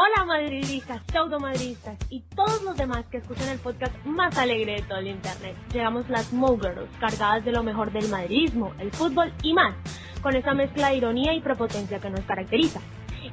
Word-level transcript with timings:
Hola 0.00 0.24
madridistas, 0.24 1.02
pseudo-madridistas 1.10 1.98
y 2.08 2.20
todos 2.36 2.62
los 2.62 2.76
demás 2.76 3.04
que 3.10 3.16
escuchan 3.16 3.48
el 3.48 3.58
podcast 3.58 3.92
más 4.04 4.38
alegre 4.38 4.74
de 4.74 4.82
todo 4.82 5.00
el 5.00 5.08
internet. 5.08 5.56
Llegamos 5.72 6.08
las 6.08 6.32
Mogirls, 6.32 6.88
cargadas 7.00 7.44
de 7.44 7.50
lo 7.50 7.64
mejor 7.64 7.90
del 7.90 8.08
madridismo, 8.08 8.72
el 8.78 8.92
fútbol 8.92 9.32
y 9.42 9.52
más, 9.54 9.74
con 10.22 10.36
esa 10.36 10.54
mezcla 10.54 10.90
de 10.90 10.98
ironía 10.98 11.34
y 11.34 11.40
prepotencia 11.40 11.98
que 11.98 12.10
nos 12.10 12.20
caracteriza. 12.20 12.78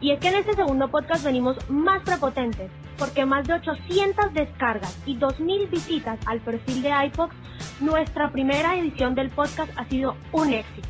Y 0.02 0.10
es 0.10 0.20
que 0.20 0.30
en 0.30 0.38
este 0.38 0.56
segundo 0.56 0.88
podcast 0.90 1.24
venimos 1.24 1.56
más 1.70 2.02
prepotentes, 2.02 2.72
porque 2.98 3.28
más 3.28 3.46
de 3.46 3.54
800 3.54 4.34
descargas 4.34 4.98
y 5.06 5.18
2.000 5.18 5.70
visitas 5.70 6.18
al 6.26 6.40
perfil 6.40 6.82
de 6.82 6.90
iPox, 7.06 7.36
nuestra 7.80 8.32
primera 8.32 8.76
edición 8.76 9.14
del 9.14 9.30
podcast 9.30 9.72
ha 9.78 9.86
sido 9.86 10.16
un 10.32 10.52
éxito. 10.52 10.90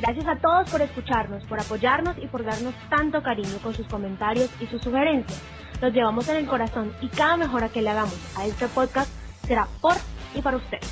Gracias 0.00 0.26
a 0.28 0.36
todos 0.36 0.70
por 0.70 0.80
escucharnos, 0.80 1.44
por 1.44 1.60
apoyarnos 1.60 2.16
y 2.16 2.26
por 2.26 2.42
darnos 2.42 2.72
tanto 2.88 3.22
cariño 3.22 3.58
con 3.62 3.74
sus 3.74 3.86
comentarios 3.86 4.48
y 4.58 4.66
sus 4.66 4.80
sugerencias. 4.80 5.42
Los 5.82 5.92
llevamos 5.92 6.26
en 6.30 6.36
el 6.36 6.46
corazón 6.46 6.90
y 7.02 7.08
cada 7.08 7.36
mejora 7.36 7.68
que 7.68 7.82
le 7.82 7.90
hagamos 7.90 8.16
a 8.34 8.46
este 8.46 8.66
podcast 8.68 9.10
será 9.46 9.68
por 9.82 9.92
y 10.34 10.40
para 10.40 10.56
ustedes. 10.56 10.90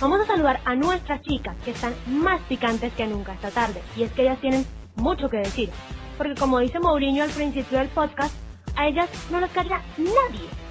Vamos 0.00 0.20
a 0.20 0.26
saludar 0.26 0.60
a 0.64 0.74
nuestras 0.74 1.20
chicas 1.20 1.56
que 1.62 1.72
están 1.72 1.92
más 2.06 2.40
picantes 2.48 2.90
que 2.94 3.06
nunca 3.06 3.34
esta 3.34 3.50
tarde 3.50 3.82
y 3.98 4.04
es 4.04 4.12
que 4.12 4.22
ellas 4.22 4.40
tienen 4.40 4.64
mucho 4.94 5.28
que 5.28 5.36
decir, 5.36 5.68
porque 6.16 6.36
como 6.36 6.60
dice 6.60 6.80
Mourinho 6.80 7.22
al 7.22 7.30
principio 7.30 7.80
del 7.80 7.88
podcast, 7.88 8.34
a 8.76 8.88
ellas 8.88 9.10
no 9.30 9.40
las 9.40 9.50
calla 9.50 9.82
nadie 9.98 10.65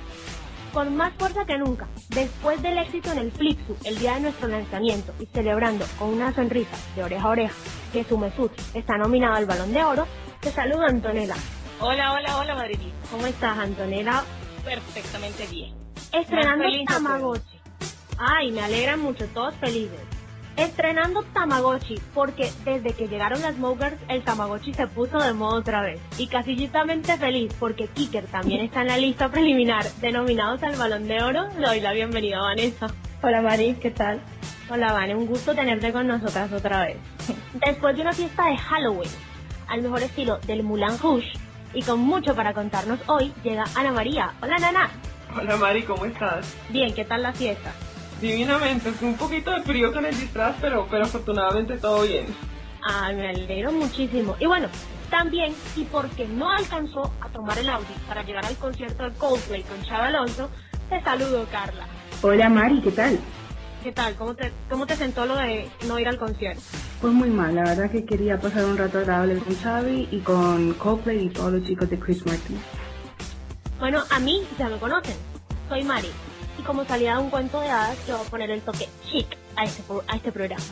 con 0.76 0.98
más 0.98 1.14
fuerza 1.14 1.46
que 1.46 1.58
nunca, 1.58 1.88
después 2.10 2.62
del 2.62 2.78
éxito 2.78 3.10
en 3.14 3.20
el 3.20 3.32
Flixu 3.32 3.78
el 3.86 3.98
día 3.98 4.16
de 4.16 4.20
nuestro 4.20 4.50
lanzamiento 4.50 5.14
y 5.22 5.26
celebrando 5.28 5.86
con 5.98 6.10
una 6.10 6.34
sonrisa 6.34 6.76
de 6.98 7.04
oreja 7.06 7.24
a 7.24 7.30
oreja 7.30 7.56
que 7.94 8.04
su 8.04 8.18
Mesut 8.18 8.52
está 8.74 8.98
nominado 8.98 9.36
al 9.36 9.46
Balón 9.46 9.72
de 9.72 9.82
Oro, 9.82 10.06
te 10.42 10.52
saluda 10.52 10.88
Antonella. 10.88 11.36
Hola, 11.80 12.12
hola, 12.12 12.40
hola 12.40 12.56
Madrid. 12.56 12.92
¿Cómo 13.10 13.26
estás 13.26 13.58
Antonella? 13.58 14.22
Perfectamente 14.66 15.48
bien. 15.48 15.74
Estrenando 16.12 16.66
Tamagotchi. 16.88 17.58
Ay, 18.18 18.52
me 18.52 18.62
alegran 18.62 19.00
mucho, 19.00 19.28
todos 19.28 19.56
felices. 19.56 20.15
Estrenando 20.58 21.24
Tamagotchi, 21.34 22.00
porque 22.14 22.50
desde 22.64 22.94
que 22.94 23.10
llegaron 23.10 23.42
las 23.42 23.58
Mogers, 23.58 23.98
el 24.08 24.24
Tamagotchi 24.24 24.74
se 24.74 24.88
puso 24.88 25.20
de 25.20 25.34
moda 25.34 25.60
otra 25.60 25.82
vez. 25.82 26.00
Y 26.18 26.28
casillitamente 26.28 27.18
feliz, 27.18 27.54
porque 27.60 27.88
Kicker 27.88 28.26
también 28.28 28.62
está 28.62 28.82
en 28.82 28.88
la 28.88 28.98
lista 28.98 29.30
preliminar 29.30 29.86
de 29.86 30.12
nominados 30.14 30.64
al 30.64 30.78
Balón 30.78 31.10
de 31.10 31.22
Oro. 31.22 31.48
Le 31.60 31.68
doy 31.68 31.82
la 31.82 31.92
bienvenida 31.92 32.38
a 32.38 32.44
Vanessa. 32.44 32.88
Hola 33.22 33.42
Mari, 33.42 33.76
¿qué 33.82 33.92
tal? 33.92 34.22
Hola 34.70 34.94
Vane, 34.94 35.16
un 35.16 35.28
gusto 35.28 35.54
tenerte 35.54 35.92
con 35.92 36.08
nosotras 36.08 36.52
otra 36.54 36.86
vez. 36.86 36.98
Después 37.66 37.96
de 37.98 38.04
una 38.04 38.14
fiesta 38.14 38.46
de 38.48 38.58
Halloween, 38.58 39.10
al 39.68 39.82
mejor 39.82 40.04
estilo 40.04 40.38
del 40.48 40.64
Moulin 40.64 40.98
Rouge, 41.02 41.34
y 41.74 41.82
con 41.82 42.00
mucho 42.00 42.34
para 42.34 42.54
contarnos 42.54 43.00
hoy, 43.08 43.34
llega 43.44 43.66
Ana 43.76 43.92
María. 43.92 44.34
Hola 44.42 44.58
Nana. 44.58 44.90
Hola 45.36 45.58
Mari, 45.58 45.84
¿cómo 45.84 46.06
estás? 46.06 46.56
Bien, 46.70 46.94
¿qué 46.94 47.04
tal 47.04 47.24
la 47.24 47.34
fiesta? 47.34 47.74
Divinamente, 48.26 48.90
es 48.90 49.00
un 49.04 49.16
poquito 49.18 49.52
de 49.52 49.62
frío 49.62 49.94
con 49.94 50.04
el 50.04 50.18
disfraz, 50.18 50.56
pero, 50.60 50.88
pero 50.90 51.04
afortunadamente 51.04 51.78
todo 51.78 52.02
bien. 52.02 52.26
Ay, 52.84 53.16
me 53.16 53.30
alegro 53.30 53.72
muchísimo. 53.72 54.36
Y 54.40 54.48
bueno, 54.48 54.68
también, 55.12 55.54
y 55.76 55.84
porque 55.84 56.28
no 56.28 56.50
alcanzó 56.50 57.14
a 57.22 57.30
tomar 57.30 57.60
el 57.60 57.70
Audi 57.70 57.86
para 58.08 58.24
llegar 58.24 58.44
al 58.44 58.56
concierto 58.56 59.04
de 59.04 59.12
Coldplay 59.12 59.62
con 59.62 59.80
Chava 59.84 60.08
Alonso, 60.08 60.50
te 60.90 61.04
saludo, 61.04 61.46
Carla. 61.52 61.86
Hola 62.24 62.50
Mari, 62.50 62.82
¿qué 62.82 62.92
tal? 62.92 63.20
¿Qué 63.84 63.92
tal? 63.92 64.16
¿Cómo 64.16 64.34
te, 64.34 64.52
¿Cómo 64.72 64.88
te 64.88 64.96
sentó 64.96 65.28
lo 65.28 65.36
de 65.36 65.70
no 65.88 66.00
ir 66.00 66.08
al 66.08 66.18
concierto? 66.18 66.64
Pues 67.02 67.14
muy 67.14 67.30
mal, 67.30 67.54
la 67.54 67.64
verdad 67.64 67.92
que 67.92 68.06
quería 68.06 68.40
pasar 68.40 68.66
un 68.66 68.76
rato 68.76 68.98
agradable 68.98 69.38
con 69.38 69.56
Xavi 69.56 70.08
y 70.10 70.20
con 70.22 70.74
Coldplay 70.74 71.28
y 71.28 71.30
todos 71.30 71.54
los 71.54 71.64
chicos 71.64 71.92
de 71.92 72.00
Chris 72.00 72.26
Martin. 72.26 72.60
Bueno, 73.80 74.02
a 74.10 74.18
mí 74.18 74.42
ya 74.58 74.68
me 74.68 74.78
conocen. 74.78 75.16
Soy 75.70 75.84
Mari. 75.84 76.10
Y 76.58 76.64
como 76.64 76.86
salía 76.86 77.16
de 77.16 77.24
un 77.24 77.30
cuento 77.30 77.60
de 77.60 77.70
hadas, 77.70 77.98
le 78.08 78.14
voy 78.14 78.26
a 78.26 78.30
poner 78.30 78.52
el 78.52 78.62
toque 78.62 78.88
chic 79.06 79.28
a 79.56 79.64
este, 79.64 79.84
a 80.08 80.16
este 80.16 80.32
programa. 80.32 80.64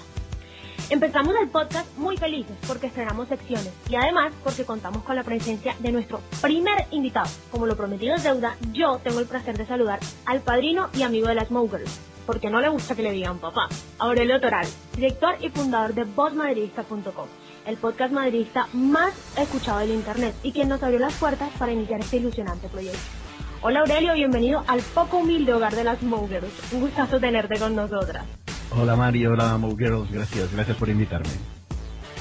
Empezamos 0.90 1.34
el 1.42 1.50
podcast 1.50 1.88
muy 1.98 2.18
felices 2.18 2.56
porque 2.68 2.88
estrenamos 2.88 3.28
secciones 3.28 3.72
y 3.90 3.96
además 3.96 4.34
porque 4.44 4.66
contamos 4.66 5.04
con 5.04 5.16
la 5.16 5.24
presencia 5.24 5.76
de 5.80 5.92
nuestro 5.92 6.20
primer 6.42 6.86
invitado. 6.92 7.30
Como 7.52 7.66
lo 7.66 7.78
prometido 7.78 8.16
es 8.16 8.24
deuda, 8.24 8.58
yo 8.74 9.00
tengo 9.04 9.20
el 9.20 9.26
placer 9.26 9.58
de 9.58 9.66
saludar 9.66 10.00
al 10.26 10.42
padrino 10.42 10.90
y 10.94 11.04
amigo 11.04 11.30
de 11.30 11.36
las 11.36 11.52
Mogirls, 11.52 12.00
porque 12.26 12.50
no 12.50 12.60
le 12.60 12.70
gusta 12.70 12.96
que 12.96 13.02
le 13.02 13.12
digan 13.12 13.40
papá, 13.40 13.70
Aurelio 13.98 14.40
Toral, 14.42 14.68
director 14.96 15.36
y 15.40 15.50
fundador 15.50 15.94
de 15.94 16.04
VozMadridista.com, 16.04 17.28
el 17.66 17.78
podcast 17.78 18.14
madridista 18.14 18.68
más 18.74 19.14
escuchado 19.38 19.80
del 19.80 19.92
internet 19.92 20.36
y 20.44 20.52
quien 20.52 20.68
nos 20.68 20.84
abrió 20.84 21.00
las 21.00 21.14
puertas 21.14 21.50
para 21.58 21.72
iniciar 21.72 22.02
este 22.02 22.18
ilusionante 22.18 22.68
proyecto. 22.68 23.23
Hola 23.66 23.80
Aurelio, 23.80 24.14
bienvenido 24.14 24.62
al 24.68 24.82
poco 24.82 25.20
humilde 25.20 25.54
hogar 25.54 25.74
de 25.74 25.86
las 25.86 26.04
Mogirls. 26.04 26.74
Un 26.74 26.82
gustazo 26.82 27.18
tenerte 27.18 27.58
con 27.58 27.74
nosotras. 27.74 28.26
Hola 28.72 28.98
Mari, 28.98 29.26
hola 29.26 29.58
Mo 29.58 29.74
Girls, 29.78 30.12
gracias, 30.12 30.52
gracias 30.52 30.76
por 30.76 30.90
invitarme. 30.90 31.30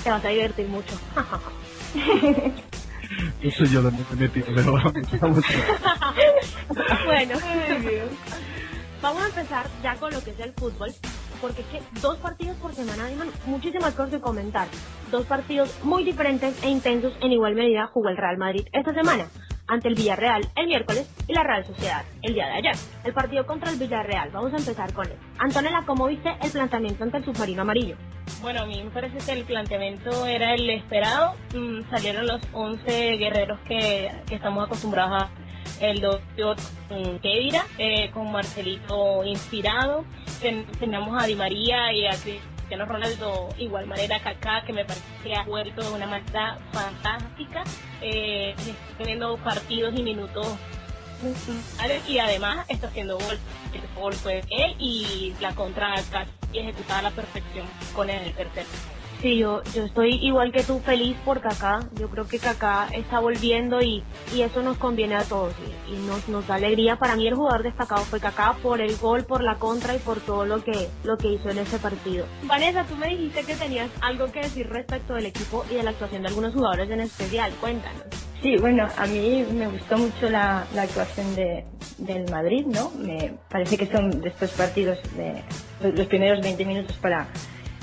Te 0.04 0.10
vas 0.10 0.24
a 0.24 0.28
divertir 0.28 0.68
mucho. 0.68 0.94
Eso 3.42 3.64
yo 3.64 3.82
lo 3.82 3.88
he 3.88 4.16
metido, 4.16 4.46
pero 4.54 4.72
vamos, 4.72 4.92
vamos. 5.20 5.40
bueno, 7.06 7.34
vamos 9.02 9.22
a 9.24 9.26
empezar 9.26 9.66
ya 9.82 9.96
con 9.96 10.12
lo 10.12 10.22
que 10.22 10.30
es 10.30 10.38
el 10.38 10.52
fútbol, 10.52 10.92
porque 11.40 11.62
es 11.62 11.66
que 11.66 11.82
dos 12.00 12.18
partidos 12.18 12.56
por 12.58 12.72
semana 12.72 13.06
hay 13.06 13.16
muchísimas 13.46 13.94
cosas 13.94 14.12
que 14.12 14.20
comentar. 14.20 14.68
Dos 15.10 15.26
partidos 15.26 15.76
muy 15.82 16.04
diferentes 16.04 16.62
e 16.62 16.68
intensos 16.68 17.14
en 17.20 17.32
igual 17.32 17.56
medida 17.56 17.88
jugó 17.88 18.10
el 18.10 18.16
Real 18.16 18.38
Madrid 18.38 18.68
esta 18.72 18.94
semana 18.94 19.26
ante 19.68 19.88
el 19.88 19.94
Villarreal 19.94 20.48
el 20.56 20.66
miércoles 20.66 21.08
y 21.28 21.32
la 21.32 21.42
Real 21.42 21.64
Sociedad 21.64 22.04
el 22.22 22.34
día 22.34 22.46
de 22.46 22.52
ayer. 22.52 22.76
El 23.04 23.12
partido 23.14 23.46
contra 23.46 23.70
el 23.70 23.78
Villarreal, 23.78 24.30
vamos 24.30 24.52
a 24.52 24.56
empezar 24.58 24.92
con 24.92 25.06
él. 25.06 25.16
Antonella, 25.38 25.82
¿cómo 25.86 26.06
viste 26.06 26.34
el 26.42 26.50
planteamiento 26.50 27.04
ante 27.04 27.18
el 27.18 27.24
submarino 27.24 27.62
amarillo? 27.62 27.96
Bueno, 28.40 28.62
a 28.62 28.66
mí 28.66 28.82
me 28.82 28.90
parece 28.90 29.18
que 29.18 29.32
el 29.32 29.44
planteamiento 29.44 30.26
era 30.26 30.54
el 30.54 30.68
esperado. 30.70 31.34
Mm, 31.54 31.88
salieron 31.90 32.26
los 32.26 32.40
11 32.52 33.16
guerreros 33.16 33.58
que, 33.66 34.10
que 34.28 34.34
estamos 34.34 34.64
acostumbrados 34.66 35.22
a 35.24 35.30
el 35.80 36.00
doctor 36.00 36.56
Kedira, 37.22 37.64
eh, 37.78 38.10
con 38.12 38.30
Marcelito 38.30 39.24
inspirado. 39.24 40.04
Ten- 40.40 40.66
teníamos 40.78 41.20
a 41.20 41.26
Di 41.26 41.34
María 41.34 41.92
y 41.92 42.06
a 42.06 42.12
Cristiano 42.62 42.86
Ronaldo, 42.86 43.48
igual 43.58 43.86
manera 43.86 44.20
Kaká, 44.20 44.64
que 44.64 44.72
me 44.72 44.84
parece 44.84 45.04
que 45.22 45.34
ha 45.34 45.44
vuelto 45.44 45.82
de 45.82 45.92
una 45.92 46.06
manera 46.06 46.58
fantástica, 46.72 47.64
eh, 48.00 48.54
teniendo 48.96 49.36
partidos 49.38 49.92
y 49.96 50.02
minutos 50.02 50.46
y 52.08 52.18
además 52.18 52.66
está 52.68 52.88
haciendo 52.88 53.18
gol. 53.18 53.38
El 53.72 54.00
gol 54.00 54.14
fue 54.14 54.42
él 54.50 54.74
y 54.78 55.34
la 55.40 55.54
contra 55.54 55.94
casi 56.10 56.30
ejecutada 56.52 57.00
a 57.00 57.02
la 57.02 57.10
perfección 57.10 57.66
con 57.94 58.10
el 58.10 58.32
tercer. 58.34 58.66
Sí, 59.22 59.38
yo, 59.38 59.62
yo 59.72 59.84
estoy 59.84 60.14
igual 60.14 60.50
que 60.50 60.64
tú 60.64 60.80
feliz 60.80 61.16
por 61.24 61.40
Kaká. 61.40 61.88
Yo 61.94 62.08
creo 62.10 62.26
que 62.26 62.40
Kaká 62.40 62.88
está 62.92 63.20
volviendo 63.20 63.80
y, 63.80 64.02
y 64.34 64.42
eso 64.42 64.64
nos 64.64 64.78
conviene 64.78 65.14
a 65.14 65.22
todos 65.22 65.54
y, 65.88 65.94
y 65.94 65.96
nos, 66.08 66.28
nos 66.28 66.44
da 66.48 66.56
alegría. 66.56 66.96
Para 66.96 67.14
mí 67.14 67.28
el 67.28 67.36
jugador 67.36 67.62
destacado 67.62 68.02
fue 68.02 68.18
Kaká 68.18 68.54
por 68.60 68.80
el 68.80 68.96
gol, 68.96 69.24
por 69.24 69.44
la 69.44 69.60
contra 69.60 69.94
y 69.94 70.00
por 70.00 70.18
todo 70.18 70.44
lo 70.44 70.64
que, 70.64 70.88
lo 71.04 71.16
que 71.18 71.34
hizo 71.34 71.50
en 71.50 71.58
ese 71.58 71.78
partido. 71.78 72.26
Vanessa, 72.42 72.84
tú 72.84 72.96
me 72.96 73.10
dijiste 73.10 73.44
que 73.44 73.54
tenías 73.54 73.90
algo 74.00 74.32
que 74.32 74.40
decir 74.40 74.68
respecto 74.68 75.14
del 75.14 75.26
equipo 75.26 75.64
y 75.70 75.74
de 75.76 75.84
la 75.84 75.90
actuación 75.90 76.22
de 76.22 76.28
algunos 76.28 76.52
jugadores 76.52 76.90
en 76.90 77.00
especial. 77.00 77.52
Cuéntanos. 77.60 78.02
Sí, 78.42 78.56
bueno, 78.56 78.88
a 78.96 79.06
mí 79.06 79.46
me 79.52 79.68
gustó 79.68 79.98
mucho 79.98 80.28
la, 80.30 80.66
la 80.74 80.82
actuación 80.82 81.32
de, 81.36 81.64
del 81.98 82.28
Madrid, 82.28 82.66
¿no? 82.66 82.90
Me 82.98 83.34
parece 83.48 83.78
que 83.78 83.86
son 83.86 84.20
de 84.20 84.30
estos 84.30 84.50
partidos 84.50 84.98
de 85.16 85.44
los 85.92 86.06
primeros 86.08 86.40
20 86.40 86.64
minutos 86.64 86.96
para, 86.96 87.28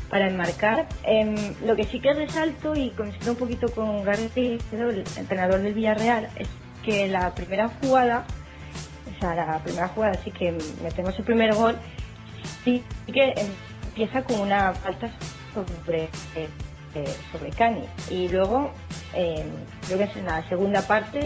para 0.09 0.27
enmarcar. 0.27 0.87
Em, 1.03 1.35
lo 1.65 1.75
que 1.75 1.85
sí 1.85 1.99
que 1.99 2.13
resalto 2.13 2.75
y 2.75 2.91
coincido 2.91 3.33
un 3.33 3.37
poquito 3.37 3.71
con 3.71 4.03
García, 4.03 4.57
el 4.71 5.03
entrenador 5.17 5.61
del 5.61 5.73
Villarreal, 5.73 6.29
es 6.35 6.47
que 6.83 7.07
la 7.07 7.33
primera 7.35 7.69
jugada, 7.81 8.25
o 9.15 9.19
sea, 9.19 9.35
la 9.35 9.59
primera 9.59 9.87
jugada 9.89 10.15
sí 10.23 10.31
que 10.31 10.57
metemos 10.81 11.17
el 11.17 11.25
primer 11.25 11.53
gol, 11.53 11.75
sí 12.63 12.83
que 13.11 13.33
empieza 13.87 14.23
con 14.23 14.39
una 14.39 14.73
falta 14.73 15.11
sobre, 15.53 16.09
eh, 16.35 17.05
sobre 17.31 17.49
Cani. 17.51 17.83
Y 18.09 18.29
luego, 18.29 18.71
eh, 19.13 19.45
creo 19.85 19.97
que 19.97 20.03
es 20.05 20.15
en 20.15 20.25
la 20.25 20.47
segunda 20.47 20.81
parte, 20.81 21.19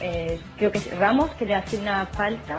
eh, 0.00 0.40
creo 0.56 0.72
que 0.72 0.78
es 0.78 0.98
Ramos 0.98 1.30
que 1.32 1.44
le 1.44 1.54
hace 1.54 1.76
una 1.76 2.06
falta. 2.06 2.58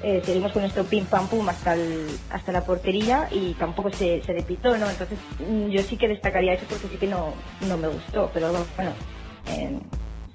Eh, 0.00 0.22
seguimos 0.26 0.52
con 0.52 0.62
nuestro 0.62 0.88
pim 0.88 1.08
pam 1.08 1.28
pum 1.28 1.48
hasta, 1.48 1.74
el- 1.74 2.20
hasta 2.30 2.52
la 2.52 2.64
portería 2.66 3.28
y 3.32 3.54
tampoco 3.56 3.90
se, 3.90 4.22
se 4.22 4.34
le 4.34 4.44
pitó, 4.44 4.76
¿no? 4.78 4.90
Entonces 4.90 5.18
mm, 5.38 5.68
yo 5.68 5.82
sí 5.84 5.98
que 5.98 6.08
destacaría 6.08 6.54
eso 6.54 6.66
porque 6.68 6.88
sí 6.88 6.98
que 6.98 7.08
no, 7.08 7.44
no 7.60 7.78
me 7.78 7.88
gustó, 7.88 8.30
pero 8.32 8.52
bueno, 8.76 8.98
eh, 9.46 9.80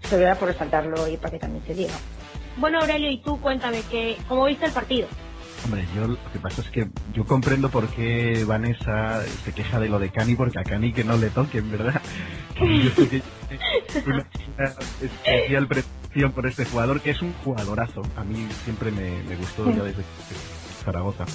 solo 0.10 0.40
por 0.40 0.50
resaltarlo 0.50 1.08
y 1.08 1.18
para 1.18 1.32
que 1.32 1.40
también 1.40 1.66
se 1.66 1.76
diga. 1.76 2.04
Bueno, 2.56 2.80
Aurelio, 2.82 3.12
y 3.12 3.22
tú 3.24 3.40
cuéntame, 3.42 3.88
que, 3.88 4.24
¿cómo 4.28 4.46
viste 4.46 4.66
el 4.68 4.74
partido? 4.74 5.10
Hombre, 5.64 5.86
yo 5.96 6.08
lo 6.08 6.18
que 6.32 6.40
pasa 6.40 6.62
es 6.62 6.70
que 6.70 6.90
yo 7.14 7.26
comprendo 7.26 7.70
por 7.70 7.88
qué 7.90 8.44
Vanessa 8.46 9.22
se 9.44 9.54
queja 9.54 9.80
de 9.80 9.90
lo 9.90 10.00
de 10.00 10.10
Cani, 10.10 10.36
porque 10.36 10.60
a 10.60 10.64
Cani 10.64 10.92
que 10.92 11.04
no 11.04 11.18
le 11.18 11.30
toquen, 11.30 11.70
¿verdad? 11.72 12.02
Yo 12.62 12.94
que 12.96 13.24
una, 14.06 14.26
especial 15.02 15.68
presión 15.68 16.32
por 16.32 16.46
este 16.46 16.66
jugador, 16.66 17.02
que 17.02 17.12
es 17.12 17.22
un 17.22 17.34
jugadorazo. 17.44 18.04
A 18.16 18.24
mí 18.24 18.48
siempre 18.64 18.92
me, 18.92 19.24
me 19.24 19.36
gustó 19.36 19.66
ya 19.72 19.84
desde 19.84 20.04
Zaragoza. 20.84 21.26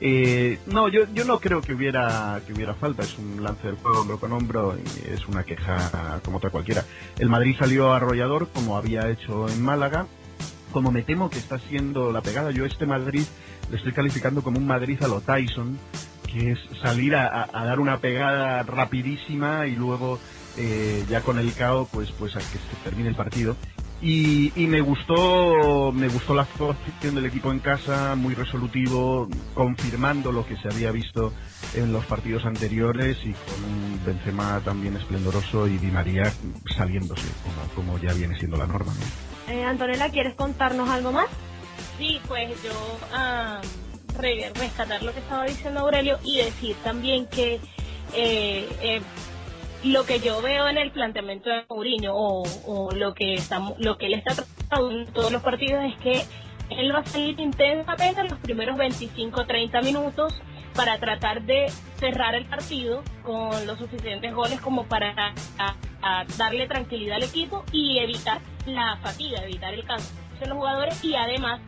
Eh, 0.00 0.58
no, 0.66 0.88
yo, 0.88 1.06
yo 1.14 1.24
no 1.24 1.40
creo 1.40 1.62
que 1.62 1.72
hubiera 1.72 2.40
que 2.46 2.52
hubiera 2.52 2.74
falta. 2.74 3.02
Es 3.02 3.16
un 3.18 3.42
lance 3.42 3.66
del 3.66 3.76
juego 3.76 4.00
hombro 4.00 4.18
con 4.18 4.32
hombro 4.32 4.76
y 4.76 5.12
es 5.12 5.26
una 5.26 5.44
queja 5.44 6.20
como 6.24 6.38
otra 6.38 6.50
cualquiera. 6.50 6.84
El 7.18 7.28
Madrid 7.28 7.56
salió 7.58 7.92
arrollador 7.92 8.48
como 8.48 8.76
había 8.76 9.08
hecho 9.10 9.48
en 9.48 9.62
Málaga. 9.62 10.06
Como 10.72 10.92
me 10.92 11.02
temo 11.02 11.30
que 11.30 11.38
está 11.38 11.58
siendo 11.58 12.12
la 12.12 12.20
pegada, 12.20 12.50
yo 12.50 12.66
este 12.66 12.84
Madrid 12.84 13.22
le 13.70 13.76
estoy 13.76 13.92
calificando 13.92 14.42
como 14.42 14.58
un 14.58 14.66
Madrid 14.66 15.02
a 15.02 15.08
lo 15.08 15.20
Tyson, 15.20 15.78
que 16.26 16.52
es 16.52 16.58
salir 16.82 17.14
a, 17.14 17.48
dar 17.52 17.80
una 17.80 17.98
pegada 17.98 18.62
rapidísima 18.62 19.66
y 19.66 19.76
luego 19.76 20.18
eh, 20.56 21.04
ya 21.08 21.20
con 21.22 21.38
el 21.38 21.52
caos 21.54 21.88
pues 21.92 22.10
pues 22.12 22.34
a 22.36 22.38
que 22.38 22.44
se 22.44 22.76
termine 22.84 23.10
el 23.10 23.14
partido 23.14 23.56
y, 24.02 24.52
me 24.56 24.80
gustó 24.80 25.90
me 25.92 26.08
gustó 26.08 26.34
la 26.34 26.42
actuación 26.42 27.14
del 27.14 27.26
equipo 27.26 27.50
en 27.50 27.60
casa, 27.60 28.14
muy 28.14 28.34
resolutivo, 28.34 29.28
confirmando 29.54 30.32
lo 30.32 30.46
que 30.46 30.56
se 30.56 30.68
había 30.68 30.90
visto 30.90 31.32
en 31.74 31.92
los 31.92 32.04
partidos 32.04 32.44
anteriores 32.44 33.16
y 33.24 33.32
con 33.32 33.64
un 33.64 34.00
Benzema 34.04 34.60
también 34.64 34.96
esplendoroso 34.96 35.66
y 35.66 35.78
Di 35.78 35.90
María 35.90 36.30
saliéndose, 36.76 37.26
como, 37.74 37.88
como 37.88 37.98
ya 37.98 38.12
viene 38.12 38.38
siendo 38.38 38.56
la 38.56 38.66
norma. 38.66 38.92
Eh, 39.48 39.64
Antonella, 39.64 40.10
¿quieres 40.10 40.34
contarnos 40.34 40.88
algo 40.90 41.12
más? 41.12 41.26
Sí, 41.98 42.20
pues 42.26 42.62
yo 42.62 42.72
ah, 43.12 43.60
rescatar 44.18 45.02
lo 45.02 45.12
que 45.12 45.20
estaba 45.20 45.44
diciendo 45.44 45.80
Aurelio 45.80 46.18
y 46.24 46.38
decir 46.38 46.76
también 46.82 47.26
que 47.26 47.60
eh, 48.14 48.68
eh 48.82 49.00
lo 49.84 50.04
que 50.04 50.20
yo 50.20 50.40
veo 50.42 50.68
en 50.68 50.78
el 50.78 50.90
planteamiento 50.90 51.50
de 51.50 51.64
Mourinho 51.68 52.12
o, 52.14 52.90
lo 52.92 53.14
que 53.14 53.34
estamos, 53.34 53.74
lo 53.78 53.98
que 53.98 54.06
él 54.06 54.14
está 54.14 54.34
tratando 54.34 54.90
en 54.90 55.06
todos 55.06 55.30
los 55.30 55.42
partidos 55.42 55.84
es 55.84 55.94
que 55.96 56.22
él 56.70 56.92
va 56.94 57.00
a 57.00 57.06
salir 57.06 57.38
intensamente 57.38 58.20
en 58.20 58.28
los 58.28 58.38
primeros 58.40 58.76
25-30 58.76 59.84
minutos 59.84 60.34
para 60.74 60.98
tratar 60.98 61.42
de 61.42 61.70
cerrar 61.98 62.34
el 62.34 62.46
partido 62.46 63.02
con 63.22 63.66
los 63.66 63.78
suficientes 63.78 64.34
goles 64.34 64.60
como 64.60 64.86
para 64.86 65.34
darle 66.36 66.66
tranquilidad 66.66 67.16
al 67.16 67.22
equipo 67.22 67.64
y 67.70 67.98
evitar 67.98 68.40
la 68.66 68.96
fatiga, 68.96 69.44
evitar 69.44 69.72
el 69.72 69.84
cansancio 69.84 70.25
de 70.38 70.46
los 70.46 70.56
jugadores 70.56 71.02
y 71.04 71.14
además 71.14 71.60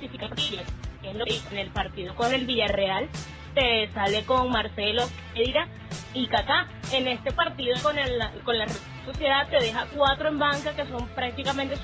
que 0.00 0.06
es 0.06 1.14
lo 1.14 1.24
que 1.24 1.40
en 1.50 1.58
el 1.58 1.70
partido 1.70 2.14
con 2.14 2.32
el 2.32 2.46
Villarreal 2.46 3.08
te 3.54 3.90
sale 3.92 4.24
con 4.24 4.50
Marcelo 4.50 5.02
Edira 5.34 5.66
y 6.14 6.26
Kaká. 6.28 6.68
En 6.92 7.08
este 7.08 7.32
partido 7.32 7.76
con, 7.82 7.98
el, 7.98 8.20
con 8.44 8.58
la 8.58 8.66
Sociedad 9.04 9.48
te 9.48 9.58
deja 9.58 9.86
cuatro 9.96 10.28
en 10.28 10.38
banca 10.38 10.74
que 10.74 10.86
son 10.86 11.08
prácticamente 11.08 11.76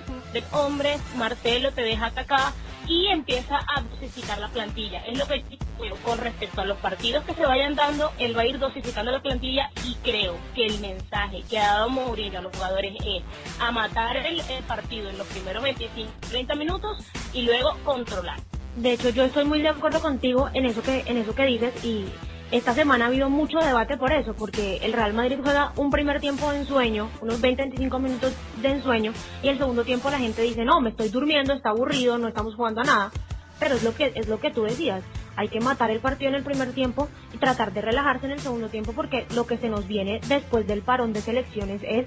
hombres. 0.53 1.01
Marcelo 1.17 1.73
te 1.73 1.83
deja 1.83 2.11
Kaká 2.11 2.53
y 2.87 3.07
empieza 3.09 3.59
a 3.75 3.81
dosificar 3.83 4.39
la 4.39 4.49
plantilla. 4.49 5.05
Es 5.07 5.19
lo 5.19 5.27
que 5.27 5.43
creo 5.79 5.97
con 6.05 6.19
respecto 6.19 6.61
a 6.61 6.65
los 6.65 6.79
partidos 6.79 7.25
que 7.25 7.35
se 7.35 7.47
vayan 7.47 7.75
dando, 7.75 8.13
él 8.19 8.37
va 8.37 8.43
a 8.43 8.47
ir 8.47 8.59
dosificando 8.59 9.11
la 9.11 9.21
plantilla 9.21 9.71
y 9.85 9.95
creo 9.97 10.37
que 10.55 10.67
el 10.67 10.79
mensaje 10.81 11.43
que 11.49 11.59
ha 11.59 11.75
dado 11.75 11.91
Mourinho 11.91 12.39
a 12.39 12.43
los 12.43 12.55
jugadores 12.55 12.95
es 13.05 13.23
a 13.61 13.71
matar 13.71 14.17
el, 14.17 14.43
partido 14.67 15.11
en 15.11 15.19
los 15.19 15.27
primeros 15.29 15.63
25, 15.63 16.11
30 16.31 16.55
minutos 16.55 17.05
y 17.33 17.43
luego 17.43 17.77
controlar. 17.85 18.39
De 18.77 18.93
hecho, 18.93 19.11
yo 19.11 19.25
estoy 19.25 19.45
muy 19.45 19.63
de 19.63 19.69
acuerdo 19.69 20.01
contigo 20.01 20.51
en 20.53 20.67
eso 20.67 20.83
que 20.83 21.05
en 21.07 21.17
eso 21.19 21.35
que 21.35 21.45
dices 21.45 21.85
y 21.85 22.07
esta 22.57 22.73
semana 22.73 23.07
ha 23.07 23.09
habido 23.09 23.29
mucho 23.29 23.59
debate 23.59 23.97
por 23.97 24.13
eso, 24.13 24.33
porque 24.35 24.77
el 24.83 24.93
Real 24.93 25.13
Madrid 25.13 25.39
juega 25.43 25.73
un 25.75 25.91
primer 25.91 26.21
tiempo 26.21 26.53
de 26.53 26.59
ensueño, 26.59 27.11
unos 27.21 27.43
20-25 27.43 28.01
minutos 28.01 28.33
de 28.63 28.69
ensueño, 28.69 29.13
y 29.43 29.49
el 29.49 29.59
segundo 29.59 29.83
tiempo 29.83 30.09
la 30.09 30.21
gente 30.21 30.43
dice, 30.43 30.65
no, 30.65 30.81
me 30.81 30.91
estoy 30.91 31.09
durmiendo, 31.09 31.53
está 31.53 31.71
aburrido, 31.71 32.17
no 32.17 32.29
estamos 32.29 32.55
jugando 32.55 32.83
a 32.83 32.85
nada. 32.85 33.11
Pero 33.59 33.75
es 33.75 33.83
lo 33.83 33.93
que, 33.93 34.13
es 34.15 34.29
lo 34.29 34.39
que 34.39 34.53
tú 34.53 34.63
decías, 34.63 35.03
hay 35.35 35.49
que 35.49 35.59
matar 35.59 35.91
el 35.91 35.99
partido 35.99 36.29
en 36.29 36.37
el 36.37 36.45
primer 36.45 36.73
tiempo 36.73 37.09
y 37.33 37.39
tratar 37.39 37.73
de 37.73 37.81
relajarse 37.81 38.27
en 38.27 38.33
el 38.33 38.41
segundo 38.41 38.69
tiempo, 38.69 38.93
porque 38.93 39.27
lo 39.35 39.49
que 39.49 39.59
se 39.59 39.69
nos 39.69 39.89
viene 39.89 40.21
después 40.29 40.65
del 40.69 40.83
parón 40.83 41.13
de 41.13 41.23
selecciones 41.23 41.81
es 41.83 42.07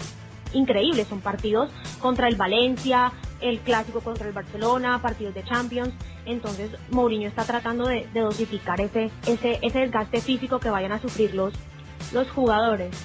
increíble. 0.53 1.03
Son 1.03 1.19
partidos 1.19 1.69
contra 1.99 2.29
el 2.29 2.37
Valencia, 2.37 3.11
el 3.41 3.59
clásico 3.59 4.01
contra 4.01 4.27
el 4.27 4.33
Barcelona, 4.33 5.01
partidos 5.01 5.33
de 5.33 5.43
Champions. 5.43 5.93
Entonces 6.25 6.71
Mourinho 6.89 7.27
está 7.27 7.43
tratando 7.43 7.87
de, 7.87 8.07
dosificar 8.13 8.79
ese, 8.81 9.11
ese, 9.25 9.59
ese 9.61 9.79
desgaste 9.79 10.21
físico 10.21 10.59
que 10.59 10.69
vayan 10.69 10.91
a 10.91 10.99
sufrir 10.99 11.33
los, 11.35 11.53
los 12.11 12.29
jugadores. 12.31 12.95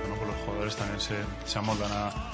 Bueno, 0.00 0.16
pues 0.16 0.28
los 0.28 0.36
jugadores 0.44 0.76
también 0.76 1.00
se, 1.00 1.16
se 1.44 1.58
amoldan 1.58 1.92
a 1.92 2.31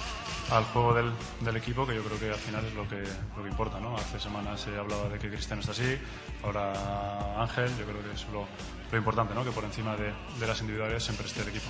al 0.51 0.65
juego 0.65 0.95
del, 0.95 1.13
del, 1.41 1.57
equipo, 1.57 1.87
que 1.87 1.95
yo 1.95 2.03
creo 2.03 2.19
que 2.19 2.31
al 2.31 2.39
final 2.39 2.65
es 2.65 2.75
lo 2.75 2.89
que, 2.89 3.03
lo 3.37 3.43
que 3.43 3.49
importa. 3.49 3.81
¿no? 3.81 3.97
Hace 3.97 4.19
semanas 4.19 4.61
se 4.61 4.77
hablaba 4.77 5.09
de 5.09 5.19
que 5.19 5.29
Cristiano 5.29 5.61
está 5.61 5.73
así, 5.73 5.99
ahora 6.43 7.41
Ángel, 7.41 7.69
yo 7.79 7.85
creo 7.85 8.03
que 8.03 8.13
es 8.15 8.27
lo, 8.33 8.47
lo 8.91 8.99
importante, 8.99 9.35
¿no? 9.35 9.45
que 9.45 9.51
por 9.51 9.65
encima 9.65 9.97
de, 9.97 10.13
de, 10.39 10.47
las 10.47 10.61
individualidades 10.61 11.05
siempre 11.05 11.27
esté 11.27 11.43
el 11.43 11.49
equipo. 11.49 11.67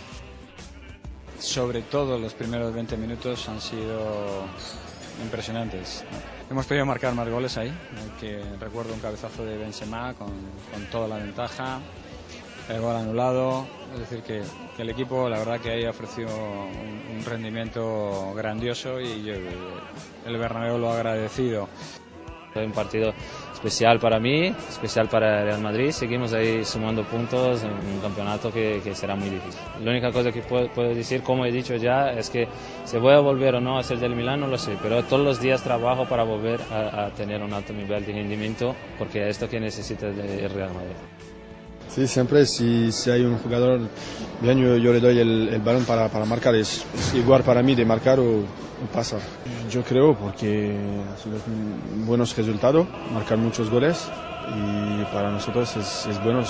Sobre 1.39 1.83
todo 1.83 2.19
los 2.19 2.35
primeros 2.35 2.73
20 2.75 2.97
minutos 2.97 3.49
han 3.49 3.61
sido 3.61 4.45
impresionantes. 5.23 6.05
Hemos 6.51 6.67
podido 6.67 6.87
marcar 6.87 7.15
más 7.15 7.29
goles 7.29 7.57
ahí, 7.59 7.73
que 8.21 8.43
recuerdo 8.59 8.95
un 8.95 9.01
cabezazo 9.01 9.45
de 9.45 9.57
Benzema 9.57 10.15
con, 10.15 10.29
con 10.73 10.85
toda 10.91 11.09
la 11.09 11.17
ventaja, 11.17 11.81
el 12.69 12.81
gol 12.81 12.97
anulado, 12.97 13.67
es 13.95 14.01
decir, 14.01 14.23
que, 14.23 14.43
el 14.81 14.91
equipo 14.91 15.29
la 15.29 15.39
verdad 15.39 15.61
que 15.61 15.71
ahí 15.71 15.85
ha 15.85 15.91
ofrecido 15.91 16.29
un, 16.29 17.25
rendimiento 17.25 18.33
grandioso 18.37 19.01
y 19.01 19.29
el 19.29 20.39
Bernabéu 20.39 20.79
lo 20.79 20.91
ha 20.91 20.95
agradecido. 20.95 21.69
Es 22.55 22.65
un 22.65 22.73
partido 22.73 23.13
especial 23.53 23.99
para 23.99 24.21
mí, 24.21 24.55
especial 24.69 25.09
para 25.09 25.45
Real 25.45 25.61
Madrid. 25.61 25.91
Seguimos 25.91 26.33
ahí 26.33 26.65
sumando 26.65 27.03
puntos 27.05 27.63
en 27.65 27.71
un 27.71 28.01
campeonato 28.01 28.53
que, 28.53 28.81
será 28.95 29.17
muy 29.17 29.29
difícil. 29.29 29.61
La 29.83 29.91
única 29.91 30.13
cosa 30.13 30.31
que 30.33 30.43
puedo, 30.43 30.95
decir, 30.95 31.23
como 31.23 31.45
he 31.45 31.53
dicho 31.53 31.75
ya, 31.77 32.13
es 32.13 32.31
que 32.31 32.49
se 32.85 32.99
voy 32.99 33.15
a 33.15 33.19
volver 33.19 33.57
o 33.57 33.61
no 33.61 33.79
a 33.79 33.83
ser 33.83 33.99
del 33.99 34.15
Milán, 34.15 34.41
no 34.41 34.47
lo 34.47 34.59
sé, 34.59 34.77
pero 34.83 35.03
todos 35.05 35.25
los 35.25 35.41
días 35.41 35.63
trabajo 35.63 36.07
para 36.07 36.23
volver 36.23 36.61
a, 36.71 37.07
a 37.07 37.11
tener 37.11 37.43
un 37.43 37.53
alto 37.53 37.73
nivel 37.73 38.05
de 38.07 38.13
rendimiento 38.13 38.75
porque 38.97 39.23
es 39.23 39.31
esto 39.31 39.49
que 39.49 39.61
necesita 39.61 40.07
el 40.07 40.51
Real 40.51 40.73
Madrid. 40.73 41.38
Sí, 41.89 42.07
siempre 42.07 42.45
si, 42.47 42.93
si 42.93 43.11
hay 43.11 43.23
un 43.23 43.39
jugador 43.39 43.81
bien, 44.41 44.59
yo, 44.59 44.93
le 44.93 45.01
doy 45.01 45.19
el, 45.19 45.49
el 45.49 45.61
balón 45.61 45.85
para, 45.85 46.09
para, 46.09 46.25
marcar. 46.25 46.55
Es, 46.55 46.85
igual 47.15 47.43
para 47.43 47.63
mí 47.63 47.75
de 47.75 47.85
marcar 47.85 48.21
o, 48.21 48.41
o 48.41 48.87
pasar. 48.93 49.21
Yo 49.71 49.83
creo 49.83 50.15
porque 50.17 50.77
son 51.23 52.07
buenos 52.07 52.37
resultados, 52.37 52.87
marcar 53.13 53.39
muchos 53.39 53.71
goles 53.71 54.09
y 54.55 55.05
para 55.13 55.31
nosotros 55.31 55.77
es, 55.77 56.07
es 56.07 56.23
bueno 56.23 56.43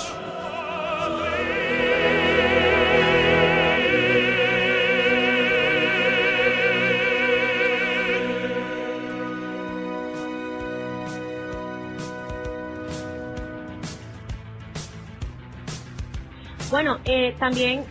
también 17.39 17.83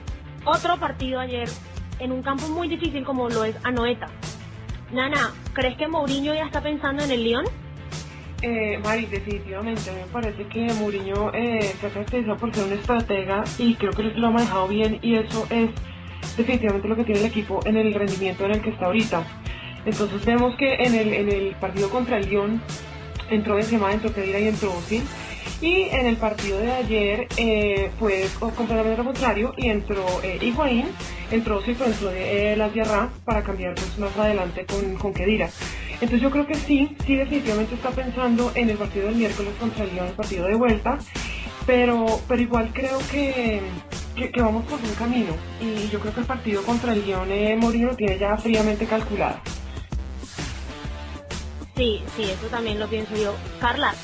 otro 0.45 0.79
partido 0.79 1.21
ayer 1.21 1.49
en 1.99 2.13
un 2.13 2.23
campo 2.23 2.49
muy 2.49 2.69
difícil 2.69 3.05
como 3.05 3.29
lo 3.29 3.45
es 3.45 3.57
Anoeta. 3.65 4.07
Nana, 4.93 5.33
¿crees 5.53 5.77
que 5.77 5.89
Mourinho 5.89 6.35
ya 6.35 6.45
está 6.45 6.63
pensando 6.63 7.03
en 7.03 7.11
el 7.11 7.25
Lyon? 7.25 7.45
Eh, 8.41 8.79
Mari, 8.79 9.07
definitivamente, 9.07 9.91
me 9.91 10.07
parece 10.13 10.47
que 10.47 10.73
Mourinho 10.75 11.33
eh, 11.35 11.75
se 11.81 11.87
ha 11.89 11.91
caracterizado 11.91 12.37
por 12.37 12.55
ser 12.55 12.65
un 12.65 12.73
estratega 12.73 13.45
y 13.59 13.75
creo 13.75 13.93
que 13.93 14.05
lo 14.05 14.29
ha 14.29 14.31
manejado 14.31 14.69
bien 14.69 14.99
y 15.03 15.17
eso 15.17 15.47
es 15.51 15.71
definitivamente 16.37 16.87
lo 16.87 16.97
que 16.97 17.05
tiene 17.05 17.21
el 17.21 17.27
equipo 17.27 17.61
en 17.65 17.77
el 17.77 17.93
rendimiento 17.93 18.45
en 18.45 18.53
el 18.53 18.63
que 18.63 18.71
está 18.71 18.87
ahorita. 18.87 19.25
Entonces 19.85 20.25
vemos 20.25 20.55
que 20.57 20.75
en 20.75 20.95
el, 20.95 21.13
en 21.13 21.29
el 21.33 21.57
partido 21.57 21.91
contra 21.91 22.19
el 22.19 22.29
Lyon 22.29 22.63
entró 23.31 23.57
Benzema, 23.57 23.93
entró 23.93 24.13
Kedira 24.13 24.39
y 24.39 24.49
entró 24.49 24.73
Ozil 24.73 25.03
y 25.61 25.83
en 25.91 26.07
el 26.07 26.17
partido 26.17 26.59
de 26.59 26.73
ayer 26.73 27.29
eh, 27.37 27.91
fue 27.99 28.29
completamente 28.39 28.97
lo 28.97 29.05
contrario 29.05 29.55
y 29.57 29.69
entró 29.69 30.05
eh, 30.23 30.39
Higuaín, 30.41 30.87
entró 31.31 31.61
sí, 31.63 31.71
entró 31.73 32.11
eh, 32.13 32.55
la 32.57 32.71
Sierra 32.71 33.11
para 33.25 33.43
cambiar 33.43 33.75
pues, 33.75 33.99
más 33.99 34.17
adelante 34.17 34.65
con, 34.67 34.95
con 34.97 35.13
Kedira. 35.13 35.51
Entonces 35.95 36.21
yo 36.21 36.31
creo 36.31 36.47
que 36.47 36.55
sí, 36.55 36.97
sí 37.05 37.17
definitivamente 37.17 37.75
está 37.75 37.91
pensando 37.91 38.53
en 38.55 38.71
el 38.71 38.77
partido 38.77 39.07
del 39.07 39.17
miércoles 39.17 39.53
contra 39.59 39.85
el 39.85 39.95
León, 39.95 40.07
el 40.09 40.15
partido 40.15 40.47
de 40.47 40.55
vuelta, 40.55 40.99
pero, 41.67 42.21
pero 42.29 42.41
igual 42.41 42.71
creo 42.73 42.99
que, 43.11 43.61
que, 44.15 44.41
vamos 44.41 44.65
por 44.67 44.79
un 44.81 44.95
camino 44.95 45.35
y 45.61 45.89
yo 45.89 45.99
creo 45.99 46.15
que 46.15 46.21
el 46.21 46.27
partido 46.27 46.63
contra 46.63 46.93
el 46.93 47.05
León 47.05 47.29
eh, 47.33 47.59
lo 47.61 47.97
tiene 47.97 48.19
ya 48.19 48.37
fríamente 48.37 48.87
calculado. 48.87 49.41
Sí, 51.77 52.03
sí, 52.17 52.25
eso 52.25 52.47
también 52.51 52.81
lo 52.81 52.89
pienso 52.89 53.15
yo. 53.15 53.35
Carla, 53.61 53.95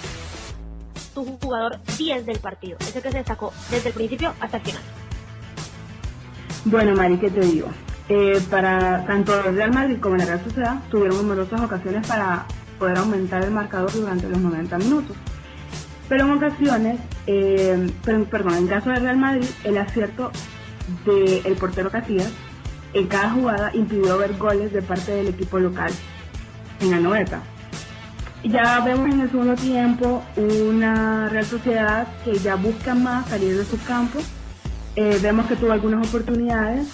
tu 1.14 1.25
jugador 1.25 1.78
10 1.97 2.26
del 2.26 2.38
partido, 2.38 2.76
ese 2.80 3.00
que 3.00 3.11
se 3.11 3.18
destacó 3.18 3.52
desde 3.71 3.88
el 3.88 3.94
principio 3.94 4.35
hasta 4.40 4.56
el 4.59 4.62
final. 4.62 4.83
Bueno, 6.64 6.94
Mari, 6.94 7.18
¿qué 7.18 7.30
te 7.30 7.40
digo? 7.40 7.68
Eh, 8.09 8.40
para 8.50 9.06
tanto 9.06 9.35
el 9.47 9.56
Real 9.56 9.73
Madrid 9.73 9.99
como 10.00 10.16
la 10.16 10.26
Real 10.26 10.42
Sociedad 10.44 10.83
tuvieron 10.90 11.16
numerosas 11.18 11.61
ocasiones 11.61 12.06
para 12.06 12.47
poder 12.78 12.99
aumentar 12.99 13.42
el 13.42 13.50
marcador 13.50 13.92
durante 13.92 14.28
los 14.28 14.38
90 14.38 14.78
minutos. 14.78 15.16
Pero 16.09 16.25
en 16.25 16.33
ocasiones, 16.33 17.00
eh, 17.26 17.90
perdón, 18.30 18.54
en 18.54 18.66
caso 18.66 18.90
del 18.90 19.02
Real 19.02 19.16
Madrid, 19.16 19.47
el 19.64 19.78
acierto 19.78 20.30
del 21.06 21.56
portero 21.56 21.90
Casillas 21.90 22.30
en 22.92 23.06
cada 23.06 23.30
jugada 23.30 23.71
impidió 23.75 24.18
ver 24.18 24.37
goles 24.37 24.73
de 24.73 24.83
parte 24.83 25.12
del 25.12 25.28
equipo 25.28 25.59
local 25.59 25.92
en 26.80 26.90
la 26.90 27.00
noveta. 27.00 27.42
Ya 28.44 28.80
vemos 28.80 29.08
en 29.08 29.20
el 29.22 29.30
segundo 29.30 29.54
tiempo 29.54 30.22
una 30.36 31.30
Real 31.30 31.46
Sociedad 31.46 32.06
que 32.24 32.38
ya 32.38 32.56
busca 32.56 32.94
más 32.94 33.26
salir 33.28 33.56
de 33.56 33.64
su 33.64 33.82
campo. 33.84 34.18
Eh, 34.96 35.18
vemos 35.22 35.46
que 35.46 35.56
tuvo 35.56 35.72
algunas 35.72 36.06
oportunidades, 36.06 36.86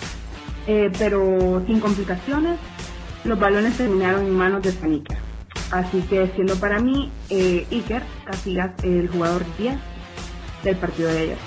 eh, 0.68 0.92
pero 0.96 1.62
sin 1.66 1.80
complicaciones. 1.80 2.58
Los 3.24 3.38
balones 3.38 3.76
terminaron 3.76 4.26
en 4.26 4.34
manos 4.34 4.62
de 4.62 4.70
Saniker. 4.70 5.18
Así 5.72 6.00
que 6.02 6.28
siendo 6.34 6.54
para 6.56 6.78
mí 6.78 7.10
eh, 7.30 7.66
Iker 7.70 8.02
Casillas 8.24 8.70
el 8.84 9.08
jugador 9.08 9.44
10 9.58 9.76
del 10.62 10.76
partido 10.76 11.08
de 11.10 11.18
ayer. 11.18 11.38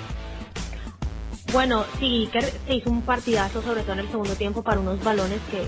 Bueno, 1.50 1.84
sí, 1.98 2.26
Iker 2.26 2.44
se 2.66 2.74
hizo 2.74 2.90
un 2.90 3.02
partidazo, 3.02 3.62
sobre 3.62 3.82
todo 3.82 3.94
en 3.94 4.00
el 4.00 4.08
segundo 4.08 4.34
tiempo, 4.34 4.62
para 4.62 4.80
unos 4.80 5.02
balones 5.02 5.40
que... 5.50 5.66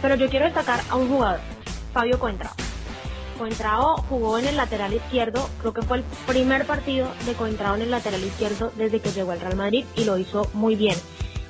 Pero 0.00 0.14
yo 0.14 0.30
quiero 0.30 0.46
destacar 0.46 0.80
a 0.88 0.96
un 0.96 1.08
jugador, 1.08 1.40
Fabio 1.92 2.18
Coentrao. 2.18 2.65
Coentrao 3.36 3.96
jugó 4.08 4.38
en 4.38 4.46
el 4.46 4.56
lateral 4.56 4.92
izquierdo, 4.92 5.48
creo 5.60 5.72
que 5.72 5.82
fue 5.82 5.98
el 5.98 6.04
primer 6.26 6.66
partido 6.66 7.08
de 7.24 7.34
Coentrao 7.34 7.74
en 7.76 7.82
el 7.82 7.90
lateral 7.90 8.22
izquierdo 8.22 8.72
desde 8.76 9.00
que 9.00 9.12
llegó 9.12 9.32
al 9.32 9.40
Real 9.40 9.56
Madrid 9.56 9.84
y 9.94 10.04
lo 10.04 10.18
hizo 10.18 10.48
muy 10.52 10.76
bien. 10.76 10.96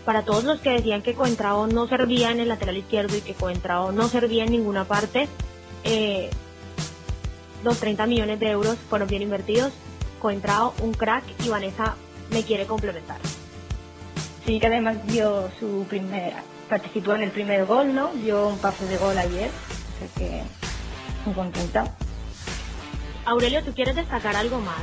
Para 0.05 0.23
todos 0.23 0.45
los 0.45 0.61
que 0.61 0.71
decían 0.71 1.03
que 1.03 1.15
Coentrao 1.15 1.67
no 1.67 1.89
servía 1.89 2.31
en 2.31 2.41
el 2.41 2.49
lateral 2.49 2.77
izquierdo 2.77 3.17
y 3.17 3.21
que 3.21 3.35
Coentrao 3.35 3.93
no 3.93 4.09
servía 4.09 4.45
en 4.45 4.53
ninguna 4.53 4.85
parte, 4.85 5.29
eh, 5.85 6.31
los 7.65 7.79
30 7.79 8.07
millones 8.07 8.39
de 8.41 8.51
euros 8.51 8.77
fueron 8.89 9.09
bien 9.09 9.23
invertidos. 9.23 9.73
Coentrao, 10.21 10.75
un 10.83 10.93
crack 10.93 11.25
y 11.45 11.49
Vanessa 11.49 11.97
me 12.31 12.43
quiere 12.43 12.67
complementar. 12.67 13.19
Sí, 14.45 14.61
que 14.61 14.67
además 14.69 15.05
dio 15.07 15.51
su 15.59 15.85
primer, 15.89 16.35
participó 16.69 17.15
en 17.15 17.23
el 17.25 17.31
primer 17.31 17.67
gol, 17.67 17.95
¿no? 17.95 18.13
Dio 18.15 18.49
un 18.49 18.59
pase 18.59 18.85
de 18.87 18.97
gol 18.97 19.19
ayer, 19.19 19.51
o 19.51 19.99
sea 19.99 20.09
que 20.17 20.43
muy 21.27 21.35
contenta. 21.35 21.85
Aurelio, 23.25 23.63
¿tú 23.65 23.73
quieres 23.73 23.97
destacar 23.97 24.37
algo 24.37 24.61
más? 24.61 24.83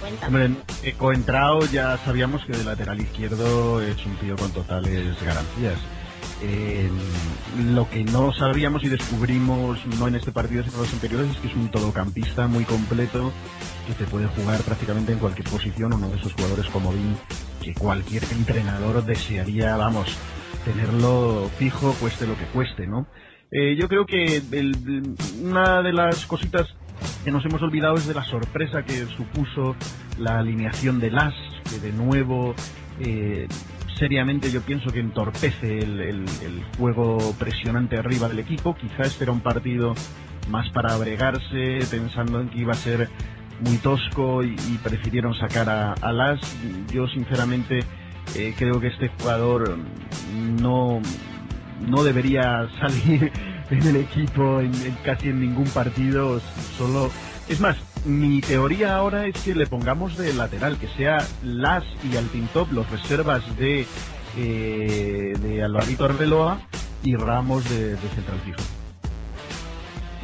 Cuéntame. 0.00 0.44
Hombre, 0.44 0.62
eh, 0.82 0.94
Coentrao 0.96 1.66
ya 1.66 1.98
sabíamos 1.98 2.44
que 2.44 2.52
de 2.52 2.64
lateral 2.64 3.00
izquierdo 3.00 3.82
es 3.82 4.04
un 4.06 4.16
tío 4.16 4.36
con 4.36 4.50
totales 4.52 5.20
garantías. 5.22 5.78
Eh, 6.42 6.90
lo 7.72 7.88
que 7.88 8.04
no 8.04 8.32
sabíamos 8.32 8.84
y 8.84 8.88
descubrimos, 8.88 9.84
no 9.98 10.06
en 10.06 10.16
este 10.16 10.32
partido 10.32 10.62
sino 10.62 10.76
en 10.76 10.82
los 10.82 10.92
anteriores, 10.92 11.30
es 11.30 11.36
que 11.38 11.48
es 11.48 11.54
un 11.54 11.70
todocampista 11.70 12.46
muy 12.46 12.64
completo 12.64 13.32
que 13.86 13.94
te 13.94 14.04
puede 14.04 14.26
jugar 14.26 14.60
prácticamente 14.62 15.12
en 15.12 15.18
cualquier 15.18 15.48
posición, 15.48 15.94
uno 15.94 16.08
de 16.10 16.16
esos 16.16 16.34
jugadores 16.34 16.66
como 16.66 16.92
Vin 16.92 17.16
que 17.62 17.72
cualquier 17.74 18.22
entrenador 18.32 19.04
desearía, 19.04 19.76
vamos, 19.76 20.14
tenerlo 20.64 21.50
fijo, 21.58 21.94
cueste 21.94 22.26
lo 22.26 22.36
que 22.36 22.44
cueste, 22.46 22.86
¿no? 22.86 23.06
Eh, 23.50 23.76
yo 23.76 23.88
creo 23.88 24.06
que 24.06 24.42
una 25.42 25.82
de 25.82 25.92
las 25.92 26.26
cositas 26.26 26.66
que 27.24 27.30
nos 27.30 27.44
hemos 27.44 27.62
olvidado 27.62 27.96
es 27.96 28.06
de 28.06 28.14
la 28.14 28.24
sorpresa 28.24 28.84
que 28.84 29.06
supuso 29.06 29.76
la 30.18 30.38
alineación 30.38 30.98
de 30.98 31.10
Las, 31.10 31.34
que 31.70 31.78
de 31.78 31.92
nuevo 31.92 32.54
eh, 33.00 33.46
seriamente 33.98 34.50
yo 34.50 34.60
pienso 34.62 34.90
que 34.90 35.00
entorpece 35.00 35.78
el, 35.78 36.24
juego 36.78 37.18
presionante 37.38 37.96
arriba 37.96 38.28
del 38.28 38.38
equipo. 38.38 38.74
Quizás 38.74 39.08
este 39.08 39.24
era 39.24 39.32
un 39.32 39.40
partido 39.40 39.94
más 40.48 40.68
para 40.70 40.94
abregarse, 40.94 41.80
pensando 41.90 42.40
en 42.40 42.48
que 42.48 42.58
iba 42.58 42.72
a 42.72 42.76
ser 42.76 43.08
muy 43.60 43.78
tosco 43.78 44.42
y, 44.42 44.56
prefirieron 44.82 45.34
sacar 45.34 45.68
a, 45.68 46.12
Las. 46.12 46.40
Yo 46.92 47.08
sinceramente 47.08 47.80
eh, 48.34 48.54
creo 48.56 48.80
que 48.80 48.88
este 48.88 49.08
jugador 49.08 49.78
no, 50.60 51.00
no 51.80 52.04
debería 52.04 52.68
salir 52.80 53.32
en 53.70 53.82
el 53.82 53.96
equipo 53.96 54.60
en, 54.60 54.72
casi 55.04 55.28
en 55.28 55.40
ningún 55.40 55.66
partido. 55.68 56.40
Solo 56.76 57.10
es 57.48 57.60
más, 57.60 57.76
mi 58.04 58.40
teoría 58.40 58.96
ahora 58.96 59.26
es 59.26 59.38
que 59.42 59.54
le 59.54 59.66
pongamos 59.66 60.16
de 60.16 60.32
lateral, 60.32 60.78
que 60.78 60.88
sea 60.88 61.18
Las 61.42 61.84
y 62.10 62.16
Altintop 62.16 62.72
los 62.72 62.90
reservas 62.90 63.44
de, 63.56 63.86
eh, 64.36 65.34
de 65.38 65.62
Alvarito 65.62 66.04
Arbeloa 66.04 66.60
y 67.02 67.14
Ramos 67.16 67.68
de, 67.68 67.90
de 67.90 68.08
central 68.08 68.40
fijo. 68.44 68.58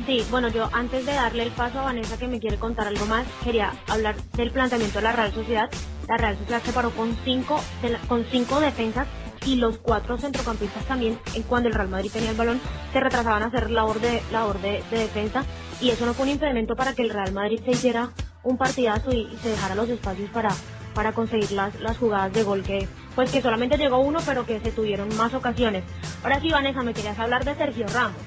Sí, 0.07 0.25
bueno, 0.33 0.49
yo 0.49 0.69
antes 0.73 1.07
de 1.07 1.13
darle 1.13 1.45
el 1.45 1.53
paso 1.53 1.79
a 1.79 1.85
Vanessa 1.85 2.19
que 2.19 2.27
me 2.27 2.41
quiere 2.41 2.57
contar 2.57 2.89
algo 2.89 3.07
más, 3.07 3.25
quería 3.45 3.73
hablar 3.87 4.17
del 4.33 4.51
planteamiento 4.51 4.99
de 4.99 5.03
la 5.05 5.13
Real 5.13 5.33
Sociedad. 5.33 5.71
La 6.09 6.17
Real 6.17 6.37
Sociedad 6.39 6.61
se 6.65 6.73
paró 6.73 6.91
con 6.91 7.17
cinco, 7.25 7.61
con 8.09 8.25
cinco 8.25 8.59
defensas 8.59 9.07
y 9.47 9.57
los 9.57 9.79
cuatro 9.79 10.19
centrocampistas 10.19 10.85
también, 10.87 11.19
en 11.35 11.43
cuando 11.43 11.69
el 11.69 11.75
Real 11.75 11.89
Madrid 11.89 12.11
tenía 12.13 12.31
el 12.31 12.37
balón, 12.37 12.61
se 12.93 13.01
retrasaban 13.01 13.43
a 13.43 13.47
hacer 13.47 13.71
labor 13.71 14.01
de, 14.01 14.23
labor 14.31 14.61
de, 14.61 14.83
de 14.91 14.99
defensa 14.99 15.45
y 15.81 15.91
eso 15.91 16.07
no 16.07 16.15
fue 16.15 16.25
un 16.25 16.33
impedimento 16.33 16.77
para 16.77 16.95
que 16.95 17.03
el 17.03 17.11
Real 17.11 17.33
Madrid 17.33 17.61
se 17.65 17.73
hiciera 17.73 18.11
un 18.45 18.57
partidazo 18.57 19.13
y, 19.13 19.29
se 19.43 19.51
dejara 19.51 19.75
los 19.75 19.89
espacios 19.89 20.31
para, 20.31 20.51
para 20.95 21.13
conseguir 21.13 21.53
las, 21.53 21.79
las 21.81 21.99
jugadas 21.99 22.33
de 22.33 22.43
gol 22.43 22.63
que 22.63 22.89
pues 23.15 23.31
que 23.31 23.43
solamente 23.43 23.77
llegó 23.77 23.99
uno 23.99 24.21
pero 24.25 24.47
que 24.47 24.61
se 24.61 24.73
tuvieron 24.73 25.15
más 25.17 25.35
ocasiones. 25.35 25.85
Ahora 26.23 26.41
sí, 26.41 26.51
Vanessa, 26.51 26.83
me 26.83 26.95
querías 26.95 27.19
hablar 27.19 27.45
de 27.45 27.55
Sergio 27.55 27.87
Ramos. 27.89 28.23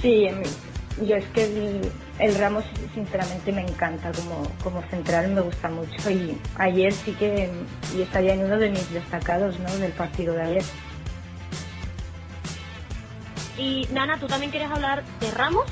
Sí, 0.00 0.26
yo 1.02 1.16
es 1.16 1.24
que 1.26 1.80
el, 2.18 2.34
Ramos 2.36 2.64
sinceramente 2.94 3.52
me 3.52 3.62
encanta 3.62 4.12
como, 4.12 4.42
como 4.62 4.82
central, 4.88 5.32
me 5.32 5.40
gusta 5.40 5.68
mucho 5.68 6.10
y 6.10 6.38
ayer 6.56 6.92
sí 6.92 7.12
que 7.12 7.50
y 7.96 8.02
estaría 8.02 8.34
en 8.34 8.44
uno 8.44 8.58
de 8.58 8.70
mis 8.70 8.90
destacados 8.92 9.58
¿no? 9.60 9.76
del 9.76 9.92
partido 9.92 10.34
de 10.34 10.42
ayer. 10.42 10.64
Y 13.56 13.86
Nana, 13.92 14.18
¿tú 14.18 14.26
también 14.26 14.50
quieres 14.50 14.70
hablar 14.70 15.04
de 15.20 15.30
Ramos? 15.30 15.64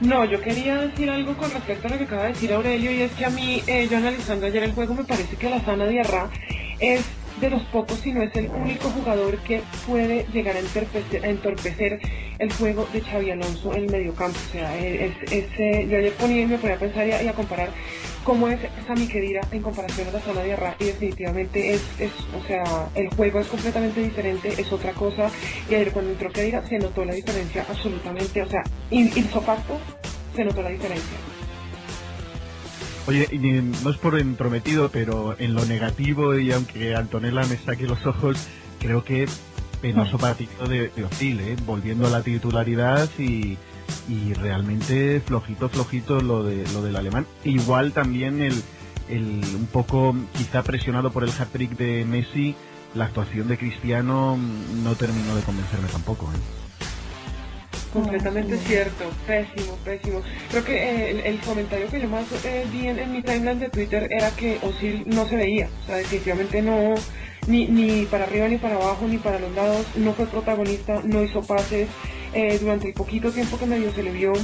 No, 0.00 0.24
yo 0.24 0.40
quería 0.40 0.76
decir 0.76 1.10
algo 1.10 1.36
con 1.36 1.50
respecto 1.50 1.88
a 1.88 1.90
lo 1.90 1.98
que 1.98 2.04
acaba 2.04 2.22
de 2.24 2.28
decir 2.28 2.52
Aurelio 2.52 2.92
y 2.92 3.02
es 3.02 3.12
que 3.12 3.24
a 3.24 3.30
mí, 3.30 3.62
eh, 3.66 3.88
yo 3.90 3.98
analizando 3.98 4.46
ayer 4.46 4.62
el 4.62 4.72
juego, 4.72 4.94
me 4.94 5.04
parece 5.04 5.36
que 5.36 5.50
la 5.50 5.60
Sana 5.64 5.86
Diarra 5.86 6.30
es 6.78 7.04
de 7.40 7.50
los 7.50 7.62
pocos, 7.64 7.98
si 8.00 8.12
no 8.12 8.22
es 8.22 8.34
el 8.36 8.48
único 8.48 8.90
jugador 8.90 9.36
que 9.38 9.62
puede 9.86 10.26
llegar 10.32 10.56
a 10.56 10.60
entorpecer, 11.28 12.00
el 12.38 12.52
juego 12.52 12.86
de 12.92 13.00
Xavi 13.00 13.30
Alonso 13.30 13.72
en 13.74 13.84
el 13.84 13.90
mediocampo. 13.90 14.38
O 14.48 14.52
sea, 14.52 14.76
es, 14.78 15.12
es, 15.30 15.46
yo 15.88 15.98
ayer 15.98 16.12
ponía 16.14 16.42
y 16.42 16.46
me 16.46 16.58
ponía 16.58 16.76
a 16.76 16.78
pensar 16.78 17.06
y 17.06 17.12
a, 17.12 17.32
comparar 17.32 17.70
cómo 18.24 18.48
es 18.48 18.60
Sami 18.86 19.06
Khedira 19.06 19.40
en 19.52 19.62
comparación 19.62 20.08
a 20.08 20.12
la 20.12 20.20
zona 20.20 20.42
de 20.42 20.52
Arra 20.52 20.74
y 20.78 20.84
definitivamente 20.84 21.74
es, 21.74 21.82
es, 21.98 22.12
o 22.36 22.46
sea, 22.46 22.88
el 22.94 23.08
juego 23.10 23.40
es 23.40 23.46
completamente 23.46 24.02
diferente, 24.02 24.52
es 24.56 24.72
otra 24.72 24.92
cosa 24.92 25.30
y 25.70 25.74
ayer 25.74 25.92
cuando 25.92 26.10
entró 26.10 26.30
Khedira 26.30 26.66
se 26.66 26.78
notó 26.78 27.04
la 27.04 27.14
diferencia 27.14 27.64
absolutamente, 27.68 28.42
o 28.42 28.48
sea, 28.48 28.62
facto 29.40 29.78
se 30.34 30.44
notó 30.44 30.62
la 30.62 30.70
diferencia. 30.70 31.37
Oye, 33.08 33.26
no 33.82 33.88
es 33.88 33.96
por 33.96 34.20
entrometido, 34.20 34.90
pero 34.90 35.34
en 35.38 35.54
lo 35.54 35.64
negativo, 35.64 36.38
y 36.38 36.52
aunque 36.52 36.94
Antonella 36.94 37.40
me 37.46 37.56
saque 37.56 37.86
los 37.86 38.04
ojos, 38.04 38.36
creo 38.78 39.02
que 39.02 39.26
penoso 39.80 40.18
partido 40.18 40.68
de, 40.68 40.90
de 40.90 41.02
¿eh? 41.22 41.56
volviendo 41.64 42.06
a 42.06 42.10
la 42.10 42.22
titularidad 42.22 43.08
y, 43.18 43.56
realmente 44.34 45.22
flojito, 45.24 45.70
flojito 45.70 46.20
lo, 46.20 46.44
de, 46.44 46.70
lo 46.74 46.82
del 46.82 46.96
alemán. 46.96 47.26
Igual 47.44 47.92
también 47.92 48.42
el, 48.42 48.62
el 49.08 49.40
un 49.54 49.68
poco 49.72 50.14
quizá 50.36 50.62
presionado 50.62 51.10
por 51.10 51.24
el 51.24 51.30
hat-trick 51.30 51.78
de 51.78 52.04
Messi, 52.04 52.54
la 52.94 53.06
actuación 53.06 53.48
de 53.48 53.56
Cristiano 53.56 54.36
no 54.84 54.94
terminó 54.96 55.34
de 55.34 55.40
convencerme 55.40 55.88
tampoco. 55.88 56.26
¿eh? 56.26 56.57
Completamente 57.92 58.58
cierto, 58.58 59.04
pésimo, 59.26 59.76
pésimo. 59.84 60.20
Creo 60.50 60.64
que 60.64 60.76
eh, 60.76 61.28
el, 61.28 61.40
comentario 61.40 61.88
que 61.88 62.00
yo 62.00 62.08
más 62.08 62.26
eh, 62.44 62.66
vi 62.70 62.86
en, 62.88 63.12
mi 63.12 63.22
timeline 63.22 63.58
de 63.58 63.70
Twitter 63.70 64.08
era 64.10 64.30
que 64.30 64.58
Osil 64.62 65.04
no 65.06 65.26
se 65.26 65.36
veía, 65.36 65.68
o 65.82 65.86
sea, 65.86 65.96
definitivamente 65.96 66.60
no, 66.60 66.94
ni, 67.46 67.66
ni 67.66 68.04
para 68.04 68.24
arriba 68.24 68.46
ni 68.46 68.58
para 68.58 68.76
abajo 68.76 69.06
ni 69.08 69.16
para 69.16 69.38
los 69.38 69.54
lados, 69.54 69.86
no 69.96 70.12
fue 70.12 70.26
protagonista, 70.26 71.00
no 71.02 71.22
hizo 71.22 71.42
pases, 71.42 71.88
eh, 72.34 72.58
durante 72.58 72.88
el 72.88 72.94
poquito 72.94 73.32
tiempo 73.32 73.58
que 73.58 73.64
medio 73.64 73.90
se 73.92 74.02
le 74.02 74.10
vio, 74.10 74.34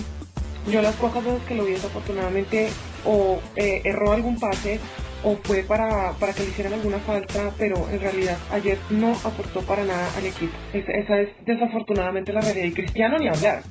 yo 0.67 0.83
las 0.83 0.95
pocas 0.97 1.25
veces 1.25 1.43
que 1.47 1.55
lo 1.55 1.65
vi 1.65 1.73
desafortunadamente 1.73 2.69
o 3.05 3.41
erró 3.57 4.13
algún 4.13 4.39
pase 4.39 4.81
o 5.23 5.37
fue 5.43 5.63
para, 5.63 6.13
para 6.13 6.33
que 6.33 6.43
le 6.43 6.51
hicieran 6.51 6.75
alguna 6.75 6.99
falta, 6.99 7.51
pero 7.59 7.89
en 7.91 8.01
realidad 8.01 8.37
ayer 8.53 8.79
no 8.91 9.13
aportó 9.25 9.63
para 9.63 9.85
nada 9.85 10.07
al 10.17 10.27
equipo. 10.27 10.55
esa 10.73 11.21
es 11.21 11.31
desafortunadamente 11.45 12.33
la 12.33 12.43
realidad. 12.43 12.67
Y 12.67 12.73
Cristiano 12.73 13.19
ni 13.19 13.29
hablar. 13.29 13.63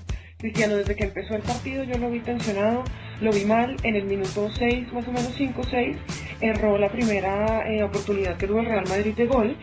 Cristiano 0.43 0.75
desde 0.75 0.97
que 0.97 1.05
empezó 1.05 1.35
el 1.35 1.41
partido 1.41 1.85
yo 1.85 1.97
lo 1.97 2.09
vi 2.09 2.19
tensionado, 2.19 2.83
lo 3.21 3.31
vi 3.31 3.45
mal, 3.45 3.77
en 3.83 3.95
el 3.95 4.03
minuto 4.03 4.49
6, 4.51 4.91
más 4.91 5.07
o 5.07 5.11
menos 5.13 5.39
5-6, 5.39 5.95
erró 6.41 6.77
la 6.77 6.91
primera 6.91 7.63
eh, 7.71 7.81
oportunidad 7.81 8.35
que 8.35 8.47
tuvo 8.47 8.59
el 8.59 8.65
Real 8.65 8.83
Madrid 8.89 9.13
de 9.15 9.25
gol 9.25 9.55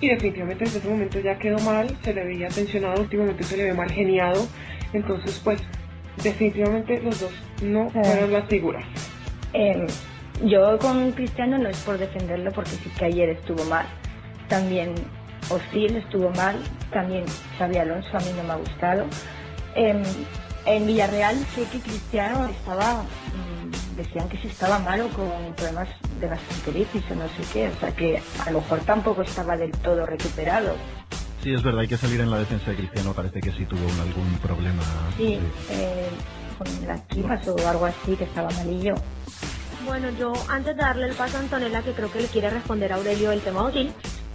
y 0.00 0.06
definitivamente 0.06 0.64
desde 0.64 0.78
ese 0.78 0.88
momento 0.88 1.18
ya 1.18 1.40
quedó 1.40 1.58
mal, 1.58 1.98
se 2.04 2.14
le 2.14 2.22
veía 2.22 2.46
tensionado, 2.50 3.00
últimamente 3.00 3.42
se 3.42 3.56
le 3.56 3.64
ve 3.64 3.74
mal 3.74 3.90
geniado, 3.90 4.46
entonces 4.92 5.40
pues 5.42 5.60
definitivamente 6.22 7.00
los 7.02 7.20
dos 7.20 7.32
no 7.62 7.90
fueron 7.90 8.32
las 8.32 8.48
figuras. 8.48 8.84
Eh, 9.52 9.86
yo 10.44 10.78
con 10.78 11.12
Cristiano 11.12 11.58
no 11.58 11.68
es 11.68 11.78
por 11.78 11.98
defenderlo 11.98 12.52
porque 12.52 12.70
sí 12.70 12.90
que 12.98 13.06
ayer 13.06 13.30
estuvo 13.30 13.64
mal. 13.64 13.86
También 14.48 14.94
Osil 15.50 15.96
estuvo 15.96 16.30
mal, 16.30 16.56
también 16.92 17.24
Xavi 17.58 17.76
Alonso 17.78 18.16
a 18.16 18.20
mí 18.20 18.32
no 18.36 18.42
me 18.44 18.52
ha 18.52 18.56
gustado. 18.56 19.04
Eh, 19.74 20.02
en 20.66 20.86
Villarreal 20.86 21.36
sé 21.54 21.64
que 21.72 21.80
Cristiano 21.80 22.46
estaba, 22.46 23.02
mm, 23.02 23.96
decían 23.96 24.28
que 24.28 24.36
si 24.38 24.48
estaba 24.48 24.78
malo 24.78 25.08
con 25.08 25.54
problemas 25.56 25.88
de 26.20 26.28
gastroenteritis 26.28 27.10
o 27.10 27.14
no 27.14 27.28
sé 27.28 27.42
qué, 27.52 27.68
o 27.68 27.80
sea 27.80 27.90
que 27.92 28.20
a 28.46 28.50
lo 28.50 28.60
mejor 28.60 28.80
tampoco 28.80 29.22
estaba 29.22 29.56
del 29.56 29.70
todo 29.70 30.04
recuperado. 30.04 30.74
Sí, 31.42 31.54
es 31.54 31.62
verdad, 31.62 31.80
hay 31.80 31.88
que 31.88 31.96
salir 31.98 32.20
en 32.20 32.30
la 32.30 32.38
defensa 32.38 32.70
de 32.70 32.76
Cristiano, 32.76 33.14
parece 33.14 33.40
que 33.40 33.52
sí 33.52 33.64
tuvo 33.66 33.80
un- 33.86 34.00
algún 34.00 34.38
problema. 34.38 34.82
Sí, 35.16 35.38
eh, 35.70 36.10
con 36.58 36.86
las 36.86 37.00
quimas 37.06 37.46
o 37.48 37.68
algo 37.68 37.86
así, 37.86 38.16
que 38.16 38.24
estaba 38.24 38.50
malillo. 38.50 38.94
Bueno, 39.84 40.10
yo 40.18 40.32
antes 40.48 40.76
de 40.76 40.82
darle 40.82 41.06
el 41.06 41.16
paso 41.16 41.36
a 41.36 41.40
Antonella, 41.40 41.82
que 41.82 41.94
creo 41.94 42.10
que 42.10 42.20
le 42.20 42.28
quiere 42.28 42.50
responder 42.50 42.92
a 42.92 42.96
Aurelio 42.96 43.30
el 43.32 43.42
tema 43.42 43.66
útil, 43.68 43.92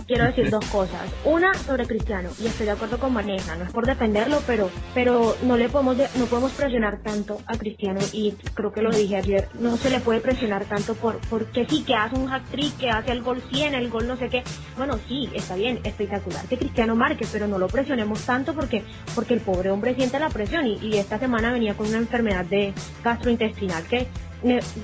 quiero 0.08 0.26
decir 0.26 0.50
dos 0.50 0.66
cosas. 0.66 1.02
Una 1.26 1.54
sobre 1.54 1.86
Cristiano, 1.88 2.30
y 2.40 2.48
estoy 2.48 2.66
de 2.66 2.72
acuerdo 2.74 3.00
con 3.00 3.14
Vanessa, 3.14 3.56
no 3.56 3.66
es 3.66 3.72
por 3.72 3.86
defenderlo, 3.86 4.42
pero, 4.48 4.70
pero 4.94 5.36
no 5.44 5.58
le 5.58 5.70
podemos, 5.70 5.98
de- 5.98 6.08
no 6.18 6.26
podemos 6.26 6.52
presionar 6.54 7.00
tanto 7.04 7.40
a 7.48 7.58
Cristiano, 7.58 8.00
y 8.12 8.32
creo 8.54 8.72
que 8.72 8.82
lo 8.82 8.92
dije 8.92 9.16
ayer, 9.18 9.50
no 9.60 9.78
se 9.78 9.90
le 9.90 10.00
puede 10.00 10.22
presionar 10.22 10.66
tanto 10.66 10.96
por, 10.96 11.18
porque 11.30 11.66
sí, 11.70 11.84
que 11.84 11.96
hace 11.96 12.16
un 12.16 12.32
hat 12.32 12.44
trick, 12.52 12.78
que 12.78 12.90
hace 12.90 13.12
el 13.12 13.22
gol 13.24 13.42
100, 13.52 13.74
el 13.76 13.90
gol 13.90 14.08
no 14.08 14.18
sé 14.18 14.30
qué. 14.30 14.44
Bueno, 14.78 15.00
sí, 15.08 15.30
está 15.34 15.56
bien, 15.56 15.80
espectacular 15.84 16.46
que 16.48 16.58
Cristiano 16.58 16.96
marque, 16.96 17.26
pero 17.32 17.48
no 17.48 17.58
lo 17.58 17.68
presionemos 17.68 18.22
tanto 18.26 18.54
porque, 18.54 18.84
porque 19.16 19.34
el 19.34 19.42
pobre 19.42 19.72
hombre 19.72 19.96
siente 19.96 20.20
la 20.20 20.30
presión, 20.30 20.66
y, 20.68 20.94
esta 20.98 21.20
semana 21.20 21.52
venía 21.52 21.74
con 21.76 21.88
una 21.88 21.98
enfermedad 21.98 22.46
de 22.46 22.74
gastrointestinal 23.04 23.84
que 23.88 24.08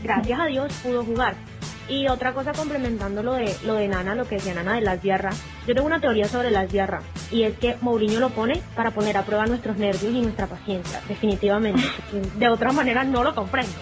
gracias 0.04 0.40
a 0.40 0.46
Dios 0.46 0.74
pudo 0.84 1.04
jugar. 1.04 1.36
Y 1.90 2.08
otra 2.08 2.34
cosa 2.34 2.54
complementando 2.54 3.24
lo 3.24 3.34
de 3.34 3.56
lo 3.66 3.74
de 3.74 3.88
Nana, 3.88 4.14
lo 4.14 4.28
que 4.28 4.36
decía 4.36 4.54
Nana 4.54 4.76
de 4.76 4.82
las 4.82 5.02
diarras, 5.02 5.42
yo 5.68 5.74
tengo 5.74 5.88
una 5.88 6.00
teoría 6.00 6.28
sobre 6.28 6.52
las 6.52 6.72
diarras 6.72 7.04
y 7.32 7.44
es 7.44 7.58
que 7.58 7.78
Mourinho 7.82 8.20
lo 8.20 8.30
pone 8.30 8.62
para 8.76 8.92
poner 8.92 9.18
a 9.18 9.24
prueba 9.24 9.48
nuestros 9.48 9.78
nervios 9.78 10.14
y 10.14 10.22
nuestra 10.22 10.48
paciencia, 10.48 11.02
definitivamente. 11.08 11.82
De 12.38 12.50
otra 12.50 12.72
manera 12.72 13.04
no 13.04 13.24
lo 13.24 13.34
comprendo. 13.34 13.74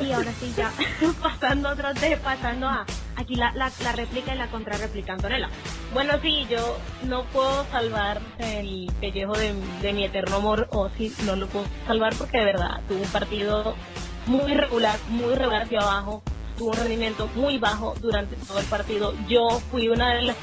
Y 0.00 0.12
ahora 0.12 0.30
sí 0.38 0.52
ya 0.56 0.70
pasando 1.22 1.70
a 1.70 1.94
tema, 1.94 2.22
pasando 2.22 2.68
a 2.68 2.84
aquí 3.16 3.34
la, 3.34 3.52
la, 3.54 3.70
la 3.82 3.92
réplica 3.92 4.34
y 4.34 4.38
la 4.38 4.48
contrarréplica, 4.48 5.14
Antonella. 5.14 5.48
Bueno, 5.94 6.14
sí, 6.20 6.46
yo 6.50 6.78
no 7.04 7.24
puedo 7.24 7.64
salvar 7.70 8.20
el 8.38 8.92
pellejo 9.00 9.32
de, 9.32 9.54
de 9.82 9.92
mi 9.92 10.04
eterno 10.04 10.36
amor, 10.36 10.68
o 10.70 10.90
sí, 10.90 11.14
no 11.24 11.36
lo 11.36 11.46
puedo 11.46 11.66
salvar 11.86 12.14
porque 12.16 12.38
de 12.38 12.44
verdad 12.44 12.80
tuvo 12.88 13.00
un 13.00 13.08
partido 13.08 13.74
muy 14.26 14.52
regular, 14.54 14.98
muy 15.08 15.34
regular 15.34 15.62
hacia 15.62 15.80
abajo, 15.80 16.22
tuvo 16.56 16.70
un 16.70 16.76
rendimiento 16.76 17.28
muy 17.34 17.58
bajo 17.58 17.94
durante 18.00 18.36
todo 18.36 18.58
el 18.58 18.66
partido. 18.66 19.14
Yo 19.28 19.48
fui 19.70 19.88
una 19.88 20.14
de 20.14 20.22
las 20.22 20.36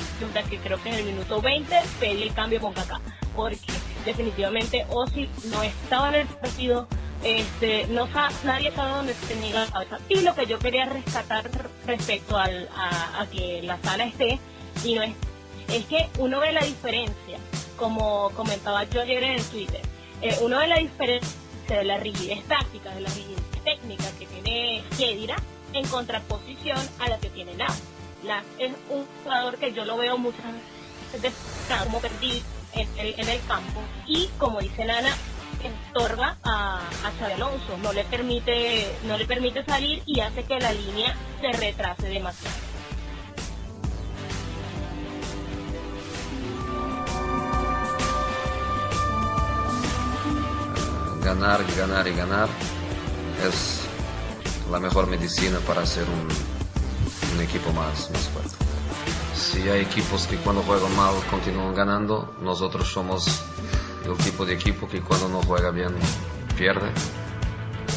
que 0.50 0.58
creo 0.60 0.82
que 0.82 0.90
en 0.90 0.96
el 0.96 1.06
minuto 1.06 1.42
20 1.42 1.76
pedí 2.00 2.24
el 2.24 2.34
cambio 2.34 2.62
con 2.62 2.74
Kaká, 2.74 3.02
porque 3.36 3.60
definitivamente 4.06 4.86
Ozil 4.90 5.30
no 5.46 5.64
estaba 5.64 6.10
en 6.10 6.16
el 6.16 6.28
partido, 6.28 6.88
este, 7.24 7.88
no 7.88 8.08
nadie 8.44 8.72
sabe 8.72 8.92
dónde 8.92 9.14
tenía 9.28 9.66
la 9.66 9.68
cabeza. 9.68 10.00
Y 10.10 10.22
lo 10.22 10.36
que 10.36 10.46
yo 10.46 10.60
quería 10.60 10.86
rescatar 10.86 11.50
respecto 11.86 12.38
al, 12.38 12.70
a, 12.76 13.22
a 13.22 13.28
que 13.28 13.62
la 13.64 13.80
sala 13.82 14.06
esté, 14.06 14.40
y 14.84 14.96
no 14.96 15.04
es, 15.04 15.14
es 15.70 15.86
que 15.86 16.10
uno 16.20 16.40
ve 16.40 16.52
la 16.52 16.64
diferencia, 16.64 17.38
como 17.78 18.30
comentaba 18.32 18.84
yo 18.86 19.02
ayer 19.02 19.24
en 19.24 19.32
el 19.34 19.44
Twitter, 19.44 19.82
eh, 20.22 20.38
uno 20.42 20.60
ve 20.60 20.68
la 20.68 20.78
diferencia 20.78 21.38
de 21.68 21.84
la 21.84 21.98
rigidez 21.98 22.44
táctica, 22.44 22.94
de 22.94 23.02
la 23.02 23.10
rigidez 23.10 23.42
técnica 23.64 24.06
que 24.20 24.26
tiene 24.26 24.84
Kedira 24.98 25.36
en 25.74 25.88
contraposición 25.88 26.78
a 27.00 27.10
la 27.10 27.18
que 27.20 27.30
tiene 27.30 27.56
Las. 27.56 27.82
Las 28.24 28.44
es 28.60 28.72
un 28.90 29.06
jugador 29.24 29.58
que 29.58 29.74
yo 29.74 29.86
lo 29.86 29.98
veo 29.98 30.18
muchas 30.18 30.46
veces 31.14 31.34
como 31.84 32.00
perdido 32.00 32.42
en 32.74 33.30
el, 33.30 33.42
campo 33.48 33.82
y 34.08 34.28
como 34.40 34.60
dice 34.60 34.86
Nana 34.86 35.16
estorba 35.64 36.38
a, 36.44 36.80
a 36.80 37.26
Alonso, 37.34 37.78
no 37.84 37.94
le 37.94 38.04
permite 38.06 38.98
no 39.06 39.18
le 39.18 39.26
permite 39.26 39.64
salir 39.64 40.02
y 40.08 40.22
hace 40.22 40.44
que 40.44 40.60
la 40.60 40.74
línea 40.74 41.16
se 41.40 41.52
retrase 41.52 42.08
demasiado. 42.08 42.74
ganar 51.24 51.62
y 51.68 51.76
ganar 51.80 52.08
y 52.08 52.14
ganar 52.14 52.50
es 53.48 53.88
la 54.72 54.80
mejor 54.80 55.08
medicina 55.08 55.60
para 55.68 55.86
ser 55.86 56.06
un, 56.06 57.36
un 57.36 57.42
equipo 57.42 57.72
más, 57.74 58.10
más 58.12 58.30
fuerte. 58.30 58.56
Si 59.36 59.68
hay 59.70 59.82
equipos 59.82 60.28
que 60.28 60.38
cuando 60.38 60.62
juegan 60.64 60.96
mal 60.96 61.14
continúan 61.30 61.74
ganando, 61.74 62.36
nosotros 62.42 62.88
somos 62.92 63.44
el 64.06 64.16
tipo 64.24 64.46
de 64.46 64.54
equipo 64.54 64.88
que 64.88 65.02
cuando 65.02 65.28
no 65.30 65.42
juega 65.44 65.72
bien 65.72 65.94
pierde. 66.58 66.90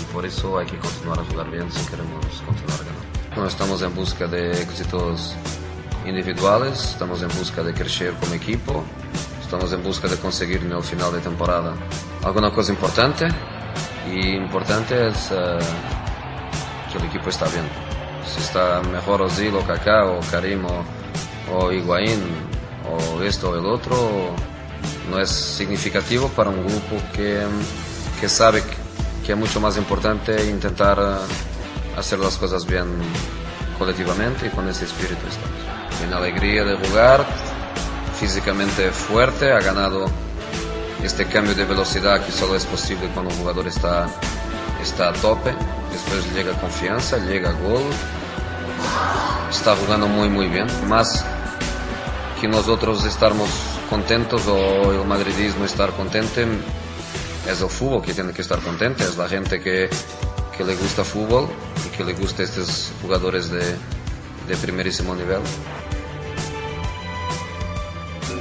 Y 0.01 0.13
por 0.13 0.25
eso 0.25 0.59
hay 0.59 0.67
que 0.67 0.79
continuar 0.79 1.21
a 1.21 1.25
jugar 1.25 1.51
bien 1.51 1.71
si 1.71 1.85
queremos 1.87 2.25
continuar 2.45 2.79
ganando. 2.79 3.07
No 3.37 3.47
estamos 3.47 3.83
en 3.83 3.95
busca 3.95 4.27
de 4.27 4.51
éxitos 4.63 5.35
individuales, 6.07 6.91
estamos 6.91 7.23
en 7.23 7.29
busca 7.29 7.63
de 7.63 7.75
crecer 7.75 8.15
como 8.15 8.35
equipo, 8.35 8.85
estamos 9.43 9.73
en 9.73 9.83
busca 9.83 10.09
de 10.09 10.17
conseguir 10.17 10.63
en 10.63 10.73
el 10.73 10.83
final 10.83 11.13
de 11.13 11.21
temporada 11.21 11.75
alguna 12.25 12.51
cosa 12.53 12.73
importante 12.73 13.29
y 14.11 14.35
importante 14.35 15.09
es 15.09 15.31
eh, 15.31 15.59
que 16.91 16.99
el 16.99 17.05
equipo 17.05 17.31
está 17.31 17.47
bien. 17.47 17.65
Si 18.27 18.41
está 18.41 18.83
mejor 18.83 19.23
Ozil 19.23 19.55
o 19.55 19.61
Kaká 19.61 20.07
o 20.07 20.21
Karim 20.31 20.65
o, 20.65 20.85
o 21.55 21.73
Higuaín 21.73 22.23
o 22.91 23.23
esto 23.23 23.51
o 23.51 23.59
el 23.59 23.67
otro, 23.67 24.35
no 25.11 25.21
es 25.21 25.31
significativo 25.31 26.29
para 26.29 26.51
un 26.51 26.67
grupo 26.67 26.97
que, 27.15 27.45
que 28.21 28.29
sabe 28.29 28.63
que 29.25 29.33
es 29.33 29.39
mucho 29.39 29.61
más 29.61 29.77
importante 29.77 30.49
intentar 30.49 30.99
eh, 30.99 31.99
hacer 31.99 32.19
las 32.19 32.37
cosas 32.37 32.65
bien 32.67 32.87
colectivamente 33.79 34.47
y 34.47 34.51
con 34.51 34.69
ese 34.69 34.85
espíritu 34.85 35.27
estamos. 35.29 35.51
En 36.05 36.13
alegría 36.13 36.65
de 36.65 36.77
jugar, 36.77 37.27
físicamente 38.21 38.91
fuerte, 38.91 39.51
ha 39.51 39.61
ganado 39.61 40.07
este 41.03 41.27
cambio 41.27 41.55
de 41.55 41.65
velocidad 41.65 42.25
que 42.25 42.33
solo 42.33 42.57
es 42.57 42.65
posible 42.67 43.09
cuando 43.15 43.33
un 43.33 43.39
jugador 43.39 43.67
está, 43.67 44.07
está 44.83 45.09
a 45.09 45.13
tope, 45.13 45.55
después 45.97 46.31
llega 46.35 46.53
confianza, 46.61 47.17
llega 47.17 47.53
gol, 47.53 47.83
está 49.49 49.75
jugando 49.77 50.07
muy 50.07 50.29
muy 50.29 50.47
bien, 50.47 50.67
más 50.89 51.25
que 52.39 52.47
nosotros 52.47 53.05
estarmos 53.07 53.49
contentos 53.89 54.47
o 54.47 54.93
el 54.93 55.07
madridismo 55.07 55.65
estar 55.65 55.91
contento, 55.93 56.43
es 57.51 57.61
el 57.63 57.69
fútbol 57.71 58.03
que 58.03 58.13
tiene 58.13 58.35
que 58.35 58.43
estar 58.43 58.61
contento, 58.61 59.05
es 59.05 59.17
la 59.17 59.27
gente 59.27 59.59
que, 59.61 59.89
que 60.55 60.65
le 60.65 60.77
gusta 60.77 61.03
fútbol 61.03 61.49
y 61.87 61.97
que 61.97 62.05
le 62.05 62.13
gusta 62.13 62.43
estos 62.43 62.93
jugadores 63.01 63.51
de, 63.51 63.65
de 64.49 64.57
primerísimo 64.61 65.15
nivel. 65.15 65.41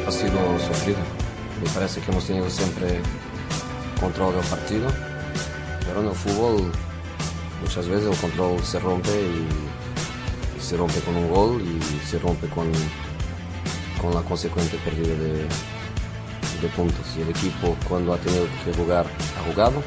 Ha 0.05 0.11
sido 0.11 0.59
sufrido. 0.59 0.99
Me 1.63 1.69
parece 1.69 2.01
que 2.01 2.11
hemos 2.11 2.25
tenido 2.25 2.49
siempre 2.49 2.99
control 3.99 4.35
del 4.35 4.45
partido, 4.45 4.87
pero 5.87 6.01
en 6.01 6.07
el 6.07 6.15
fútbol 6.15 6.71
muchas 7.65 7.87
veces 7.87 8.05
el 8.05 8.17
control 8.17 8.63
se 8.63 8.79
rompe 8.79 9.09
y, 9.09 10.61
se 10.61 10.77
rompe 10.77 10.99
con 11.01 11.15
un 11.15 11.29
gol 11.29 11.61
y 11.61 12.07
se 12.07 12.19
rompe 12.19 12.47
con, 12.47 12.71
con 13.99 14.13
la 14.13 14.21
consecuente 14.21 14.77
pérdida 14.85 15.15
de, 15.15 15.33
de 16.61 16.67
puntos. 16.75 17.05
Y 17.17 17.21
el 17.21 17.29
equipo 17.29 17.75
cuando 17.89 18.13
ha 18.13 18.17
tenido 18.17 18.45
que 18.63 18.73
jugar 18.73 19.05
ha 19.07 19.51
jugado, 19.51 19.81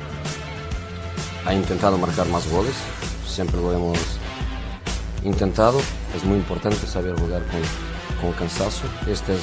ha 1.46 1.54
intentado 1.54 1.96
marcar 1.98 2.26
más 2.28 2.50
goles, 2.50 2.74
siempre 3.26 3.60
lo 3.60 3.72
hemos 3.72 3.98
intentado. 5.24 5.78
Es 6.16 6.24
muy 6.24 6.36
importante 6.36 6.84
saber 6.86 7.18
jugar 7.18 7.42
con, 7.46 7.60
con 8.20 8.32
cansancio. 8.32 8.88
Este 9.06 9.34
es 9.34 9.42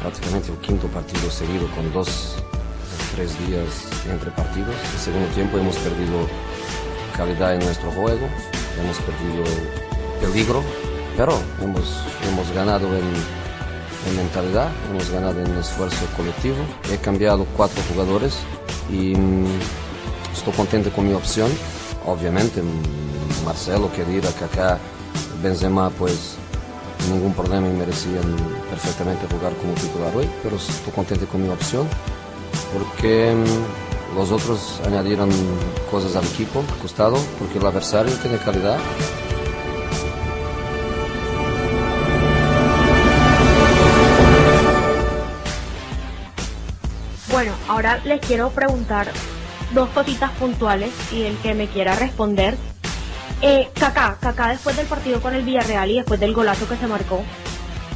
prácticamente 0.00 0.50
el 0.50 0.58
quinto 0.58 0.88
partido 0.88 1.30
seguido 1.30 1.68
con 1.74 1.92
dos, 1.92 2.36
tres 3.14 3.38
días 3.46 3.86
entre 4.10 4.30
partidos. 4.30 4.74
En 4.94 4.98
segundo 4.98 5.28
tiempo 5.34 5.58
hemos 5.58 5.76
perdido 5.76 6.26
calidad 7.16 7.54
en 7.54 7.60
nuestro 7.60 7.90
juego, 7.92 8.26
hemos 8.80 8.96
perdido 8.98 9.44
peligro, 10.20 10.62
pero 11.16 11.32
hemos, 11.60 12.04
hemos 12.28 12.50
ganado 12.52 12.86
en, 12.88 13.04
en 14.08 14.16
mentalidad, 14.16 14.70
hemos 14.90 15.10
ganado 15.10 15.40
en 15.40 15.54
esfuerzo 15.58 16.04
colectivo. 16.16 16.56
He 16.92 16.96
cambiado 16.98 17.46
cuatro 17.56 17.82
jugadores 17.90 18.38
y 18.90 19.14
mm, 19.14 19.46
estoy 20.32 20.52
contento 20.54 20.90
con 20.90 21.08
mi 21.08 21.14
opción. 21.14 21.50
Obviamente, 22.06 22.62
Marcelo 23.44 23.90
quería 23.92 24.18
ir 24.18 24.26
a 24.26 24.32
Kaká, 24.32 24.78
Benzema, 25.42 25.90
pues 25.90 26.36
ningún 27.10 27.32
problema 27.34 27.66
y 27.68 27.72
merecían 27.72 28.36
perfectamente 28.68 29.26
jugar 29.26 29.52
como 29.54 29.72
titular 29.74 30.14
hoy, 30.14 30.28
pero 30.42 30.56
estoy 30.56 30.92
contento 30.92 31.26
con 31.26 31.42
mi 31.42 31.48
opción 31.48 31.86
porque 32.72 33.34
mm, 33.34 33.89
los 34.14 34.32
otros 34.32 34.80
añadieron 34.86 35.30
cosas 35.90 36.16
al 36.16 36.24
equipo, 36.24 36.64
costado, 36.82 37.16
porque 37.38 37.58
el 37.58 37.66
adversario 37.66 38.12
tiene 38.16 38.38
calidad. 38.38 38.78
Bueno, 47.30 47.52
ahora 47.68 48.00
les 48.04 48.20
quiero 48.20 48.50
preguntar 48.50 49.08
dos 49.72 49.88
cositas 49.90 50.30
puntuales 50.32 50.90
y 51.12 51.22
el 51.22 51.36
que 51.38 51.54
me 51.54 51.68
quiera 51.68 51.94
responder. 51.94 52.56
Eh, 53.42 53.70
Kaká, 53.74 54.18
Kaká 54.20 54.48
después 54.48 54.76
del 54.76 54.86
partido 54.86 55.20
con 55.20 55.34
el 55.34 55.42
Villarreal 55.44 55.90
y 55.90 55.96
después 55.96 56.20
del 56.20 56.34
golazo 56.34 56.68
que 56.68 56.76
se 56.76 56.86
marcó, 56.86 57.22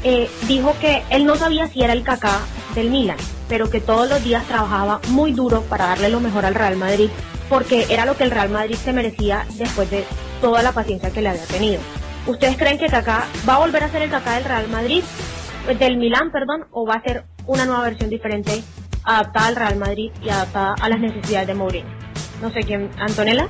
eh, 0.03 0.31
dijo 0.47 0.75
que 0.81 1.03
él 1.11 1.27
no 1.27 1.37
sabía 1.37 1.69
si 1.69 1.83
era 1.83 1.93
el 1.93 2.03
Kaká 2.03 2.39
del 2.75 2.91
Milan, 2.91 3.19
pero 3.49 3.71
que 3.71 3.81
todos 3.81 4.09
los 4.09 4.23
días 4.23 4.45
trabajaba 4.47 5.01
muy 5.09 5.33
duro 5.33 5.63
para 5.63 5.87
darle 5.87 6.09
lo 6.09 6.21
mejor 6.21 6.45
al 6.47 6.55
Real 6.55 6.77
Madrid, 6.77 7.11
porque 7.49 7.87
era 7.91 8.07
lo 8.07 8.17
que 8.17 8.25
el 8.25 8.31
Real 8.31 8.51
Madrid 8.51 8.77
se 8.77 8.93
merecía 8.93 9.47
después 9.57 9.91
de 9.91 10.05
toda 10.41 10.63
la 10.63 10.73
paciencia 10.73 11.11
que 11.11 11.23
le 11.23 11.31
había 11.31 11.45
tenido. 11.47 11.81
¿Ustedes 12.27 12.57
creen 12.57 12.79
que 12.79 12.87
Kaká 12.87 13.27
va 13.49 13.57
a 13.57 13.59
volver 13.59 13.85
a 13.85 13.91
ser 13.91 14.03
el 14.03 14.11
Kaká 14.11 14.35
del 14.35 14.45
Real 14.45 14.69
Madrid, 14.69 15.05
del 15.79 15.99
Milan, 15.99 16.31
perdón, 16.31 16.67
o 16.71 16.87
va 16.87 16.95
a 16.95 17.03
ser 17.03 17.25
una 17.47 17.67
nueva 17.67 17.83
versión 17.83 18.11
diferente 18.11 18.63
adaptada 19.05 19.49
al 19.49 19.57
Real 19.57 19.77
Madrid 19.77 20.11
y 20.23 20.31
adaptada 20.31 20.75
a 20.81 20.89
las 20.89 21.01
necesidades 21.01 21.47
de 21.49 21.55
Mourinho. 21.55 21.89
No 22.41 22.51
sé 22.51 22.61
quién, 22.61 22.91
Antonella. 22.99 23.49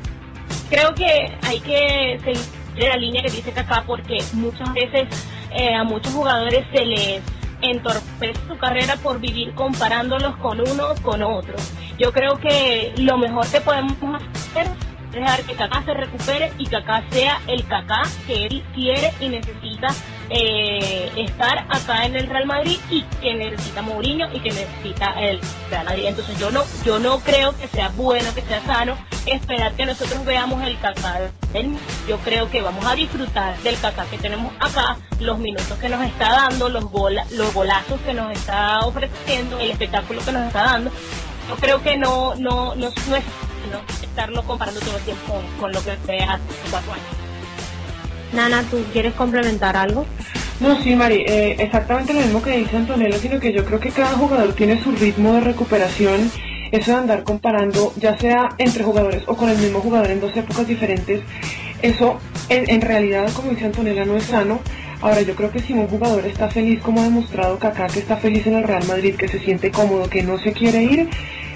Creo 0.69 0.95
que 0.95 1.07
hay 1.43 1.61
que 1.61 2.19
seguir 2.25 2.89
la 2.89 2.97
línea 2.97 3.23
que 3.23 3.31
dice 3.31 3.53
Kaká 3.53 3.85
porque 3.87 4.19
muchas 4.33 4.73
veces 4.75 5.09
eh, 5.51 5.75
a 5.75 5.85
muchos 5.85 6.13
jugadores 6.13 6.65
se 6.73 6.85
les 6.85 7.23
entorpece 7.71 8.41
su 8.47 8.57
carrera 8.59 8.97
por 8.97 9.21
vivir 9.21 9.55
comparándolos 9.55 10.37
con 10.37 10.61
uno 10.61 10.89
con 11.03 11.23
otro. 11.23 11.55
Yo 11.99 12.13
creo 12.13 12.39
que 12.39 12.93
lo 12.99 13.19
mejor 13.19 13.47
que 13.49 13.61
podemos 13.61 13.97
hacer 14.35 14.69
dejar 15.13 15.43
que 15.43 15.55
Kaká 15.55 15.83
se 15.85 15.95
recupere 15.95 16.53
y 16.59 16.67
Kaká 16.67 17.05
sea 17.11 17.41
el 17.47 17.65
Kaká 17.67 18.03
que 18.27 18.47
él 18.47 18.65
quiere 18.75 19.13
y 19.21 19.29
necesita 19.29 19.89
eh, 20.31 21.11
estar 21.17 21.67
acá 21.69 22.07
en 22.07 22.17
el 22.17 22.27
Real 22.27 22.47
Madrid 22.47 22.79
y 22.91 23.03
que 23.21 23.35
necesita 23.35 23.83
Mourinho 23.83 24.29
y 24.33 24.41
que 24.41 24.51
necesita 24.51 25.13
el 25.21 25.41
Real 25.71 25.85
Madrid. 25.85 26.05
Entonces 26.07 26.39
yo 26.39 26.51
no, 26.51 26.65
yo 26.85 26.99
no 26.99 27.21
creo 27.21 27.57
que 27.57 27.69
sea 27.69 27.89
bueno, 27.91 28.35
que 28.35 28.43
sea 28.43 28.65
sano 28.65 28.97
esperar 29.27 29.73
que 29.73 29.87
nosotros 29.87 30.25
veamos 30.25 30.63
el 30.63 30.79
Kaká. 30.79 31.31
Yo 32.09 32.19
creo 32.19 32.51
que 32.51 32.61
vamos 32.61 32.85
a 32.85 32.95
disfrutar 32.95 33.57
del 33.59 33.79
Kaká 33.79 34.05
que 34.07 34.19
tenemos 34.19 34.53
acá, 34.61 34.97
los 35.21 35.39
minutos 35.39 35.79
que 35.79 35.89
nos 35.89 36.05
está 36.05 36.31
dando, 36.31 36.69
los, 36.69 36.91
bola, 36.91 37.27
los 37.33 37.53
golazos 37.55 38.01
que 38.01 38.13
nos 38.13 38.33
está 38.33 38.81
ofreciendo, 38.81 39.59
el 39.59 39.71
espectáculo 39.71 40.21
que 40.25 40.33
nos 40.33 40.47
está 40.47 40.65
dando. 40.65 40.91
Yo 41.49 41.57
creo 41.57 41.83
que 41.83 41.97
no, 41.97 42.35
no, 42.37 42.75
no, 42.75 42.91
no 43.09 43.17
es 43.17 43.25
estarlo 44.03 44.43
comparando 44.45 44.81
todo 44.81 44.97
el 44.97 45.03
tiempo 45.03 45.43
con, 45.61 45.73
lo 45.73 45.83
que 45.83 45.93
hace 45.93 46.19
cuatro 46.71 46.93
años. 46.93 47.24
Nana, 48.35 48.65
¿tú 48.71 48.79
quieres 48.93 49.15
complementar 49.15 49.77
algo? 49.77 50.05
No, 50.61 50.81
sí, 50.83 50.95
Mari, 50.95 51.25
eh, 51.27 51.57
exactamente 51.59 52.15
lo 52.15 52.21
mismo 52.21 52.43
que 52.43 52.59
dice 52.59 52.77
Antonella, 52.77 53.19
sino 53.19 53.41
que 53.41 53.53
yo 53.53 53.65
creo 53.65 53.81
que 53.81 53.91
cada 53.91 54.13
jugador 54.13 54.53
tiene 54.55 54.83
su 54.83 54.93
ritmo 54.93 55.35
de 55.35 55.41
recuperación. 55.41 56.31
Eso 56.71 56.93
de 56.93 56.97
andar 56.99 57.23
comparando, 57.23 57.93
ya 57.97 58.19
sea 58.19 58.51
entre 58.59 58.83
jugadores 58.83 59.23
o 59.27 59.37
con 59.37 59.49
el 59.49 59.59
mismo 59.59 59.81
jugador 59.81 60.11
en 60.11 60.21
dos 60.21 60.37
épocas 60.37 60.67
diferentes, 60.67 61.23
eso 61.83 62.19
en, 62.49 62.69
en 62.69 62.81
realidad, 62.81 63.31
como 63.33 63.51
dice 63.51 63.67
Antonella, 63.67 64.05
no 64.05 64.17
es 64.17 64.25
sano. 64.25 64.61
Ahora, 65.01 65.21
yo 65.23 65.35
creo 65.35 65.51
que 65.51 65.61
si 65.61 65.73
un 65.73 65.87
jugador 65.87 66.25
está 66.25 66.49
feliz, 66.49 66.81
como 66.83 67.01
ha 67.01 67.05
demostrado 67.05 67.59
Kaká, 67.59 67.87
que 67.89 67.99
está 67.99 68.17
feliz 68.17 68.47
en 68.47 68.55
el 68.55 68.65
Real 68.65 68.85
Madrid, 68.89 69.15
que 69.17 69.29
se 69.29 69.39
siente 69.39 69.71
cómodo, 69.71 70.09
que 70.09 70.23
no 70.23 70.39
se 70.39 70.53
quiere 70.53 70.83
ir, 70.83 71.09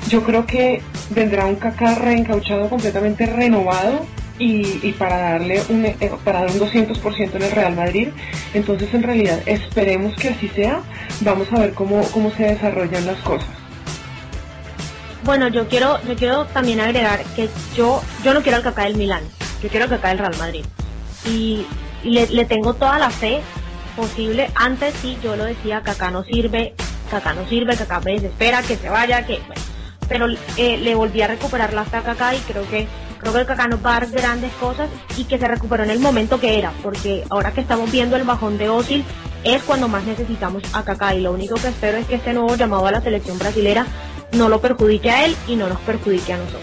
yo 0.08 0.22
creo 0.22 0.44
que 0.46 0.82
vendrá 1.10 1.46
un 1.46 1.56
Kaká 1.56 1.94
reencauchado, 1.94 2.68
completamente 2.68 3.26
renovado 3.26 4.04
y, 4.38 4.92
para 4.92 5.32
darle 5.32 5.62
un, 5.68 5.84
eh, 5.84 5.96
para 6.24 6.40
dar 6.40 6.50
un 6.50 6.60
200% 6.60 7.34
en 7.34 7.42
el 7.42 7.50
Real 7.50 7.74
Madrid. 7.74 8.08
Entonces, 8.54 8.92
en 8.94 9.02
realidad, 9.02 9.40
esperemos 9.46 10.14
que 10.16 10.28
así 10.28 10.48
sea. 10.48 10.82
Vamos 11.20 11.52
a 11.52 11.58
ver 11.58 11.74
cómo, 11.74 12.02
cómo 12.12 12.30
se 12.30 12.44
desarrollan 12.44 13.06
las 13.06 13.18
cosas. 13.18 13.48
Bueno, 15.24 15.48
yo 15.48 15.68
quiero, 15.68 16.00
yo 16.06 16.14
quiero 16.16 16.46
también 16.46 16.80
agregar 16.80 17.22
que 17.36 17.48
yo, 17.76 18.02
yo 18.24 18.32
no 18.32 18.42
quiero 18.42 18.58
el 18.58 18.64
Kaká 18.64 18.84
del 18.84 18.96
Milán, 18.96 19.22
yo 19.62 19.68
quiero 19.68 19.84
el 19.84 19.90
Kaká 19.90 20.08
del 20.08 20.18
Real 20.18 20.36
Madrid. 20.38 20.64
Y, 21.26 21.66
le, 22.04 22.44
tengo 22.44 22.74
toda 22.74 22.98
la 22.98 23.10
fe 23.10 23.40
posible. 23.96 24.50
Antes 24.54 24.94
sí, 25.02 25.18
yo 25.22 25.36
lo 25.36 25.44
decía, 25.44 25.82
Kaká 25.82 26.10
no 26.10 26.22
sirve, 26.22 26.74
Kaká 27.10 27.34
no 27.34 27.46
sirve, 27.48 27.76
Kaká 27.76 28.00
me 28.00 28.12
desespera, 28.12 28.62
que 28.62 28.76
se 28.76 28.88
vaya, 28.88 29.26
que... 29.26 29.40
Bueno, 29.46 29.62
pero 30.08 30.26
eh, 30.56 30.78
le 30.78 30.94
volví 30.94 31.20
a 31.20 31.26
recuperar 31.26 31.74
la 31.74 31.84
Kaká 31.84 32.34
y 32.34 32.38
creo 32.38 32.68
que 32.68 32.88
creo 33.18 33.32
que 33.32 33.40
el 33.40 33.46
Kaká 33.46 33.68
nos 33.68 33.84
va 33.84 33.96
a 33.96 34.00
dar 34.00 34.10
grandes 34.10 34.52
cosas 34.54 34.88
y 35.16 35.24
que 35.24 35.38
se 35.38 35.48
recuperó 35.48 35.84
en 35.84 35.90
el 35.90 35.98
momento 35.98 36.40
que 36.40 36.58
era, 36.58 36.72
porque 36.82 37.24
ahora 37.30 37.52
que 37.52 37.60
estamos 37.60 37.90
viendo 37.90 38.16
el 38.16 38.24
bajón 38.24 38.58
de 38.58 38.68
Osil 38.68 39.04
es 39.44 39.62
cuando 39.62 39.88
más 39.88 40.04
necesitamos 40.04 40.62
a 40.72 40.84
Kaká 40.84 41.14
y 41.14 41.22
lo 41.22 41.32
único 41.32 41.56
que 41.56 41.68
espero 41.68 41.98
es 41.98 42.06
que 42.06 42.16
este 42.16 42.32
nuevo 42.32 42.56
llamado 42.56 42.86
a 42.86 42.92
la 42.92 43.00
selección 43.00 43.38
brasilera 43.38 43.86
no 44.32 44.48
lo 44.48 44.60
perjudique 44.60 45.10
a 45.10 45.24
él 45.24 45.36
y 45.46 45.56
no 45.56 45.68
nos 45.68 45.80
perjudique 45.80 46.32
a 46.32 46.38
nosotros. 46.38 46.62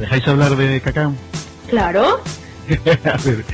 dejáis 0.00 0.26
hablar 0.28 0.56
de 0.56 0.80
Kaká? 0.80 1.12
Claro. 1.68 2.20
a 3.04 3.16
ver, 3.24 3.44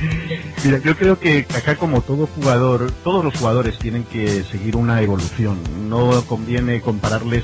mira, 0.63 0.77
yo 0.79 0.95
creo 0.95 1.19
que 1.19 1.45
acá 1.55 1.75
como 1.75 2.01
todo 2.01 2.27
jugador, 2.27 2.91
todos 3.03 3.23
los 3.23 3.35
jugadores 3.35 3.77
tienen 3.79 4.03
que 4.03 4.43
seguir 4.43 4.75
una 4.75 5.01
evolución. 5.01 5.57
No 5.89 6.23
conviene 6.25 6.81
compararles 6.81 7.43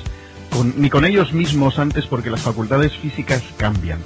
con, 0.54 0.74
ni 0.78 0.90
con 0.90 1.04
ellos 1.04 1.34
mismos 1.34 1.80
antes 1.80 2.06
porque 2.06 2.30
las 2.30 2.42
facultades 2.42 2.94
físicas 2.94 3.42
cambian. 3.58 4.00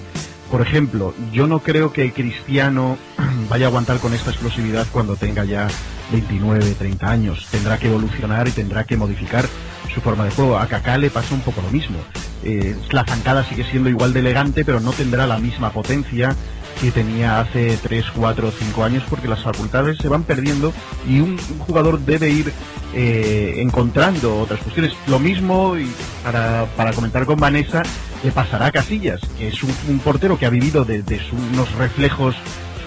Por 0.49 0.61
ejemplo, 0.61 1.13
yo 1.33 1.45
no 1.45 1.59
creo 1.59 1.91
que 1.91 2.13
Cristiano 2.13 2.97
vaya 3.49 3.65
a 3.65 3.69
aguantar 3.69 3.99
con 3.99 4.13
esta 4.13 4.31
explosividad 4.31 4.87
cuando 4.91 5.17
tenga 5.17 5.43
ya 5.43 5.67
29, 6.11 6.73
30 6.73 7.09
años. 7.09 7.47
Tendrá 7.51 7.77
que 7.77 7.87
evolucionar 7.87 8.47
y 8.47 8.51
tendrá 8.51 8.85
que 8.85 8.95
modificar 8.95 9.45
su 9.93 9.99
forma 9.99 10.23
de 10.23 10.31
juego. 10.31 10.57
A 10.57 10.67
Kaká 10.67 10.97
le 10.97 11.09
pasa 11.09 11.33
un 11.33 11.41
poco 11.41 11.61
lo 11.61 11.69
mismo. 11.69 11.97
Eh, 12.43 12.77
la 12.91 13.03
zancada 13.03 13.43
sigue 13.43 13.65
siendo 13.65 13.89
igual 13.89 14.13
de 14.13 14.21
elegante, 14.21 14.63
pero 14.63 14.79
no 14.79 14.93
tendrá 14.93 15.27
la 15.27 15.39
misma 15.39 15.71
potencia, 15.71 16.33
que 16.81 16.91
tenía 16.91 17.39
hace 17.39 17.77
3, 17.81 18.05
4 18.15 18.47
o 18.47 18.51
5 18.51 18.83
años 18.83 19.03
porque 19.09 19.27
las 19.27 19.43
facultades 19.43 19.97
se 19.97 20.07
van 20.07 20.23
perdiendo 20.23 20.73
y 21.07 21.19
un, 21.19 21.37
jugador 21.59 21.99
debe 21.99 22.29
ir 22.29 22.53
eh, 22.93 23.55
encontrando 23.57 24.39
otras 24.39 24.59
cuestiones. 24.61 24.93
Lo 25.07 25.19
mismo, 25.19 25.77
y 25.77 25.91
para, 26.23 26.65
para 26.77 26.93
comentar 26.93 27.25
con 27.25 27.39
Vanessa, 27.39 27.83
le 28.23 28.31
pasará 28.31 28.67
a 28.67 28.71
Casillas, 28.71 29.21
que 29.37 29.49
es 29.49 29.61
un, 29.63 29.99
portero 29.99 30.37
que 30.37 30.45
ha 30.45 30.49
vivido 30.49 30.85
de, 30.85 31.03
unos 31.51 31.71
reflejos 31.75 32.35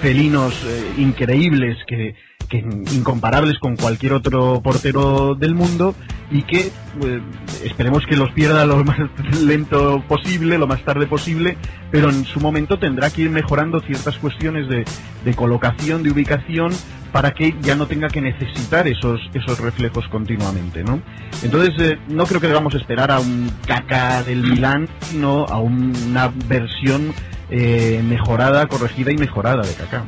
felinos 0.01 0.55
eh, 0.67 0.95
increíbles 0.99 1.77
que, 1.87 2.15
que 2.51 2.59
incomparables 2.59 3.59
con 3.59 3.77
cualquier 3.77 4.13
otro 4.13 4.61
portero 4.61 5.37
del 5.37 5.55
mundo 5.55 5.95
y 6.31 6.43
que 6.43 6.71
pues, 6.99 7.23
esperemos 7.65 8.05
que 8.07 8.17
los 8.17 8.31
pierda 8.33 8.67
lo 8.67 8.85
más 8.85 8.99
lento 9.41 10.03
posible, 10.07 10.59
lo 10.59 10.67
más 10.67 10.85
tarde 10.85 11.07
posible, 11.07 11.57
pero 11.91 12.11
en 12.11 12.25
su 12.25 12.41
momento 12.41 12.79
tendrá 12.79 13.11
que 13.11 13.23
ir 13.23 13.31
mejorando 13.31 13.81
ciertas 13.81 14.19
cuestiones 14.19 14.69
de, 14.69 15.35
colocación, 15.35 16.03
de 16.03 16.11
ubicación, 16.11 16.73
para 17.13 17.33
que 17.33 17.57
ya 17.61 17.75
no 17.75 17.87
tenga 17.87 18.09
que 18.09 18.21
necesitar 18.21 18.87
esos, 18.87 19.21
esos 19.35 19.59
reflejos 19.59 20.07
continuamente, 20.09 20.85
¿no? 20.85 21.01
Entonces, 21.43 21.75
eh, 21.81 21.99
no 22.09 22.25
creo 22.25 22.41
que 22.41 22.47
debamos 22.47 22.75
esperar 22.75 23.11
a 23.11 23.19
un 23.19 23.51
caca 23.67 24.23
del 24.23 24.43
Milán, 24.43 24.89
sino 25.01 25.45
a 25.47 25.59
una 25.59 26.33
versión 26.47 27.13
eh, 27.51 28.01
mejorada, 28.05 28.67
corregida 28.69 29.11
y 29.11 29.17
mejorada 29.17 29.63
de 29.63 29.75
caca. 29.75 30.05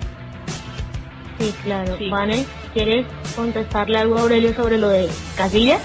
Sí, 1.42 1.52
claro. 1.64 1.96
Vane, 2.08 2.46
¿quieres 2.72 3.04
contestarle 3.34 3.98
algo 3.98 4.16
a 4.16 4.20
Aurelio 4.20 4.54
sobre 4.54 4.78
lo 4.78 4.88
de 4.88 5.08
Casillas? 5.36 5.80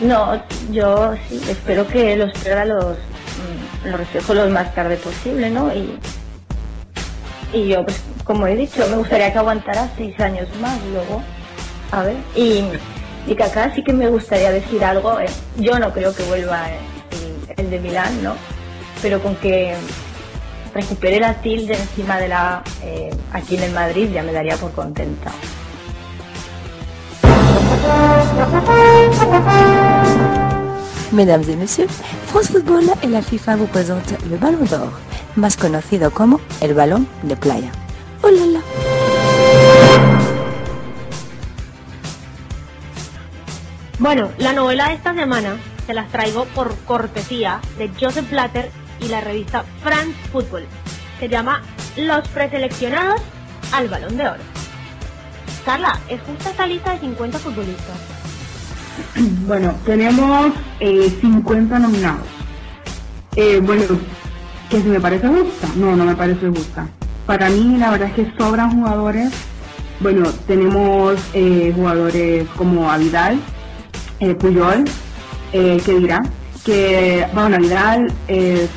No, 0.00 0.40
yo 0.70 1.14
sí, 1.28 1.40
espero 1.48 1.88
que 1.88 2.16
los 2.16 2.32
pierda 2.38 2.66
los, 2.66 2.96
mm, 2.96 3.88
los 3.88 3.98
reflejos 3.98 4.36
lo 4.36 4.48
más 4.50 4.72
tarde 4.76 4.96
posible, 4.98 5.50
¿no? 5.50 5.74
Y, 5.74 5.98
y 7.52 7.66
yo, 7.66 7.84
pues, 7.84 8.00
como 8.22 8.46
he 8.46 8.54
dicho, 8.54 8.86
me 8.88 8.96
gustaría 8.96 9.32
que 9.32 9.38
aguantara 9.38 9.90
seis 9.96 10.18
años 10.20 10.46
más 10.60 10.78
luego. 10.92 11.20
A 11.90 12.02
ver, 12.02 12.16
y, 12.36 12.62
y 13.26 13.34
que 13.34 13.42
acá 13.42 13.72
sí 13.74 13.82
que 13.82 13.92
me 13.92 14.08
gustaría 14.08 14.52
decir 14.52 14.84
algo. 14.84 15.18
Eh, 15.18 15.26
yo 15.56 15.80
no 15.80 15.92
creo 15.92 16.14
que 16.14 16.22
vuelva 16.24 16.68
el, 16.70 17.64
el 17.64 17.70
de 17.70 17.80
Milán, 17.80 18.22
¿no? 18.22 18.34
Pero 19.02 19.20
con 19.20 19.34
que 19.36 19.74
recupere 20.76 21.18
la 21.18 21.34
tilde 21.40 21.74
encima 21.74 22.18
de 22.18 22.28
la 22.28 22.62
eh, 22.82 23.10
aquí 23.32 23.56
en 23.56 23.62
el 23.62 23.72
Madrid 23.72 24.10
ya 24.12 24.22
me 24.22 24.32
daría 24.32 24.56
por 24.56 24.72
contenta. 24.72 25.32
Mesdames 31.12 31.48
et 31.48 31.56
messieurs, 31.56 31.88
France 32.26 32.48
Football 32.48 32.84
et 33.02 33.06
la 33.06 33.22
FIFA 33.22 33.56
vous 33.56 33.68
présentent 33.68 34.14
le 34.28 34.36
Ballon 34.36 34.66
d'Or, 34.66 34.92
más 35.34 35.56
conocido 35.56 36.10
como 36.10 36.40
el 36.60 36.74
balón 36.74 37.08
de 37.22 37.36
playa. 37.36 37.70
¡Oh 38.22 38.30
la 38.30 38.46
la! 38.46 38.60
Bueno, 43.98 44.28
la 44.36 44.52
novela 44.52 44.88
de 44.88 44.94
esta 44.94 45.14
semana 45.14 45.56
se 45.86 45.94
las 45.94 46.08
traigo 46.08 46.44
por 46.54 46.76
cortesía 46.84 47.60
de 47.78 47.90
Joseph 47.98 48.28
Blatter 48.28 48.70
y 49.00 49.08
la 49.08 49.20
revista 49.20 49.64
France 49.82 50.16
Football. 50.32 50.64
Se 51.18 51.28
llama 51.28 51.62
Los 51.96 52.26
preseleccionados 52.28 53.20
al 53.72 53.88
Balón 53.88 54.16
de 54.16 54.28
Oro. 54.28 54.42
Carla, 55.64 55.98
¿es 56.08 56.20
justa 56.22 56.50
esta 56.50 56.66
lista 56.66 56.92
de 56.92 57.00
50 57.00 57.38
futbolistas? 57.38 57.96
Bueno, 59.46 59.74
tenemos 59.84 60.52
eh, 60.80 61.14
50 61.20 61.78
nominados. 61.78 62.26
Eh, 63.34 63.60
bueno, 63.62 63.84
¿que 64.70 64.80
si 64.80 64.88
me 64.88 65.00
parece 65.00 65.28
justa? 65.28 65.68
No, 65.76 65.94
no 65.94 66.04
me 66.04 66.16
parece 66.16 66.48
justa. 66.48 66.88
Para 67.26 67.50
mí, 67.50 67.76
la 67.78 67.90
verdad 67.90 68.08
es 68.08 68.14
que 68.14 68.38
sobran 68.38 68.72
jugadores. 68.72 69.32
Bueno, 70.00 70.30
tenemos 70.46 71.18
eh, 71.34 71.72
jugadores 71.74 72.48
como 72.56 72.90
Avidal, 72.90 73.38
eh, 74.20 74.34
Puyol, 74.34 74.84
eh, 75.52 75.80
que 75.84 75.94
dirá 75.94 76.22
que, 76.66 77.26
bueno, 77.32 77.58
Vidal 77.58 78.12
eh, 78.26 78.68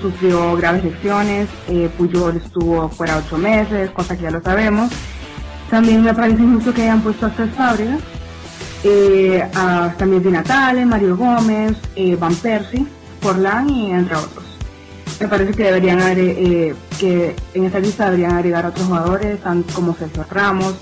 sufrió 0.00 0.56
graves 0.56 0.84
lesiones, 0.84 1.48
eh, 1.68 1.90
Puyol 1.96 2.36
estuvo 2.36 2.88
fuera 2.88 3.16
ocho 3.16 3.38
meses, 3.38 3.90
cosa 3.90 4.16
que 4.16 4.24
ya 4.24 4.30
lo 4.30 4.42
sabemos. 4.42 4.90
También 5.70 6.02
me 6.02 6.14
parece 6.14 6.42
injusto 6.42 6.72
que 6.72 6.82
hayan 6.82 7.00
puesto 7.02 7.26
a 7.26 7.30
César 7.30 7.48
Fábregas, 7.50 8.00
eh, 8.84 9.44
también 9.98 10.22
Di 10.22 10.30
Natale, 10.30 10.86
Mario 10.86 11.16
Gómez, 11.16 11.76
eh, 11.94 12.16
Van 12.16 12.34
Persie, 12.34 12.86
Forlán 13.20 13.68
y 13.68 13.90
entre 13.92 14.16
otros. 14.16 14.44
Me 15.20 15.28
parece 15.28 15.52
que 15.52 15.64
deberían 15.64 15.98
que 16.98 17.34
en 17.54 17.64
esta 17.64 17.80
lista 17.80 18.04
deberían 18.06 18.36
agregar 18.36 18.64
otros 18.66 18.86
jugadores, 18.86 19.40
tan 19.40 19.64
como 19.64 19.94
Sergio 19.96 20.24
Ramos, 20.30 20.76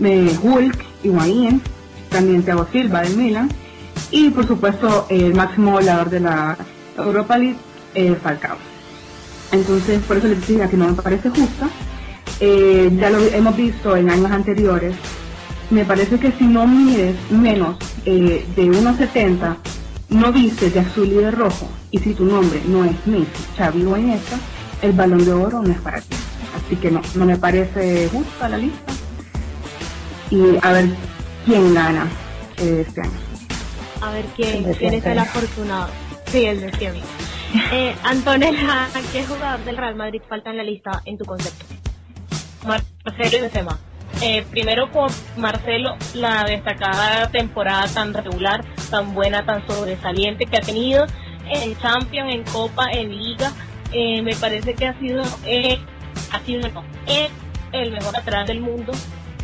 Hulk, 0.00 0.84
Higuaín, 1.02 1.60
también 2.08 2.42
Thiago 2.42 2.66
Silva 2.72 3.02
del 3.02 3.16
Milan 3.16 3.50
y 4.12 4.30
por 4.30 4.46
supuesto 4.46 5.06
el 5.08 5.34
máximo 5.34 5.72
goleador 5.72 6.10
de 6.10 6.20
la 6.20 6.56
Europa 6.96 7.38
League, 7.38 7.56
eh, 7.94 8.16
Falcao. 8.22 8.56
Entonces 9.52 10.02
por 10.02 10.16
eso 10.16 10.28
les 10.28 10.40
decía 10.40 10.68
que 10.68 10.76
no 10.76 10.88
me 10.88 10.94
parece 10.94 11.30
justa. 11.30 11.68
Eh, 12.40 12.90
ya 12.98 13.10
lo 13.10 13.18
hemos 13.18 13.56
visto 13.56 13.96
en 13.96 14.10
años 14.10 14.30
anteriores. 14.30 14.94
Me 15.70 15.84
parece 15.84 16.18
que 16.18 16.32
si 16.32 16.44
no 16.44 16.66
mides 16.66 17.16
menos 17.30 17.76
eh, 18.04 18.44
de 18.56 18.64
1,70, 18.64 19.56
no 20.10 20.32
vistes 20.32 20.74
de 20.74 20.80
azul 20.80 21.06
y 21.06 21.14
de 21.14 21.30
rojo, 21.30 21.68
y 21.90 21.98
si 21.98 22.12
tu 22.12 22.24
nombre 22.24 22.60
no 22.66 22.84
es 22.84 22.94
Messi, 23.06 23.30
Xavi 23.56 23.84
o 23.86 23.96
Iniesta, 23.96 24.38
el 24.82 24.92
balón 24.92 25.24
de 25.24 25.32
oro 25.32 25.62
no 25.62 25.72
es 25.72 25.80
para 25.80 26.00
ti. 26.00 26.16
Así 26.54 26.76
que 26.76 26.90
no, 26.90 27.00
no 27.14 27.24
me 27.24 27.38
parece 27.38 28.08
justa 28.10 28.48
la 28.48 28.58
lista. 28.58 28.92
Y 30.30 30.58
a 30.60 30.72
ver 30.72 30.90
quién 31.46 31.74
gana 31.74 32.08
eh, 32.58 32.84
este 32.86 33.00
año. 33.00 33.18
A 34.00 34.10
ver 34.10 34.24
quién, 34.36 34.64
quién 34.74 34.94
es 34.94 35.06
el 35.06 35.18
afortunado. 35.18 35.88
Sí, 36.26 36.44
el 36.44 36.60
de 36.60 36.72
siempre. 36.72 37.21
Eh, 37.72 37.94
Antonella, 38.02 38.88
¿qué 39.12 39.24
jugador 39.24 39.64
del 39.64 39.76
Real 39.76 39.94
Madrid 39.94 40.22
falta 40.28 40.50
en 40.50 40.56
la 40.56 40.62
lista 40.62 41.02
en 41.04 41.18
tu 41.18 41.24
concepto? 41.24 41.66
Marcelo 42.66 43.38
y 43.38 43.40
Benzema. 43.40 43.78
Eh, 44.22 44.44
primero 44.50 44.90
por 44.90 45.10
Marcelo, 45.36 45.96
la 46.14 46.44
destacada 46.44 47.28
temporada 47.30 47.86
tan 47.88 48.14
regular, 48.14 48.64
tan 48.90 49.14
buena, 49.14 49.44
tan 49.44 49.66
sobresaliente 49.66 50.46
que 50.46 50.56
ha 50.58 50.60
tenido 50.60 51.06
en 51.50 51.76
Champions, 51.78 52.32
en 52.34 52.44
Copa, 52.44 52.90
en 52.90 53.10
Liga. 53.10 53.52
Eh, 53.92 54.22
me 54.22 54.34
parece 54.36 54.74
que 54.74 54.86
ha 54.86 54.98
sido, 54.98 55.22
eh, 55.44 55.78
ha 56.30 56.40
sido 56.40 56.60
el 57.72 57.92
mejor 57.92 58.12
lateral 58.12 58.46
del 58.46 58.60
mundo. 58.60 58.92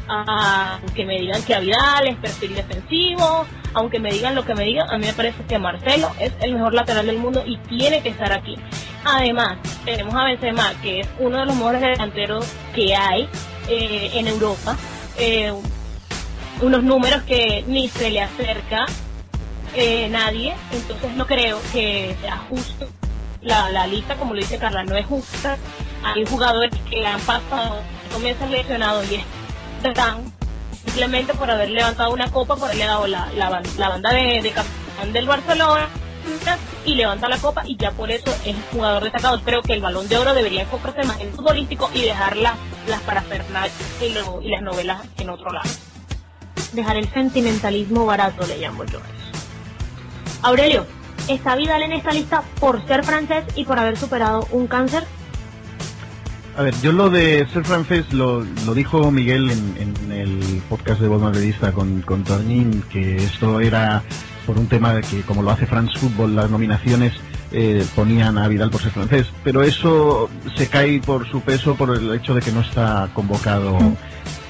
Aunque 0.08 1.04
me 1.04 1.20
digan 1.20 1.42
que 1.42 1.54
a 1.54 1.60
Vidal 1.60 2.08
es 2.08 2.16
perfil 2.16 2.54
defensivo, 2.54 3.46
aunque 3.74 3.98
me 3.98 4.10
digan 4.10 4.34
lo 4.34 4.44
que 4.44 4.54
me 4.54 4.64
digan, 4.64 4.90
a 4.90 4.96
mí 4.96 5.06
me 5.06 5.12
parece 5.12 5.42
que 5.44 5.58
Marcelo 5.58 6.10
es 6.18 6.32
el 6.40 6.54
mejor 6.54 6.72
lateral 6.72 7.06
del 7.06 7.18
mundo 7.18 7.44
y 7.46 7.58
tiene 7.58 8.02
que 8.02 8.08
estar 8.08 8.32
aquí. 8.32 8.56
Además, 9.04 9.58
tenemos 9.84 10.14
a 10.14 10.24
Benzema, 10.24 10.72
que 10.82 11.00
es 11.00 11.08
uno 11.18 11.38
de 11.38 11.46
los 11.46 11.56
mejores 11.56 11.80
delanteros 11.80 12.46
que 12.74 12.94
hay 12.94 13.28
eh, 13.68 14.10
en 14.14 14.28
Europa. 14.28 14.76
Eh, 15.18 15.52
unos 16.60 16.82
números 16.82 17.22
que 17.22 17.64
ni 17.66 17.88
se 17.88 18.10
le 18.10 18.22
acerca 18.22 18.86
eh, 19.74 20.08
nadie, 20.08 20.54
entonces 20.72 21.14
no 21.14 21.26
creo 21.26 21.60
que 21.72 22.16
sea 22.20 22.38
justo. 22.48 22.88
La, 23.42 23.70
la 23.70 23.86
lista, 23.86 24.16
como 24.16 24.34
lo 24.34 24.40
dice 24.40 24.58
Carla, 24.58 24.82
no 24.82 24.96
es 24.96 25.06
justa. 25.06 25.56
Hay 26.02 26.24
jugadores 26.26 26.72
que 26.90 27.06
han 27.06 27.20
pasado, 27.20 27.80
comienzan 28.12 28.50
lesionados 28.50 29.10
y 29.12 29.20
simplemente 30.84 31.34
por 31.34 31.50
haber 31.50 31.70
levantado 31.70 32.10
una 32.12 32.30
copa, 32.30 32.56
por 32.56 32.64
haberle 32.66 32.86
dado 32.86 33.06
la, 33.06 33.28
la, 33.36 33.62
la 33.76 33.88
banda 33.88 34.10
de, 34.12 34.40
de 34.42 34.50
capitán 34.52 35.12
del 35.12 35.26
Barcelona 35.26 35.88
y 36.84 36.94
levanta 36.94 37.28
la 37.28 37.38
copa 37.38 37.62
y 37.66 37.76
ya 37.76 37.90
por 37.92 38.10
eso 38.10 38.34
es 38.44 38.56
jugador 38.72 39.02
destacado. 39.04 39.40
Creo 39.42 39.62
que 39.62 39.72
el 39.74 39.80
balón 39.80 40.08
de 40.08 40.18
oro 40.18 40.34
debería 40.34 40.62
enfocarse 40.62 41.02
más 41.04 41.20
en 41.20 41.28
el 41.28 41.34
futbolístico 41.34 41.90
y 41.94 42.02
dejar 42.02 42.36
las, 42.36 42.54
las 42.86 43.00
parafernalias 43.02 43.72
y, 44.02 44.10
lo- 44.12 44.42
y 44.42 44.48
las 44.48 44.62
novelas 44.62 45.02
en 45.18 45.30
otro 45.30 45.50
lado. 45.52 45.68
Dejar 46.72 46.96
el 46.96 47.08
sentimentalismo 47.12 48.04
barato, 48.04 48.46
le 48.46 48.58
llamo 48.58 48.84
yo 48.84 48.98
a 48.98 49.02
eso. 49.02 49.46
Aurelio, 50.42 50.86
¿está 51.28 51.56
Vidal 51.56 51.82
en 51.82 51.92
esta 51.92 52.10
lista 52.12 52.42
por 52.60 52.86
ser 52.86 53.04
francés 53.04 53.44
y 53.54 53.64
por 53.64 53.78
haber 53.78 53.96
superado 53.96 54.46
un 54.50 54.66
cáncer? 54.66 55.04
A 56.58 56.62
ver, 56.62 56.74
yo 56.82 56.90
lo 56.92 57.08
de 57.08 57.46
ser 57.52 57.64
francés 57.64 58.12
lo, 58.12 58.44
lo 58.66 58.74
dijo 58.74 59.12
Miguel 59.12 59.48
en, 59.48 59.76
en 59.78 60.12
el 60.12 60.60
podcast 60.68 61.00
de 61.00 61.06
Voz 61.06 61.22
Madridista 61.22 61.70
con, 61.72 62.02
con 62.02 62.24
Tornin, 62.24 62.82
que 62.90 63.16
esto 63.16 63.60
era 63.60 64.02
por 64.44 64.58
un 64.58 64.66
tema 64.66 64.92
de 64.92 65.02
que, 65.02 65.20
como 65.22 65.42
lo 65.44 65.52
hace 65.52 65.66
France 65.66 65.96
Football, 65.96 66.34
las 66.34 66.50
nominaciones 66.50 67.12
eh, 67.52 67.86
ponían 67.94 68.38
a 68.38 68.48
Vidal 68.48 68.70
por 68.70 68.82
ser 68.82 68.90
francés, 68.90 69.26
pero 69.44 69.62
eso 69.62 70.28
se 70.56 70.66
cae 70.66 71.00
por 71.00 71.28
su 71.28 71.42
peso 71.42 71.76
por 71.76 71.96
el 71.96 72.12
hecho 72.12 72.34
de 72.34 72.42
que 72.42 72.50
no 72.50 72.60
está 72.62 73.08
convocado 73.14 73.78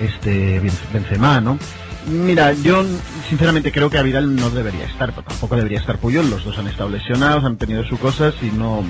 este 0.00 0.60
Ben- 0.60 0.72
Benzema, 0.92 1.42
¿no? 1.42 1.58
Mira, 2.06 2.54
yo 2.54 2.86
sinceramente 3.28 3.70
creo 3.70 3.90
que 3.90 3.98
a 3.98 4.02
Vidal 4.02 4.34
no 4.34 4.48
debería 4.48 4.86
estar, 4.86 5.10
pero 5.10 5.24
tampoco 5.28 5.56
debería 5.56 5.78
estar 5.78 5.98
Puyol. 5.98 6.30
Los 6.30 6.42
dos 6.42 6.56
han 6.56 6.68
estado 6.68 6.88
lesionados, 6.88 7.44
han 7.44 7.58
tenido 7.58 7.84
sus 7.84 7.98
cosas 7.98 8.34
y 8.40 8.46
no, 8.46 8.82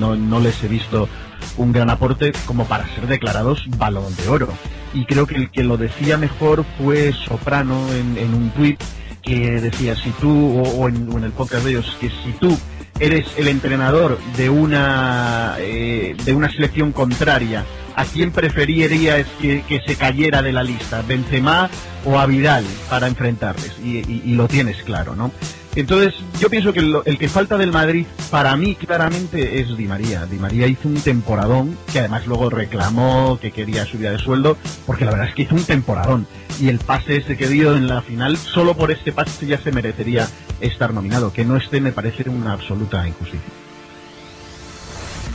no, 0.00 0.16
no 0.16 0.40
les 0.40 0.64
he 0.64 0.68
visto 0.68 1.08
un 1.56 1.72
gran 1.72 1.90
aporte 1.90 2.32
como 2.46 2.64
para 2.66 2.86
ser 2.94 3.06
declarados 3.06 3.66
balón 3.78 4.14
de 4.16 4.28
oro. 4.28 4.48
Y 4.94 5.04
creo 5.04 5.26
que 5.26 5.36
el 5.36 5.50
que 5.50 5.64
lo 5.64 5.76
decía 5.76 6.16
mejor 6.16 6.64
fue 6.78 7.12
Soprano 7.12 7.86
en, 7.92 8.34
un 8.34 8.50
tuit 8.50 8.80
que 9.22 9.60
decía, 9.60 9.96
si 9.96 10.10
tú, 10.10 10.60
o, 10.60 10.88
en, 10.88 11.22
el 11.22 11.32
podcast 11.32 11.64
de 11.64 11.70
ellos, 11.70 11.96
que 12.00 12.08
si 12.08 12.32
tú 12.40 12.56
eres 12.98 13.26
el 13.36 13.48
entrenador 13.48 14.18
de 14.36 14.48
una, 14.48 15.56
eh, 15.58 16.16
de 16.24 16.32
una 16.32 16.50
selección 16.50 16.92
contraria, 16.92 17.64
¿a 17.94 18.04
quién 18.04 18.30
preferirías 18.30 19.26
que, 19.40 19.62
que 19.68 19.80
se 19.86 19.96
cayera 19.96 20.42
de 20.42 20.52
la 20.52 20.62
lista? 20.62 21.02
¿Benzema 21.02 21.68
o 22.04 22.18
a 22.18 22.26
Vidal 22.26 22.64
para 22.88 23.08
enfrentarles? 23.08 23.72
Y- 23.84 24.22
y 24.24 24.34
lo 24.34 24.48
tienes 24.48 24.82
claro, 24.84 25.14
¿no? 25.16 25.30
Entonces, 25.76 26.14
yo 26.40 26.48
pienso 26.48 26.72
que 26.72 26.80
el 26.80 27.18
que 27.18 27.28
falta 27.28 27.58
del 27.58 27.70
Madrid, 27.70 28.06
para 28.30 28.56
mí 28.56 28.74
claramente, 28.76 29.60
es 29.60 29.76
Di 29.76 29.84
María. 29.84 30.24
Di 30.24 30.36
María 30.36 30.66
hizo 30.66 30.88
un 30.88 30.98
temporadón, 31.02 31.76
que 31.92 31.98
además 31.98 32.26
luego 32.26 32.48
reclamó 32.48 33.38
que 33.38 33.52
quería 33.52 33.84
subida 33.84 34.10
de 34.10 34.18
sueldo, 34.18 34.56
porque 34.86 35.04
la 35.04 35.10
verdad 35.10 35.28
es 35.28 35.34
que 35.34 35.42
hizo 35.42 35.54
un 35.54 35.64
temporadón. 35.64 36.26
Y 36.58 36.68
el 36.68 36.78
pase 36.78 37.18
ese 37.18 37.36
que 37.36 37.46
dio 37.46 37.76
en 37.76 37.88
la 37.88 38.00
final, 38.00 38.38
solo 38.38 38.74
por 38.74 38.90
este 38.90 39.12
pase 39.12 39.46
ya 39.46 39.58
se 39.58 39.70
merecería 39.70 40.26
estar 40.62 40.94
nominado. 40.94 41.30
Que 41.30 41.44
no 41.44 41.56
esté 41.56 41.82
me 41.82 41.92
parece 41.92 42.26
una 42.30 42.54
absoluta 42.54 43.06
injusticia. 43.06 43.52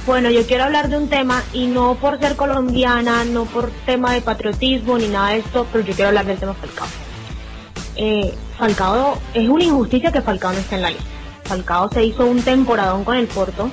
Bueno, 0.08 0.32
yo 0.32 0.48
quiero 0.48 0.64
hablar 0.64 0.90
de 0.90 0.98
un 0.98 1.08
tema 1.08 1.44
y 1.54 1.68
no 1.68 1.94
por 1.94 2.20
ser 2.20 2.36
colombiana, 2.36 3.24
no 3.26 3.46
por 3.46 3.70
tema 3.86 4.14
de 4.14 4.22
patriotismo 4.22 4.98
ni 4.98 5.08
nada 5.08 5.30
de 5.30 5.38
esto, 5.38 5.68
pero 5.72 5.86
yo 5.86 5.94
quiero 5.94 6.08
hablar 6.08 6.26
del 6.26 6.40
tema 6.40 6.56
Falcao. 6.56 6.88
Eh, 7.96 8.34
Falcao, 8.58 9.18
es 9.34 9.50
una 9.50 9.64
injusticia 9.64 10.12
que 10.12 10.22
Falcao 10.22 10.54
no 10.54 10.60
esté 10.60 10.76
en 10.76 10.82
la 10.82 10.90
lista. 10.90 11.06
Falcao 11.44 11.90
se 11.92 12.04
hizo 12.04 12.26
un 12.26 12.42
temporadón 12.42 13.04
con 13.04 13.18
el 13.18 13.28
Porto, 13.28 13.70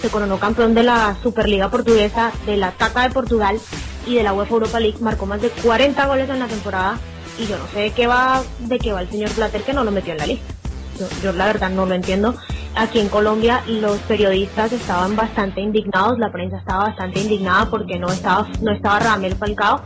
se 0.00 0.08
coronó 0.08 0.38
campeón 0.38 0.74
de 0.74 0.82
la 0.82 1.16
Superliga 1.22 1.70
Portuguesa, 1.70 2.32
de 2.44 2.56
la 2.56 2.72
Taca 2.72 3.02
de 3.02 3.10
Portugal 3.10 3.58
y 4.06 4.16
de 4.16 4.22
la 4.22 4.32
UEFA 4.32 4.54
Europa 4.54 4.80
League, 4.80 4.98
marcó 5.00 5.26
más 5.26 5.40
de 5.40 5.48
40 5.48 6.06
goles 6.06 6.28
en 6.28 6.40
la 6.40 6.46
temporada 6.46 6.98
y 7.38 7.46
yo 7.46 7.56
no 7.56 7.66
sé 7.68 7.80
de 7.80 7.90
qué 7.92 8.06
va, 8.06 8.42
de 8.58 8.78
qué 8.78 8.92
va 8.92 9.00
el 9.00 9.08
señor 9.08 9.30
Plater 9.30 9.62
que 9.62 9.72
no 9.72 9.84
lo 9.84 9.90
metió 9.90 10.12
en 10.12 10.18
la 10.18 10.26
lista. 10.26 10.52
Yo, 10.98 11.06
yo 11.22 11.32
la 11.32 11.46
verdad 11.46 11.70
no 11.70 11.86
lo 11.86 11.94
entiendo. 11.94 12.34
Aquí 12.74 13.00
en 13.00 13.08
Colombia 13.08 13.62
los 13.66 13.98
periodistas 14.00 14.72
estaban 14.72 15.14
bastante 15.14 15.60
indignados, 15.60 16.18
la 16.18 16.32
prensa 16.32 16.58
estaba 16.58 16.84
bastante 16.84 17.20
indignada 17.20 17.70
porque 17.70 17.98
no 17.98 18.10
estaba, 18.10 18.48
no 18.60 18.72
estaba 18.72 18.98
Ramel 18.98 19.36
Falcao, 19.36 19.82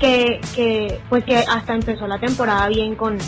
que, 0.00 0.40
que 0.54 0.98
pues 1.08 1.24
que 1.24 1.36
hasta 1.36 1.74
empezó 1.74 2.06
la 2.08 2.18
temporada 2.18 2.66
bien 2.68 2.96
con, 2.96 3.18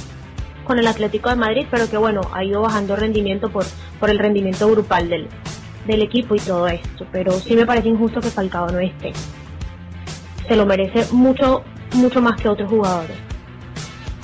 con 0.65 0.79
el 0.79 0.87
Atlético 0.87 1.29
de 1.29 1.37
Madrid, 1.37 1.67
pero 1.71 1.89
que 1.89 1.97
bueno, 1.97 2.23
ha 2.33 2.43
ido 2.43 2.63
bajando 2.63 2.97
rendimiento 2.97 3.51
por, 3.51 3.65
por 4.01 4.11
el 4.11 4.19
rendimiento 4.19 4.69
grupal 4.69 5.09
del, 5.09 5.29
del 5.87 6.03
equipo 6.03 6.35
y 6.35 6.41
todo 6.41 6.67
esto. 6.67 7.07
Pero 7.13 7.33
sí 7.33 7.55
me 7.55 7.67
parece 7.67 7.89
injusto 7.89 8.21
que 8.21 8.31
Falcao 8.31 8.71
no 8.71 8.81
esté. 8.81 9.13
Se 10.49 10.57
lo 10.57 10.67
merece 10.67 11.07
mucho, 11.13 11.63
mucho 11.95 12.21
más 12.21 12.41
que 12.41 12.49
otros 12.49 12.69
jugadores. 12.69 13.17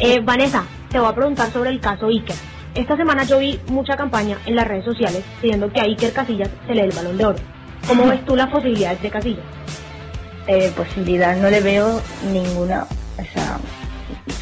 Eh, 0.01 0.21
Vanessa, 0.21 0.65
te 0.91 0.99
voy 0.99 1.09
a 1.09 1.15
preguntar 1.15 1.53
sobre 1.53 1.71
el 1.71 1.81
caso 1.81 2.07
Iker. 2.07 2.37
Esta 2.75 2.97
semana 2.97 3.25
yo 3.25 3.39
vi 3.39 3.59
mucha 3.69 3.97
campaña 3.97 4.39
en 4.47 4.55
las 4.55 4.67
redes 4.67 4.85
sociales 4.85 5.25
pidiendo 5.41 5.73
que 5.73 5.81
a 5.81 5.85
Iker 5.85 6.13
Casillas 6.13 6.51
se 6.67 6.75
le 6.75 6.83
el 6.83 6.93
balón 6.93 7.17
de 7.17 7.27
oro. 7.27 7.39
¿Cómo 7.87 8.07
ves 8.07 8.25
tú 8.25 8.37
las 8.37 8.51
posibilidades 8.51 9.03
de 9.03 9.11
Casillas? 9.11 9.58
Eh, 10.49 10.73
posibilidad 10.75 11.37
no 11.37 11.51
le 11.51 11.61
veo 11.61 12.01
ninguna. 12.33 12.87
O 13.19 13.33
sea, 13.35 13.59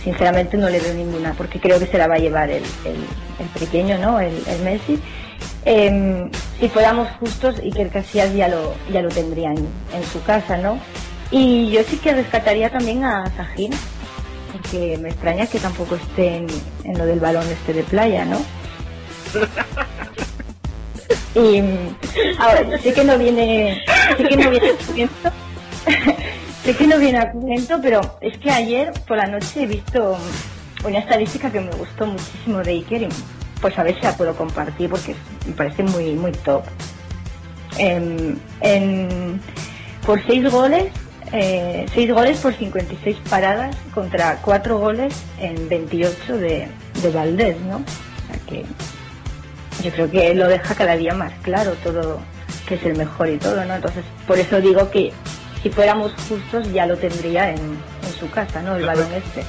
sinceramente 0.05 0.57
no 0.57 0.71
le 0.71 0.79
veo 0.79 0.95
ninguna, 0.95 1.35
porque 1.35 1.59
creo 1.59 1.81
que 1.81 1.87
se 1.87 1.99
la 1.99 2.07
va 2.07 2.15
a 2.15 2.19
llevar 2.19 2.49
el, 2.49 2.63
el, 2.85 3.49
pequeño, 3.59 3.99
¿no? 3.99 4.21
El, 4.21 4.41
el 4.47 4.63
Messi. 4.63 5.01
Em, 5.65 6.31
si 6.61 6.69
fuéramos 6.69 7.09
justos, 7.19 7.59
Iker 7.59 7.91
Casillas 7.91 8.33
ya 8.35 8.47
lo, 8.47 8.75
ya 8.93 9.03
lo 9.03 9.09
tendría 9.09 9.51
en, 9.51 9.67
su 10.13 10.23
casa, 10.23 10.57
¿no? 10.57 10.79
Y 11.33 11.71
yo 11.73 11.83
sí 11.83 11.97
que 11.97 12.15
rescataría 12.15 12.71
también 12.71 13.05
a 13.05 13.29
Sajin, 13.37 13.73
porque 14.53 14.97
me 14.99 15.09
extraña 15.09 15.49
que 15.49 15.59
tampoco 15.59 15.97
esté 15.97 16.37
en, 16.85 16.99
lo 16.99 17.05
del 17.05 17.19
balón 17.19 17.49
este 17.51 17.73
de 17.73 17.83
playa, 17.83 18.25
¿no? 18.25 18.41
y 21.35 21.61
ahora 22.39 22.79
sé 22.79 22.95
que 22.95 23.03
no 23.03 23.19
viene, 23.19 23.83
sé 24.17 24.23
que 24.23 24.37
no 24.37 24.51
viene 24.51 24.71
sé 26.65 26.77
que 26.77 26.87
no 26.87 26.99
viene 26.99 27.19
a 27.19 27.31
cuento, 27.31 27.79
pero 27.81 28.01
es 28.21 28.37
que 28.39 28.51
ayer 28.51 28.93
por 29.07 29.17
la 29.17 29.27
noche 29.27 29.63
he 29.63 29.67
visto 29.67 30.17
una 30.85 30.99
estadística 30.99 31.51
que 31.51 31.61
me 31.61 31.71
gustó 31.73 32.07
muchísimo 32.07 32.59
de 32.63 32.73
Iker 32.73 33.03
y 33.03 33.09
pues 33.61 33.79
a 33.79 33.83
ver 33.83 33.97
si 33.97 34.03
la 34.03 34.17
puedo 34.17 34.35
compartir 34.37 34.91
porque 34.91 35.15
me 35.47 35.53
parece 35.53 35.83
muy 35.83 36.15
muy 36.15 36.33
top. 36.33 36.65
En, 37.79 38.41
por 40.05 40.25
seis 40.27 40.51
goles, 40.51 40.93
eh, 41.33 41.87
seis 41.93 42.11
goles 42.11 42.39
por 42.39 42.55
56 42.55 43.17
paradas 43.29 43.77
contra 43.95 44.37
cuatro 44.37 44.79
goles 44.79 45.15
en 45.39 45.69
28 45.69 46.39
de, 46.39 46.69
de 47.03 47.11
Valdés, 47.11 47.61
¿no? 47.63 47.77
O 47.77 48.27
sea 48.27 48.39
que 48.47 48.65
yo 49.83 49.91
creo 49.93 50.11
que 50.11 50.35
lo 50.35 50.49
deja 50.49 50.75
cada 50.75 50.97
día 50.97 51.15
más 51.15 51.33
claro 51.43 51.73
todo 51.85 52.21
que 52.67 52.75
es 52.75 52.85
el 52.85 52.97
mejor 52.97 53.29
y 53.29 53.39
todo, 53.39 53.65
¿no? 53.65 53.75
Entonces, 53.75 54.05
por 54.27 54.39
eso 54.39 54.61
digo 54.61 54.91
que 54.91 55.13
si 55.63 55.71
fuéramos 55.71 56.13
justos 56.29 56.73
ya 56.73 56.87
lo 56.87 56.97
tendría 56.97 57.51
en, 57.51 57.77
su 58.19 58.31
casa, 58.31 58.63
¿no? 58.63 58.77
El 58.77 58.87
balón 58.87 59.09
este. 59.13 59.45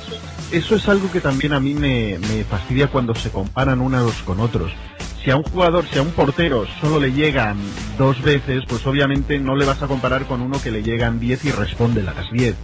Eso 0.52 0.76
es 0.76 0.90
algo 0.90 1.10
que 1.10 1.22
también 1.22 1.54
a 1.54 1.60
mí 1.60 1.74
me, 1.74 2.18
fastidia 2.50 2.88
cuando 2.88 3.16
se 3.16 3.30
comparan 3.30 3.80
unos 3.80 4.12
con 4.24 4.42
otros. 4.42 4.74
Si 5.24 5.32
a 5.32 5.38
un 5.38 5.44
jugador, 5.44 5.86
si 5.88 6.00
a 6.00 6.02
un 6.02 6.12
portero 6.12 6.66
solo 6.82 7.00
le 7.00 7.14
llegan 7.14 7.58
dos 7.98 8.22
veces, 8.22 8.66
pues 8.68 8.86
obviamente 8.86 9.40
no 9.40 9.56
le 9.56 9.66
vas 9.66 9.82
a 9.84 9.88
comparar 9.88 10.26
con 10.26 10.42
uno 10.42 10.62
que 10.62 10.72
le 10.72 10.84
llegan 10.84 11.20
diez 11.20 11.46
y 11.46 11.52
responde 11.52 12.04
las 12.04 12.30
diez. 12.32 12.56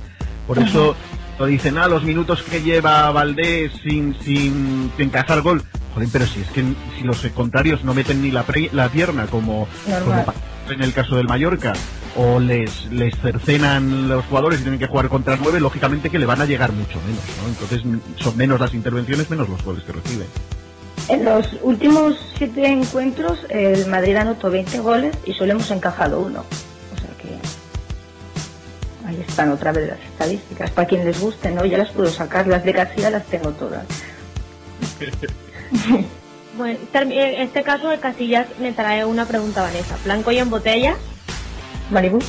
Por 0.45 0.59
eso 0.59 0.95
lo 1.39 1.45
dicen, 1.45 1.77
ah, 1.77 1.87
los 1.87 2.03
minutos 2.03 2.43
que 2.43 2.61
lleva 2.61 3.09
Valdés 3.11 3.71
sin, 3.83 4.15
sin, 4.21 4.91
sin 4.97 5.09
cazar 5.09 5.41
gol. 5.41 5.63
Joder, 5.93 6.09
pero 6.11 6.25
si 6.25 6.41
es 6.41 6.47
que 6.47 6.63
si 6.97 7.03
los 7.03 7.19
contrarios 7.33 7.83
no 7.83 7.93
meten 7.93 8.21
ni 8.21 8.31
la, 8.31 8.45
la 8.71 8.89
pierna 8.89 9.27
como, 9.27 9.67
como 10.03 10.33
en 10.69 10.81
el 10.81 10.93
caso 10.93 11.15
del 11.15 11.27
Mallorca, 11.27 11.73
o 12.15 12.39
les, 12.39 12.85
les 12.91 13.15
cercenan 13.19 14.07
los 14.07 14.25
jugadores 14.25 14.59
y 14.59 14.63
tienen 14.63 14.79
que 14.79 14.87
jugar 14.87 15.09
contra 15.09 15.37
nueve, 15.37 15.59
lógicamente 15.59 16.09
que 16.09 16.19
le 16.19 16.25
van 16.25 16.41
a 16.41 16.45
llegar 16.45 16.71
mucho 16.71 16.99
menos, 17.01 17.23
¿no? 17.41 17.49
Entonces 17.49 17.81
son 18.17 18.37
menos 18.37 18.59
las 18.59 18.73
intervenciones, 18.73 19.29
menos 19.29 19.49
los 19.49 19.63
goles 19.63 19.83
que 19.83 19.93
reciben. 19.93 20.27
En 21.09 21.25
los 21.25 21.47
últimos 21.61 22.15
siete 22.37 22.65
encuentros 22.67 23.39
el 23.49 23.87
Madrid 23.87 24.15
anotó 24.15 24.49
20 24.49 24.79
goles 24.79 25.15
y 25.25 25.33
solo 25.33 25.51
hemos 25.53 25.69
encajado 25.71 26.21
uno. 26.21 26.41
O 26.41 26.99
sea 26.99 27.09
que 27.17 27.37
ahí 29.07 29.19
están 29.27 29.51
otra 29.51 29.71
vez 29.71 29.89
las 29.89 29.99
estadísticas. 29.99 30.71
Para 30.71 30.87
quien 30.87 31.03
les 31.03 31.19
guste, 31.19 31.51
¿no? 31.51 31.65
Ya 31.65 31.77
las 31.77 31.91
puedo 31.91 32.09
sacar, 32.09 32.47
las 32.47 32.63
de 32.63 32.71
García 32.71 33.09
las 33.09 33.25
tengo 33.25 33.51
todas. 33.51 33.85
bueno, 36.57 36.79
este 36.93 37.63
caso 37.63 37.89
de 37.89 37.99
Casillas 37.99 38.47
me 38.59 38.71
trae 38.71 39.03
una 39.03 39.25
pregunta, 39.25 39.61
Vanessa. 39.61 39.97
¿Blanco 40.05 40.31
y 40.31 40.37
en 40.37 40.49
botella? 40.49 40.95
Malibu. 41.89 42.19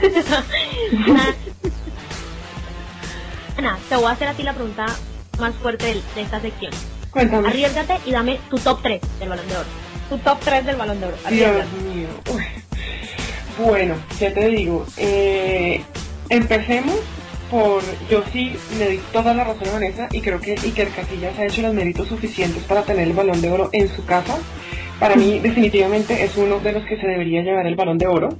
Ana, 3.56 3.78
te 3.88 3.96
voy 3.96 4.04
a 4.06 4.10
hacer 4.10 4.28
a 4.28 4.34
ti 4.34 4.42
la 4.42 4.52
pregunta 4.52 4.86
más 5.38 5.54
fuerte 5.56 5.86
de, 5.86 6.22
esta 6.22 6.40
sección. 6.40 6.72
Cuéntame. 7.10 7.48
Arriesgate 7.48 7.98
y 8.04 8.12
dame 8.12 8.38
tu 8.50 8.58
top 8.58 8.80
3 8.82 9.00
del 9.18 9.28
balón 9.28 9.48
de 9.48 9.56
oro. 9.56 9.66
Tu 10.10 10.18
top 10.18 10.38
3 10.44 10.66
del 10.66 10.76
balón 10.76 11.00
de 11.00 11.06
oro. 11.06 11.16
Dios 11.30 11.66
mío. 11.94 12.08
Bueno, 13.58 13.94
ya 14.20 14.34
te 14.34 14.48
digo. 14.48 14.86
Eh, 14.96 15.82
empecemos 16.28 16.96
por. 17.50 17.82
Yo 18.10 18.22
sí 18.32 18.54
le 18.78 18.90
di 18.90 18.98
toda 19.12 19.32
la 19.32 19.44
razón 19.44 19.68
a 19.68 19.72
Vanessa 19.72 20.08
y 20.12 20.20
creo 20.20 20.40
que 20.40 20.56
Iker 20.62 20.90
Casillas 20.90 21.38
ha 21.38 21.44
hecho 21.44 21.62
los 21.62 21.72
méritos 21.72 22.08
suficientes 22.08 22.62
para 22.64 22.82
tener 22.82 23.08
el 23.08 23.14
balón 23.14 23.40
de 23.40 23.50
oro 23.50 23.70
en 23.72 23.88
su 23.88 24.04
casa. 24.04 24.38
Para 25.00 25.16
mí, 25.16 25.38
definitivamente, 25.38 26.24
es 26.24 26.36
uno 26.36 26.58
de 26.60 26.72
los 26.72 26.84
que 26.84 26.98
se 26.98 27.06
debería 27.06 27.42
llevar 27.42 27.66
el 27.66 27.76
balón 27.76 27.98
de 27.98 28.06
oro. 28.06 28.30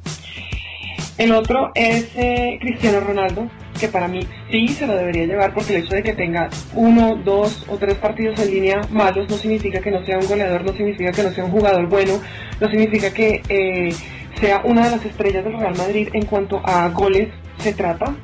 El 1.19 1.33
otro 1.33 1.73
es 1.75 2.11
eh, 2.15 2.59
Cristiano 2.61 3.01
Ronaldo, 3.01 3.49
que 3.81 3.89
para 3.89 4.07
mí 4.07 4.21
sí 4.51 4.69
se 4.69 4.87
lo 4.87 4.95
debería 4.95 5.25
llevar 5.25 5.55
porque 5.55 5.75
el 5.75 5.83
hecho 5.83 5.95
de 5.95 6.03
que 6.03 6.13
tenga 6.13 6.51
uno, 6.75 7.17
dos 7.17 7.65
o 7.69 7.79
tres 7.79 7.95
partidos 7.95 8.39
en 8.39 8.51
línea 8.51 8.81
malos 8.91 9.29
no 9.31 9.37
significa 9.37 9.81
que 9.81 9.91
no 9.91 10.05
sea 10.05 10.19
un 10.19 10.27
goleador, 10.27 10.65
no 10.65 10.73
significa 10.75 11.13
que 11.13 11.23
no 11.23 11.31
sea 11.31 11.45
un 11.45 11.53
jugador 11.53 11.87
bueno, 11.87 12.21
no 12.61 12.69
significa 12.69 13.13
que 13.15 13.41
eh, 13.49 13.95
sea 14.41 14.61
una 14.65 14.85
de 14.85 14.97
las 14.97 15.07
estrellas 15.07 15.45
del 15.45 15.59
Real 15.59 15.77
Madrid 15.77 16.09
en 16.13 16.27
cuanto 16.27 16.61
a 16.63 16.89
goles 16.91 17.29
se 17.59 17.73
trata. 17.73 18.15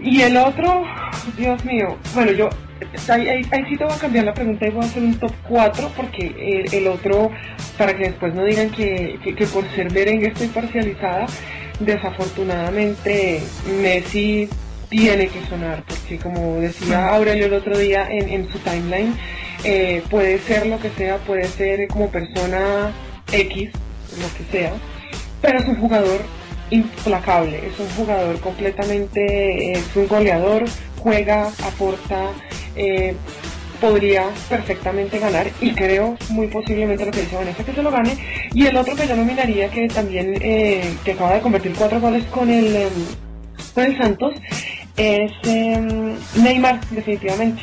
Y 0.00 0.22
el 0.22 0.36
otro, 0.38 0.84
Dios 1.36 1.62
mío, 1.64 1.96
bueno, 2.14 2.32
yo 2.32 2.48
ahí, 3.08 3.44
sí 3.68 3.76
te 3.76 3.84
voy 3.84 3.92
a 3.92 3.98
cambiar 3.98 4.24
la 4.24 4.34
pregunta 4.34 4.66
y 4.66 4.70
voy 4.70 4.82
a 4.82 4.86
hacer 4.86 5.02
un 5.02 5.14
top 5.18 5.32
4 5.48 5.90
porque 5.94 6.66
el, 6.72 6.86
otro, 6.88 7.30
para 7.78 7.96
que 7.96 8.04
después 8.04 8.34
no 8.34 8.44
digan 8.44 8.70
que, 8.70 9.18
que 9.22 9.46
por 9.46 9.68
ser 9.70 9.92
merengue 9.92 10.28
estoy 10.28 10.48
parcializada, 10.48 11.26
desafortunadamente 11.84 13.40
Messi 13.80 14.48
tiene 14.88 15.28
que 15.28 15.44
sonar, 15.46 15.82
porque 15.88 16.18
como 16.18 16.60
decía 16.60 17.08
Aurelio 17.08 17.46
el 17.46 17.54
otro 17.54 17.78
día 17.78 18.06
en, 18.10 18.50
su 18.50 18.58
timeline, 18.58 19.14
eh, 19.64 20.02
puede 20.10 20.38
ser 20.40 20.66
lo 20.66 20.78
que 20.78 20.90
sea, 20.90 21.16
puede 21.18 21.44
ser 21.44 21.88
como 21.88 22.10
persona 22.10 22.92
X, 23.32 23.70
lo 24.20 24.34
que 24.36 24.52
sea, 24.52 24.72
pero 25.40 25.58
es 25.58 25.64
un 25.66 25.76
jugador 25.76 26.20
implacable, 26.70 27.58
es 27.66 27.78
un 27.78 27.88
jugador 27.90 28.38
completamente, 28.40 29.72
es 29.72 29.96
un 29.96 30.08
goleador, 30.08 30.64
juega, 30.98 31.48
aporta, 31.64 32.30
eh, 32.76 33.14
podría 33.82 34.30
perfectamente 34.48 35.18
ganar 35.18 35.50
y 35.60 35.72
creo 35.72 36.16
muy 36.30 36.46
posiblemente 36.46 37.04
lo 37.04 37.10
que 37.10 37.22
dice 37.22 37.34
Vanessa 37.34 37.64
que 37.64 37.72
se 37.72 37.82
lo 37.82 37.90
gane 37.90 38.16
y 38.54 38.64
el 38.64 38.76
otro 38.76 38.94
que 38.94 39.08
yo 39.08 39.16
nominaría 39.16 39.68
que 39.70 39.88
también 39.88 40.34
eh, 40.40 40.94
que 41.04 41.12
acaba 41.12 41.34
de 41.34 41.40
convertir 41.40 41.72
cuatro 41.76 42.00
goles 42.00 42.24
con 42.26 42.48
el 42.48 42.76
em, 42.76 42.92
con 43.74 43.84
el 43.84 43.98
Santos 43.98 44.34
es 44.96 45.32
em, 45.42 46.14
Neymar 46.36 46.80
definitivamente 46.90 47.60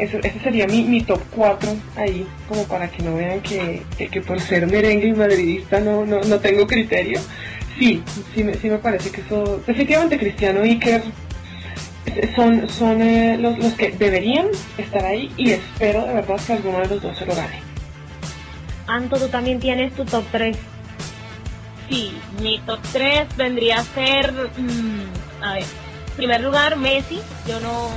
ese, 0.00 0.20
sería 0.42 0.66
mi, 0.66 0.82
mi, 0.82 1.02
top 1.02 1.20
4 1.34 1.70
ahí, 1.96 2.26
como 2.48 2.64
para 2.64 2.88
que 2.88 3.02
no 3.02 3.16
vean 3.16 3.40
que, 3.40 3.82
que, 3.96 4.20
por 4.20 4.40
ser 4.40 4.64
merengue 4.68 5.08
y 5.08 5.12
madridista 5.12 5.80
no, 5.80 6.06
no, 6.06 6.20
no 6.20 6.38
tengo 6.38 6.68
criterio. 6.68 7.18
Sí, 7.80 8.00
sí 8.32 8.44
me, 8.44 8.54
sí 8.54 8.70
me 8.70 8.78
parece 8.78 9.10
que 9.10 9.22
eso, 9.22 9.60
definitivamente 9.66 10.16
Cristiano 10.16 10.62
Iker 10.62 11.02
son, 12.34 12.68
son 12.68 13.02
eh, 13.02 13.36
los, 13.38 13.58
los 13.58 13.72
que 13.74 13.90
deberían 13.90 14.48
estar 14.76 15.04
ahí 15.04 15.32
y 15.36 15.52
espero 15.52 16.04
de 16.06 16.14
verdad 16.14 16.40
que 16.46 16.52
alguno 16.52 16.78
de 16.80 16.88
los 16.88 17.02
dos 17.02 17.16
se 17.16 17.26
lo 17.26 17.34
gane. 17.34 17.60
Anto, 18.86 19.18
tú 19.18 19.28
también 19.28 19.60
tienes 19.60 19.94
tu 19.94 20.04
top 20.04 20.24
3. 20.32 20.56
Sí, 21.90 22.12
mi 22.42 22.58
top 22.60 22.80
3 22.92 23.36
vendría 23.36 23.78
a 23.78 23.84
ser, 23.84 24.32
mm, 24.32 25.42
a 25.42 25.54
ver, 25.54 25.62
en 25.62 26.16
primer 26.16 26.40
lugar 26.40 26.76
Messi, 26.76 27.20
yo 27.46 27.60
no, 27.60 27.90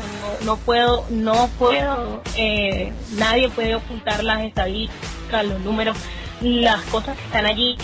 no, 0.46 0.58
puedo, 0.58 1.06
no 1.10 1.50
puedo, 1.58 2.22
eh, 2.38 2.92
nadie 3.18 3.50
puede 3.50 3.76
ocultar 3.76 4.24
las 4.24 4.44
estadísticas, 4.44 5.46
los 5.46 5.60
números, 5.62 5.98
las 6.42 6.82
cosas 6.84 7.18
que 7.18 7.24
están 7.24 7.46
allí, 7.46 7.76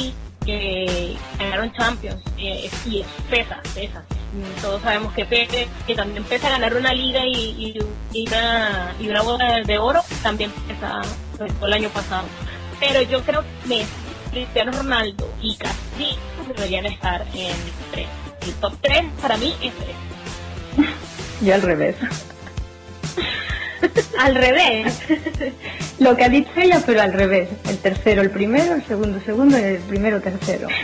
que 0.48 1.16
ganaron 1.38 1.72
Champions, 1.74 2.24
eh, 2.40 2.70
y 2.86 3.04
pesa, 3.30 3.62
pesa 3.76 4.04
todos 4.62 4.82
sabemos 4.82 5.14
que 5.14 5.26
Pepe, 5.26 5.68
que 5.86 5.96
también 5.96 6.18
empieza 6.18 6.48
a 6.48 6.52
ganar 6.52 6.76
una 6.76 6.94
liga 6.94 7.26
y, 7.26 7.80
una, 8.14 8.94
y 9.00 9.10
una 9.10 9.22
bola 9.22 9.62
de 9.64 9.78
oro, 9.78 10.02
también 10.22 10.52
pesa 10.68 11.02
el 11.66 11.74
año 11.74 11.90
pasado. 11.90 12.28
Pero 12.80 13.02
yo 13.04 13.22
creo 13.24 13.44
que 13.68 13.86
Cristiano 14.32 14.72
Ronaldo 14.72 15.32
y 15.42 15.56
Casi 15.56 16.18
deberían 16.48 16.86
estar 16.86 17.26
en 17.34 17.52
el 17.52 17.56
3. 17.92 18.08
El 18.42 18.54
top 18.56 18.74
3 18.82 19.06
para 19.22 19.38
mí 19.38 19.56
es 19.62 19.74
3. 20.76 20.88
Y 21.40 21.52
al 21.52 21.62
revés. 21.62 21.96
al 24.20 24.36
revés. 24.36 25.00
Lo 26.00 26.16
que 26.16 26.24
ha 26.26 26.30
dicho 26.30 26.52
ella, 26.56 26.82
pero 26.86 27.02
al 27.02 27.14
revés. 27.14 27.50
El 27.68 27.78
tercero, 27.78 28.22
el 28.22 28.32
primero, 28.32 28.74
el 28.74 28.86
segundo, 28.86 29.20
segundo 29.26 29.58
y 29.60 29.64
el 29.64 29.80
primero, 29.80 30.22
tercero. 30.22 30.68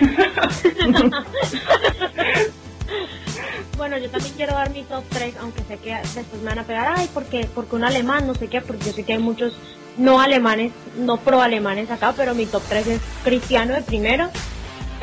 bueno, 3.77 3.97
yo 3.97 4.09
también 4.09 4.33
quiero 4.35 4.53
dar 4.53 4.69
mi 4.71 4.83
top 4.83 5.03
3, 5.09 5.35
aunque 5.39 5.63
sé 5.63 5.77
que 5.77 5.95
después 5.95 6.41
me 6.41 6.49
van 6.49 6.59
a 6.59 6.63
pegar, 6.63 6.93
ay, 6.95 7.09
porque, 7.13 7.47
porque 7.53 7.75
un 7.75 7.83
alemán, 7.83 8.27
no 8.27 8.35
sé 8.35 8.47
qué, 8.47 8.61
porque 8.61 8.85
yo 8.85 8.93
sé 8.93 9.03
que 9.03 9.13
hay 9.13 9.19
muchos 9.19 9.57
no 9.97 10.19
alemanes, 10.19 10.71
no 10.97 11.17
pro 11.17 11.41
alemanes 11.41 11.91
acá, 11.91 12.13
pero 12.15 12.33
mi 12.33 12.45
top 12.45 12.63
3 12.67 12.87
es 12.87 13.01
Cristiano 13.23 13.73
de 13.73 13.81
primero, 13.81 14.29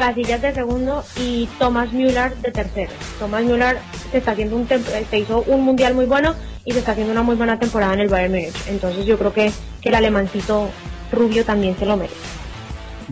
Casillas 0.00 0.40
de 0.40 0.54
segundo 0.54 1.04
y 1.16 1.46
Thomas 1.58 1.92
Müller 1.92 2.34
de 2.38 2.50
tercero. 2.50 2.90
Thomas 3.18 3.44
Müller 3.44 3.76
se 4.10 4.18
está 4.18 4.32
haciendo 4.32 4.56
un 4.56 4.66
se 4.66 5.18
hizo 5.18 5.42
un 5.46 5.62
mundial 5.62 5.94
muy 5.94 6.06
bueno 6.06 6.34
y 6.64 6.72
se 6.72 6.78
está 6.78 6.92
haciendo 6.92 7.12
una 7.12 7.22
muy 7.22 7.36
buena 7.36 7.58
temporada 7.58 7.92
en 7.92 8.00
el 8.00 8.08
Bayern 8.08 8.32
Múnich. 8.32 8.56
Entonces 8.68 9.04
yo 9.04 9.18
creo 9.18 9.34
que, 9.34 9.52
que 9.82 9.90
el 9.90 9.94
alemancito 9.94 10.70
rubio 11.12 11.44
también 11.44 11.76
se 11.78 11.84
lo 11.84 11.98
merece. 11.98 12.16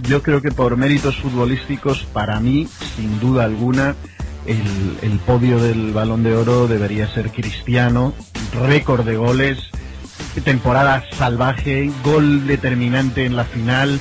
Yo 0.02 0.22
creo 0.22 0.40
que 0.40 0.50
por 0.50 0.78
méritos 0.78 1.16
futbolísticos, 1.16 2.06
para 2.12 2.40
mí, 2.40 2.66
sin 2.96 3.20
duda 3.20 3.44
alguna, 3.44 3.94
el, 4.46 4.98
el 5.02 5.18
podio 5.18 5.58
del 5.58 5.92
balón 5.92 6.22
de 6.22 6.34
oro 6.34 6.68
debería 6.68 7.06
ser 7.12 7.30
Cristiano, 7.30 8.14
récord 8.66 9.04
de 9.04 9.16
goles, 9.16 9.58
temporada 10.40 11.04
salvaje, 11.18 11.90
gol 12.02 12.46
determinante 12.46 13.26
en 13.26 13.36
la 13.36 13.44
final, 13.44 14.00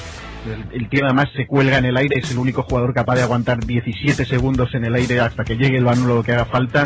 el, 0.71 0.89
tío 0.89 1.05
además 1.05 1.27
se 1.35 1.47
cuelga 1.47 1.77
en 1.77 1.85
el 1.85 1.97
aire, 1.97 2.19
es 2.19 2.31
el 2.31 2.37
único 2.37 2.63
jugador 2.63 2.93
capaz 2.93 3.15
de 3.15 3.23
aguantar 3.23 3.65
17 3.65 4.25
segundos 4.25 4.73
en 4.73 4.85
el 4.85 4.95
aire 4.95 5.19
hasta 5.19 5.43
que 5.43 5.55
llegue 5.55 5.77
el 5.77 5.85
balón 5.85 6.07
lo 6.07 6.23
que 6.23 6.33
haga 6.33 6.45
falta. 6.45 6.85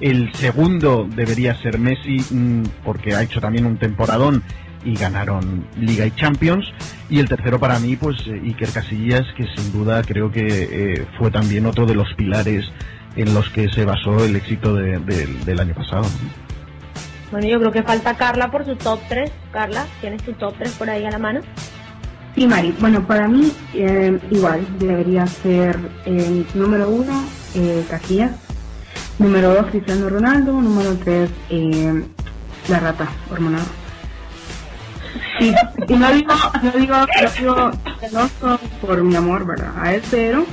El 0.00 0.32
segundo 0.34 1.08
debería 1.08 1.54
ser 1.62 1.78
Messi 1.78 2.18
mm, 2.30 2.62
porque 2.84 3.14
ha 3.14 3.22
hecho 3.22 3.40
también 3.40 3.64
un 3.66 3.76
temporadón 3.76 4.42
y 4.84 4.94
ganaron 4.96 5.66
Liga 5.78 6.06
y 6.06 6.10
Champions. 6.12 6.66
Y 7.08 7.18
el 7.20 7.28
tercero 7.28 7.58
para 7.58 7.78
mí, 7.78 7.96
pues 7.96 8.16
eh, 8.26 8.40
Iker 8.44 8.70
Casillas, 8.70 9.22
que 9.36 9.46
sin 9.56 9.72
duda 9.72 10.02
creo 10.02 10.30
que 10.30 10.46
eh, 10.46 11.06
fue 11.18 11.30
también 11.30 11.66
otro 11.66 11.86
de 11.86 11.94
los 11.94 12.12
pilares 12.14 12.66
en 13.16 13.32
los 13.32 13.48
que 13.50 13.68
se 13.68 13.84
basó 13.84 14.24
el 14.24 14.36
éxito 14.36 14.74
del 14.74 15.60
año 15.60 15.74
pasado. 15.74 16.04
Bueno, 17.30 17.48
yo 17.48 17.58
creo 17.58 17.72
que 17.72 17.82
falta 17.82 18.16
Carla 18.16 18.50
por 18.50 18.64
su 18.64 18.76
top 18.76 19.00
3. 19.08 19.30
Carla, 19.52 19.86
¿tienes 20.00 20.22
tu 20.22 20.32
top 20.34 20.54
3 20.58 20.72
por 20.72 20.90
ahí 20.90 21.04
a 21.04 21.10
la 21.10 21.18
mano? 21.18 21.40
Sí, 22.34 22.48
Mari. 22.48 22.74
Bueno, 22.80 23.06
para 23.06 23.28
mí 23.28 23.52
eh, 23.74 24.18
igual 24.30 24.66
debería 24.78 25.26
ser 25.26 25.78
eh, 26.04 26.44
número 26.54 26.88
uno 26.88 27.24
eh, 27.54 27.84
Casillas, 27.88 28.32
número 29.20 29.54
dos 29.54 29.66
Cristiano 29.66 30.08
Ronaldo, 30.08 30.52
número 30.52 30.96
tres 30.96 31.30
eh, 31.50 32.04
la 32.68 32.80
rata 32.80 33.08
hormonal. 33.30 33.62
Sí, 35.38 35.54
y 35.88 35.94
no 35.94 36.12
digo, 36.12 36.34
no 36.62 36.70
digo, 36.72 36.96
no 38.12 38.28
digo 38.28 38.58
por 38.80 39.02
mi 39.04 39.14
amor, 39.14 39.46
¿verdad? 39.46 39.72
A 39.80 39.94
él, 39.94 40.02
pero 40.10 40.44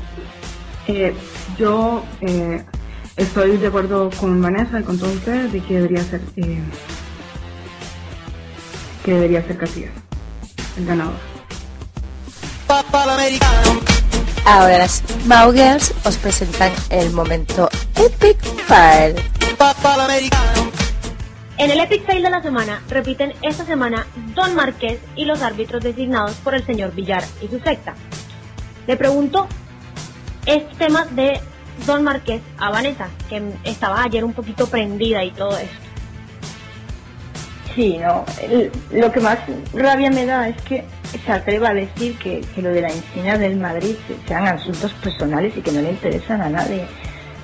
eh, 0.87 1.15
yo 1.57 2.03
eh, 2.21 2.63
estoy 3.17 3.57
de 3.57 3.67
acuerdo 3.67 4.11
con 4.19 4.39
Vanessa 4.39 4.79
y 4.79 4.83
con 4.83 4.99
todos 4.99 5.15
ustedes 5.15 5.51
de 5.51 5.61
que 5.61 5.75
debería 5.75 6.03
ser 6.03 6.21
eh, 6.35 6.61
que 9.03 9.13
debería 9.13 9.41
ser 9.47 9.57
Casillas 9.57 9.93
el 10.77 10.85
ganador. 10.85 11.30
Ahora 14.45 14.77
las 14.77 15.03
Maugers 15.25 15.93
os 16.05 16.15
presentan 16.15 16.71
el 16.89 17.11
momento 17.11 17.69
Epic 17.95 18.41
Fail. 18.65 19.15
En 21.57 21.69
el 21.69 21.81
Epic 21.81 22.05
Fail 22.05 22.23
de 22.23 22.29
la 22.29 22.41
semana 22.41 22.81
repiten 22.87 23.33
esta 23.41 23.65
semana 23.65 24.07
Don 24.35 24.55
Marqués 24.55 24.99
y 25.17 25.25
los 25.25 25.41
árbitros 25.41 25.83
designados 25.83 26.35
por 26.35 26.55
el 26.55 26.65
señor 26.65 26.93
Villar 26.95 27.25
y 27.41 27.49
su 27.49 27.59
secta. 27.59 27.93
Le 28.87 28.95
pregunto 28.95 29.49
este 30.45 30.73
tema 30.75 31.05
de 31.11 31.41
Don 31.85 32.05
Marqués 32.05 32.41
a 32.57 32.69
Vanessa, 32.69 33.09
que 33.27 33.51
estaba 33.65 34.01
ayer 34.01 34.23
un 34.23 34.31
poquito 34.31 34.65
prendida 34.67 35.25
y 35.25 35.31
todo 35.31 35.57
esto. 35.57 35.75
Sí, 37.75 37.97
no. 37.97 38.23
lo 38.91 39.11
que 39.11 39.19
más 39.19 39.39
rabia 39.73 40.09
me 40.09 40.25
da 40.25 40.47
es 40.47 40.61
que 40.61 40.85
se 41.17 41.31
atreva 41.31 41.69
a 41.69 41.73
decir 41.73 42.17
que, 42.17 42.41
lo 42.61 42.69
de 42.69 42.81
la 42.81 42.91
insignia 42.91 43.37
del 43.37 43.57
Madrid 43.57 43.95
sean 44.27 44.47
asuntos 44.47 44.93
personales 44.93 45.55
y 45.57 45.61
que 45.61 45.71
no 45.71 45.81
le 45.81 45.91
interesan 45.91 46.41
a 46.41 46.49
nadie. 46.49 46.85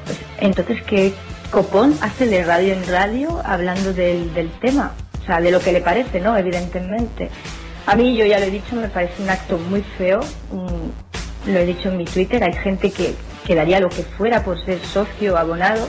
Pues, 0.05 0.17
entonces, 0.39 0.81
¿qué 0.83 1.13
copón 1.51 1.95
hace 2.01 2.27
de 2.27 2.43
radio 2.43 2.73
en 2.73 2.87
radio 2.87 3.41
hablando 3.43 3.93
del, 3.93 4.33
del 4.33 4.49
tema? 4.59 4.93
O 5.21 5.25
sea, 5.25 5.41
de 5.41 5.51
lo 5.51 5.59
que 5.59 5.73
le 5.73 5.81
parece, 5.81 6.19
¿no? 6.19 6.37
Evidentemente. 6.37 7.29
A 7.85 7.95
mí, 7.95 8.15
yo 8.15 8.25
ya 8.25 8.39
lo 8.39 8.45
he 8.45 8.51
dicho, 8.51 8.75
me 8.75 8.87
parece 8.87 9.21
un 9.21 9.29
acto 9.29 9.57
muy 9.57 9.81
feo. 9.97 10.19
lo 11.45 11.59
he 11.59 11.65
dicho 11.65 11.89
en 11.89 11.97
mi 11.97 12.05
Twitter, 12.05 12.43
hay 12.43 12.53
gente 12.53 12.91
que, 12.91 13.13
que 13.45 13.55
daría 13.55 13.79
lo 13.79 13.89
que 13.89 14.03
fuera 14.03 14.43
por 14.43 14.63
ser 14.63 14.79
socio 14.79 15.37
abonado 15.37 15.87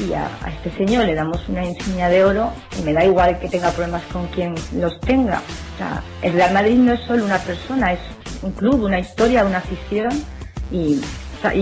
y 0.00 0.12
a, 0.12 0.28
este 0.48 0.76
señor 0.76 1.06
le 1.06 1.14
damos 1.14 1.48
una 1.48 1.64
insignia 1.64 2.08
de 2.08 2.24
oro 2.24 2.52
y 2.78 2.82
me 2.82 2.92
da 2.92 3.04
igual 3.04 3.38
que 3.38 3.48
tenga 3.48 3.70
problemas 3.70 4.02
con 4.12 4.26
quien 4.28 4.54
los 4.76 5.00
tenga. 5.00 5.42
O 5.74 5.78
sea, 5.78 6.02
el 6.22 6.32
Real 6.32 6.52
Madrid 6.52 6.76
no 6.76 6.92
es 6.92 7.00
solo 7.00 7.24
una 7.24 7.38
persona, 7.38 7.92
es 7.92 8.00
un 8.42 8.52
club, 8.52 8.82
una 8.82 8.98
historia, 8.98 9.44
una 9.44 9.58
afición 9.58 10.10
y 10.70 11.00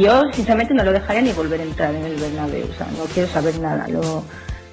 yo 0.01 0.23
sinceramente 0.33 0.75
no 0.75 0.85
lo 0.85 0.93
dejaría 0.93 1.23
ni 1.23 1.33
volver 1.33 1.61
a 1.61 1.65
entrar 1.65 1.95
en 1.95 2.05
el 2.05 2.17
Bernabéu, 2.17 2.69
o 2.71 2.75
sea, 2.75 2.87
no 2.97 3.05
quiero 3.13 3.29
saber 3.29 3.59
nada. 3.59 3.89
Lo, 3.89 4.23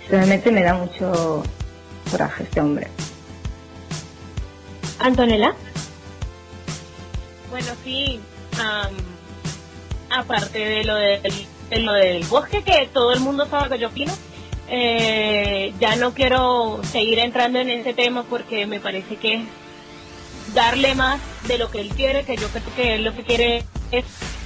sinceramente 0.01 0.51
me 0.51 0.63
da 0.63 0.75
mucho 0.75 1.43
coraje 2.11 2.43
este 2.43 2.61
hombre. 2.61 2.87
Antonella. 4.99 5.53
Bueno, 7.49 7.67
sí, 7.83 8.19
aparte 10.11 10.59
de 10.59 10.83
lo 10.83 10.95
del 10.95 11.21
en 11.69 11.85
lo 11.85 11.93
del 11.93 12.23
bosque, 12.25 12.63
que 12.63 12.89
todo 12.93 13.13
el 13.13 13.19
mundo 13.19 13.45
sabe 13.45 13.69
que 13.69 13.79
yo 13.79 13.87
opino. 13.87 14.13
Eh, 14.67 15.73
ya 15.79 15.95
no 15.95 16.13
quiero 16.13 16.79
seguir 16.83 17.19
entrando 17.19 17.59
en 17.59 17.69
ese 17.69 17.93
tema 17.93 18.23
porque 18.23 18.67
me 18.67 18.79
parece 18.79 19.15
que 19.15 19.35
es 19.35 19.41
darle 20.53 20.93
más 20.93 21.19
de 21.47 21.57
lo 21.57 21.71
que 21.71 21.81
él 21.81 21.89
quiere, 21.89 22.23
que 22.23 22.37
yo 22.37 22.47
creo 22.49 22.63
que 22.75 22.95
él 22.95 23.03
lo 23.03 23.15
que 23.15 23.23
quiere 23.23 23.63
es 23.91 24.05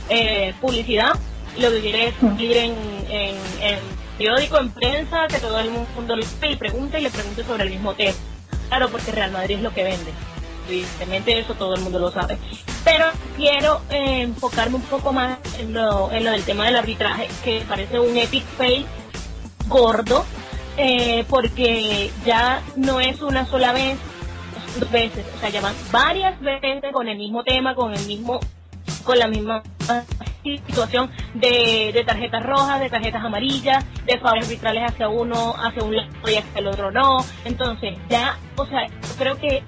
eh, 0.09 0.53
publicidad, 0.61 1.13
lo 1.57 1.71
que 1.71 1.81
quiere 1.81 2.07
es 2.07 2.15
ir 2.39 2.57
en, 2.57 2.71
en, 3.09 3.35
en, 3.61 3.79
periódico, 4.17 4.59
en 4.59 4.69
prensa, 4.71 5.27
que 5.27 5.39
todo 5.39 5.59
el 5.59 5.71
mundo 5.71 6.15
le 6.15 6.57
pregunte 6.57 6.99
y 6.99 7.03
le 7.03 7.09
pregunte 7.09 7.43
sobre 7.43 7.63
el 7.63 7.69
mismo 7.69 7.93
tema. 7.93 8.15
Claro, 8.69 8.89
porque 8.89 9.11
Real 9.11 9.31
Madrid 9.31 9.57
es 9.57 9.61
lo 9.61 9.73
que 9.73 9.83
vende. 9.83 10.11
Evidentemente 10.67 11.39
eso 11.39 11.53
todo 11.55 11.75
el 11.75 11.81
mundo 11.81 11.99
lo 11.99 12.11
sabe. 12.11 12.37
Pero 12.83 13.05
quiero 13.35 13.81
eh, 13.89 14.21
enfocarme 14.21 14.75
un 14.75 14.81
poco 14.83 15.13
más 15.13 15.37
en 15.59 15.73
lo, 15.73 16.11
en 16.11 16.23
lo 16.23 16.31
del 16.31 16.43
tema 16.43 16.65
del 16.65 16.75
arbitraje, 16.75 17.27
que 17.43 17.63
parece 17.67 17.99
un 17.99 18.15
epic 18.17 18.43
fail 18.57 18.85
gordo, 19.67 20.25
eh, 20.77 21.25
porque 21.29 22.11
ya 22.25 22.61
no 22.75 22.99
es 22.99 23.21
una 23.21 23.45
sola 23.45 23.73
vez, 23.73 23.97
dos 24.79 24.91
veces, 24.91 25.25
o 25.35 25.39
sea, 25.39 25.49
ya 25.49 25.61
van 25.61 25.75
varias 25.91 26.39
veces 26.41 26.91
con 26.91 27.07
el 27.07 27.17
mismo 27.17 27.43
tema, 27.43 27.75
con 27.75 27.93
el 27.93 28.05
mismo, 28.05 28.39
con 29.03 29.19
la 29.19 29.27
misma 29.27 29.63
situación 30.43 31.09
de, 31.33 31.91
de 31.93 32.03
tarjetas 32.03 32.43
rojas, 32.43 32.79
de 32.79 32.89
tarjetas 32.89 33.23
amarillas, 33.23 33.85
de 34.05 34.19
favores 34.19 34.45
arbitrales 34.45 34.91
hacia 34.91 35.09
uno, 35.09 35.55
hacia 35.57 35.83
un 35.83 35.95
lado 35.95 36.09
y 36.25 36.35
hacia 36.35 36.59
el 36.59 36.67
otro 36.67 36.91
no. 36.91 37.23
Entonces, 37.45 37.97
ya, 38.09 38.37
o 38.57 38.65
sea, 38.65 38.87
creo 39.17 39.37
que 39.37 39.63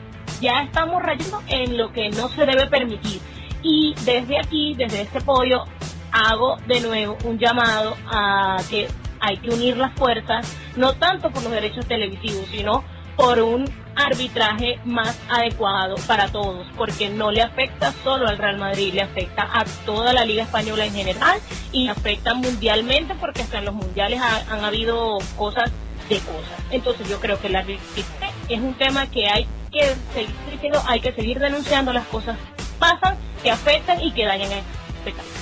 ya 0.46 0.62
estamos 0.62 1.02
rayando 1.02 1.42
en 1.48 1.76
lo 1.76 1.92
que 1.92 2.10
no 2.12 2.30
se 2.30 2.46
debe 2.46 2.68
permitir. 2.68 3.20
Y 3.64 3.96
desde 4.06 4.38
aquí, 4.38 4.76
desde 4.76 5.02
este 5.02 5.20
podio, 5.22 5.66
hago 6.12 6.58
de 6.68 6.82
nuevo 6.82 7.18
un 7.24 7.40
llamado 7.40 7.98
a 8.06 8.58
que 8.70 8.88
hay 9.20 9.38
que 9.38 9.50
unir 9.50 9.76
las 9.76 9.92
fuerzas, 9.94 10.56
no 10.76 10.94
tanto 10.94 11.32
por 11.32 11.42
los 11.42 11.52
derechos 11.52 11.88
televisivos, 11.88 12.46
sino 12.52 12.84
por 13.16 13.42
un 13.42 13.66
arbitraje 13.96 14.80
más 14.86 15.20
adecuado 15.30 15.96
para 16.06 16.28
todos, 16.28 16.68
porque 16.78 17.10
no 17.10 17.32
le 17.32 17.42
afecta 17.42 17.92
solo 18.04 18.28
al 18.28 18.38
Real 18.38 18.58
Madrid, 18.58 18.94
le 18.94 19.02
afecta 19.02 19.50
a 19.52 19.66
toda 19.84 20.14
la 20.14 20.26
Liga 20.26 20.44
Española 20.44 20.86
en 20.86 20.94
general 20.94 21.40
y 21.72 21.88
afecta 21.88 22.36
mundialmente 22.36 23.16
porque 23.16 23.42
hasta 23.42 23.58
en 23.58 23.66
los 23.66 23.74
mundiales 23.74 24.22
han 24.22 24.64
habido 24.64 25.18
cosas 25.38 25.72
de 26.08 26.20
cosas. 26.20 26.60
Entonces 26.70 27.10
yo 27.10 27.20
creo 27.20 27.40
que 27.40 27.48
el 27.48 27.56
arbitraje 27.56 28.32
es 28.48 28.60
un 28.60 28.76
tema 28.76 29.08
que 29.08 29.28
hay 29.28 29.48
que 29.76 29.96
seguir 30.14 30.36
diciendo, 30.52 30.82
hay 30.88 31.00
que 31.02 31.12
seguir 31.12 31.40
denunciando 31.40 31.92
las 31.92 32.06
cosas 32.08 32.38
pasan, 32.80 33.18
que 33.44 33.52
afectan 33.52 34.02
y 34.02 34.12
que 34.12 34.26
dañan 34.26 34.52
el 34.52 34.60
espectáculo. 34.98 35.36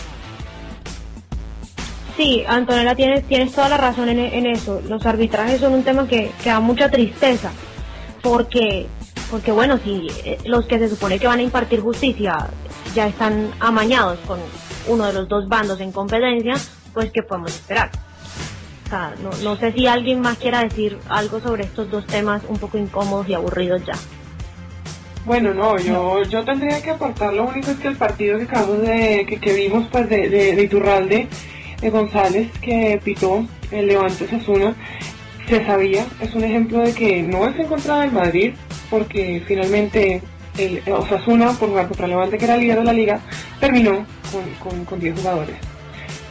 Sí, 2.17 2.43
Antonella, 2.47 2.95
tienes, 2.95 3.23
tienes 3.27 3.53
toda 3.53 3.69
la 3.69 3.77
razón 3.77 4.09
en, 4.09 4.45
eso. 4.45 4.81
Los 4.88 5.05
arbitrajes 5.05 5.59
son 5.59 5.73
un 5.73 5.84
tema 5.84 6.07
que, 6.07 6.31
que 6.43 6.49
da 6.49 6.59
mucha 6.59 6.89
tristeza, 6.89 7.51
porque, 8.21 8.88
porque 9.31 9.51
bueno, 9.51 9.79
si 9.84 10.09
eh, 10.23 10.38
los 10.45 10.65
que 10.65 10.77
se 10.77 10.89
supone 10.89 11.17
que 11.17 11.27
van 11.27 11.39
a 11.39 11.43
impartir 11.43 11.81
justicia 11.81 12.49
ya 12.93 13.07
están 13.07 13.51
amañados 13.59 14.19
con 14.27 14.39
uno 14.88 15.05
de 15.05 15.13
los 15.13 15.27
dos 15.27 15.47
bandos 15.47 15.79
en 15.79 15.91
competencia, 15.91 16.53
pues 16.93 17.11
¿qué 17.11 17.23
podemos 17.23 17.51
esperar? 17.51 17.89
sea, 18.93 19.15
no, 19.23 19.31
no 19.43 19.55
sé 19.57 19.71
si 19.73 19.88
alguien 19.88 20.21
más 20.21 20.38
quiera 20.38 20.63
decir 20.63 20.99
algo 21.09 21.39
sobre 21.39 21.63
estos 21.63 21.89
dos 21.89 22.05
temas 22.05 22.43
un 22.47 22.57
poco 22.57 22.77
incómodos 22.77 23.27
y 23.27 23.34
aburridos 23.34 23.84
ya. 23.86 23.93
Bueno, 25.26 25.53
no, 25.53 25.78
yo, 25.80 26.24
yo 26.24 26.43
tendría 26.43 26.82
que 26.82 26.91
aportar, 26.91 27.34
lo 27.34 27.45
único 27.45 27.71
es 27.71 27.78
que 27.78 27.88
el 27.88 27.95
partido 27.95 28.38
que 28.38 28.43
acabamos 28.43 28.82
de, 28.82 29.26
que, 29.28 29.39
que 29.39 29.53
vimos 29.53 29.88
pues 29.89 30.09
de, 30.09 30.28
de, 30.30 30.55
de 30.55 30.63
Iturralde, 30.63 31.28
de 31.80 31.89
González, 31.89 32.51
que 32.61 32.99
pitó 33.03 33.45
el 33.71 33.88
Levante 33.88 34.28
Sasuna, 34.28 34.76
se 35.47 35.65
sabía, 35.65 36.05
es 36.21 36.34
un 36.36 36.43
ejemplo 36.43 36.80
de 36.80 36.93
que 36.93 37.24
no 37.24 37.47
es 37.47 37.55
en 37.57 38.13
Madrid, 38.13 38.53
porque 38.89 39.41
finalmente 39.45 40.21
el 40.57 40.82
Osasuna, 40.91 41.53
por 41.53 41.69
jugar 41.69 41.88
contra 41.88 42.07
Levante, 42.07 42.38
que 42.38 42.45
era 42.45 42.57
líder 42.57 42.80
de 42.80 42.84
la 42.84 42.93
liga, 42.93 43.19
terminó 43.59 44.05
con, 44.59 44.86
con, 44.86 44.99
10 44.99 45.19
jugadores. 45.19 45.55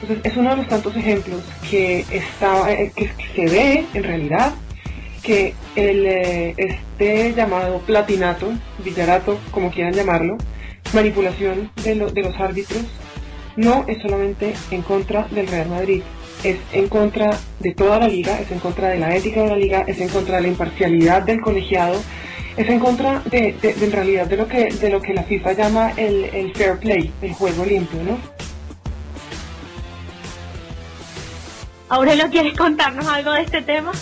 Entonces 0.01 0.33
es 0.33 0.37
uno 0.37 0.51
de 0.51 0.57
los 0.57 0.69
tantos 0.69 0.97
ejemplos 0.97 1.43
que, 1.69 2.05
está, 2.11 2.73
eh, 2.73 2.93
que, 2.95 3.11
se 3.35 3.47
ve 3.47 3.87
en 3.95 4.03
realidad 4.03 4.53
que 5.23 5.55
el, 5.77 6.07
eh, 6.07 6.55
este 6.57 7.33
llamado 7.35 7.79
platinato, 7.81 8.53
villarato, 8.85 9.39
como 9.51 9.71
quieran 9.71 9.95
llamarlo, 9.95 10.37
manipulación 10.93 11.71
de, 11.85 11.95
de 11.95 12.23
los 12.23 12.39
árbitros, 12.39 12.83
no 13.57 13.85
es 13.87 14.01
solamente 14.03 14.55
en 14.71 14.83
contra 14.83 15.27
del 15.29 15.47
Real 15.47 15.69
Madrid, 15.69 16.03
es 16.43 16.59
en 16.73 16.89
contra 16.89 17.31
de 17.61 17.73
toda 17.75 17.99
la 17.99 18.09
liga, 18.09 18.41
es 18.41 18.51
en 18.51 18.59
contra 18.59 18.89
de 18.89 18.99
la 18.99 19.15
ética 19.15 19.43
de 19.43 19.49
la 19.49 19.57
liga, 19.57 19.85
es 19.87 20.01
en 20.01 20.09
contra 20.09 20.37
de 20.37 20.43
la 20.43 20.49
imparcialidad 20.49 21.23
del 21.23 21.41
colegiado, 21.41 22.01
es 22.57 22.69
en 22.69 22.81
contra 22.81 23.21
de, 23.27 23.57
en 23.63 23.93
realidad 23.93 24.27
de 24.27 24.37
lo 24.37 24.49
que 24.49 24.71
de 24.73 24.91
lo 24.91 25.01
que 25.01 25.15
la 25.15 25.23
FIFA 25.23 25.53
llama 25.53 25.93
el, 25.97 26.25
el 26.25 26.55
fair 26.55 26.79
play, 26.79 27.13
el 27.23 27.33
juego 27.33 27.65
limpio, 27.65 28.03
¿no? 28.03 28.19
Aurelio, 31.89 32.29
¿quieres 32.31 32.57
contarnos 32.57 33.07
algo 33.07 33.33
de 33.33 33.43
este 33.43 33.63
tema? 33.63 33.93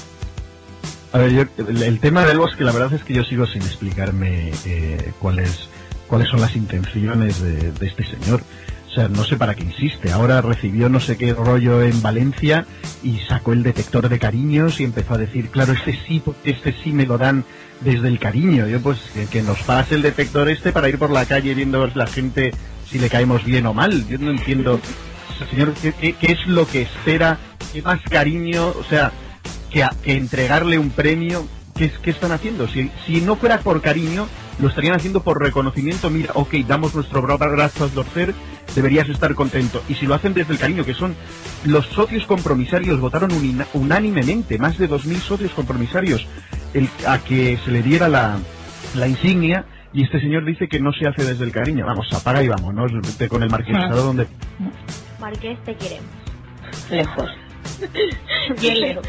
A 1.13 1.19
ver, 1.19 1.33
yo, 1.33 1.43
el, 1.67 1.99
tema 2.01 2.25
del 2.25 2.39
bosque, 2.39 2.63
la 2.63 2.73
verdad 2.73 2.93
es 2.93 3.03
que 3.03 3.15
yo 3.15 3.25
sigo 3.25 3.47
sin 3.47 3.63
explicarme 3.63 4.53
eh, 4.65 5.13
cuáles 5.19 5.69
cuáles 6.07 6.29
son 6.29 6.41
las 6.41 6.57
intenciones 6.57 7.41
de, 7.41 7.73
de 7.73 7.87
este 7.87 8.05
señor. 8.05 8.43
O 8.91 8.93
sea, 8.93 9.09
no 9.09 9.23
sé 9.23 9.37
para 9.37 9.55
qué 9.55 9.63
insiste. 9.63 10.11
Ahora 10.11 10.41
recibió 10.41 10.89
no 10.89 10.99
sé 10.99 11.17
qué 11.17 11.33
rollo 11.33 11.81
en 11.83 12.03
Valencia 12.03 12.67
y 13.05 13.19
sacó 13.19 13.53
el 13.53 13.63
detector 13.63 14.09
de 14.09 14.19
cariños 14.19 14.81
y 14.81 14.85
empezó 14.85 15.15
a 15.15 15.19
decir, 15.19 15.49
claro, 15.51 15.73
este 15.73 15.97
sí, 16.07 16.21
este 16.45 16.75
sí 16.83 16.91
me 16.91 17.07
lo 17.07 17.17
dan 17.17 17.45
desde 17.81 18.09
el 18.09 18.19
cariño. 18.19 18.67
Yo 18.67 18.81
pues 18.81 18.99
que, 19.31 19.43
nos 19.43 19.61
pase 19.63 19.95
el 19.95 20.03
detector 20.03 20.49
este 20.49 20.73
para 20.73 20.89
ir 20.89 20.99
por 20.99 21.11
la 21.11 21.25
calle 21.25 21.55
viendo 21.55 21.87
la 21.95 22.07
gente 22.09 22.53
si 22.91 22.99
le 22.99 23.09
caemos 23.09 23.45
bien 23.45 23.67
o 23.67 23.75
mal. 23.75 24.09
Yo 24.09 24.19
no 24.19 24.33
entiendo, 24.33 24.81
señor, 25.51 25.73
¿qué, 25.75 26.17
es 26.21 26.47
lo 26.49 26.67
que 26.67 26.83
espera? 26.83 27.39
¿Qué 27.73 27.83
más 27.83 28.01
cariño? 28.11 28.69
O 28.69 28.85
sea, 28.89 29.13
que, 29.71 29.87
que 30.03 30.17
entregarle 30.17 30.79
un 30.79 30.91
premio. 30.91 31.47
¿Qué, 31.77 31.91
¿Qué 32.03 32.11
están 32.11 32.33
haciendo? 32.33 32.69
Si, 32.69 32.91
si 33.07 33.21
no 33.21 33.37
fuera 33.37 33.61
por 33.61 33.81
cariño, 33.81 34.27
lo 34.61 34.69
estarían 34.69 34.95
haciendo 34.95 35.23
por 35.23 35.41
reconocimiento. 35.41 36.11
Mira, 36.11 36.33
ok, 36.35 36.55
damos 36.67 36.95
nuestro 36.95 37.23
brazo 37.23 37.85
a 37.85 37.89
torcer, 37.89 38.35
deberías 38.75 39.09
estar 39.09 39.35
contento. 39.35 39.83
Y 39.89 39.95
si 39.95 40.07
lo 40.07 40.15
hacen 40.15 40.35
desde 40.35 40.53
el 40.53 40.59
cariño, 40.59 40.85
que 40.85 40.95
son 40.95 41.15
los 41.65 41.87
socios 41.87 42.27
compromisarios, 42.27 43.01
votaron 43.01 43.31
unánimemente, 43.73 44.59
más 44.59 44.79
de 44.79 44.89
2.000 44.89 45.21
socios 45.21 45.53
compromisarios, 45.53 46.27
el, 46.75 46.89
a 47.07 47.19
que 47.19 47.59
se 47.65 47.71
le 47.71 47.83
diera 47.83 48.09
la, 48.09 48.39
la 48.95 49.09
insignia. 49.09 49.65
Y 49.93 50.05
este 50.05 50.21
señor 50.21 50.45
dice 50.45 50.69
que 50.69 50.79
no 50.79 50.93
se 50.93 51.09
hace 51.09 51.25
desde 51.25 51.45
el 51.45 51.51
cariño. 51.51 51.85
Vamos, 51.87 52.13
apaga 52.13 52.43
y 52.43 52.49
vamos, 52.49 52.75
¿no? 52.75 52.87
Con 53.29 53.43
el 53.43 53.51
marqués, 53.51 53.77
¿a 53.77 53.89
dónde? 53.89 54.27
Marqués, 55.19 55.59
te 55.65 55.75
queremos. 55.75 56.11
Lejos. 56.91 57.31
Bien 58.61 58.81
lejos. 58.81 59.07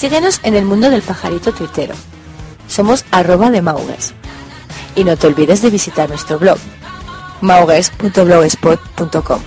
Síguenos 0.00 0.40
en 0.44 0.54
el 0.54 0.64
mundo 0.64 0.88
del 0.88 1.02
pajarito 1.02 1.52
tuitero. 1.52 1.94
Somos 2.68 3.04
arroba 3.10 3.50
de 3.50 3.60
Maugues. 3.60 4.14
Y 4.96 5.04
no 5.04 5.18
te 5.18 5.26
olvides 5.26 5.60
de 5.60 5.68
visitar 5.68 6.08
nuestro 6.08 6.38
blog, 6.38 6.56
maugues.blogspot.com. 7.42 9.40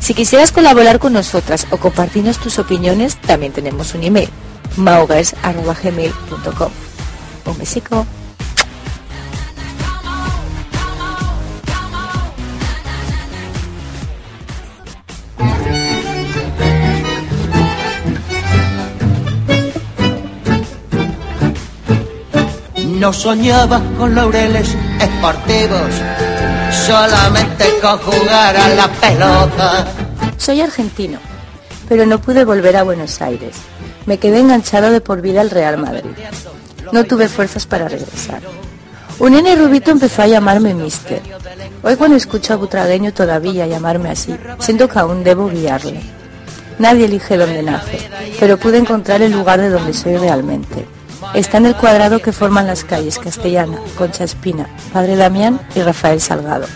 Si 0.00 0.12
quisieras 0.14 0.50
colaborar 0.50 0.98
con 0.98 1.12
nosotras 1.12 1.68
o 1.70 1.76
compartirnos 1.76 2.38
tus 2.38 2.58
opiniones, 2.58 3.16
también 3.16 3.52
tenemos 3.52 3.94
un 3.94 4.02
email, 4.02 4.28
maugues.gmail.com. 4.76 6.72
Un 7.44 7.58
besico. 7.58 8.04
No 22.98 23.12
soñaba 23.12 23.82
con 23.98 24.14
laureles 24.14 24.74
esportivos, 24.98 25.90
solamente 26.86 27.66
con 27.82 27.98
jugar 27.98 28.56
a 28.56 28.68
la 28.70 28.88
pelota. 28.88 29.86
Soy 30.38 30.62
argentino, 30.62 31.18
pero 31.90 32.06
no 32.06 32.18
pude 32.20 32.46
volver 32.46 32.74
a 32.76 32.84
Buenos 32.84 33.20
Aires. 33.20 33.56
Me 34.06 34.18
quedé 34.18 34.40
enganchado 34.40 34.90
de 34.90 35.02
por 35.02 35.20
vida 35.20 35.42
al 35.42 35.50
Real 35.50 35.76
Madrid. 35.76 36.10
No 36.90 37.04
tuve 37.04 37.28
fuerzas 37.28 37.66
para 37.66 37.86
regresar. 37.86 38.40
Un 39.18 39.32
nene 39.32 39.56
rubito 39.56 39.90
empezó 39.90 40.22
a 40.22 40.28
llamarme 40.28 40.72
Mister. 40.72 41.20
Hoy 41.82 41.96
cuando 41.96 42.16
escucho 42.16 42.54
a 42.54 42.56
Butragueño 42.56 43.12
todavía 43.12 43.66
llamarme 43.66 44.08
así, 44.08 44.34
siento 44.58 44.88
que 44.88 44.98
aún 44.98 45.22
debo 45.22 45.50
guiarle. 45.50 46.00
Nadie 46.78 47.04
elige 47.04 47.36
dónde 47.36 47.62
nace, 47.62 48.08
pero 48.40 48.56
pude 48.56 48.78
encontrar 48.78 49.20
el 49.20 49.32
lugar 49.32 49.60
de 49.60 49.68
donde 49.68 49.92
soy 49.92 50.16
realmente. 50.16 50.86
Está 51.34 51.58
en 51.58 51.66
el 51.66 51.76
cuadrado 51.76 52.20
que 52.20 52.32
forman 52.32 52.66
las 52.66 52.84
calles 52.84 53.18
Castellana, 53.18 53.78
Concha 53.98 54.24
Espina, 54.24 54.68
Padre 54.92 55.16
Damián 55.16 55.60
y 55.74 55.82
Rafael 55.82 56.20
Salgado. 56.20 56.66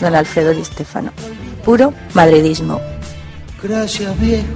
Don 0.00 0.14
Alfredo 0.14 0.52
Di 0.52 0.64
Stefano. 0.64 1.12
Puro 1.64 1.92
madridismo. 2.14 2.80
Gracias 3.62 4.18
viejo 4.20 4.46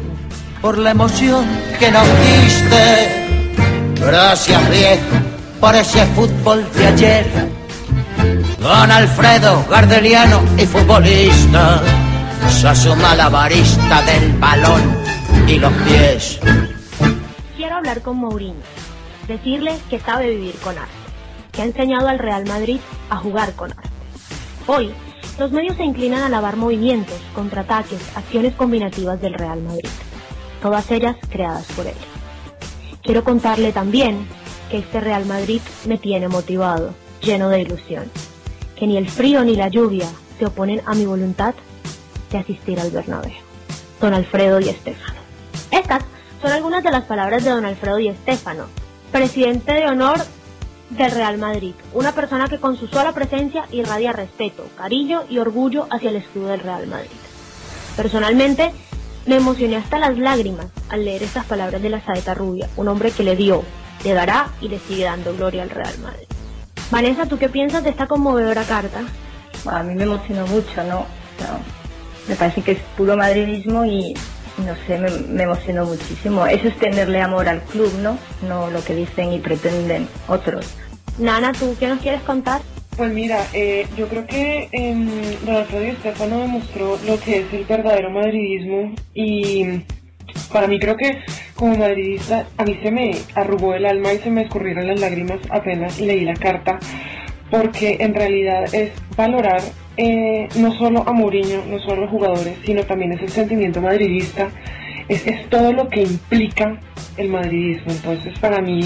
por 0.61 0.78
la 0.78 0.91
emoción 0.91 1.47
que 1.78 1.91
nos 1.91 2.07
diste. 2.07 3.26
Gracias 4.01 4.70
viejo 4.70 5.16
por 5.61 5.74
ese 5.74 6.05
fútbol 6.07 6.64
de 6.74 6.86
ayer. 6.86 7.26
Don 8.61 8.91
Alfredo, 8.91 9.64
gardeliano 9.68 10.43
y 10.59 10.66
futbolista. 10.66 11.82
Sos 12.51 12.86
un 12.86 13.01
malabarista 13.01 14.03
del 14.03 14.32
balón 14.34 14.82
y 15.47 15.57
los 15.57 15.72
pies. 15.72 16.38
Quiero 17.57 17.76
hablar 17.76 18.01
con 18.03 18.16
Mourinho 18.18 18.80
decirle 19.31 19.78
que 19.89 20.01
sabe 20.01 20.31
vivir 20.31 20.55
con 20.57 20.76
arte, 20.76 20.93
que 21.53 21.62
ha 21.62 21.64
enseñado 21.64 22.09
al 22.09 22.18
Real 22.18 22.47
Madrid 22.47 22.81
a 23.09 23.16
jugar 23.16 23.55
con 23.55 23.70
arte. 23.70 23.89
Hoy, 24.66 24.93
los 25.39 25.53
medios 25.53 25.76
se 25.76 25.85
inclinan 25.85 26.22
a 26.22 26.28
lavar 26.28 26.57
movimientos, 26.57 27.16
contraataques, 27.35 28.01
acciones 28.16 28.55
combinativas 28.55 29.20
del 29.20 29.35
Real 29.35 29.62
Madrid, 29.62 29.89
todas 30.61 30.91
ellas 30.91 31.16
creadas 31.31 31.64
por 31.72 31.87
él. 31.87 31.95
Quiero 33.03 33.24
contarle 33.24 33.72
también 33.72 34.26
que 34.70 34.78
este 34.78 35.01
Real 35.01 35.24
Madrid 35.26 35.62
me 35.87 35.97
tiene 35.97 36.28
motivado, 36.28 36.95
lleno 37.22 37.49
de 37.49 37.62
ilusión, 37.62 38.11
que 38.76 38.87
ni 38.87 38.97
el 38.97 39.09
frío 39.09 39.45
ni 39.45 39.57
la 39.57 39.68
lluvia 39.68 40.09
se 40.39 40.47
oponen 40.47 40.83
a 40.87 40.95
mi 40.95 41.07
voluntad 41.07 41.55
de 42.31 42.39
asistir 42.39 42.78
al 42.81 42.91
Bernabéu. 42.91 43.33
Don 44.01 44.14
Alfredo 44.14 44.61
y 44.61 44.68
Estefano. 44.68 45.20
Estas 45.70 46.03
son 46.43 46.53
algunas 46.53 46.83
de 46.83 46.91
las 46.91 47.05
palabras 47.05 47.45
de 47.45 47.51
don 47.51 47.64
Alfredo 47.64 47.99
y 47.99 48.09
Estefano, 48.09 48.66
presidente 49.11 49.73
de 49.73 49.87
honor 49.87 50.19
del 50.91 51.11
Real 51.11 51.39
Madrid, 51.39 51.75
una 51.95 52.13
persona 52.13 52.49
que 52.49 52.59
con 52.59 52.77
su 52.77 52.89
sola 52.89 53.13
presencia 53.13 53.67
irradia 53.71 54.13
respeto, 54.13 54.67
cariño 54.77 55.23
y 55.29 55.39
orgullo 55.39 55.87
hacia 55.91 56.11
el 56.11 56.17
escudo 56.17 56.49
del 56.49 56.61
Real 56.61 56.87
Madrid. 56.87 57.11
Personalmente, 57.97 58.73
me 59.27 59.37
emocioné 59.37 59.77
hasta 59.77 59.99
las 59.99 60.19
lágrimas 60.19 60.67
al 60.89 61.05
leer 61.05 61.23
estas 61.23 61.45
palabras 61.45 61.83
de 61.83 61.91
la 61.91 62.01
saeta 62.01 62.35
rubia, 62.35 62.69
un 62.77 62.89
hombre 62.89 63.11
que 63.11 63.23
le 63.23 63.37
dio, 63.37 63.63
le 64.05 64.13
dará 64.15 64.51
y 64.61 64.69
le 64.69 64.79
sigue 64.79 65.05
dando 65.05 65.35
gloria 65.37 65.63
al 65.63 65.71
Real 65.71 65.99
Madrid. 66.03 66.27
Vanessa, 66.91 67.27
¿tú 67.27 67.39
qué 67.39 67.49
piensas 67.49 67.85
de 67.85 67.91
esta 67.91 68.07
conmovedora 68.07 68.65
carta? 68.65 69.03
A 69.67 69.83
mí 69.83 69.95
me 69.95 70.05
emocionó 70.05 70.47
mucho, 70.47 70.83
¿no? 70.85 71.07
me 72.29 72.37
parece 72.37 72.63
que 72.63 72.73
es 72.73 72.81
puro 72.97 73.17
madridismo 73.17 73.85
y 73.85 74.15
no 74.65 74.75
sé, 74.87 74.99
me, 74.99 75.43
emocionó 75.43 75.85
muchísimo. 75.87 76.47
Eso 76.47 76.69
es 76.69 76.77
tenerle 76.79 77.21
amor 77.21 77.49
al 77.49 77.63
club, 77.63 77.93
¿no? 78.01 78.19
No 78.47 78.71
lo 78.71 78.83
que 78.85 78.95
dicen 78.95 79.33
y 79.33 79.39
pretenden 79.39 80.09
otros. 80.29 80.75
Nana, 81.19 81.53
¿tú 81.53 81.77
qué 81.79 81.89
nos 81.89 82.01
quieres 82.01 82.23
contar? 82.23 82.61
Pues 82.97 83.13
mira, 83.13 83.47
eh, 83.53 83.87
yo 83.97 84.09
creo 84.09 84.27
que 84.27 84.69
eh, 84.73 85.39
Don 85.45 85.57
Alfredo 85.57 85.85
Estefano 85.85 86.39
demostró 86.39 86.99
lo 87.07 87.19
que 87.21 87.41
es 87.41 87.53
el 87.53 87.65
verdadero 87.65 88.11
madridismo 88.11 88.95
y 89.15 89.83
para 90.53 90.67
mí 90.67 90.79
creo 90.79 90.97
que 90.97 91.19
como 91.55 91.77
madridista 91.77 92.47
a 92.57 92.65
mí 92.65 92.79
se 92.83 92.91
me 92.91 93.17
arrugó 93.35 93.75
el 93.75 93.87
alma 93.87 94.13
y 94.13 94.19
se 94.19 94.31
me 94.31 94.43
escurrieron 94.43 94.87
las 94.87 95.01
lágrimas 95.01 95.39
apenas 95.51 95.99
leí 96.01 96.25
la 96.25 96.35
carta 96.35 96.79
porque 97.51 97.97
en 98.01 98.15
realidad 98.15 98.73
es 98.75 98.93
valorar 99.17 99.61
eh, 100.03 100.49
no 100.57 100.73
solo 100.79 101.07
a 101.07 101.13
Mourinho, 101.13 101.63
no 101.67 101.79
solo 101.81 101.93
a 101.93 102.01
los 102.01 102.11
jugadores, 102.11 102.57
sino 102.65 102.83
también 102.85 103.13
es 103.13 103.21
el 103.21 103.29
sentimiento 103.29 103.83
madridista, 103.83 104.49
es, 105.09 105.27
es 105.27 105.47
todo 105.51 105.75
lo 105.75 105.91
que 105.91 106.01
implica 106.01 106.81
el 107.19 107.29
madridismo. 107.29 107.93
Entonces, 107.93 108.39
para 108.39 108.63
mí, 108.63 108.81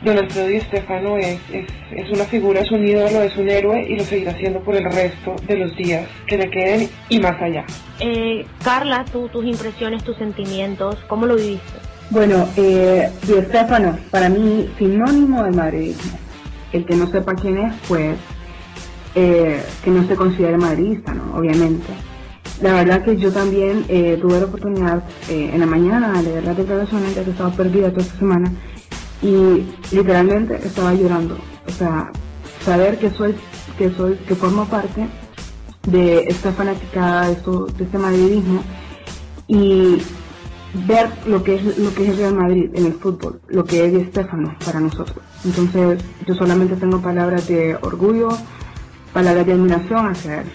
Don 0.00 0.16
Alfredo 0.16 0.46
Di 0.46 0.60
Stefano 0.60 1.18
es, 1.18 1.38
es, 1.52 1.66
es, 1.90 2.10
una 2.10 2.24
figura, 2.24 2.60
es 2.60 2.70
un 2.70 2.88
ídolo, 2.88 3.22
es 3.22 3.36
un 3.36 3.50
héroe 3.50 3.86
y 3.86 3.96
lo 3.96 4.04
seguirá 4.04 4.32
siendo 4.38 4.60
por 4.60 4.74
el 4.76 4.84
resto 4.84 5.36
de 5.46 5.56
los 5.56 5.76
días 5.76 6.08
que 6.26 6.38
le 6.38 6.48
queden 6.48 6.88
y 7.10 7.18
más 7.18 7.38
allá. 7.42 7.66
Eh, 8.00 8.46
Carla, 8.64 9.04
tú, 9.12 9.28
tus 9.28 9.44
impresiones, 9.44 10.04
tus 10.04 10.16
sentimientos, 10.16 10.96
¿cómo 11.06 11.26
lo 11.26 11.36
viviste? 11.36 11.78
Bueno, 12.08 12.48
eh, 12.56 13.10
Di 13.26 13.34
Stefano, 13.42 13.98
para 14.10 14.30
mí, 14.30 14.70
sinónimo 14.78 15.44
del 15.44 15.54
madridismo. 15.54 16.18
El 16.72 16.86
que 16.86 16.96
no 16.96 17.08
sepa 17.08 17.34
quién 17.34 17.58
es, 17.58 17.74
pues, 17.88 18.16
eh, 19.18 19.64
que 19.82 19.90
no 19.90 20.06
se 20.06 20.14
considere 20.14 20.58
madridista, 20.58 21.14
¿no? 21.14 21.36
Obviamente. 21.38 21.86
La 22.60 22.74
verdad 22.74 23.02
que 23.02 23.16
yo 23.16 23.32
también 23.32 23.86
eh, 23.88 24.18
tuve 24.20 24.40
la 24.40 24.44
oportunidad 24.44 25.04
eh, 25.30 25.52
en 25.54 25.60
la 25.60 25.64
mañana 25.64 26.12
de 26.12 26.22
leer 26.22 26.44
las 26.44 26.56
declaraciones, 26.56 27.14
ya 27.14 27.24
que 27.24 27.30
estaba 27.30 27.50
perdida 27.50 27.90
toda 27.90 28.02
esta 28.02 28.18
semana, 28.18 28.52
y 29.22 29.64
literalmente 29.90 30.56
estaba 30.56 30.92
llorando. 30.92 31.38
O 31.66 31.70
sea, 31.70 32.10
saber 32.62 32.98
que 32.98 33.08
soy, 33.10 33.34
que 33.78 33.90
soy, 33.90 34.16
que 34.28 34.34
formo 34.34 34.66
parte 34.66 35.06
de 35.86 36.24
esta 36.28 36.52
fanaticada, 36.52 37.28
de, 37.28 37.32
este 37.32 37.96
madridismo, 37.96 38.62
y 39.48 40.02
ver 40.86 41.08
lo 41.26 41.42
que 41.42 41.54
es 41.54 41.78
lo 41.78 41.94
que 41.94 42.02
es 42.02 42.10
el 42.10 42.16
Real 42.18 42.34
Madrid 42.34 42.70
en 42.74 42.84
el 42.84 42.92
fútbol, 42.92 43.40
lo 43.48 43.64
que 43.64 43.86
es 43.86 43.92
Di 43.94 44.04
Stefano 44.10 44.54
para 44.62 44.78
nosotros. 44.78 45.24
Entonces, 45.42 46.04
yo 46.26 46.34
solamente 46.34 46.76
tengo 46.76 47.00
palabras 47.00 47.48
de 47.48 47.76
orgullo, 47.80 48.28
palabras 49.16 49.46
de 49.46 49.54
admiración 49.54 50.08
hacia 50.08 50.42
él. 50.42 50.46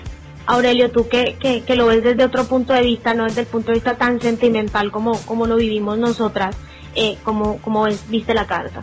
Aurelio, 0.45 0.91
tú 0.91 1.09
que, 1.09 1.35
que, 1.39 1.63
que, 1.63 1.75
lo 1.75 1.87
ves 1.87 2.03
desde 2.03 2.23
otro 2.23 2.45
punto 2.45 2.73
de 2.73 2.83
vista, 2.83 3.15
no 3.15 3.23
desde 3.23 3.41
el 3.41 3.47
punto 3.47 3.69
de 3.69 3.73
vista 3.73 3.95
tan 3.97 4.21
sentimental 4.21 4.91
como, 4.91 5.19
como 5.21 5.47
lo 5.47 5.55
vivimos 5.55 5.97
nosotras, 5.97 6.55
eh, 6.93 7.17
como, 7.23 7.57
como 7.57 7.85
ves, 7.85 8.05
viste 8.09 8.35
la 8.35 8.45
carta. 8.45 8.81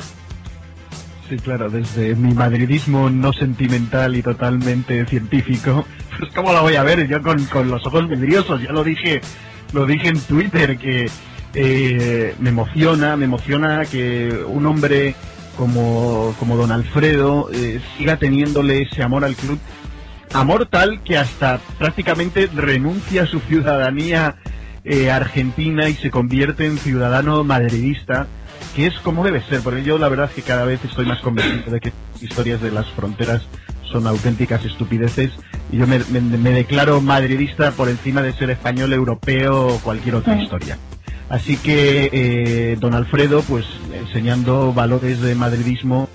Sí, 1.28 1.36
claro, 1.36 1.70
desde 1.70 2.16
mi 2.16 2.34
madridismo 2.34 3.08
no 3.08 3.32
sentimental 3.32 4.16
y 4.16 4.22
totalmente 4.22 5.06
científico, 5.06 5.86
pues 6.18 6.32
cómo 6.34 6.52
la 6.52 6.60
voy 6.60 6.74
a 6.74 6.82
ver 6.82 7.06
yo 7.06 7.22
con, 7.22 7.44
con 7.44 7.70
los 7.70 7.86
ojos 7.86 8.08
vidriosos, 8.08 8.60
ya 8.60 8.72
lo 8.72 8.82
dije, 8.82 9.20
lo 9.72 9.86
dije 9.86 10.08
en 10.08 10.18
Twitter 10.18 10.76
que 10.76 11.08
eh, 11.54 12.34
me 12.40 12.48
emociona, 12.48 13.16
me 13.16 13.26
emociona 13.26 13.84
que 13.84 14.44
un 14.44 14.66
hombre 14.66 15.14
como, 15.58 16.34
como 16.38 16.56
don 16.56 16.70
Alfredo 16.70 17.50
eh, 17.52 17.80
siga 17.98 18.16
teniéndole 18.16 18.82
ese 18.82 19.02
amor 19.02 19.24
al 19.24 19.34
club 19.34 19.58
amor 20.32 20.66
tal 20.66 21.02
que 21.02 21.18
hasta 21.18 21.58
prácticamente 21.78 22.48
renuncia 22.54 23.24
a 23.24 23.26
su 23.26 23.40
ciudadanía 23.40 24.36
eh, 24.84 25.10
argentina 25.10 25.88
y 25.88 25.94
se 25.94 26.10
convierte 26.10 26.66
en 26.66 26.78
ciudadano 26.78 27.44
madridista, 27.44 28.26
que 28.74 28.86
es 28.86 28.94
como 29.00 29.24
debe 29.24 29.42
ser, 29.42 29.60
porque 29.60 29.82
yo 29.82 29.98
la 29.98 30.08
verdad 30.08 30.26
es 30.26 30.34
que 30.34 30.42
cada 30.42 30.64
vez 30.64 30.84
estoy 30.84 31.06
más 31.06 31.20
convencido 31.20 31.72
de 31.72 31.80
que 31.80 31.92
historias 32.20 32.60
de 32.60 32.70
las 32.70 32.86
fronteras 32.90 33.42
son 33.90 34.06
auténticas 34.06 34.64
estupideces 34.64 35.32
y 35.72 35.78
yo 35.78 35.86
me, 35.86 35.98
me, 36.10 36.20
me 36.20 36.50
declaro 36.50 37.00
madridista 37.00 37.72
por 37.72 37.88
encima 37.88 38.22
de 38.22 38.32
ser 38.32 38.50
español, 38.50 38.92
europeo 38.92 39.66
o 39.66 39.78
cualquier 39.80 40.16
otra 40.16 40.36
sí. 40.36 40.42
historia. 40.42 40.78
Así 41.28 41.56
que 41.58 42.08
eh, 42.12 42.76
don 42.80 42.94
Alfredo, 42.94 43.42
pues 43.42 43.66
enseñando 43.92 44.72
valores 44.72 45.20
de 45.20 45.34
madridismo 45.34 46.08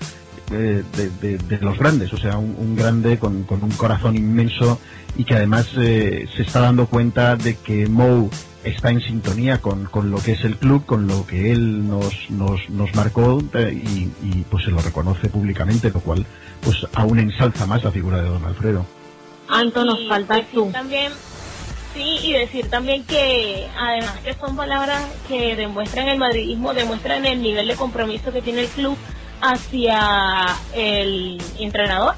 de, 0.50 0.82
de, 0.82 1.38
de, 1.38 1.58
los 1.60 1.78
grandes, 1.78 2.12
o 2.12 2.16
sea, 2.16 2.36
un, 2.36 2.54
un 2.58 2.76
grande 2.76 3.18
con, 3.18 3.44
con, 3.44 3.62
un 3.62 3.70
corazón 3.70 4.16
inmenso 4.16 4.78
y 5.16 5.24
que 5.24 5.34
además 5.34 5.68
eh, 5.76 6.28
se 6.36 6.42
está 6.42 6.60
dando 6.60 6.86
cuenta 6.86 7.36
de 7.36 7.56
que 7.56 7.86
Mou 7.86 8.30
está 8.64 8.90
en 8.90 9.00
sintonía 9.00 9.60
con, 9.60 9.84
con, 9.86 10.10
lo 10.10 10.18
que 10.18 10.32
es 10.32 10.44
el 10.44 10.56
club, 10.56 10.84
con 10.86 11.06
lo 11.06 11.26
que 11.26 11.52
él 11.52 11.88
nos, 11.88 12.30
nos, 12.30 12.68
nos 12.70 12.94
marcó 12.94 13.42
eh, 13.54 13.72
y, 13.72 14.10
y, 14.26 14.44
pues 14.50 14.64
se 14.64 14.70
lo 14.70 14.78
reconoce 14.78 15.28
públicamente, 15.28 15.90
lo 15.90 16.00
cual 16.00 16.24
pues 16.60 16.86
aún 16.94 17.18
ensalza 17.18 17.66
más 17.66 17.84
la 17.84 17.90
figura 17.90 18.22
de 18.22 18.28
don 18.28 18.44
Alfredo. 18.44 18.86
Anto, 19.48 19.84
nos 19.84 20.08
falta 20.08 20.42
tú. 20.52 20.70
También, 20.72 21.12
sí, 21.94 22.18
y 22.22 22.32
decir 22.32 22.68
también 22.68 23.04
que 23.04 23.66
además 23.78 24.18
que 24.24 24.34
son 24.34 24.56
palabras 24.56 25.02
que 25.28 25.56
demuestran 25.56 26.08
el 26.08 26.18
madridismo, 26.18 26.74
demuestran 26.74 27.24
el 27.24 27.40
nivel 27.40 27.68
de 27.68 27.76
compromiso 27.76 28.32
que 28.32 28.42
tiene 28.42 28.62
el 28.62 28.68
club 28.68 28.98
hacia 29.40 30.56
el 30.74 31.40
entrenador, 31.58 32.16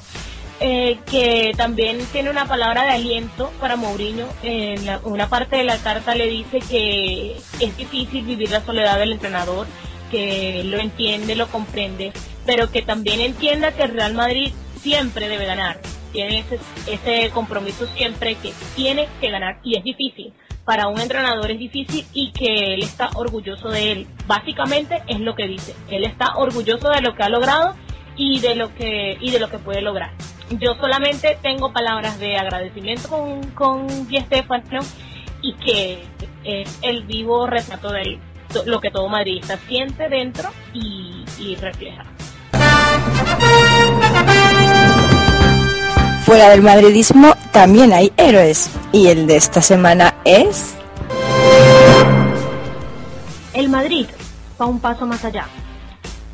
eh, 0.59 0.97
que 1.09 1.51
también 1.55 1.99
tiene 2.11 2.29
una 2.29 2.45
palabra 2.45 2.83
de 2.83 2.89
aliento 2.89 3.51
para 3.59 3.75
Mourinho. 3.75 4.27
En 4.43 4.85
la, 4.85 4.99
una 5.03 5.29
parte 5.29 5.57
de 5.57 5.63
la 5.63 5.77
carta 5.77 6.15
le 6.15 6.27
dice 6.27 6.59
que 6.59 7.37
es 7.59 7.77
difícil 7.77 8.25
vivir 8.25 8.49
la 8.49 8.65
soledad 8.65 8.97
del 8.97 9.13
entrenador, 9.13 9.67
que 10.09 10.63
lo 10.65 10.77
entiende, 10.79 11.35
lo 11.35 11.47
comprende, 11.47 12.11
pero 12.45 12.71
que 12.71 12.81
también 12.81 13.19
entienda 13.19 13.73
que 13.73 13.87
Real 13.87 14.13
Madrid 14.13 14.51
siempre 14.81 15.27
debe 15.27 15.45
ganar. 15.45 15.79
Tiene 16.17 16.39
ese, 16.39 16.57
ese 16.87 17.29
compromiso 17.29 17.85
siempre 17.95 18.33
que 18.33 18.51
tiene 18.75 19.07
que 19.21 19.29
ganar 19.29 19.59
y 19.63 19.77
es 19.77 19.83
difícil 19.83 20.33
para 20.65 20.87
un 20.87 20.99
entrenador 20.99 21.51
es 21.51 21.59
difícil 21.59 22.05
y 22.11 22.31
que 22.31 22.73
él 22.73 22.81
está 22.81 23.09
orgulloso 23.13 23.69
de 23.69 23.91
él. 23.91 24.07
Básicamente 24.25 25.03
es 25.07 25.19
lo 25.19 25.35
que 25.35 25.47
dice. 25.47 25.75
Él 25.91 26.03
está 26.03 26.35
orgulloso 26.35 26.89
de 26.89 27.01
lo 27.01 27.15
que 27.15 27.21
ha 27.21 27.29
logrado 27.29 27.75
y 28.15 28.39
de 28.39 28.55
lo 28.55 28.73
que 28.73 29.15
y 29.21 29.29
de 29.29 29.39
lo 29.39 29.49
que 29.49 29.59
puede 29.59 29.81
lograr. 29.81 30.11
Yo 30.59 30.73
solamente 30.73 31.37
tengo 31.43 31.71
palabras 31.71 32.19
de 32.19 32.35
agradecimiento 32.35 33.07
con, 33.09 33.43
con 33.51 34.07
Di 34.07 34.19
Stefano 34.21 34.81
y 35.43 35.53
que 35.53 36.03
es 36.43 36.79
el 36.81 37.03
vivo 37.03 37.45
retrato 37.45 37.91
de 37.91 38.01
él, 38.01 38.19
lo 38.65 38.81
que 38.81 38.89
todo 38.89 39.07
madridista 39.07 39.57
siente 39.69 40.09
dentro 40.09 40.49
y, 40.73 41.23
y 41.37 41.55
refleja. 41.55 42.03
Fuera 46.27 46.49
del 46.49 46.61
madridismo 46.61 47.35
también 47.53 47.93
hay 47.93 48.11
héroes. 48.17 48.69
Y 48.91 49.07
el 49.07 49.27
de 49.27 49.37
esta 49.37 49.61
semana 49.61 50.13
es... 50.25 50.75
El 53.53 53.69
Madrid 53.69 54.07
va 54.59 54.65
un 54.65 54.81
paso 54.81 55.05
más 55.05 55.23
allá. 55.23 55.45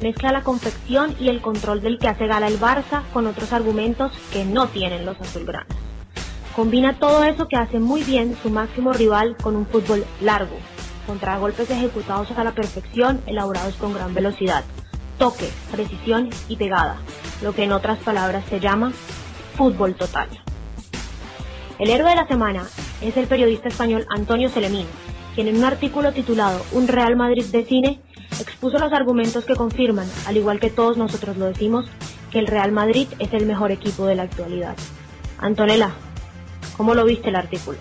Mezcla 0.01 0.31
la 0.31 0.41
confección 0.41 1.15
y 1.19 1.29
el 1.29 1.41
control 1.41 1.83
del 1.83 1.99
que 1.99 2.07
hace 2.07 2.25
gala 2.25 2.47
el 2.47 2.59
Barça 2.59 3.03
con 3.13 3.27
otros 3.27 3.53
argumentos 3.53 4.11
que 4.31 4.45
no 4.45 4.67
tienen 4.67 5.05
los 5.05 5.21
azulgranas. 5.21 5.67
Combina 6.55 6.97
todo 6.97 7.23
eso 7.23 7.47
que 7.47 7.57
hace 7.57 7.77
muy 7.77 8.01
bien 8.01 8.35
su 8.41 8.49
máximo 8.49 8.93
rival 8.93 9.37
con 9.43 9.55
un 9.55 9.67
fútbol 9.67 10.07
largo, 10.21 10.57
contra 11.05 11.37
golpes 11.37 11.69
ejecutados 11.69 12.31
a 12.31 12.43
la 12.43 12.55
perfección, 12.55 13.21
elaborados 13.27 13.75
con 13.75 13.93
gran 13.93 14.15
velocidad, 14.15 14.63
toque, 15.19 15.51
precisión 15.71 16.31
y 16.49 16.55
pegada, 16.55 16.97
lo 17.43 17.53
que 17.53 17.65
en 17.65 17.71
otras 17.71 17.99
palabras 17.99 18.43
se 18.49 18.59
llama 18.59 18.91
fútbol 19.55 19.95
total. 19.95 20.29
El 21.79 21.89
héroe 21.89 22.09
de 22.09 22.15
la 22.15 22.27
semana 22.27 22.65
es 23.01 23.17
el 23.17 23.27
periodista 23.27 23.67
español 23.67 24.05
Antonio 24.09 24.49
Selemín, 24.49 24.85
quien 25.35 25.47
en 25.47 25.57
un 25.57 25.63
artículo 25.63 26.11
titulado 26.11 26.63
Un 26.71 26.87
Real 26.87 27.15
Madrid 27.15 27.45
de 27.45 27.65
cine 27.65 27.99
expuso 28.39 28.79
los 28.79 28.93
argumentos 28.93 29.45
que 29.45 29.55
confirman, 29.55 30.07
al 30.27 30.37
igual 30.37 30.59
que 30.59 30.69
todos 30.69 30.97
nosotros 30.97 31.37
lo 31.37 31.45
decimos, 31.45 31.85
que 32.31 32.39
el 32.39 32.47
Real 32.47 32.71
Madrid 32.71 33.07
es 33.19 33.33
el 33.33 33.45
mejor 33.45 33.71
equipo 33.71 34.05
de 34.05 34.15
la 34.15 34.23
actualidad. 34.23 34.75
Antonella, 35.37 35.91
¿cómo 36.77 36.95
lo 36.95 37.05
viste 37.05 37.29
el 37.29 37.35
artículo? 37.35 37.77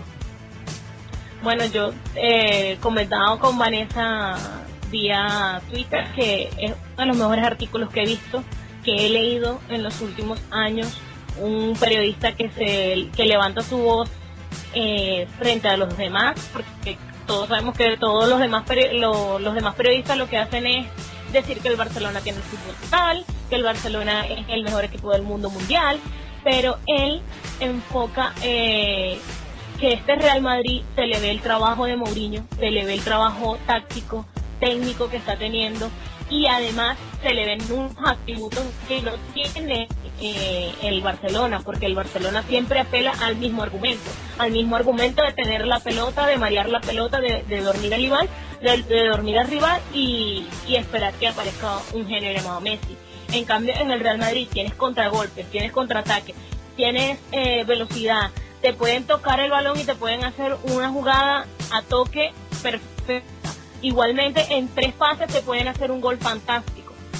Bueno, 1.43 1.65
yo 1.65 1.91
eh, 2.15 2.77
comentaba 2.81 3.37
con 3.39 3.57
Vanessa 3.57 4.35
vía 4.89 5.61
Twitter 5.69 6.05
que 6.15 6.49
es 6.57 6.71
uno 6.71 6.97
de 6.97 7.05
los 7.05 7.17
mejores 7.17 7.43
artículos 7.43 7.89
que 7.89 8.01
he 8.01 8.05
visto, 8.05 8.43
que 8.83 9.05
he 9.05 9.09
leído 9.09 9.59
en 9.69 9.83
los 9.83 10.01
últimos 10.01 10.39
años 10.51 10.99
un 11.39 11.75
periodista 11.79 12.33
que 12.33 12.49
se 12.49 13.09
que 13.15 13.25
levanta 13.25 13.61
su 13.61 13.77
voz 13.77 14.09
eh, 14.73 15.27
frente 15.37 15.67
a 15.67 15.77
los 15.77 15.95
demás 15.97 16.35
porque 16.51 16.97
todos 17.25 17.47
sabemos 17.47 17.75
que 17.75 17.97
todos 17.97 18.27
los 18.27 18.39
demás 18.39 18.63
lo, 18.93 19.39
los 19.39 19.55
demás 19.55 19.75
periodistas 19.75 20.17
lo 20.17 20.27
que 20.27 20.37
hacen 20.37 20.65
es 20.65 20.87
decir 21.31 21.59
que 21.59 21.69
el 21.69 21.75
Barcelona 21.75 22.21
tiene 22.21 22.39
el 22.39 22.43
fútbol 22.43 22.75
total 22.81 23.25
que 23.49 23.55
el 23.55 23.63
Barcelona 23.63 24.27
es 24.27 24.45
el 24.49 24.63
mejor 24.63 24.85
equipo 24.85 25.11
del 25.11 25.23
mundo 25.23 25.49
mundial 25.49 25.99
pero 26.43 26.77
él 26.87 27.21
enfoca 27.59 28.33
eh, 28.43 29.17
que 29.79 29.93
este 29.93 30.15
Real 30.15 30.41
Madrid 30.41 30.83
se 30.95 31.07
le 31.07 31.19
ve 31.19 31.31
el 31.31 31.41
trabajo 31.41 31.85
de 31.85 31.95
Mourinho 31.95 32.45
se 32.59 32.69
le 32.69 32.85
ve 32.85 32.93
el 32.93 33.03
trabajo 33.03 33.57
táctico 33.65 34.25
técnico 34.59 35.09
que 35.09 35.17
está 35.17 35.35
teniendo 35.37 35.89
y 36.29 36.47
además 36.47 36.97
se 37.21 37.33
le 37.33 37.45
ven 37.45 37.59
unos 37.71 37.93
atributos 38.05 38.63
que 38.87 39.01
no 39.01 39.11
tiene 39.33 39.87
eh, 40.21 40.71
el 40.83 41.01
Barcelona, 41.01 41.59
porque 41.59 41.85
el 41.85 41.95
Barcelona 41.95 42.43
siempre 42.43 42.79
apela 42.79 43.13
al 43.21 43.35
mismo 43.35 43.63
argumento, 43.63 44.09
al 44.37 44.51
mismo 44.51 44.75
argumento 44.75 45.23
de 45.23 45.33
tener 45.33 45.67
la 45.67 45.79
pelota, 45.79 46.27
de 46.27 46.37
marear 46.37 46.69
la 46.69 46.81
pelota, 46.81 47.19
de, 47.19 47.61
dormir 47.61 47.93
el 47.93 48.01
rival, 48.01 48.29
de, 48.61 49.07
dormir 49.07 49.39
arriba 49.39 49.79
y, 49.93 50.47
y, 50.67 50.75
esperar 50.75 51.13
que 51.15 51.27
aparezca 51.27 51.77
un 51.93 52.07
genio 52.07 52.31
llamado 52.31 52.61
Messi. 52.61 52.95
En 53.31 53.45
cambio, 53.45 53.73
en 53.75 53.91
el 53.91 53.99
Real 53.99 54.19
Madrid 54.19 54.47
tienes 54.51 54.75
contragolpes, 54.75 55.49
tienes 55.49 55.71
contraataques, 55.71 56.35
tienes 56.75 57.19
eh, 57.31 57.63
velocidad, 57.65 58.31
te 58.61 58.73
pueden 58.73 59.05
tocar 59.05 59.39
el 59.39 59.51
balón 59.51 59.79
y 59.79 59.83
te 59.83 59.95
pueden 59.95 60.23
hacer 60.23 60.55
una 60.63 60.89
jugada 60.89 61.45
a 61.71 61.81
toque 61.81 62.31
perfecta. 62.61 63.49
Igualmente, 63.81 64.45
en 64.51 64.69
tres 64.69 64.93
pases 64.93 65.27
te 65.27 65.41
pueden 65.41 65.67
hacer 65.67 65.91
un 65.91 65.99
gol 65.99 66.17
fantástico. 66.17 66.72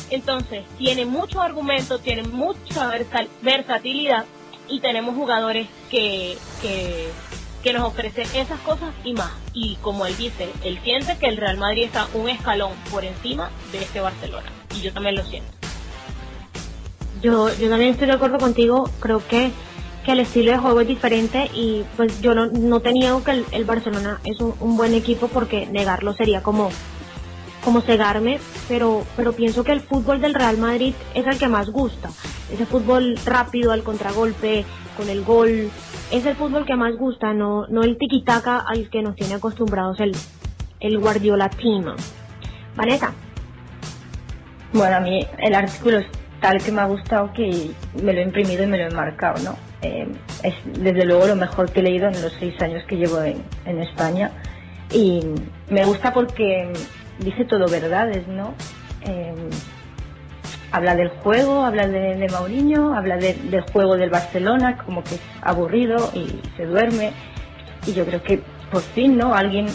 Entonces, 0.09 0.63
tiene 0.77 1.05
mucho 1.05 1.41
argumento, 1.41 1.99
tiene 1.99 2.23
mucha 2.23 2.91
versatilidad 3.41 4.25
y 4.67 4.79
tenemos 4.79 5.15
jugadores 5.15 5.67
que, 5.89 6.37
que, 6.61 7.09
que 7.63 7.73
nos 7.73 7.83
ofrecen 7.83 8.27
esas 8.35 8.59
cosas 8.59 8.93
y 9.03 9.13
más. 9.13 9.31
Y 9.53 9.75
como 9.81 10.05
él 10.05 10.15
dice, 10.17 10.49
él 10.63 10.79
siente 10.83 11.17
que 11.17 11.27
el 11.27 11.37
Real 11.37 11.57
Madrid 11.57 11.83
está 11.85 12.07
un 12.13 12.29
escalón 12.29 12.73
por 12.91 13.05
encima 13.05 13.49
de 13.71 13.79
este 13.79 14.01
Barcelona. 14.01 14.47
Y 14.75 14.81
yo 14.81 14.93
también 14.93 15.15
lo 15.15 15.23
siento. 15.23 15.51
Yo, 17.21 17.47
yo 17.55 17.69
también 17.69 17.91
estoy 17.91 18.07
de 18.07 18.13
acuerdo 18.13 18.37
contigo, 18.37 18.89
creo 18.99 19.25
que, 19.25 19.51
que 20.03 20.11
el 20.11 20.19
estilo 20.19 20.51
de 20.51 20.57
juego 20.57 20.81
es 20.81 20.87
diferente 20.87 21.49
y 21.53 21.85
pues 21.95 22.21
yo 22.21 22.35
no, 22.35 22.47
no 22.47 22.81
tenía 22.81 23.15
que 23.23 23.45
el, 23.51 23.63
Barcelona 23.63 24.19
es 24.25 24.41
un, 24.41 24.75
buen 24.75 24.93
equipo 24.93 25.29
porque 25.29 25.65
negarlo 25.67 26.13
sería 26.13 26.43
como, 26.43 26.69
como 27.63 27.81
cegarme, 27.81 28.39
pero, 28.67 29.03
pero 29.15 29.33
pienso 29.33 29.63
que 29.63 29.71
el 29.71 29.81
fútbol 29.81 30.21
del 30.21 30.33
Real 30.33 30.57
Madrid 30.57 30.93
es 31.13 31.25
el 31.25 31.37
que 31.37 31.47
más 31.47 31.69
gusta. 31.69 32.09
Ese 32.51 32.65
fútbol 32.65 33.17
rápido 33.25 33.71
al 33.71 33.83
contragolpe, 33.83 34.65
con 34.97 35.09
el 35.09 35.23
gol, 35.23 35.69
es 36.11 36.25
el 36.25 36.35
fútbol 36.35 36.65
que 36.65 36.75
más 36.75 36.95
gusta, 36.95 37.33
no, 37.33 37.67
no 37.67 37.83
el 37.83 37.97
tiquitaca 37.97 38.59
al 38.59 38.89
que 38.89 39.01
nos 39.01 39.15
tiene 39.15 39.35
acostumbrados 39.35 39.99
el, 39.99 40.15
el 40.79 40.99
Guardiola 40.99 41.49
Team. 41.49 41.95
Vanessa. 42.75 43.13
Bueno, 44.73 44.97
a 44.97 44.99
mí 44.99 45.25
el 45.37 45.53
artículo 45.53 45.99
tal 46.43 46.61
que 46.61 46.71
me 46.71 46.81
ha 46.81 46.85
gustado 46.85 47.31
que 47.31 47.71
me 48.01 48.11
lo 48.11 48.19
he 48.19 48.23
imprimido 48.23 48.63
y 48.63 48.67
me 48.67 48.77
lo 48.77 48.87
he 48.87 48.89
marcado, 48.89 49.41
¿no? 49.43 49.55
Eh, 49.81 50.07
es 50.43 50.53
desde 50.65 51.05
luego 51.05 51.27
lo 51.27 51.35
mejor 51.35 51.71
que 51.71 51.79
he 51.79 51.83
leído 51.83 52.07
en 52.07 52.21
los 52.21 52.33
seis 52.39 52.61
años 52.61 52.83
que 52.85 52.97
llevo 52.97 53.21
en, 53.21 53.81
España 53.81 54.31
y 54.91 55.21
me 55.69 55.85
gusta 55.85 56.13
porque 56.13 56.71
dice 57.19 57.45
todo 57.45 57.67
verdades, 57.67 58.27
¿no? 58.27 58.53
Eh, 59.01 59.33
habla 60.71 60.95
del 60.95 61.09
juego, 61.09 61.63
habla 61.63 61.87
de, 61.87 62.15
de 62.15 62.95
habla 62.95 63.17
del 63.17 63.61
juego 63.71 63.95
del 63.95 64.09
Barcelona, 64.09 64.77
como 64.77 65.03
que 65.03 65.15
es 65.15 65.21
aburrido 65.41 66.11
y 66.13 66.39
se 66.57 66.65
duerme. 66.65 67.13
Y 67.85 67.93
yo 67.93 68.05
creo 68.05 68.23
que 68.23 68.41
por 68.71 68.81
fin, 68.81 69.17
¿no? 69.17 69.35
Alguien 69.35 69.67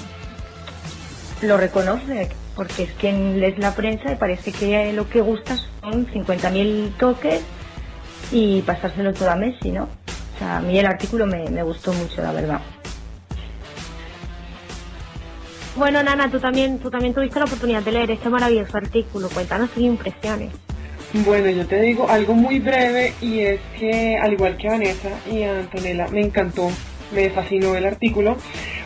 lo 1.42 1.56
reconoce, 1.56 2.30
porque 2.56 2.82
es 2.82 2.92
quien 2.94 3.38
lees 3.38 3.58
la 3.58 3.74
prensa 3.74 4.12
y 4.12 4.16
parece 4.16 4.50
que 4.50 4.92
lo 4.92 5.08
que 5.08 5.20
gusta 5.20 5.56
son 5.56 6.06
50.000 6.08 6.96
toques 6.96 7.42
y 8.32 8.62
pasárselo 8.62 9.14
todo 9.14 9.30
a 9.30 9.36
Messi, 9.36 9.70
¿no? 9.70 9.84
O 9.84 10.38
sea, 10.38 10.58
a 10.58 10.60
mí 10.60 10.76
el 10.78 10.86
artículo 10.86 11.26
me, 11.26 11.62
gustó 11.62 11.92
mucho, 11.92 12.22
la 12.22 12.32
verdad. 12.32 12.60
Bueno, 15.76 16.02
Nana, 16.02 16.30
tú 16.30 16.40
también, 16.40 16.78
tú 16.78 16.90
también 16.90 17.14
tuviste 17.14 17.38
la 17.38 17.44
oportunidad 17.44 17.82
de 17.82 17.92
leer 17.92 18.10
este 18.10 18.28
maravilloso 18.28 18.76
artículo. 18.76 19.28
Cuéntanos 19.28 19.70
tus 19.70 19.82
impresiones. 19.82 20.50
Bueno, 21.12 21.48
yo 21.48 21.66
te 21.66 21.80
digo 21.80 22.08
algo 22.08 22.34
muy 22.34 22.58
breve 22.58 23.14
y 23.22 23.40
es 23.40 23.60
que 23.78 24.16
al 24.16 24.34
igual 24.34 24.56
que 24.58 24.68
Vanessa 24.68 25.08
y 25.30 25.42
Antonella, 25.42 26.06
me 26.08 26.20
encantó, 26.20 26.70
me 27.14 27.30
fascinó 27.30 27.74
el 27.74 27.86
artículo 27.86 28.36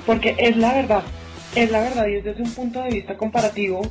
porque 0.06 0.36
es 0.38 0.56
la 0.56 0.72
verdad, 0.72 1.02
es 1.56 1.70
la 1.72 1.80
verdad 1.80 2.06
y 2.06 2.16
es 2.16 2.24
desde 2.24 2.42
un 2.42 2.52
punto 2.52 2.80
de 2.80 2.90
vista 2.90 3.16
comparativo 3.16 3.82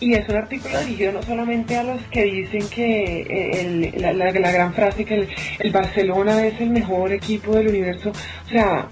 y 0.00 0.14
es 0.14 0.26
un 0.28 0.36
artículo 0.36 0.80
dirigido 0.80 1.12
no 1.12 1.22
solamente 1.22 1.76
a 1.76 1.82
los 1.82 2.00
que 2.04 2.24
dicen 2.24 2.66
que 2.68 3.26
eh, 3.28 3.92
la, 3.98 4.32
gran 4.32 4.72
frase 4.72 5.04
que 5.04 5.28
el, 5.58 5.70
Barcelona 5.70 6.46
es 6.46 6.58
el 6.60 6.70
mejor 6.70 7.12
equipo 7.12 7.54
del 7.54 7.68
universo, 7.68 8.10
o 8.10 8.48
sea, 8.48 8.88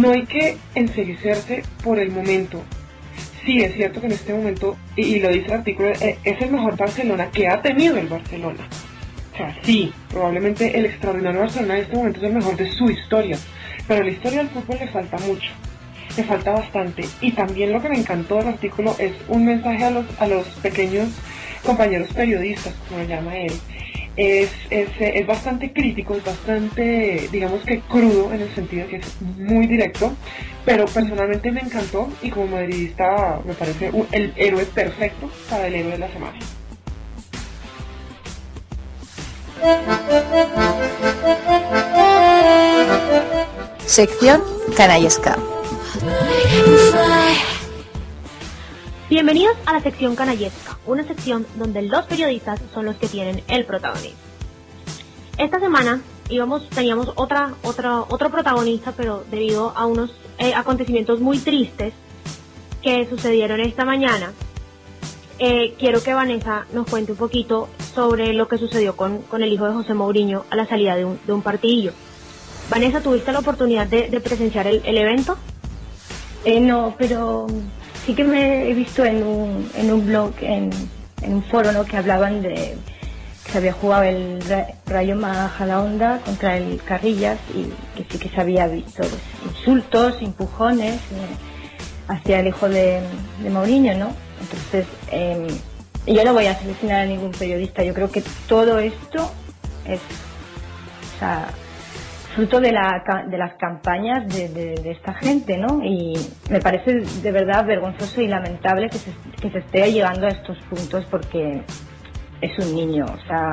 no 0.00 0.12
hay 0.12 0.24
que 0.24 0.56
enseguecerse 0.74 1.62
por 1.82 1.98
el 1.98 2.10
momento. 2.10 2.62
Sí, 3.44 3.62
es 3.62 3.74
cierto 3.74 4.00
que 4.00 4.06
en 4.06 4.12
este 4.12 4.34
momento, 4.34 4.76
y, 4.96 5.20
lo 5.20 5.28
dice 5.28 5.46
el 5.46 5.52
artículo, 5.54 5.90
eh, 6.00 6.18
es 6.24 6.40
el 6.42 6.50
mejor 6.50 6.76
Barcelona 6.76 7.30
que 7.30 7.48
ha 7.48 7.60
tenido 7.62 7.96
el 7.96 8.06
Barcelona. 8.06 8.68
O 9.32 9.36
sea, 9.36 9.56
sí, 9.62 9.92
probablemente 10.10 10.76
el 10.76 10.86
extraordinario 10.86 11.40
Barcelona 11.40 11.76
en 11.76 11.84
este 11.84 11.96
momento 11.96 12.18
es 12.18 12.26
el 12.26 12.34
mejor 12.34 12.56
de 12.56 12.70
su 12.72 12.90
historia, 12.90 13.38
pero 13.86 14.02
a 14.02 14.04
la 14.04 14.10
historia 14.10 14.38
del 14.38 14.48
fútbol 14.48 14.78
le 14.80 14.88
falta 14.88 15.16
mucho 15.18 15.50
me 16.18 16.24
falta 16.24 16.50
bastante. 16.52 17.04
Y 17.20 17.32
también 17.32 17.72
lo 17.72 17.80
que 17.80 17.88
me 17.88 17.98
encantó 17.98 18.36
del 18.36 18.48
artículo 18.48 18.94
es 18.98 19.12
un 19.28 19.44
mensaje 19.44 19.84
a 19.84 19.90
los, 19.90 20.04
a 20.18 20.26
los 20.26 20.46
pequeños 20.62 21.08
compañeros 21.64 22.12
periodistas, 22.12 22.74
como 22.88 23.00
lo 23.02 23.08
llama 23.08 23.36
él. 23.36 23.52
Es, 24.16 24.50
es, 24.70 24.88
es, 24.98 25.26
bastante 25.26 25.72
crítico, 25.72 26.14
es 26.14 26.24
bastante, 26.24 27.28
digamos 27.30 27.62
que 27.62 27.80
crudo 27.80 28.32
en 28.32 28.42
el 28.42 28.54
sentido 28.54 28.84
de 28.84 28.90
que 28.90 28.96
es 28.96 29.22
muy 29.22 29.66
directo, 29.66 30.12
pero 30.64 30.86
personalmente 30.86 31.52
me 31.52 31.60
encantó 31.60 32.08
y 32.20 32.30
como 32.30 32.48
madridista 32.48 33.40
me 33.44 33.54
parece 33.54 33.92
el 34.12 34.32
héroe 34.36 34.64
perfecto 34.66 35.30
para 35.48 35.68
el 35.68 35.74
héroe 35.74 35.92
de 35.92 35.98
la 35.98 36.08
semana. 36.12 36.38
Sección 43.86 44.42
Canallesca. 44.76 45.36
Bienvenidos 49.10 49.56
a 49.64 49.72
la 49.72 49.80
sección 49.80 50.14
canallesca, 50.16 50.76
una 50.84 51.02
sección 51.02 51.46
donde 51.56 51.80
los 51.80 52.04
periodistas 52.04 52.60
son 52.74 52.84
los 52.84 52.96
que 52.96 53.08
tienen 53.08 53.42
el 53.48 53.64
protagonismo. 53.64 54.18
Esta 55.38 55.58
semana 55.58 56.02
íbamos, 56.28 56.68
teníamos 56.68 57.12
otra, 57.14 57.54
otra, 57.62 58.00
otro 58.02 58.28
protagonista, 58.28 58.92
pero 58.94 59.24
debido 59.30 59.72
a 59.74 59.86
unos 59.86 60.14
eh, 60.36 60.52
acontecimientos 60.54 61.20
muy 61.20 61.38
tristes 61.38 61.94
que 62.82 63.08
sucedieron 63.08 63.60
esta 63.60 63.86
mañana, 63.86 64.34
eh, 65.38 65.74
quiero 65.78 66.02
que 66.02 66.12
Vanessa 66.12 66.66
nos 66.74 66.86
cuente 66.86 67.12
un 67.12 67.18
poquito 67.18 67.70
sobre 67.94 68.34
lo 68.34 68.46
que 68.46 68.58
sucedió 68.58 68.94
con, 68.94 69.24
el 69.32 69.50
hijo 69.50 69.64
de 69.64 69.72
José 69.72 69.94
Mourinho 69.94 70.44
a 70.50 70.56
la 70.56 70.66
salida 70.66 70.96
de 70.96 71.06
un, 71.06 71.18
de 71.26 71.32
un 71.32 71.40
partidillo. 71.40 71.92
Vanessa, 72.68 73.00
¿tuviste 73.00 73.32
la 73.32 73.38
oportunidad 73.38 73.86
de, 73.86 74.20
presenciar 74.20 74.66
el, 74.66 74.82
el 74.84 74.98
evento? 74.98 75.38
Eh, 76.44 76.60
no, 76.60 76.94
pero 76.98 77.46
sí 78.08 78.14
que 78.14 78.24
me 78.24 78.70
he 78.70 78.72
visto 78.72 79.04
en 79.04 79.22
un, 79.22 79.70
en 79.74 79.92
un 79.92 80.06
blog, 80.06 80.32
en, 80.40 80.70
un 81.20 81.42
foro, 81.42 81.72
¿no? 81.72 81.84
Que 81.84 81.98
hablaban 81.98 82.40
de 82.40 82.74
que 83.44 83.52
se 83.52 83.58
había 83.58 83.74
jugado 83.74 84.04
el 84.04 84.42
Rayo 84.86 85.14
Majadahonda 85.14 86.20
contra 86.24 86.56
el 86.56 86.80
Carrillas 86.82 87.38
y 87.54 87.64
que 87.98 88.06
sí 88.10 88.18
que 88.18 88.30
se 88.30 88.40
había 88.40 88.66
visto 88.66 89.02
pues, 89.02 89.12
insultos, 89.44 90.22
empujones 90.22 90.94
eh, 90.94 92.08
hacia 92.08 92.40
el 92.40 92.46
hijo 92.46 92.66
de, 92.66 93.02
Mourinho, 93.50 93.92
¿no? 93.98 94.14
Entonces, 94.40 94.86
em, 95.10 95.46
yo 96.06 96.24
no 96.24 96.32
voy 96.32 96.46
a 96.46 96.58
seleccionar 96.58 97.00
a 97.00 97.04
ningún 97.04 97.32
periodista. 97.32 97.84
Yo 97.84 97.92
creo 97.92 98.10
que 98.10 98.22
todo 98.48 98.78
esto 98.78 99.30
es, 99.84 100.00
fruto 102.38 102.60
de, 102.60 102.70
la, 102.70 103.02
de 103.28 103.36
las 103.36 103.54
campañas 103.54 104.28
de, 104.28 104.74
esta 104.84 105.12
gente, 105.14 105.58
¿no? 105.58 105.82
Y 105.82 106.14
me 106.48 106.60
parece 106.60 107.00
de 107.00 107.32
verdad 107.32 107.66
vergonzoso 107.66 108.20
y 108.20 108.28
lamentable 108.28 108.88
que 108.88 108.98
se, 108.98 109.10
que 109.42 109.50
se 109.50 109.58
esté 109.58 109.90
llegando 109.90 110.26
a 110.26 110.28
estos 110.28 110.56
puntos 110.70 111.04
porque 111.10 111.62
es 112.40 112.58
un 112.64 112.76
niño, 112.76 113.06
o 113.06 113.26
sea, 113.26 113.50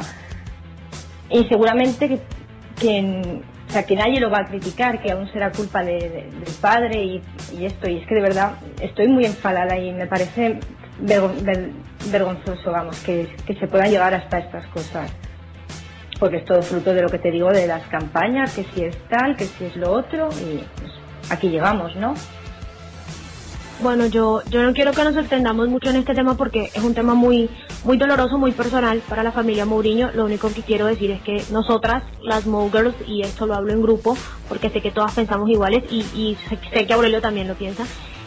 y 1.32 1.46
seguramente 1.46 2.20
que, 2.80 3.42
o 3.68 3.72
sea, 3.72 3.88
que 3.88 3.96
nadie 3.96 4.20
lo 4.20 4.30
va 4.30 4.42
a 4.42 4.46
criticar, 4.46 5.02
que 5.02 5.12
aún 5.12 5.28
será 5.32 5.52
culpa 5.52 5.84
del 5.84 6.30
padre 6.62 7.04
y, 7.04 7.66
esto, 7.66 7.90
y 7.90 7.98
es 7.98 8.08
que 8.08 8.14
de 8.14 8.22
verdad 8.22 8.52
estoy 8.80 9.08
muy 9.08 9.26
enfadada 9.26 9.80
y 9.80 9.94
me 9.94 10.06
parece 10.06 10.60
vergonzoso, 12.12 12.72
vamos, 12.72 13.00
que, 13.00 13.36
que 13.48 13.56
se 13.56 13.66
puedan 13.66 13.90
llegar 13.90 14.14
hasta 14.14 14.38
estas 14.38 14.68
cosas 14.68 15.12
porque 16.20 16.38
es 16.38 16.46
todo 16.46 16.62
fruto 16.62 16.94
de 16.94 17.02
lo 17.02 17.10
que 17.10 17.20
te 17.20 17.32
digo 17.32 17.52
de 17.52 17.68
las 17.68 17.86
campañas, 17.88 18.54
que 18.54 18.66
si 18.74 18.84
es 18.84 18.98
tal, 19.10 19.36
que 19.36 19.46
si 19.46 19.66
es 19.66 19.76
lo 19.76 19.92
otro, 19.92 20.30
y 20.32 20.64
pues, 20.80 20.92
aquí 21.30 21.50
llegamos, 21.50 21.96
¿no? 21.96 22.14
Bueno, 23.82 24.06
yo, 24.06 24.42
yo 24.50 24.64
no 24.64 24.74
quiero 24.74 24.94
que 24.94 25.04
nos 25.04 25.18
extendamos 25.18 25.68
mucho 25.68 25.90
en 25.90 25.98
este 25.98 26.14
tema 26.14 26.36
porque 26.38 26.72
es 26.74 26.82
un 26.82 26.94
tema 26.94 27.14
muy, 27.14 27.50
muy 27.84 27.98
doloroso, 27.98 28.38
muy 28.38 28.54
personal 28.54 29.02
para 29.10 29.22
la 29.22 29.34
familia 29.34 29.66
Mourinho. 29.66 30.12
Lo 30.14 30.24
único 30.24 30.50
que 30.54 30.62
quiero 30.62 30.86
decir 30.86 31.12
es 31.12 31.22
que 31.24 31.44
nosotras, 31.52 32.04
las 32.22 32.46
Mogirls, 32.46 32.96
y 33.06 33.22
esto 33.22 33.46
lo 33.46 33.54
hablo 33.54 33.74
en 33.74 33.82
grupo 33.82 34.18
porque 34.48 34.70
sé 34.70 34.82
que 34.82 34.92
todas 34.92 35.14
pensamos 35.14 35.50
iguales 35.50 35.84
y, 35.92 36.06
y 36.16 36.38
sé 36.70 36.88
que 36.88 36.94
Aurelio 36.94 37.20
también 37.20 37.50
lo 37.50 37.56
piensa, 37.56 37.84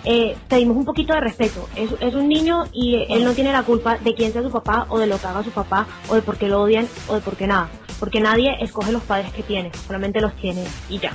eh, 0.09 0.37
pedimos 0.49 0.77
un 0.77 0.85
poquito 0.85 1.13
de 1.13 1.21
respeto. 1.21 1.69
Es, 1.77 1.91
es, 2.01 2.15
un 2.15 2.29
niño 2.29 2.65
y 2.73 3.05
él 3.09 3.25
no 3.25 3.33
tiene 3.33 3.53
la 3.53 3.63
culpa 3.63 3.99
de 3.99 4.15
quién 4.15 4.33
sea 4.33 4.43
su 4.43 4.51
papá 4.51 4.87
o 4.89 4.99
de 4.99 5.07
lo 5.07 5.19
que 5.19 5.27
haga 5.27 5.45
su 5.45 5.51
papá 5.51 5.87
o 6.09 6.15
de 6.15 6.23
por 6.23 6.37
qué 6.37 6.49
lo 6.49 6.63
odian 6.63 6.89
o 7.09 7.15
de 7.15 7.21
por 7.21 7.37
qué 7.37 7.47
nada 7.47 7.69
porque 7.99 8.21
nadie 8.21 8.57
escoge 8.61 8.93
los 8.93 9.03
padres 9.03 9.33
que 9.33 9.43
tiene, 9.43 9.71
solamente 9.87 10.21
los 10.21 10.35
tiene 10.37 10.65
y 10.89 10.99
ya. 10.99 11.13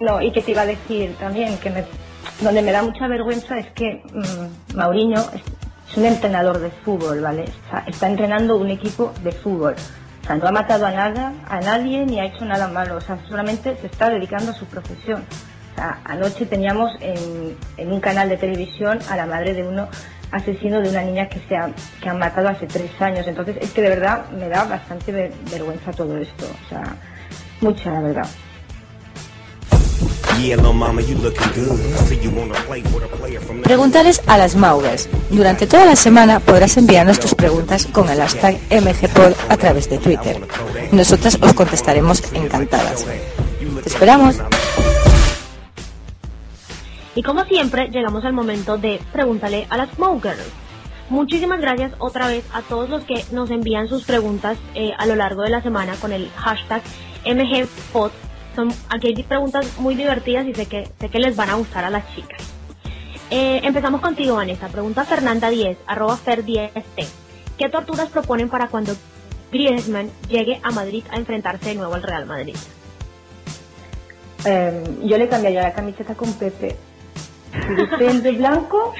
No, 0.00 0.20
y 0.20 0.32
que 0.32 0.42
te 0.42 0.50
iba 0.50 0.62
a 0.62 0.66
decir 0.66 1.14
también 1.18 1.56
que 1.58 1.70
me 1.70 1.84
donde 2.40 2.62
me 2.62 2.72
da 2.72 2.82
mucha 2.82 3.06
vergüenza 3.06 3.58
es 3.58 3.70
que 3.72 4.02
mm, 4.12 4.76
Mauriño 4.76 5.20
es, 5.34 5.42
es 5.90 5.96
un 5.96 6.06
entrenador 6.06 6.58
de 6.58 6.70
fútbol, 6.70 7.20
¿vale? 7.20 7.44
Está, 7.44 7.84
está 7.86 8.08
entrenando 8.08 8.56
un 8.56 8.70
equipo 8.70 9.12
de 9.22 9.32
fútbol. 9.32 9.74
O 10.22 10.26
sea, 10.26 10.36
no 10.36 10.46
ha 10.46 10.52
matado 10.52 10.86
a 10.86 10.90
nada, 10.90 11.32
a 11.48 11.60
nadie, 11.60 12.04
ni 12.06 12.20
ha 12.20 12.26
hecho 12.26 12.44
nada 12.44 12.68
malo. 12.68 12.96
O 12.96 13.00
sea, 13.00 13.18
solamente 13.28 13.76
se 13.76 13.86
está 13.86 14.08
dedicando 14.08 14.52
a 14.52 14.54
su 14.54 14.66
profesión. 14.66 15.24
Anoche 16.04 16.46
teníamos 16.46 16.92
en, 17.00 17.56
en 17.76 17.92
un 17.92 18.00
canal 18.00 18.28
de 18.28 18.36
televisión 18.36 18.98
a 19.08 19.16
la 19.16 19.26
madre 19.26 19.54
de 19.54 19.62
uno 19.66 19.88
asesino 20.30 20.80
de 20.80 20.88
una 20.88 21.02
niña 21.02 21.28
que 21.28 21.40
se 21.48 21.56
ha, 21.56 21.70
que 22.00 22.08
han 22.08 22.18
matado 22.18 22.48
hace 22.48 22.66
tres 22.66 22.90
años. 23.00 23.26
Entonces, 23.26 23.56
es 23.60 23.70
que 23.72 23.82
de 23.82 23.88
verdad 23.90 24.24
me 24.30 24.48
da 24.48 24.64
bastante 24.64 25.12
ver- 25.12 25.32
vergüenza 25.50 25.90
todo 25.92 26.16
esto. 26.18 26.46
O 26.64 26.68
sea, 26.68 26.82
mucha, 27.60 27.90
la 27.90 28.00
verdad. 28.00 28.26
With 33.78 34.20
a 34.26 34.38
las 34.38 34.56
Maugers. 34.56 35.08
Durante 35.30 35.66
toda 35.66 35.84
la 35.84 35.96
semana 35.96 36.40
podrás 36.40 36.76
enviarnos 36.76 37.20
tus 37.20 37.34
preguntas 37.34 37.86
con 37.86 38.08
el 38.08 38.18
hashtag 38.18 38.56
MGPod 38.70 39.32
a 39.48 39.56
través 39.56 39.88
de 39.88 39.98
Twitter. 39.98 40.40
Nosotras 40.90 41.38
os 41.40 41.52
contestaremos 41.52 42.22
encantadas. 42.34 43.04
Te 43.82 43.88
esperamos. 43.88 44.36
Y 47.14 47.22
como 47.22 47.44
siempre, 47.44 47.88
llegamos 47.88 48.24
al 48.24 48.32
momento 48.32 48.78
de 48.78 49.00
pregúntale 49.12 49.66
a 49.68 49.76
las 49.76 49.90
Smokers. 49.90 50.50
Muchísimas 51.10 51.60
gracias 51.60 51.92
otra 51.98 52.26
vez 52.26 52.44
a 52.54 52.62
todos 52.62 52.88
los 52.88 53.04
que 53.04 53.22
nos 53.32 53.50
envían 53.50 53.88
sus 53.88 54.04
preguntas 54.04 54.56
eh, 54.74 54.92
a 54.96 55.04
lo 55.04 55.14
largo 55.14 55.42
de 55.42 55.50
la 55.50 55.60
semana 55.60 55.94
con 55.96 56.12
el 56.12 56.30
hashtag 56.36 56.82
MGPod. 57.26 58.12
Son, 58.56 58.72
aquí 58.88 59.08
hay 59.08 59.22
preguntas 59.22 59.78
muy 59.78 59.94
divertidas 59.94 60.46
y 60.46 60.54
sé 60.54 60.66
que, 60.66 60.88
sé 60.98 61.08
que 61.10 61.18
les 61.18 61.36
van 61.36 61.50
a 61.50 61.54
gustar 61.54 61.84
a 61.84 61.90
las 61.90 62.04
chicas. 62.14 62.40
Eh, 63.30 63.60
empezamos 63.62 64.00
contigo, 64.00 64.36
Vanessa. 64.36 64.68
Pregunta 64.68 65.04
Fernanda 65.04 65.50
10, 65.50 65.78
arroba 65.86 66.18
Fer10T. 66.18 67.06
¿Qué 67.58 67.68
torturas 67.68 68.08
proponen 68.08 68.48
para 68.48 68.68
cuando 68.68 68.94
Griezmann 69.50 70.10
llegue 70.28 70.60
a 70.62 70.70
Madrid 70.70 71.04
a 71.10 71.16
enfrentarse 71.16 71.70
de 71.70 71.74
nuevo 71.74 71.94
al 71.94 72.02
Real 72.02 72.26
Madrid? 72.26 72.56
Eh, 74.44 74.84
yo 75.04 75.18
le 75.18 75.28
cambiaría 75.28 75.62
la 75.62 75.72
camiseta 75.72 76.14
con 76.14 76.32
Pepe. 76.34 76.76
Viste 77.52 78.06
el 78.06 78.22
de 78.22 78.32
blanco, 78.32 78.94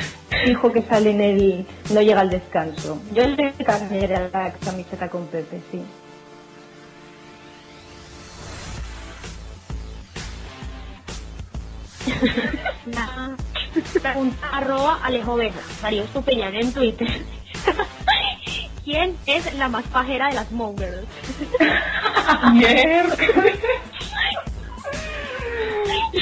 dijo 0.47 0.73
que 0.73 0.83
sale 0.83 1.11
en 1.11 1.21
el. 1.21 1.67
no 1.93 2.03
llega 2.03 2.21
al 2.21 2.31
descanso. 2.31 3.01
Yo 3.15 3.27
le 3.27 3.53
cambiaría 3.65 4.29
la 4.33 4.53
camiseta 4.53 5.09
con 5.09 5.27
Pepe, 5.27 5.61
sí. 5.71 5.83
La 12.87 13.37
pregunta 14.03 14.49
arroba 14.51 15.01
Alejo 15.03 15.37
Vega, 15.37 15.61
Mario 15.83 16.05
Estupellán 16.05 16.55
en 16.55 16.73
Twitter. 16.73 17.09
¿Quién 18.85 19.17
es 19.27 19.55
la 19.55 19.69
más 19.69 19.85
pajera 19.85 20.29
de 20.29 20.35
las 20.35 20.51
Mongers? 20.51 21.07
Miércoles. 22.53 23.59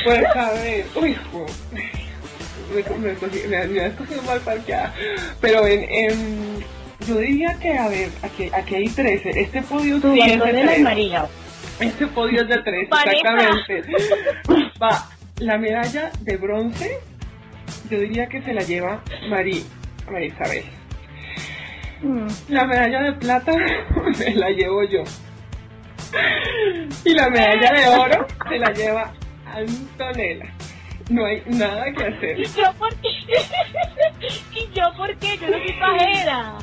Pues 0.04 0.24
a 0.36 0.52
ver, 0.52 0.86
uy, 0.94 1.16
jo, 1.32 1.46
me, 2.74 2.82
me, 2.98 3.48
me, 3.48 3.66
me 3.66 3.80
has 3.84 3.94
cogido 3.94 4.22
mal 4.22 4.40
parqueada. 4.40 4.94
Pero 5.40 5.66
en, 5.66 5.84
en- 5.90 6.64
yo 7.06 7.16
diría 7.18 7.56
que, 7.60 7.76
a 7.78 7.88
ver, 7.88 8.10
aquí, 8.22 8.50
aquí 8.52 8.74
hay 8.74 8.88
13. 8.88 9.30
Este 9.40 9.62
podio 9.62 10.00
sí 10.00 10.20
es 10.20 10.26
de 10.26 10.32
Antonella 10.34 10.60
y 10.62 10.66
13. 10.66 10.82
María. 10.82 11.26
Este 11.80 12.06
podio 12.08 12.42
es 12.42 12.48
de 12.48 12.58
13, 12.58 12.86
Vanessa. 12.90 13.10
exactamente. 13.10 13.82
Va, 14.82 15.08
la 15.38 15.56
medalla 15.58 16.10
de 16.20 16.36
bronce, 16.36 16.98
yo 17.90 17.98
diría 18.00 18.26
que 18.28 18.42
se 18.42 18.52
la 18.52 18.60
lleva 18.62 19.02
María, 19.28 19.62
María 20.10 20.28
Isabel. 20.28 20.64
La 22.48 22.64
medalla 22.66 23.02
de 23.02 23.12
plata 23.14 23.52
me 24.18 24.34
la 24.34 24.50
llevo 24.50 24.84
yo. 24.84 25.02
Y 27.04 27.14
la 27.14 27.28
medalla 27.30 27.72
de 27.72 27.88
oro 27.88 28.26
se 28.48 28.58
la 28.58 28.72
lleva 28.72 29.12
Antonella. 29.46 30.46
No 31.10 31.26
hay 31.26 31.42
nada 31.46 31.84
que 31.92 32.04
hacer. 32.04 32.38
¿Y 32.40 32.44
yo 32.44 32.72
por 32.78 32.94
qué? 32.96 33.08
¿Y 34.54 34.74
yo 34.74 34.84
por 34.96 35.14
qué? 35.16 35.36
Yo 35.38 35.48
no 35.50 35.58
soy 35.58 35.72
pajera. 35.78 36.54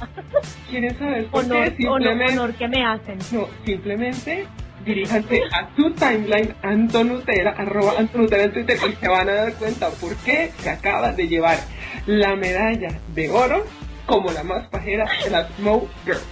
¿Quieres 0.69 0.97
saber 0.97 1.25
por 1.27 1.43
Honor, 1.43 1.73
qué? 1.75 1.87
honor, 1.87 2.01
Simplemente, 2.01 2.33
honor 2.39 2.53
que 2.55 2.67
me 2.69 2.85
hacen. 2.85 3.19
no, 3.31 3.47
simplemente 3.65 4.47
diríjanse 4.85 5.41
a 5.51 5.67
su 5.75 5.91
timeline 5.91 6.55
Antonutera, 6.63 7.51
arroba 7.57 7.93
Antonutera 7.99 8.43
en 8.43 8.53
Twitter 8.53 8.77
y 8.89 8.93
se 8.95 9.07
van 9.09 9.27
a 9.29 9.33
dar 9.33 9.53
cuenta 9.55 9.89
por 9.89 10.15
qué 10.17 10.51
se 10.59 10.69
acaba 10.69 11.11
de 11.11 11.27
llevar 11.27 11.57
la 12.05 12.35
medalla 12.37 12.97
de 13.13 13.29
oro 13.29 13.65
como 14.05 14.31
la 14.31 14.43
más 14.43 14.65
pajera 14.69 15.05
de 15.25 15.29
las 15.29 15.51
Smoke 15.57 15.89
Girls. 16.05 16.23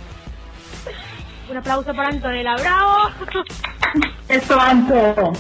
Un 1.50 1.58
aplauso 1.58 1.94
para 1.94 2.10
Antonella, 2.10 2.56
bravo. 2.56 3.10
Esto, 4.30 4.58
Anto. 4.60 5.34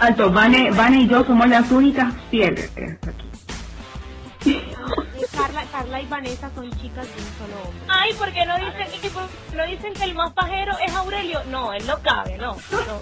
Anto, 0.00 0.30
Vane, 0.30 0.70
Vane 0.70 1.00
y 1.02 1.08
yo 1.08 1.24
somos 1.24 1.48
las 1.48 1.70
únicas 1.70 2.14
fieles. 2.30 2.70
Carla, 5.36 5.64
Carla 5.70 6.00
y 6.00 6.06
Vanessa 6.06 6.50
son 6.54 6.70
chicas 6.78 7.06
de 7.06 7.20
un 7.20 7.28
solo 7.38 7.62
hombre. 7.64 7.82
Ay, 7.88 8.14
¿por 8.14 8.32
qué 8.32 8.46
no 8.46 8.56
dicen, 8.56 8.86
qué 9.02 9.10
no 9.56 9.66
dicen 9.66 9.92
que 9.94 10.04
el 10.04 10.14
más 10.14 10.32
pajero 10.32 10.72
es 10.84 10.94
Aurelio? 10.94 11.40
No, 11.50 11.72
él 11.72 11.84
no 11.86 11.98
cabe, 12.00 12.38
no. 12.38 12.56
no. 12.70 13.00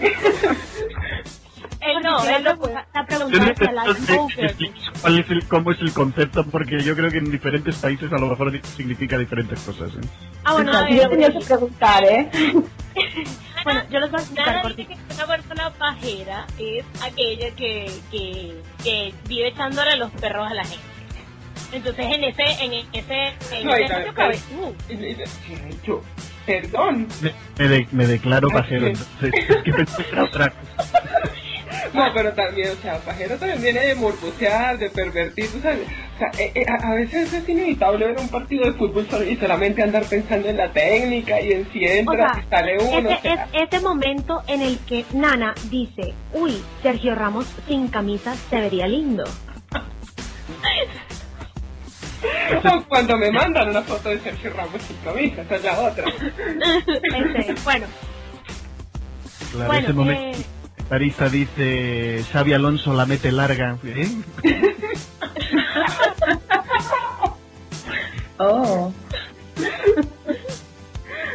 él 1.80 2.02
no, 2.02 2.24
él 2.24 2.44
no 2.44 2.56
puede. 2.56 2.74
La 2.94 3.06
pregunta 3.06 3.42
hacia 3.42 3.72
las 3.72 3.96
Smokers. 3.98 4.56
¿Cuál 5.00 5.18
es 5.18 5.30
el, 5.30 5.48
¿Cómo 5.48 5.72
es 5.72 5.80
el 5.80 5.92
concepto? 5.92 6.44
Porque 6.44 6.80
yo 6.80 6.94
creo 6.94 7.10
que 7.10 7.18
en 7.18 7.30
diferentes 7.30 7.76
países 7.76 8.12
a 8.12 8.18
lo 8.18 8.28
mejor 8.28 8.52
significa 8.76 9.18
diferentes 9.18 9.60
cosas. 9.60 9.90
¿eh? 9.94 10.00
Ah, 10.44 10.52
bueno, 10.54 10.72
a 10.72 10.88
Yo 10.88 11.08
tenía 11.08 11.32
que 11.32 11.40
preguntar, 11.40 12.04
¿eh? 12.04 12.30
Bueno, 13.64 13.82
yo 13.90 14.00
les 14.00 14.10
voy 14.10 14.18
a 14.18 14.22
explicar 14.22 14.46
Nada 14.48 14.62
cortito. 14.62 14.88
dice 14.90 15.00
que 15.08 15.14
una 15.14 15.26
persona 15.26 15.70
pajera 15.70 16.46
es 16.58 16.84
aquella 17.02 17.50
que, 17.54 17.90
que, 18.10 18.60
que 18.82 19.14
vive 19.28 19.48
echándole 19.48 19.96
los 19.96 20.10
perros 20.12 20.50
a 20.50 20.54
la 20.54 20.64
gente. 20.64 20.84
Entonces 21.72 22.04
en 22.06 22.24
ese, 22.24 22.42
en 22.64 22.72
ese, 22.92 23.34
en 23.52 23.66
No, 23.66 23.74
ese 23.74 23.88
tal- 23.88 23.96
sitio 23.98 24.14
cabe 24.14 24.38
tú. 24.48 24.74
yo, 25.86 26.02
Perdón. 26.46 27.06
Me, 27.20 27.32
me 27.58 27.68
de- 27.68 27.88
me 27.92 28.06
declaro 28.06 28.48
pajero, 28.48 28.86
entonces 28.88 29.32
es 29.48 29.62
que 29.62 29.72
pensé 29.72 30.02
otra 30.20 30.50
cosa. 30.50 31.02
No, 31.92 32.04
pero 32.14 32.32
también, 32.34 32.70
o 32.70 32.82
sea, 32.82 32.98
pajero 32.98 33.36
también 33.36 33.60
viene 33.62 33.80
de 33.80 33.94
morbosear, 33.96 34.78
de 34.78 34.90
pervertir, 34.90 35.48
tú 35.50 35.60
sabes. 35.60 35.80
O 36.14 36.18
sea, 36.18 36.30
eh, 36.38 36.52
eh, 36.54 36.64
a, 36.68 36.94
veces 36.94 37.32
es 37.32 37.48
inevitable 37.48 38.06
ver 38.06 38.18
un 38.18 38.28
partido 38.28 38.64
de 38.64 38.72
fútbol 38.74 39.06
solo- 39.10 39.24
y 39.28 39.36
solamente 39.36 39.82
andar 39.82 40.04
pensando 40.04 40.48
en 40.48 40.56
la 40.56 40.72
técnica 40.72 41.40
y 41.40 41.52
en 41.52 41.72
si 41.72 41.84
entra, 41.84 42.12
O 42.12 42.16
sea, 42.34 42.42
si 42.42 42.48
sale 42.48 42.78
uno. 42.78 43.08
o 43.08 43.12
ese, 43.12 43.20
sea. 43.22 43.48
es 43.52 43.68
ese 43.72 43.80
momento 43.80 44.42
en 44.46 44.62
el 44.62 44.78
que 44.80 45.04
Nana 45.12 45.54
dice, 45.70 46.14
uy, 46.32 46.62
Sergio 46.82 47.14
Ramos 47.14 47.46
sin 47.66 47.88
camisa 47.88 48.34
se 48.50 48.60
vería 48.60 48.86
lindo. 48.86 49.24
O 52.74 52.82
cuando 52.88 53.16
me 53.16 53.30
mandan 53.30 53.70
una 53.70 53.80
foto 53.82 54.10
de 54.10 54.18
Sergio 54.20 54.52
Ramos 54.52 54.82
sin 54.82 54.96
camisa, 54.98 55.40
esa 55.42 55.56
es 55.56 55.64
la 55.64 55.80
otra. 55.80 56.04
Ese, 57.40 57.54
bueno, 57.64 57.86
Claro, 59.52 59.66
Bueno, 59.66 59.82
ese 59.86 59.92
momento. 59.94 60.38
eh, 60.38 60.42
Larisa 60.90 61.28
dice, 61.28 62.24
Xavi 62.32 62.52
Alonso 62.52 62.92
la 62.92 63.06
mete 63.06 63.30
larga. 63.32 63.78
¿eh? 63.84 64.08
Oh. 68.42 68.90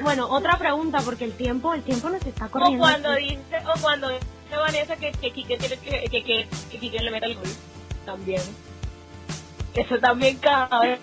bueno, 0.01 0.27
otra 0.27 0.57
pregunta 0.57 1.01
porque 1.05 1.25
el 1.25 1.33
tiempo, 1.33 1.71
el 1.75 1.83
tiempo 1.83 2.09
nos 2.09 2.25
está 2.25 2.45
O 2.47 2.49
corriendo. 2.49 2.79
cuando 2.79 3.13
dice, 3.13 3.57
o 3.75 3.79
cuando 3.79 4.09
dice 4.09 4.25
Vanessa 4.57 4.95
que, 4.95 5.11
que 5.11 5.31
Quique 5.31 5.55
tiene 5.55 5.77
que, 5.77 5.99
que, 6.09 6.23
que, 6.23 6.47
que 6.71 6.79
Quique 6.79 6.99
le 7.03 7.11
meta 7.11 7.27
el 7.27 7.35
gol. 7.35 7.43
También. 8.07 8.41
Eso 9.75 9.99
también 9.99 10.37
cabe. 10.39 10.97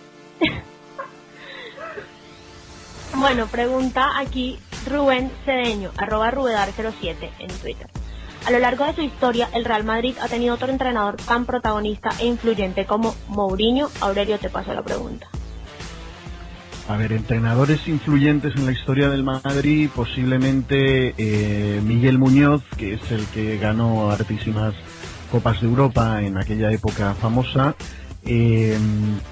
Bueno, 3.15 3.47
pregunta 3.47 4.19
aquí 4.19 4.59
Rubén 4.91 5.31
Cedeño, 5.45 5.93
arroba 5.99 6.33
Rubedar07 6.33 7.31
en 7.39 7.51
Twitter. 7.61 7.87
A 8.45 8.51
lo 8.51 8.59
largo 8.59 8.85
de 8.85 8.95
su 8.95 9.03
historia, 9.03 9.49
el 9.55 9.65
Real 9.65 9.85
Madrid 9.85 10.17
ha 10.21 10.29
tenido 10.29 10.55
otro 10.55 10.69
entrenador 10.69 11.17
tan 11.17 11.47
protagonista 11.47 12.11
e 12.19 12.27
influyente 12.27 12.87
como 12.87 13.15
Mourinho. 13.29 13.89
Aurelio, 14.01 14.39
te 14.39 14.51
paso 14.51 14.73
la 14.75 14.83
pregunta. 14.83 15.29
A 16.89 16.97
ver, 16.97 17.13
entrenadores 17.13 17.87
influyentes 17.87 18.57
en 18.57 18.67
la 18.67 18.73
historia 18.73 19.09
del 19.09 19.23
Madrid, 19.23 19.89
posiblemente 19.95 21.15
eh, 21.17 21.81
Miguel 21.85 22.19
Muñoz, 22.19 22.63
que 22.77 22.95
es 22.95 23.13
el 23.13 23.25
que 23.27 23.59
ganó 23.59 24.11
hartísimas 24.11 24.75
Copas 25.31 25.63
de 25.63 25.69
Europa 25.69 26.21
en 26.21 26.37
aquella 26.37 26.71
época 26.73 27.15
famosa. 27.15 27.75
Eh, 28.25 28.79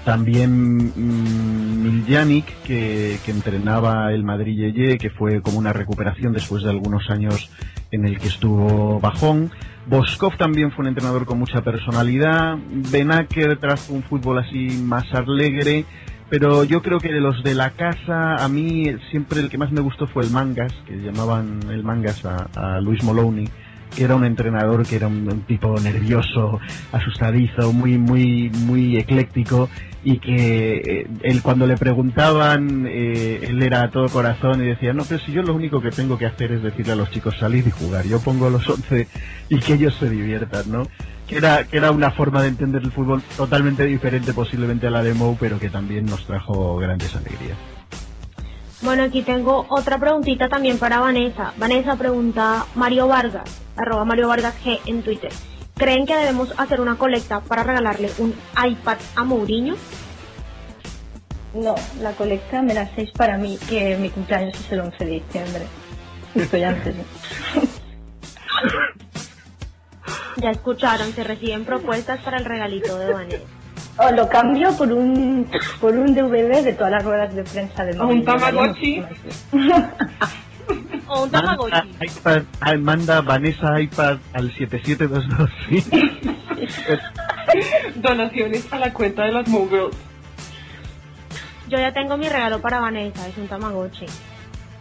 también 0.03 0.75
mm, 0.77 1.83
Miljanic, 1.83 2.45
que, 2.63 3.17
que 3.23 3.31
entrenaba 3.31 4.11
el 4.11 4.23
Madrid 4.23 4.73
Yeye, 4.73 4.97
que 4.97 5.09
fue 5.09 5.41
como 5.41 5.57
una 5.57 5.73
recuperación 5.73 6.33
después 6.33 6.63
de 6.63 6.69
algunos 6.69 7.09
años 7.09 7.49
en 7.91 8.05
el 8.05 8.19
que 8.19 8.27
estuvo 8.27 8.99
bajón. 8.99 9.51
Boskov 9.87 10.37
también 10.37 10.71
fue 10.71 10.83
un 10.83 10.89
entrenador 10.89 11.25
con 11.25 11.39
mucha 11.39 11.61
personalidad. 11.61 12.57
Benaker 12.91 13.57
trajo 13.57 13.93
un 13.93 14.03
fútbol 14.03 14.39
así 14.39 14.67
más 14.83 15.05
alegre. 15.13 15.85
Pero 16.29 16.63
yo 16.63 16.81
creo 16.81 16.99
que 16.99 17.11
de 17.11 17.19
los 17.19 17.43
de 17.43 17.55
la 17.55 17.71
casa, 17.71 18.35
a 18.35 18.47
mí 18.47 18.85
siempre 19.09 19.41
el 19.41 19.49
que 19.49 19.57
más 19.57 19.69
me 19.73 19.81
gustó 19.81 20.07
fue 20.07 20.23
el 20.23 20.31
Mangas, 20.31 20.71
que 20.87 20.95
llamaban 20.95 21.59
el 21.69 21.83
Mangas 21.83 22.23
a, 22.23 22.79
Luis 22.79 23.03
Moloney 23.03 23.49
era 23.97 24.15
un 24.15 24.25
entrenador 24.25 24.85
que 24.85 24.95
era 24.95 25.07
un, 25.07 25.27
un, 25.31 25.41
tipo 25.41 25.79
nervioso, 25.79 26.59
asustadizo, 26.91 27.73
muy, 27.73 27.97
muy, 27.97 28.49
muy 28.49 28.97
ecléctico 28.97 29.69
y 30.03 30.17
que 30.17 30.77
eh, 30.77 31.07
él 31.21 31.41
cuando 31.41 31.67
le 31.67 31.77
preguntaban, 31.77 32.85
eh, 32.87 33.41
él 33.43 33.61
era 33.61 33.83
a 33.83 33.91
todo 33.91 34.09
corazón 34.09 34.61
y 34.61 34.67
decía, 34.67 34.93
no, 34.93 35.03
pero 35.03 35.19
si 35.23 35.31
yo 35.31 35.43
lo 35.43 35.53
único 35.53 35.81
que 35.81 35.91
tengo 35.91 36.17
que 36.17 36.25
hacer 36.25 36.51
es 36.51 36.63
decirle 36.63 36.93
a 36.93 36.95
los 36.95 37.11
chicos 37.11 37.37
salir 37.37 37.67
y 37.67 37.71
jugar, 37.71 38.05
yo 38.05 38.19
pongo 38.19 38.49
los 38.49 38.67
11 38.67 39.07
y 39.49 39.59
que 39.59 39.73
ellos 39.73 39.95
se 39.99 40.09
diviertan, 40.09 40.71
¿no? 40.71 40.87
Que 41.27 41.37
era, 41.37 41.65
que 41.65 41.77
era 41.77 41.91
una 41.91 42.11
forma 42.11 42.41
de 42.41 42.49
entender 42.49 42.81
el 42.81 42.91
fútbol 42.91 43.21
totalmente 43.37 43.85
diferente 43.85 44.33
posiblemente 44.33 44.87
a 44.87 44.91
la 44.91 45.03
de 45.03 45.13
Mou, 45.13 45.37
pero 45.39 45.59
que 45.59 45.69
también 45.69 46.05
nos 46.05 46.25
trajo 46.25 46.77
grandes 46.77 47.15
alegrías. 47.15 47.57
Bueno, 48.81 49.03
aquí 49.03 49.21
tengo 49.21 49.67
otra 49.69 49.99
preguntita 49.99 50.49
también 50.49 50.79
para 50.79 50.99
Vanessa. 50.99 51.53
Vanessa 51.57 51.95
pregunta 51.95 52.65
Mario 52.73 53.07
Vargas, 53.07 53.61
arroba 53.75 54.05
Mario 54.05 54.27
Vargas 54.27 54.55
G 54.63 54.79
en 54.87 55.03
Twitter. 55.03 55.31
¿Creen 55.75 56.07
que 56.07 56.15
debemos 56.15 56.53
hacer 56.57 56.81
una 56.81 56.97
colecta 56.97 57.41
para 57.41 57.63
regalarle 57.63 58.11
un 58.17 58.33
iPad 58.63 58.97
a 59.15 59.23
Mourinho? 59.23 59.75
No, 61.53 61.75
la 62.01 62.13
colecta 62.13 62.61
me 62.63 62.73
la 62.73 62.81
hacéis 62.81 63.11
para 63.11 63.37
mí, 63.37 63.59
que 63.69 63.97
mi 63.97 64.09
cumpleaños 64.09 64.59
es 64.59 64.71
el 64.71 64.79
11 64.79 65.05
de 65.05 65.11
diciembre. 65.11 65.67
Estoy 66.33 66.63
antes. 66.63 66.95
ya 70.37 70.51
escucharon, 70.51 71.13
se 71.13 71.23
reciben 71.23 71.65
propuestas 71.65 72.19
para 72.21 72.37
el 72.37 72.45
regalito 72.45 72.97
de 72.97 73.13
Vanessa. 73.13 73.60
O 73.97 74.09
lo 74.11 74.27
cambio 74.29 74.75
por 74.77 74.91
un 74.91 75.47
por 75.79 75.93
un 75.95 76.13
DVD 76.15 76.63
de 76.63 76.73
todas 76.73 76.91
las 76.91 77.03
ruedas 77.03 77.33
de 77.35 77.43
prensa 77.43 77.83
de 77.83 77.99
O 77.99 78.07
un 78.07 78.23
Tamagotchi. 78.25 79.03
o 81.07 81.23
un 81.23 81.29
Tamagotchi. 81.31 81.71
Manda, 81.71 82.05
iPad, 82.05 82.43
manda 82.79 83.21
Vanessa 83.21 83.79
iPad 83.79 84.17
al 84.33 84.51
7722. 84.55 85.49
¿sí? 85.69 85.83
Donaciones 87.95 88.71
a 88.71 88.79
la 88.79 88.93
cuenta 88.93 89.23
de 89.25 89.31
las 89.33 89.47
Mogirls. 89.47 89.95
Yo 91.67 91.77
ya 91.77 91.91
tengo 91.93 92.17
mi 92.17 92.27
regalo 92.27 92.59
para 92.61 92.79
Vanessa, 92.79 93.27
es 93.27 93.37
un 93.37 93.47
Tamagotchi. 93.47 94.05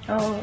Oh, 0.08 0.36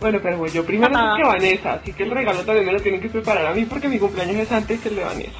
Bueno, 0.00 0.18
pero 0.22 0.38
bueno, 0.38 0.52
yo 0.54 0.64
primero 0.66 0.92
Ah. 0.96 1.14
que 1.16 1.24
Vanessa, 1.26 1.74
así 1.74 1.92
que 1.92 2.02
el 2.04 2.10
regalo 2.10 2.40
también 2.44 2.66
me 2.66 2.72
lo 2.72 2.80
tienen 2.80 3.00
que 3.00 3.08
preparar 3.08 3.46
a 3.46 3.54
mí 3.54 3.64
porque 3.64 3.88
mi 3.88 3.98
cumpleaños 3.98 4.36
es 4.36 4.52
antes 4.52 4.80
que 4.80 4.88
el 4.90 4.96
de 4.96 5.04
Vanessa. 5.04 5.38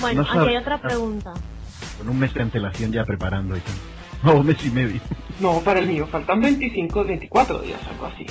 Bueno, 0.00 0.22
No 0.22 0.40
aquí 0.40 0.50
hay 0.50 0.56
otra 0.56 0.78
pregunta. 0.78 1.32
Con 1.98 2.08
un 2.08 2.18
mes 2.18 2.32
de 2.34 2.42
antelación 2.42 2.92
ya 2.92 3.04
preparando 3.04 3.56
y 3.56 3.60
todo. 3.60 4.32
O 4.34 4.40
un 4.40 4.46
mes 4.46 4.64
y 4.64 4.70
medio. 4.70 5.00
No, 5.38 5.60
para 5.60 5.80
el 5.80 5.86
mío 5.86 6.06
faltan 6.06 6.40
25, 6.40 7.04
24 7.04 7.58
días, 7.60 7.80
algo 7.90 8.06
así. 8.06 8.26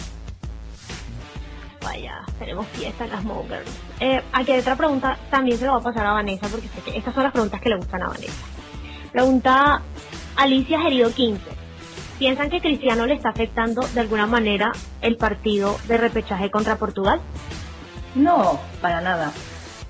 Vaya, 1.82 2.22
tenemos 2.38 2.68
fiesta 2.68 3.06
en 3.06 3.12
las 3.12 3.24
Mogers. 3.24 3.72
Eh, 4.00 4.22
aquí 4.34 4.52
hay 4.52 4.60
otra 4.60 4.76
pregunta, 4.76 5.18
también 5.32 5.58
se 5.58 5.66
lo 5.66 5.72
va 5.72 5.78
a 5.80 5.84
pasar 5.84 6.06
a 6.06 6.12
Vanessa, 6.14 6.48
porque 6.48 6.68
sé 6.68 6.82
que 6.82 6.98
estas 6.98 7.14
son 7.14 7.24
las 7.24 7.32
preguntas 7.32 7.60
que 7.62 7.70
le 7.70 7.78
gustan 7.78 8.04
a 8.04 8.10
Vanessa. 8.10 8.46
Pregunta 9.12 9.82
Alicia 10.36 10.80
Gerido 10.82 11.12
15. 11.12 11.42
¿Piensan 12.20 12.50
que 12.50 12.60
Cristiano 12.62 13.06
le 13.06 13.14
está 13.16 13.30
afectando 13.30 13.82
de 13.82 14.00
alguna 14.02 14.28
manera 14.28 14.74
el 15.02 15.16
partido 15.16 15.78
de 15.88 15.98
repechaje 15.98 16.52
contra 16.52 16.76
Portugal? 16.78 17.22
No, 18.14 18.60
para 18.82 19.02
nada. 19.02 19.32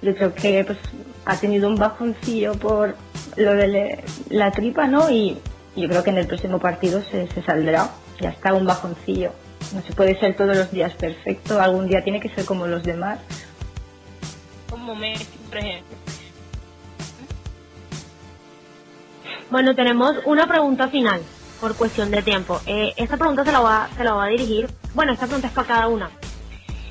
Yo 0.02 0.16
creo 0.16 0.34
que 0.34 0.64
pues 0.64 0.78
ha 1.26 1.38
tenido 1.38 1.68
un 1.70 1.76
bajoncillo 1.76 2.54
por 2.54 2.96
lo 3.36 3.54
de 3.54 3.68
le- 3.68 4.04
la 4.30 4.52
tripa, 4.52 4.88
¿no? 4.88 5.10
Y 5.10 5.38
yo 5.76 5.88
creo 5.88 6.04
que 6.04 6.10
en 6.10 6.18
el 6.18 6.28
próximo 6.28 6.60
partido 6.60 7.02
se, 7.04 7.28
se 7.28 7.42
saldrá. 7.44 7.90
Ya 8.20 8.30
está 8.30 8.54
un 8.54 8.66
bajoncillo. 8.66 9.32
No 9.74 9.82
se 9.82 9.94
puede 9.94 10.20
ser 10.20 10.36
todos 10.36 10.56
los 10.58 10.72
días 10.72 10.94
perfecto. 10.94 11.60
Algún 11.62 11.88
día 11.88 12.04
tiene 12.04 12.20
que 12.20 12.30
ser 12.30 12.46
como 12.46 12.68
los 12.68 12.84
demás. 12.84 13.20
Como 14.70 14.96
Messi, 14.96 15.26
por 15.48 15.58
ejemplo. 15.58 15.96
Bueno, 19.50 19.76
tenemos 19.76 20.16
una 20.26 20.48
pregunta 20.48 20.90
final, 20.90 21.22
por 21.60 21.76
cuestión 21.76 22.12
de 22.12 22.22
tiempo. 22.22 22.62
Eh, 22.68 22.94
esta 22.98 23.18
pregunta 23.18 23.44
se 23.44 23.52
la, 23.52 23.60
va, 23.62 23.90
se 23.98 24.04
la 24.04 24.14
va 24.14 24.26
a 24.26 24.28
dirigir, 24.28 24.70
bueno, 24.94 25.12
esta 25.14 25.26
pregunta 25.26 25.48
es 25.48 25.54
para 25.54 25.68
cada 25.68 25.88
una. 25.88 26.12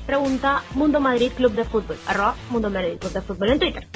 Pregunta 0.05 0.63
Mundo 0.73 0.99
Madrid 0.99 1.31
Club 1.35 1.53
de 1.53 1.63
Fútbol, 1.63 1.97
arroba 2.07 2.35
Mundo 2.49 2.69
Madrid 2.69 2.97
Club 2.99 3.13
de 3.13 3.21
Fútbol 3.21 3.49
en 3.51 3.59
Twitter. 3.59 3.87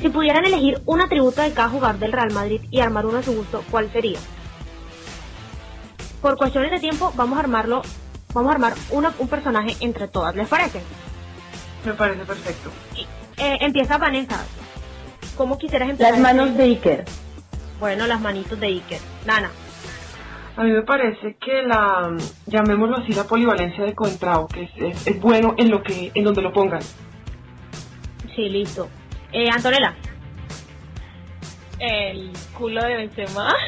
Si 0.00 0.08
pudieran 0.10 0.44
elegir 0.44 0.80
un 0.86 1.00
atributo 1.00 1.42
de 1.42 1.52
cada 1.52 1.68
jugador 1.70 1.98
del 1.98 2.12
Real 2.12 2.32
Madrid 2.32 2.60
y 2.70 2.80
armar 2.80 3.04
uno 3.06 3.18
a 3.18 3.22
su 3.22 3.34
gusto, 3.34 3.64
¿cuál 3.70 3.90
sería? 3.92 4.18
Por 6.22 6.36
cuestiones 6.36 6.70
de 6.70 6.78
tiempo, 6.78 7.12
vamos 7.16 7.36
a 7.36 7.40
armarlo, 7.40 7.82
vamos 8.32 8.50
a 8.50 8.54
armar 8.54 8.74
una- 8.90 9.12
un 9.18 9.28
personaje 9.28 9.76
entre 9.80 10.06
todas, 10.08 10.34
¿les 10.36 10.48
parece? 10.48 10.82
Me 11.84 11.94
parece 11.94 12.24
perfecto. 12.24 12.70
Eh, 13.36 13.58
empieza 13.60 13.98
Vanessa. 13.98 14.44
¿Cómo 15.36 15.58
quisieras 15.58 15.90
empezar? 15.90 16.12
Las 16.12 16.20
manos 16.20 16.56
de 16.56 16.64
Iker. 16.64 17.04
Bueno, 17.78 18.06
las 18.06 18.20
manitos 18.20 18.58
de 18.58 18.66
Iker. 18.66 19.00
Nana. 19.26 19.50
A 20.56 20.64
mí 20.64 20.70
me 20.72 20.82
parece 20.82 21.36
que 21.36 21.62
la, 21.62 22.16
llamémoslo 22.46 22.96
así, 22.96 23.12
la 23.12 23.24
polivalencia 23.24 23.84
de 23.84 23.94
Coentrao, 23.94 24.48
que 24.48 24.64
es, 24.64 24.70
es, 24.76 25.06
es 25.06 25.20
bueno 25.20 25.54
en 25.56 25.70
lo 25.70 25.82
que, 25.84 26.10
en 26.14 26.24
donde 26.24 26.42
lo 26.42 26.52
pongan. 26.52 26.82
Sí, 28.34 28.48
listo. 28.48 28.88
Eh, 29.32 29.50
Antonella. 29.50 29.94
El 31.78 32.32
culo 32.56 32.82
de 32.84 32.96
Benzema. 32.96 33.52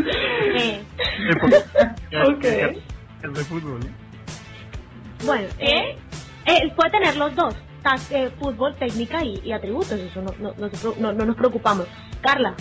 Eh, 0.00 0.84
Ok. 2.26 2.44
El 3.22 3.34
de 3.34 3.44
fútbol. 3.44 3.80
¿no? 3.80 5.26
bueno, 5.26 5.48
eh, 5.58 5.96
eh, 6.46 6.72
puede 6.76 6.90
tener 6.90 7.16
los 7.16 7.34
dos. 7.34 7.54
tas- 7.82 8.10
eh, 8.12 8.30
fútbol, 8.38 8.74
técnica 8.76 9.24
y, 9.24 9.40
y 9.44 9.52
atributos. 9.52 9.98
Eso 9.98 10.22
no, 10.22 10.32
no, 10.38 10.54
no, 10.56 10.68
se 10.70 11.00
no 11.00 11.12
nos 11.12 11.36
preocupamos. 11.36 11.86
Carla. 12.20 12.54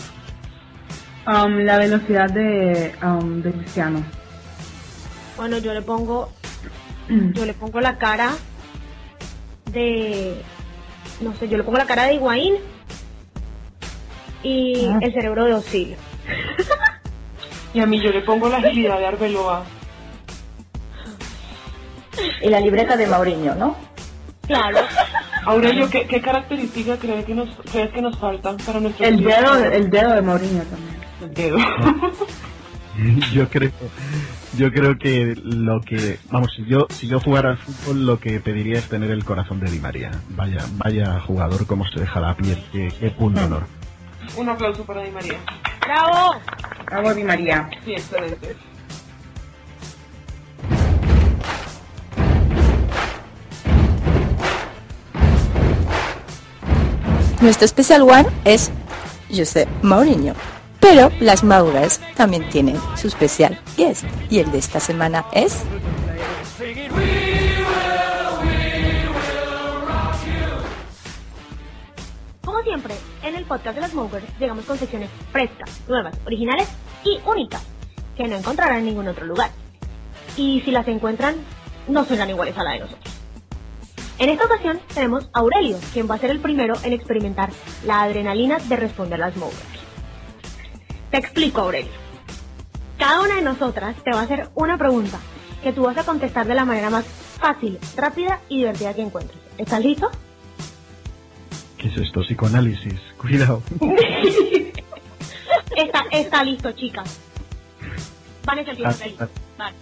Um, 1.27 1.59
la 1.59 1.77
velocidad 1.77 2.29
de, 2.29 2.95
um, 3.03 3.41
de 3.41 3.51
Cristiano. 3.51 4.03
Bueno, 5.35 5.57
yo 5.59 5.73
le 5.73 5.81
pongo. 5.83 6.31
Yo 7.09 7.45
le 7.45 7.53
pongo 7.53 7.79
la 7.79 7.97
cara 7.97 8.31
de. 9.71 10.41
No 11.21 11.33
sé, 11.35 11.47
yo 11.47 11.57
le 11.57 11.63
pongo 11.63 11.77
la 11.77 11.85
cara 11.85 12.05
de 12.05 12.13
Higuaín 12.15 12.55
y 14.43 14.85
Ah. 14.87 14.99
el 15.01 15.13
cerebro 15.13 15.45
de 15.45 15.53
Osil. 15.53 15.95
Y 17.73 17.79
a 17.81 17.85
mí 17.85 17.99
yo 18.01 18.11
le 18.11 18.21
pongo 18.21 18.49
la 18.49 18.57
agilidad 18.57 18.97
de 18.97 19.05
Arbeloa. 19.05 19.63
Y 22.41 22.49
la 22.49 22.59
libreta 22.59 22.95
de 22.97 23.05
Mauriño, 23.05 23.53
¿no? 23.55 23.75
Claro. 24.47 24.79
Aurelio, 25.45 25.89
¿qué, 25.89 26.07
qué 26.07 26.19
característica 26.21 26.97
crees 26.97 27.25
que 27.25 27.35
nos, 27.35 27.49
crees 27.71 27.91
que 27.91 28.01
nos 28.01 28.17
faltan 28.17 28.57
para 28.57 28.79
nuestro 28.79 29.05
El 29.05 29.23
dedo, 29.23 29.55
el 29.63 29.89
dedo 29.91 30.13
de 30.13 30.21
Mourinho 30.21 30.63
también. 30.63 30.97
El 31.21 31.33
dedo. 31.33 31.57
Yo 33.33 33.47
creo, 33.49 33.71
yo 34.55 34.71
creo 34.71 34.97
que 34.97 35.35
lo 35.43 35.81
que, 35.81 36.19
vamos, 36.31 36.53
si 36.55 36.65
yo, 36.65 36.87
si 36.89 37.07
yo 37.07 37.19
jugara 37.19 37.51
al 37.51 37.57
fútbol, 37.57 38.05
lo 38.05 38.19
que 38.19 38.39
pediría 38.39 38.79
es 38.79 38.87
tener 38.87 39.11
el 39.11 39.25
corazón 39.25 39.59
de 39.59 39.69
Di 39.69 39.79
María. 39.79 40.11
Vaya, 40.29 40.65
vaya 40.73 41.19
jugador, 41.19 41.65
cómo 41.67 41.85
se 41.87 41.99
deja 41.99 42.19
la 42.19 42.35
piel, 42.35 42.63
qué, 42.71 42.91
qué 42.99 43.11
punto 43.11 43.43
honor. 43.43 43.63
Un 44.35 44.49
aplauso 44.49 44.83
para 44.85 45.03
Di 45.03 45.11
María. 45.11 45.37
¡Bravo! 45.81 46.39
Bravo, 46.85 47.13
Di 47.13 47.23
María. 47.23 47.69
Sí, 47.83 47.93
excelente. 47.93 48.55
Nuestro 57.41 57.67
Special 57.67 58.01
One 58.01 58.25
es 58.45 58.71
José 59.29 59.67
Mourinho. 59.83 60.33
Pero 60.79 61.11
las 61.19 61.43
Mauras 61.43 61.99
también 62.15 62.47
tienen 62.49 62.79
su 62.95 63.07
especial 63.07 63.59
guest. 63.75 64.05
Y 64.29 64.39
el 64.39 64.51
de 64.51 64.59
esta 64.59 64.79
semana 64.79 65.25
es... 65.33 65.63
Como 72.43 72.61
siempre, 72.63 72.95
en 73.23 73.35
el 73.35 73.45
podcast 73.45 73.75
de 73.75 73.81
las 73.81 73.93
Mogers 73.93 74.25
llegamos 74.39 74.65
con 74.65 74.77
secciones 74.77 75.09
frescas, 75.31 75.81
nuevas, 75.87 76.15
originales 76.25 76.67
y 77.03 77.19
únicas, 77.25 77.63
que 78.15 78.27
no 78.27 78.35
encontrarán 78.37 78.79
en 78.79 78.85
ningún 78.85 79.07
otro 79.07 79.25
lugar. 79.25 79.51
Y 80.35 80.61
si 80.61 80.71
las 80.71 80.87
encuentran, 80.87 81.35
no 81.87 82.05
serán 82.05 82.29
iguales 82.29 82.57
a 82.57 82.63
la 82.63 82.71
de 82.71 82.79
nosotros. 82.79 83.13
En 84.19 84.29
esta 84.29 84.45
ocasión 84.45 84.79
tenemos 84.93 85.29
a 85.33 85.39
Aurelio, 85.39 85.77
quien 85.93 86.09
va 86.09 86.15
a 86.15 86.17
ser 86.17 86.31
el 86.31 86.39
primero 86.39 86.73
en 86.83 86.93
experimentar 86.93 87.51
la 87.85 88.01
adrenalina 88.01 88.57
de 88.57 88.75
responder 88.75 89.19
las 89.19 89.35
Mogers. 89.35 89.76
Te 91.11 91.17
explico, 91.17 91.61
Aurelio. 91.61 91.91
Cada 92.97 93.21
una 93.21 93.35
de 93.35 93.41
nosotras 93.41 93.95
te 94.03 94.11
va 94.11 94.21
a 94.21 94.23
hacer 94.23 94.49
una 94.55 94.77
pregunta 94.77 95.19
que 95.63 95.71
tú 95.71 95.83
vas 95.83 95.97
a 95.97 96.03
contestar 96.03 96.47
de 96.47 96.55
la 96.55 96.65
manera 96.65 96.89
más 96.89 97.05
fácil, 97.05 97.77
rápida 97.95 98.41
y 98.49 98.59
divertida 98.59 98.93
que 98.93 99.01
encuentres. 99.01 99.39
¿Estás 99.57 99.83
listo? 99.83 100.09
¿Qué 101.77 101.87
es 101.89 101.97
esto? 101.97 102.21
Psicoanálisis. 102.21 102.99
Cuidado. 103.17 103.61
está, 105.75 106.05
está 106.11 106.43
listo, 106.43 106.71
chicas. 106.71 107.19
Ah, 108.47 108.55
ah. 109.19 109.27
Vale. 109.57 109.75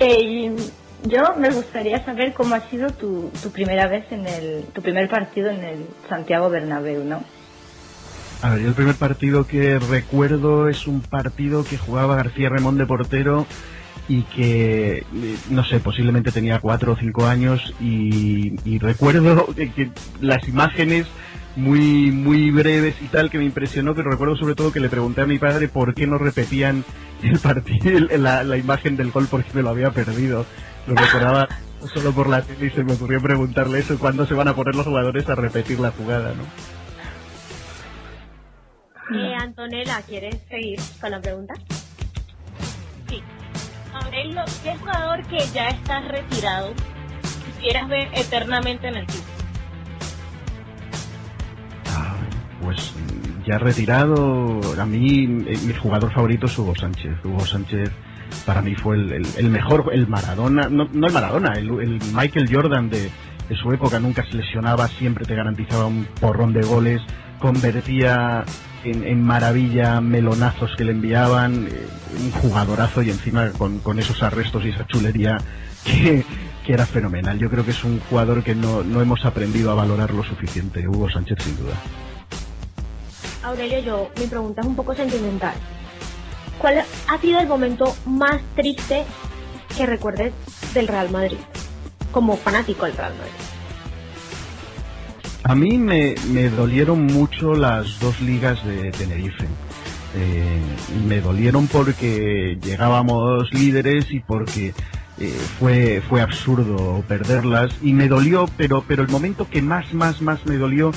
Eh, 0.00 0.56
yo 1.04 1.34
me 1.36 1.50
gustaría 1.50 2.04
saber 2.04 2.34
cómo 2.34 2.54
ha 2.54 2.60
sido 2.68 2.90
tu, 2.90 3.30
tu 3.42 3.50
primera 3.50 3.86
vez 3.86 4.10
en 4.10 4.26
el, 4.26 4.64
tu 4.74 4.82
primer 4.82 5.08
partido 5.08 5.50
en 5.50 5.64
el 5.64 5.86
Santiago 6.08 6.50
Bernabéu, 6.50 7.04
¿no? 7.04 7.22
A 8.42 8.50
ver, 8.50 8.60
yo 8.60 8.68
el 8.68 8.74
primer 8.74 8.94
partido 8.94 9.46
que 9.46 9.78
recuerdo 9.78 10.68
es 10.68 10.86
un 10.86 11.00
partido 11.00 11.64
que 11.64 11.76
jugaba 11.76 12.16
García 12.16 12.48
Remón 12.48 12.78
de 12.78 12.86
portero 12.86 13.46
y 14.08 14.22
que, 14.22 14.98
eh, 14.98 15.36
no 15.50 15.64
sé, 15.64 15.80
posiblemente 15.80 16.30
tenía 16.30 16.60
cuatro 16.60 16.92
o 16.92 16.96
cinco 16.96 17.26
años 17.26 17.74
y, 17.80 18.78
recuerdo 18.78 19.46
que, 19.56 19.90
las 20.20 20.46
imágenes 20.48 21.06
muy 21.56 22.12
muy 22.12 22.52
breves 22.52 22.94
y 23.02 23.06
tal 23.06 23.30
que 23.30 23.38
me 23.38 23.44
impresionó, 23.44 23.94
pero 23.94 24.10
recuerdo 24.10 24.36
sobre 24.36 24.54
todo 24.54 24.72
que 24.72 24.80
le 24.80 24.88
pregunté 24.88 25.22
a 25.22 25.26
mi 25.26 25.38
padre 25.38 25.66
por 25.66 25.92
qué 25.94 26.06
no 26.06 26.16
repetían 26.16 26.84
el 27.22 27.38
partido, 27.40 27.98
la 28.16 28.56
imagen 28.56 28.96
del 28.96 29.10
gol 29.10 29.26
porque 29.28 29.50
me 29.54 29.62
lo 29.62 29.70
había 29.70 29.90
perdido. 29.90 30.46
Lo 30.86 30.94
recordaba 30.94 31.48
solo 31.94 32.12
por 32.12 32.28
la 32.28 32.42
tele 32.42 32.66
y 32.66 32.70
se 32.70 32.82
me 32.82 32.94
ocurrió 32.94 33.20
preguntarle 33.20 33.80
eso, 33.80 33.98
cuándo 33.98 34.26
se 34.26 34.34
van 34.34 34.48
a 34.48 34.54
poner 34.54 34.74
los 34.74 34.86
jugadores 34.86 35.28
a 35.28 35.34
repetir 35.34 35.78
la 35.78 35.90
jugada, 35.90 36.34
¿no? 36.34 36.44
Eh, 39.10 39.34
Antonella, 39.34 40.02
¿quieres 40.06 40.36
seguir 40.48 40.78
con 41.00 41.10
la 41.10 41.20
pregunta? 41.20 41.54
Sí. 43.08 43.22
Aurelio, 43.94 44.42
¿qué 44.62 44.76
jugador 44.76 45.22
que 45.26 45.38
ya 45.54 45.68
estás 45.68 46.06
retirado 46.08 46.72
quisieras 47.46 47.88
ver 47.88 48.08
eternamente 48.14 48.88
en 48.88 48.96
el 48.96 49.06
club? 49.06 49.22
Pues 52.60 52.92
mm, 52.92 53.44
ya 53.46 53.58
retirado, 53.58 54.60
a 54.78 54.84
mí 54.84 55.24
eh, 55.46 55.56
mi 55.64 55.72
jugador 55.74 56.12
favorito 56.12 56.46
es 56.46 56.58
Hugo 56.58 56.74
Sánchez. 56.74 57.12
Hugo 57.24 57.46
Sánchez 57.46 57.90
para 58.44 58.60
mí 58.60 58.74
fue 58.74 58.96
el, 58.96 59.12
el- 59.12 59.26
el 59.38 59.48
mejor, 59.48 59.88
el 59.92 60.06
Maradona, 60.06 60.68
no, 60.68 60.86
no 60.92 61.06
el 61.06 61.12
Maradona, 61.12 61.54
el, 61.54 61.70
el 61.80 61.98
Michael 62.12 62.48
Jordan 62.52 62.90
de, 62.90 63.10
de 63.48 63.56
su 63.56 63.72
época, 63.72 63.98
nunca 64.00 64.22
se 64.28 64.36
lesionaba, 64.36 64.86
siempre 64.88 65.24
te 65.24 65.34
garantizaba 65.34 65.86
un 65.86 66.06
porrón 66.20 66.52
de 66.52 66.60
goles, 66.62 67.00
convertía 67.38 68.44
en, 68.84 69.22
maravilla 69.22 70.00
melonazos 70.00 70.74
que 70.76 70.84
le 70.84 70.92
enviaban, 70.92 71.68
eh, 71.68 71.86
un 72.20 72.30
jugadorazo 72.32 73.02
y 73.02 73.10
encima 73.10 73.50
con, 73.52 73.80
con 73.80 73.98
esos 73.98 74.22
arrestos 74.22 74.64
y 74.64 74.70
esa 74.70 74.86
chulería 74.86 75.38
que, 75.84 76.24
que 76.64 76.72
era 76.72 76.86
fenomenal. 76.86 77.38
Yo 77.38 77.50
creo 77.50 77.64
que 77.64 77.72
es 77.72 77.84
un 77.84 78.00
jugador 78.00 78.42
que 78.42 78.54
no, 78.54 78.82
no 78.82 79.00
hemos 79.00 79.24
aprendido 79.24 79.70
a 79.70 79.74
valorar 79.74 80.12
lo 80.12 80.24
suficiente, 80.24 80.86
Hugo 80.86 81.10
Sánchez 81.10 81.38
sin 81.42 81.56
duda. 81.56 81.74
Aurelio, 83.42 83.80
yo, 83.80 84.10
mi 84.18 84.26
pregunta 84.26 84.60
es 84.60 84.66
un 84.66 84.76
poco 84.76 84.94
sentimental. 84.94 85.54
¿Cuál 86.58 86.84
ha 87.08 87.18
sido 87.18 87.40
el 87.40 87.46
momento 87.46 87.96
más 88.04 88.40
triste 88.56 89.04
que 89.76 89.86
recuerdes 89.86 90.32
del 90.74 90.88
Real 90.88 91.10
Madrid? 91.10 91.38
Como 92.10 92.36
fanático 92.36 92.84
del 92.84 92.96
Real 92.96 93.14
Madrid. 93.14 93.57
A 95.44 95.54
mí 95.54 95.78
me, 95.78 96.14
me 96.32 96.48
dolieron 96.50 97.06
mucho 97.06 97.54
las 97.54 98.00
dos 98.00 98.20
ligas 98.20 98.64
de 98.66 98.90
Tenerife. 98.90 99.46
Eh, 100.14 100.60
me 101.06 101.20
dolieron 101.20 101.66
porque 101.68 102.58
llegábamos 102.62 103.52
líderes 103.52 104.10
y 104.10 104.20
porque 104.20 104.74
eh, 105.18 105.38
fue, 105.58 106.02
fue 106.08 106.20
absurdo 106.20 107.02
perderlas. 107.06 107.70
Y 107.82 107.92
me 107.92 108.08
dolió, 108.08 108.46
pero, 108.56 108.84
pero 108.86 109.02
el 109.02 109.08
momento 109.08 109.48
que 109.48 109.62
más, 109.62 109.92
más, 109.94 110.20
más 110.20 110.44
me 110.46 110.56
dolió 110.56 110.92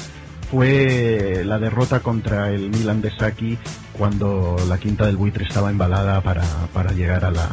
fue 0.49 1.43
la 1.45 1.59
derrota 1.59 2.01
contra 2.01 2.51
el 2.51 2.69
Milan 2.69 3.01
de 3.01 3.15
Saki 3.15 3.57
cuando 3.93 4.57
la 4.67 4.77
quinta 4.77 5.05
del 5.05 5.15
buitre 5.15 5.45
estaba 5.45 5.69
embalada 5.69 6.21
para, 6.21 6.43
para 6.73 6.91
llegar 6.91 7.23
a 7.23 7.31
la, 7.31 7.49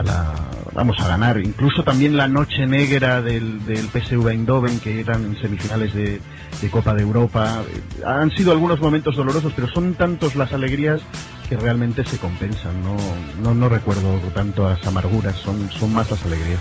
a 0.00 0.02
la 0.02 0.34
vamos 0.72 0.96
a 1.00 1.08
ganar 1.08 1.38
incluso 1.38 1.82
también 1.82 2.16
la 2.16 2.28
noche 2.28 2.66
negra 2.66 3.22
del, 3.22 3.64
del 3.66 3.88
PSV 3.88 4.28
Eindhoven 4.28 4.78
que 4.80 5.00
eran 5.00 5.36
semifinales 5.40 5.92
de, 5.94 6.20
de 6.60 6.70
Copa 6.70 6.94
de 6.94 7.02
Europa 7.02 7.62
han 8.06 8.30
sido 8.30 8.52
algunos 8.52 8.80
momentos 8.80 9.16
dolorosos 9.16 9.52
pero 9.54 9.68
son 9.68 9.94
tantos 9.94 10.36
las 10.36 10.52
alegrías 10.52 11.00
que 11.48 11.56
realmente 11.56 12.04
se 12.04 12.18
compensan 12.18 12.82
no 12.82 12.96
no, 13.42 13.54
no 13.54 13.68
recuerdo 13.68 14.18
tantas 14.34 14.86
amarguras 14.86 15.36
son 15.36 15.70
son 15.70 15.92
más 15.92 16.10
las 16.10 16.24
alegrías 16.24 16.60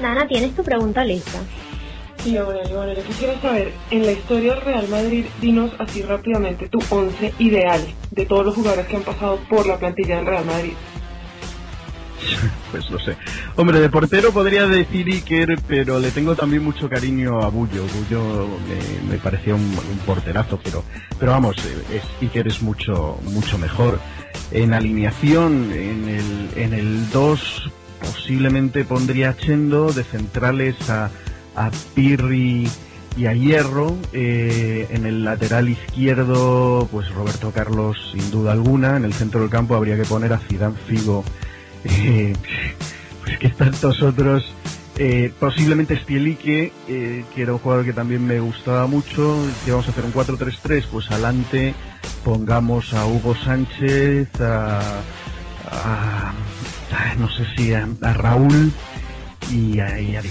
Nana, 0.00 0.26
¿tienes 0.26 0.54
tu 0.54 0.64
pregunta 0.64 1.04
lista? 1.04 1.38
Sí, 2.22 2.36
Aurelio, 2.36 2.80
Aurelio, 2.80 3.02
quisiera 3.04 3.40
saber, 3.40 3.72
en 3.90 4.06
la 4.06 4.12
historia 4.12 4.54
del 4.54 4.62
Real 4.62 4.88
Madrid, 4.88 5.24
dinos 5.40 5.72
así 5.78 6.02
rápidamente 6.02 6.68
tu 6.68 6.80
once 6.90 7.32
ideal 7.38 7.80
de 8.10 8.26
todos 8.26 8.46
los 8.46 8.54
jugadores 8.54 8.86
que 8.86 8.96
han 8.96 9.02
pasado 9.02 9.38
por 9.48 9.66
la 9.66 9.78
plantilla 9.78 10.16
del 10.16 10.26
Real 10.26 10.44
Madrid. 10.44 10.72
pues 12.70 12.90
no 12.90 12.98
sé. 12.98 13.16
Hombre, 13.56 13.80
de 13.80 13.88
portero 13.88 14.32
podría 14.32 14.66
decir 14.66 15.06
Iker, 15.06 15.58
pero 15.66 15.98
le 15.98 16.10
tengo 16.10 16.34
también 16.34 16.62
mucho 16.62 16.88
cariño 16.88 17.40
a 17.40 17.48
Bullo. 17.48 17.84
Bullo 17.84 18.48
me, 19.08 19.18
parecía 19.18 19.54
un, 19.54 19.60
un 19.62 19.98
porterazo, 20.06 20.58
pero, 20.62 20.84
pero 21.18 21.32
vamos, 21.32 21.56
eh, 21.90 22.00
Iker 22.20 22.48
es 22.48 22.62
mucho, 22.62 23.18
mucho 23.24 23.58
mejor. 23.58 23.98
En 24.50 24.74
alineación, 24.74 25.72
en 25.72 26.08
el, 26.08 26.48
en 26.56 26.74
el 26.74 27.10
2, 27.10 27.70
posiblemente 28.00 28.84
pondría 28.84 29.30
a 29.30 29.36
Chendo, 29.36 29.92
de 29.92 30.04
centrales 30.04 30.90
a, 30.90 31.10
a 31.56 31.70
Pirri 31.94 32.68
y 33.16 33.26
a 33.26 33.34
Hierro. 33.34 33.96
Eh, 34.12 34.88
en 34.90 35.06
el 35.06 35.24
lateral 35.24 35.68
izquierdo, 35.68 36.88
pues 36.90 37.10
Roberto 37.10 37.50
Carlos, 37.52 38.10
sin 38.12 38.30
duda 38.30 38.52
alguna. 38.52 38.96
En 38.96 39.04
el 39.04 39.12
centro 39.12 39.40
del 39.40 39.50
campo 39.50 39.74
habría 39.74 39.96
que 39.96 40.04
poner 40.04 40.32
a 40.32 40.38
Zidane 40.38 40.76
Figo. 40.86 41.24
Eh, 41.84 42.32
pues 43.24 43.38
que 43.38 43.48
tantos 43.50 44.02
otros. 44.02 44.54
Eh, 44.98 45.32
posiblemente 45.40 45.96
Stielique, 45.96 46.70
eh, 46.86 47.24
que 47.34 47.42
era 47.42 47.52
un 47.54 47.58
jugador 47.58 47.84
que 47.86 47.94
también 47.94 48.24
me 48.26 48.40
gustaba 48.40 48.86
mucho. 48.86 49.38
Que 49.64 49.70
vamos 49.70 49.88
a 49.88 49.90
hacer 49.90 50.04
un 50.04 50.12
4-3-3, 50.12 50.86
pues 50.90 51.10
adelante 51.10 51.74
pongamos 52.24 52.92
a 52.94 53.06
Hugo 53.06 53.34
Sánchez, 53.34 54.28
a, 54.40 55.00
a- 55.70 56.32
a- 56.92 57.14
no 57.18 57.28
sé 57.30 57.46
si 57.56 57.72
a, 57.72 57.88
a 58.02 58.12
Raúl 58.12 58.70
y 59.50 59.80
a, 59.80 59.98
y 59.98 60.14
a 60.16 60.22
Di. 60.22 60.30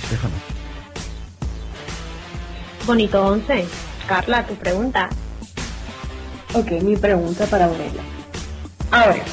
Bonito 2.85 3.25
11. 3.25 3.65
Carla, 4.07 4.45
tu 4.45 4.55
pregunta. 4.55 5.09
Ok, 6.53 6.71
mi 6.83 6.95
pregunta 6.97 7.45
para 7.47 7.65
Aurelia. 7.65 8.01
Ahora, 8.91 9.23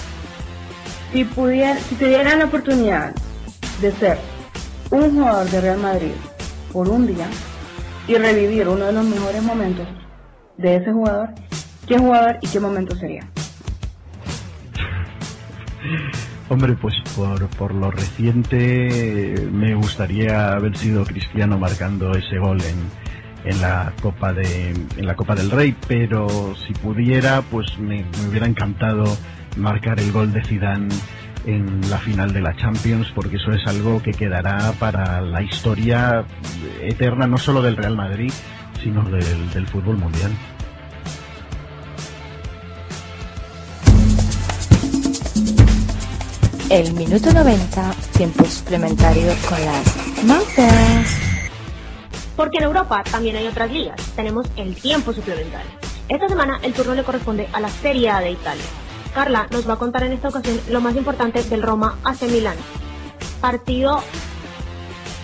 si 1.13 1.25
pudiera, 1.25 1.77
si 1.77 1.95
tuvieran 1.95 2.39
la 2.39 2.47
oportunidad 2.47 3.15
de 3.81 3.93
ser 3.93 4.19
un 4.91 5.13
jugador 5.13 5.49
de 5.51 5.61
Real 5.61 5.79
Madrid 5.79 6.13
por 6.73 6.89
un 6.89 7.07
día 7.07 7.29
y 8.07 8.15
revivir 8.15 8.69
uno 8.69 8.87
de 8.87 8.93
los 8.93 9.05
mejores 9.05 9.43
momentos 9.43 9.87
de 10.57 10.77
ese 10.77 10.93
jugador, 10.93 11.31
¿qué 11.87 11.99
jugador 11.99 12.39
y 12.41 12.49
qué 12.49 12.61
momento 12.61 12.97
sería? 12.97 13.29
Hombre, 16.49 16.75
pues 16.81 16.95
por, 17.15 17.47
por 17.51 17.75
lo 17.75 17.91
reciente 17.91 19.49
me 19.53 19.75
gustaría 19.75 20.53
haber 20.53 20.77
sido 20.77 21.05
Cristiano 21.05 21.59
marcando 21.59 22.13
ese 22.13 22.39
gol 22.39 22.59
en, 22.63 23.51
en 23.53 23.61
la 23.61 23.93
Copa 24.01 24.33
de 24.33 24.71
en 24.71 25.07
la 25.07 25.15
Copa 25.15 25.35
del 25.35 25.51
Rey, 25.51 25.77
pero 25.87 26.55
si 26.67 26.73
pudiera, 26.73 27.43
pues 27.43 27.79
me, 27.79 28.05
me 28.23 28.29
hubiera 28.31 28.47
encantado 28.47 29.05
marcar 29.59 30.01
el 30.01 30.13
gol 30.13 30.33
de 30.33 30.43
Zidane 30.45 30.89
en 31.47 31.91
la 31.91 31.99
final 31.99 32.33
de 32.33 32.41
la 32.41 32.55
Champions, 32.57 33.09
porque 33.15 33.37
eso 33.37 33.51
es 33.53 33.67
algo 33.67 34.03
que 34.03 34.13
quedará 34.13 34.73
para 34.79 35.21
la 35.21 35.43
historia 35.43 36.25
eterna 36.83 37.27
no 37.27 37.39
solo 37.39 37.63
del 37.63 37.77
Real 37.77 37.97
Madrid, 37.97 38.33
sino 38.83 39.03
del, 39.05 39.51
del 39.51 39.67
fútbol 39.67 39.97
mundial. 39.97 40.33
El 46.71 46.93
minuto 46.93 47.33
90, 47.33 47.95
tiempo 48.15 48.45
suplementario 48.45 49.33
con 49.49 49.59
las 49.65 50.25
Mountains. 50.25 51.19
Porque 52.37 52.59
en 52.59 52.65
Europa 52.65 53.03
también 53.11 53.37
hay 53.37 53.47
otras 53.47 53.73
ligas. 53.73 53.99
Tenemos 54.15 54.47
el 54.57 54.75
tiempo 54.75 55.15
suplementario. 55.15 55.71
Esta 56.11 56.29
semana 56.29 56.61
el 56.63 56.75
turno 56.75 56.95
le 56.95 57.05
corresponde 57.05 57.49
a 57.53 57.61
la 57.61 57.71
Serie 57.71 58.11
A 58.11 58.21
de 58.21 58.33
Italia. 58.33 58.65
Carla 59.15 59.47
nos 59.51 59.69
va 59.69 59.75
a 59.75 59.77
contar 59.77 60.03
en 60.05 60.13
esta 60.13 60.29
ocasión 60.29 60.61
lo 60.71 60.81
más 60.81 60.95
importante 60.97 61.43
del 61.43 61.63
Roma 61.63 61.99
AC 62.05 62.23
Milán. 62.23 62.57
Partido 63.41 64.03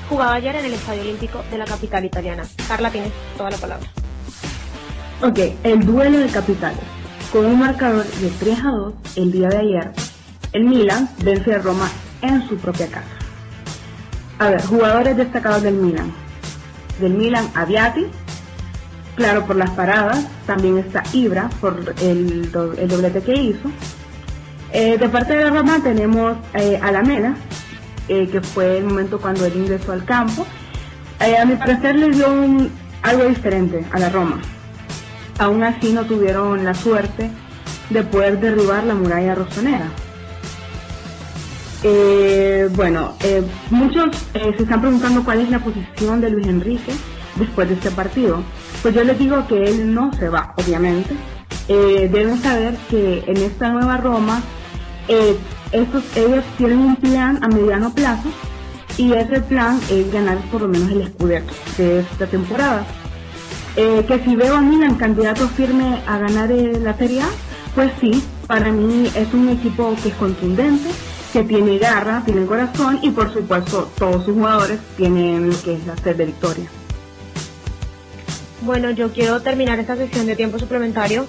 jugado 0.09 0.33
ayer 0.33 0.55
en 0.57 0.67
el 0.67 0.75
Estadio 0.75 1.03
Olímpico 1.03 1.43
de 1.51 1.59
la 1.59 1.65
capital 1.65 2.05
italiana. 2.05 2.45
Carla, 2.69 2.91
tienes 2.91 3.13
toda 3.37 3.51
la 3.51 3.57
palabra. 3.57 3.89
Ok, 5.23 5.39
el 5.63 5.85
duelo 5.85 6.19
de 6.19 6.29
capitales. 6.29 6.81
Con 7.33 7.47
un 7.47 7.59
marcador 7.59 8.05
de 8.05 8.31
3 8.31 8.59
a 8.61 8.71
2 8.71 8.95
el 9.17 9.33
día 9.33 9.49
de 9.49 9.59
ayer, 9.59 9.93
el 10.53 10.65
Milan 10.65 11.09
vence 11.25 11.55
a 11.55 11.59
Roma 11.59 11.91
en 12.23 12.47
su 12.49 12.57
propia 12.57 12.87
casa. 12.89 13.09
A 14.39 14.51
ver, 14.51 14.65
jugadores 14.65 15.17
destacados 15.17 15.63
del 15.63 15.75
Milan. 15.75 16.13
Del 17.01 17.15
Milan, 17.15 17.51
Aviati, 17.55 18.07
claro, 19.15 19.47
por 19.47 19.57
las 19.57 19.71
paradas. 19.71 20.27
También 20.47 20.79
está 20.79 21.03
Ibra, 21.13 21.49
por 21.61 21.95
el, 22.01 22.51
doblete 22.53 23.23
que 23.23 23.35
hizo. 23.35 23.71
Eh, 24.73 24.99
de 24.99 25.09
parte 25.09 25.37
de 25.37 25.45
la 25.45 25.51
Roma 25.51 25.81
tenemos 25.83 26.37
eh, 26.55 26.81
a 26.83 26.91
Lamela, 26.91 27.35
eh, 28.09 28.29
que 28.29 28.41
fue 28.41 28.79
el 28.79 28.85
momento 28.85 29.21
cuando 29.21 29.47
él 29.47 29.53
ingresó 29.57 29.93
al 29.93 30.05
campo. 30.05 30.47
Eh, 31.21 31.37
a 31.39 31.45
mi 31.45 31.55
parecer 31.55 31.97
le 31.97 32.11
dio 32.11 32.27
algo 33.03 33.25
diferente 33.25 33.85
a 33.93 33.99
la 33.99 34.11
Roma. 34.11 34.41
Aún 35.39 35.63
así 35.63 35.93
no 35.93 36.05
tuvieron 36.05 36.65
la 36.65 36.75
suerte 36.75 37.31
de 37.91 38.03
poder 38.03 38.41
derribar 38.41 38.85
la 38.85 38.95
muralla 38.95 39.35
rosonera. 39.35 39.89
Bueno, 42.77 43.15
muchos 43.71 44.17
se 44.33 44.63
están 44.63 44.81
preguntando 44.81 45.23
cuál 45.23 45.41
es 45.41 45.51
la 45.51 45.59
posición 45.59 46.21
de 46.21 46.31
Luis 46.31 46.47
Enrique 46.47 46.93
después 47.37 47.69
de 47.69 47.75
este 47.75 47.91
partido. 47.91 48.43
Pues 48.85 48.95
yo 48.95 49.03
les 49.03 49.19
digo 49.19 49.47
que 49.47 49.65
él 49.65 49.95
no 49.95 50.13
se 50.13 50.29
va, 50.29 50.53
obviamente. 50.59 51.15
Eh, 51.69 52.11
deben 52.13 52.39
saber 52.43 52.77
que 52.91 53.25
en 53.27 53.39
esta 53.39 53.71
nueva 53.71 53.97
Roma, 53.97 54.43
eh, 55.09 55.39
estos, 55.73 56.05
ellos 56.15 56.45
tienen 56.59 56.81
un 56.81 56.97
plan 56.97 57.43
a 57.43 57.49
mediano 57.49 57.95
plazo 57.95 58.29
y 58.99 59.15
ese 59.15 59.41
plan 59.41 59.81
es 59.91 60.13
ganar 60.13 60.37
por 60.53 60.61
lo 60.61 60.69
menos 60.69 60.91
el 60.91 61.07
Scudetto 61.07 61.55
de 61.79 62.01
esta 62.01 62.27
temporada. 62.27 62.85
Eh, 63.77 64.05
que 64.07 64.23
si 64.23 64.37
veo 64.37 64.55
a 64.55 64.61
Milan 64.61 64.97
candidato 64.97 65.49
firme 65.49 66.03
a 66.07 66.19
ganar 66.19 66.53
eh, 66.53 66.79
la 66.79 66.95
Serie 66.99 67.23
A, 67.23 67.29
pues 67.75 67.91
sí, 68.03 68.23
para 68.47 68.71
mí 68.71 69.11
es 69.15 69.33
un 69.33 69.49
equipo 69.49 69.97
que 70.03 70.11
es 70.11 70.15
contundente, 70.17 70.91
que 71.33 71.43
tiene 71.43 71.79
garra, 71.79 72.23
tiene 72.27 72.45
corazón 72.45 72.99
y 73.01 73.09
por 73.09 73.33
supuesto 73.33 73.91
todos 73.97 74.27
sus 74.27 74.35
jugadores 74.35 74.79
tienen 74.99 75.49
lo 75.49 75.63
que 75.63 75.73
es 75.73 75.87
la 75.87 75.97
sed 75.97 76.17
de 76.17 76.27
victoria. 76.27 76.84
Bueno, 78.65 78.91
yo 78.93 79.13
quiero 79.13 79.43
terminar 79.43 79.79
esta 79.79 79.95
sesión 79.95 80.27
de 80.27 80.37
tiempo 80.37 80.59
suplementario 80.59 81.27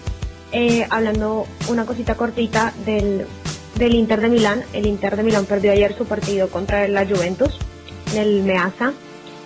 eh, 0.54 0.88
hablando 0.90 1.46
una 1.68 1.86
cosita 1.86 2.16
cortita 2.16 2.74
del, 2.86 3.26
del 3.78 3.94
Inter 3.94 4.22
de 4.22 4.30
Milán. 4.30 4.64
El 4.72 4.86
Inter 4.86 5.18
de 5.18 5.24
Milán 5.24 5.44
perdió 5.44 5.74
ayer 5.74 5.94
su 5.98 6.06
partido 6.06 6.48
contra 6.48 6.88
la 6.88 7.06
Juventus 7.06 7.60
en 8.14 8.22
el 8.22 8.44
Meazza. 8.44 8.94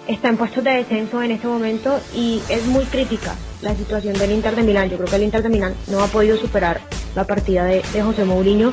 Está 0.07 0.29
en 0.29 0.37
puestos 0.37 0.63
de 0.63 0.69
descenso 0.69 1.23
en 1.23 1.31
este 1.31 1.47
momento 1.47 1.99
y 2.15 2.43
es 2.47 2.63
muy 2.67 2.85
crítica 2.85 3.33
la 3.63 3.73
situación 3.73 4.15
del 4.19 4.33
Inter 4.33 4.55
de 4.55 4.61
Milán. 4.61 4.87
Yo 4.91 4.97
creo 4.97 5.09
que 5.09 5.15
el 5.15 5.23
Inter 5.23 5.41
de 5.41 5.49
Milán 5.49 5.73
no 5.87 6.03
ha 6.03 6.07
podido 6.07 6.37
superar 6.37 6.81
la 7.15 7.23
partida 7.23 7.65
de, 7.65 7.81
de 7.91 8.03
José 8.03 8.23
Mourinho 8.23 8.71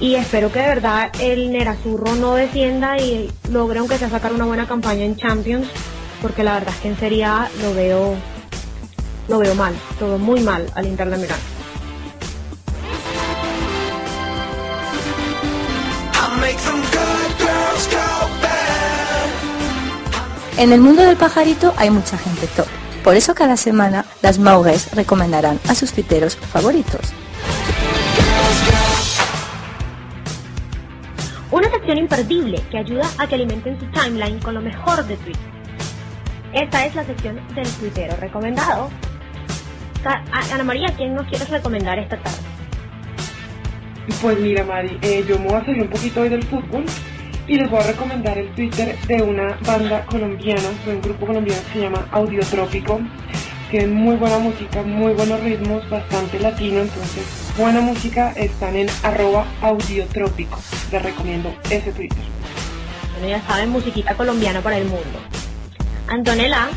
y 0.00 0.16
espero 0.16 0.50
que 0.50 0.58
de 0.58 0.66
verdad 0.66 1.12
el 1.20 1.52
Nerazurro 1.52 2.16
no 2.16 2.34
descienda 2.34 2.98
y 2.98 3.30
logre 3.52 3.78
aunque 3.78 3.98
sea 3.98 4.10
sacar 4.10 4.32
una 4.32 4.46
buena 4.46 4.66
campaña 4.66 5.04
en 5.04 5.14
Champions 5.14 5.68
porque 6.20 6.42
la 6.42 6.54
verdad 6.54 6.74
es 6.74 6.80
que 6.80 6.88
en 6.88 6.98
Serie 6.98 7.24
A 7.24 7.48
lo 7.60 7.72
veo 7.74 8.16
lo 9.28 9.38
veo 9.38 9.54
mal, 9.54 9.74
todo 9.98 10.18
muy 10.18 10.40
mal 10.40 10.66
al 10.74 10.86
Inter 10.86 11.10
de 11.10 11.16
Milán. 11.16 11.38
En 20.58 20.72
el 20.72 20.80
mundo 20.80 21.02
del 21.02 21.16
pajarito 21.16 21.74
hay 21.76 21.90
mucha 21.90 22.18
gente 22.18 22.46
top. 22.48 22.66
Por 23.02 23.16
eso 23.16 23.34
cada 23.34 23.56
semana 23.56 24.04
las 24.22 24.38
Maugues 24.38 24.94
recomendarán 24.94 25.58
a 25.68 25.74
sus 25.74 25.92
tuiteros 25.92 26.36
favoritos. 26.36 27.12
Una 31.50 31.68
sección 31.70 31.98
imperdible 31.98 32.62
que 32.70 32.78
ayuda 32.78 33.08
a 33.18 33.26
que 33.26 33.34
alimenten 33.34 33.78
su 33.80 33.86
timeline 33.86 34.38
con 34.40 34.54
lo 34.54 34.60
mejor 34.60 35.04
de 35.04 35.16
Twitter. 35.16 35.42
Esta 36.52 36.86
es 36.86 36.94
la 36.94 37.04
sección 37.04 37.40
del 37.54 37.68
tuitero 37.68 38.16
recomendado. 38.16 38.90
Ana 40.04 40.64
María, 40.64 40.88
¿quién 40.96 41.14
nos 41.14 41.26
quieres 41.26 41.48
recomendar 41.48 41.98
esta 41.98 42.16
tarde? 42.16 42.38
Pues 44.20 44.38
mira, 44.38 44.64
Mari, 44.64 44.98
eh, 45.02 45.24
yo 45.28 45.38
me 45.38 45.46
voy 45.46 45.56
a 45.56 45.64
salir 45.64 45.82
un 45.82 45.88
poquito 45.88 46.22
hoy 46.22 46.28
del 46.28 46.42
fútbol 46.42 46.84
y 47.46 47.56
les 47.56 47.70
voy 47.70 47.80
a 47.80 47.86
recomendar 47.86 48.36
el 48.36 48.48
Twitter 48.54 48.98
de 49.06 49.22
una 49.22 49.56
banda 49.64 50.04
colombiana, 50.06 50.68
de 50.84 50.94
un 50.94 51.02
grupo 51.02 51.26
colombiano 51.26 51.62
que 51.66 51.72
se 51.72 51.80
llama 51.80 52.06
Audiotrópico. 52.10 53.00
Tienen 53.70 53.94
muy 53.94 54.16
buena 54.16 54.38
música, 54.38 54.82
muy 54.82 55.12
buenos 55.14 55.40
ritmos, 55.40 55.88
bastante 55.88 56.38
latino, 56.40 56.80
entonces 56.80 57.24
buena 57.56 57.80
música, 57.80 58.32
están 58.32 58.76
en 58.76 58.88
arroba 59.02 59.46
audiotrópico. 59.62 60.58
Les 60.90 61.02
recomiendo 61.02 61.54
ese 61.70 61.92
Twitter. 61.92 62.22
Bueno, 63.12 63.28
ya 63.28 63.40
saben, 63.46 63.70
musiquita 63.70 64.14
colombiana 64.14 64.60
para 64.60 64.78
el 64.78 64.84
mundo. 64.84 65.20
Antonella, 66.08 66.68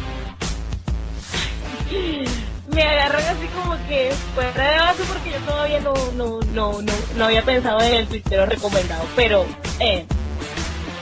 me 2.76 2.84
agarran 2.84 3.24
así 3.24 3.48
como 3.48 3.78
que 3.88 4.12
fuera 4.36 4.72
de 4.72 4.80
base 4.80 5.04
porque 5.08 5.32
yo 5.32 5.40
todavía 5.46 5.80
no, 5.80 5.94
no, 6.18 6.42
no, 6.54 6.82
no, 6.82 6.94
no 7.16 7.26
había 7.26 7.42
pensado 7.42 7.82
en 7.82 7.94
el 7.94 8.08
tuitero 8.08 8.46
recomendado. 8.46 9.06
Pero, 9.16 9.46
eh, 9.80 10.06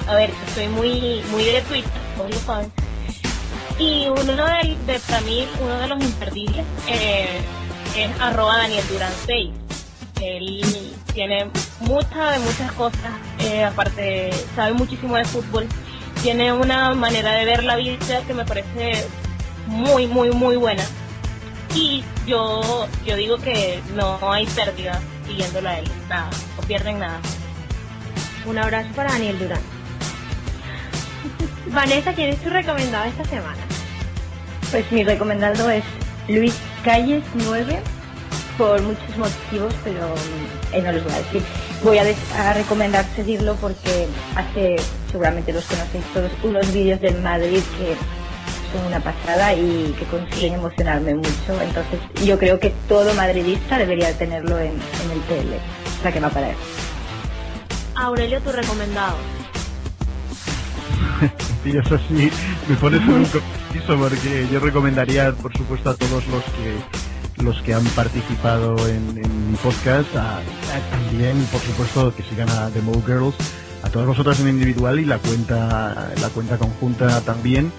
a 0.07 0.13
ver, 0.13 0.29
estoy 0.47 0.67
muy, 0.67 1.23
muy 1.31 1.43
de 1.43 1.61
Twitter, 1.63 1.91
todos 2.15 2.29
lo 2.29 2.37
saben. 2.41 2.71
Y 3.79 4.07
uno 4.07 4.21
de, 4.21 4.77
de 4.85 4.99
para 4.99 5.21
mí, 5.21 5.47
uno 5.61 5.79
de 5.79 5.87
los 5.87 5.99
imperdibles 5.99 6.63
eh, 6.87 7.41
es 7.97 8.21
arroba 8.21 8.57
Daniel 8.57 8.85
Durán 8.89 9.13
6. 9.25 9.49
Él 10.21 10.93
tiene 11.11 11.49
muchas 11.79 12.33
de 12.33 12.39
muchas 12.39 12.71
cosas, 12.73 13.11
eh, 13.39 13.63
aparte 13.63 14.31
sabe 14.55 14.73
muchísimo 14.73 15.15
de 15.15 15.25
fútbol, 15.25 15.67
tiene 16.21 16.53
una 16.53 16.93
manera 16.93 17.31
de 17.33 17.45
ver 17.45 17.63
la 17.63 17.75
vida 17.75 17.97
que 18.25 18.33
me 18.33 18.45
parece 18.45 19.05
muy, 19.65 20.05
muy, 20.05 20.29
muy 20.29 20.55
buena. 20.55 20.83
Y 21.75 22.03
yo, 22.27 22.87
yo 23.05 23.15
digo 23.15 23.37
que 23.37 23.79
no 23.95 24.19
hay 24.31 24.45
pérdida 24.47 24.99
siguiéndolo 25.27 25.69
a 25.69 25.79
él, 25.79 25.89
nada, 26.07 26.29
no 26.55 26.67
pierden 26.67 26.99
nada. 26.99 27.19
un 28.45 28.57
abrazo 28.57 28.89
para 28.95 29.11
Daniel 29.11 29.39
Durán. 29.39 29.61
Vanessa, 31.67 32.13
¿quién 32.13 32.29
es 32.29 32.43
tu 32.43 32.49
recomendado 32.49 33.05
esta 33.05 33.25
semana? 33.25 33.57
Pues 34.69 34.91
mi 34.91 35.03
recomendado 35.03 35.69
es 35.71 35.83
Luis 36.27 36.53
Calles 36.83 37.23
9 37.33 37.79
por 38.57 38.81
muchos 38.83 39.17
motivos, 39.17 39.73
pero 39.83 40.13
eh, 40.71 40.81
no 40.81 40.91
los 40.91 41.03
voy 41.03 41.13
a 41.13 41.17
decir. 41.17 41.41
Voy 41.83 41.97
a, 41.97 42.03
a 42.37 42.53
recomendar 42.53 43.05
seguirlo 43.15 43.55
porque 43.55 44.07
hace, 44.35 44.75
seguramente 45.11 45.51
los 45.51 45.65
conocéis 45.65 46.05
todos, 46.13 46.31
unos 46.43 46.71
vídeos 46.71 47.01
del 47.01 47.19
Madrid 47.21 47.61
que 47.77 47.95
son 48.73 48.85
una 48.87 48.99
pasada 48.99 49.53
y 49.53 49.95
que 49.97 50.05
consiguen 50.05 50.55
emocionarme 50.55 51.15
mucho. 51.15 51.61
Entonces 51.61 51.99
yo 52.25 52.37
creo 52.37 52.59
que 52.59 52.73
todo 52.89 53.13
madridista 53.13 53.77
debería 53.77 54.11
tenerlo 54.17 54.59
en, 54.59 54.71
en 54.73 55.11
el 55.13 55.21
tele. 55.29 55.57
O 55.99 56.01
sea 56.01 56.11
que 56.11 56.19
va 56.19 56.29
para 56.29 56.49
él. 56.49 56.55
Aurelio, 57.95 58.41
tu 58.41 58.51
recomendado. 58.51 59.15
Y 61.65 61.77
eso 61.77 61.97
sí, 62.09 62.29
me 62.67 62.75
pones 62.75 62.99
un 63.07 63.23
compromiso 63.71 63.97
porque 63.97 64.47
yo 64.51 64.59
recomendaría, 64.59 65.31
por 65.31 65.55
supuesto, 65.55 65.91
a 65.91 65.95
todos 65.95 66.25
los 66.27 66.43
que 66.43 67.43
los 67.43 67.61
que 67.63 67.73
han 67.73 67.83
participado 67.85 68.75
en, 68.87 69.17
en 69.23 69.51
mi 69.51 69.57
podcast, 69.57 70.13
a- 70.15 70.37
a- 70.39 70.89
también, 70.91 71.37
por 71.51 71.61
supuesto, 71.61 72.13
que 72.15 72.23
sigan 72.23 72.49
a 72.49 72.69
The 72.69 72.81
Mo 72.81 73.01
Girls, 73.05 73.35
a 73.81 73.89
todas 73.89 74.07
vosotras 74.07 74.39
en 74.41 74.49
individual 74.49 74.99
y 74.99 75.05
la 75.05 75.17
cuenta 75.19 76.09
la 76.21 76.29
cuenta 76.29 76.57
conjunta 76.57 77.21
también. 77.21 77.71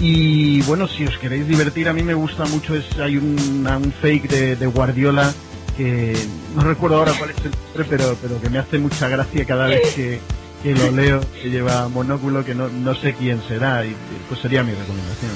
Y 0.00 0.62
bueno, 0.62 0.88
si 0.88 1.04
os 1.04 1.18
queréis 1.18 1.46
divertir, 1.46 1.88
a 1.88 1.92
mí 1.92 2.02
me 2.02 2.14
gusta 2.14 2.46
mucho, 2.46 2.74
es 2.74 2.98
hay 2.98 3.18
un, 3.18 3.66
un 3.66 3.92
fake 3.92 4.28
de, 4.30 4.56
de 4.56 4.66
Guardiola 4.66 5.32
que 5.76 6.16
no 6.54 6.62
recuerdo 6.62 6.96
ahora 6.96 7.12
cuál 7.18 7.30
es 7.30 7.36
el 7.44 7.50
nombre, 7.50 7.84
pero, 7.88 8.16
pero 8.20 8.40
que 8.40 8.48
me 8.48 8.58
hace 8.58 8.78
mucha 8.78 9.08
gracia 9.08 9.44
cada 9.44 9.66
vez 9.66 9.94
que, 9.94 10.20
que 10.62 10.74
lo 10.74 10.90
leo, 10.90 11.20
que 11.42 11.50
lleva 11.50 11.88
monóculo, 11.88 12.44
que 12.44 12.54
no, 12.54 12.68
no 12.68 12.94
sé 12.94 13.14
quién 13.14 13.42
será, 13.46 13.84
y 13.84 13.94
pues 14.28 14.40
sería 14.40 14.62
mi 14.62 14.72
recomendación. 14.72 15.32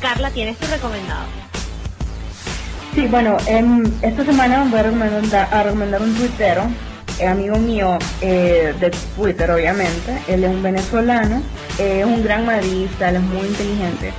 Carla, 0.00 0.30
¿tienes 0.30 0.58
tu 0.58 0.66
recomendado? 0.66 1.24
Sí, 2.94 3.06
bueno, 3.06 3.36
em, 3.46 3.84
esta 4.02 4.24
semana 4.24 4.64
voy 4.64 4.80
a 4.80 4.82
recomendar, 4.82 5.54
a 5.54 5.62
recomendar 5.62 6.02
un 6.02 6.14
tuitero, 6.14 6.62
eh, 6.62 6.89
amigo 7.26 7.56
mío 7.56 7.98
eh, 8.20 8.74
de 8.80 8.90
Twitter, 9.16 9.50
obviamente. 9.50 10.18
Él 10.28 10.44
es 10.44 10.50
un 10.50 10.62
venezolano, 10.62 11.42
eh, 11.78 12.00
es 12.00 12.06
un 12.06 12.22
gran 12.22 12.46
madridista, 12.46 13.10
él 13.10 13.16
es 13.16 13.22
muy 13.22 13.46
inteligente. 13.46 14.12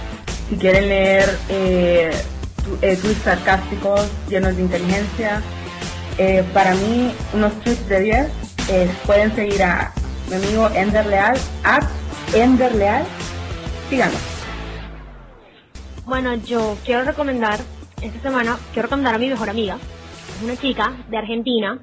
Si 0.50 0.56
quieren 0.58 0.90
leer 0.90 1.38
eh, 1.50 2.12
tweets 2.80 3.24
sarcásticos, 3.24 4.08
llenos 4.30 4.56
de 4.56 4.62
inteligencia, 4.64 5.42
para 6.54 6.76
mí, 6.76 7.12
unos 7.34 7.52
tweets 7.62 7.88
de 7.88 8.00
10, 8.00 8.28
eh, 8.70 8.90
pueden 9.06 9.36
seguir 9.36 9.64
a 9.64 9.92
mi 10.30 10.36
amigo 10.36 10.70
Ender 10.76 11.06
Leal, 11.08 11.38
at 11.64 11.84
Ender 12.34 12.74
Leal. 12.76 13.06
Bueno, 16.06 16.36
yo 16.36 16.78
quiero 16.86 17.04
recomendar, 17.04 17.60
esta 18.02 18.22
semana, 18.22 18.58
quiero 18.72 18.88
recomendar 18.88 19.16
a 19.16 19.18
mi 19.18 19.30
mejor 19.30 19.50
amiga. 19.50 19.78
Es 20.38 20.44
una 20.44 20.56
chica 20.56 20.94
de 21.10 21.18
Argentina 21.18 21.80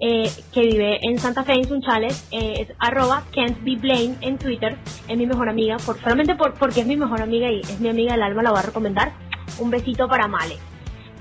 eh, 0.00 0.30
que 0.52 0.62
vive 0.62 0.98
en 1.02 1.18
Santa 1.18 1.44
Fe, 1.44 1.54
en 1.54 1.64
Sunchales, 1.64 2.28
eh, 2.32 2.54
es 2.60 2.76
arroba 2.78 3.24
can't 3.34 3.62
be 3.62 3.76
blame 3.76 4.16
en 4.20 4.38
Twitter, 4.38 4.76
es 5.08 5.16
mi 5.16 5.26
mejor 5.26 5.48
amiga, 5.48 5.76
por, 5.78 6.00
solamente 6.00 6.34
por, 6.34 6.54
porque 6.54 6.80
es 6.80 6.86
mi 6.86 6.96
mejor 6.96 7.22
amiga 7.22 7.50
y 7.50 7.60
es 7.60 7.80
mi 7.80 7.88
amiga 7.88 8.12
del 8.12 8.22
alma, 8.22 8.42
la 8.42 8.50
voy 8.50 8.58
a 8.58 8.62
recomendar. 8.62 9.12
Un 9.58 9.70
besito 9.70 10.08
para 10.08 10.28
Male. 10.28 10.56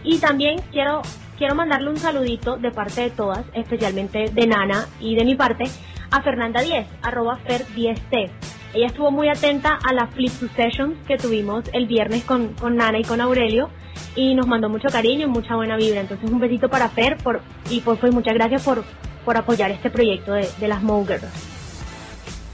Y 0.03 0.19
también 0.19 0.59
quiero, 0.71 1.01
quiero 1.37 1.53
mandarle 1.53 1.89
un 1.89 1.97
saludito 1.97 2.57
de 2.57 2.71
parte 2.71 3.01
de 3.01 3.09
todas, 3.09 3.45
especialmente 3.53 4.29
de 4.31 4.47
Nana 4.47 4.87
y 4.99 5.15
de 5.15 5.25
mi 5.25 5.35
parte, 5.35 5.65
a 6.09 6.21
Fernanda 6.21 6.61
10, 6.61 6.87
arroba 7.01 7.39
Fer10T. 7.45 8.29
Ella 8.73 8.87
estuvo 8.87 9.11
muy 9.11 9.27
atenta 9.27 9.77
a 9.83 9.93
la 9.93 10.07
Flip 10.07 10.31
to 10.31 10.47
Sessions 10.55 10.95
que 11.07 11.17
tuvimos 11.17 11.65
el 11.73 11.87
viernes 11.87 12.23
con, 12.23 12.49
con 12.53 12.77
Nana 12.77 12.99
y 12.99 13.03
con 13.03 13.19
Aurelio 13.19 13.69
y 14.15 14.33
nos 14.33 14.47
mandó 14.47 14.69
mucho 14.69 14.87
cariño 14.89 15.27
y 15.27 15.29
mucha 15.29 15.55
buena 15.55 15.75
vibra. 15.75 16.01
Entonces 16.01 16.29
un 16.29 16.39
besito 16.39 16.69
para 16.69 16.89
Fer 16.89 17.17
por, 17.17 17.41
y 17.69 17.81
por, 17.81 17.97
pues 17.97 18.13
muchas 18.13 18.33
gracias 18.33 18.63
por, 18.63 18.83
por 19.25 19.37
apoyar 19.37 19.71
este 19.71 19.89
proyecto 19.89 20.33
de, 20.33 20.47
de 20.59 20.67
las 20.67 20.81
Mogers. 20.81 21.23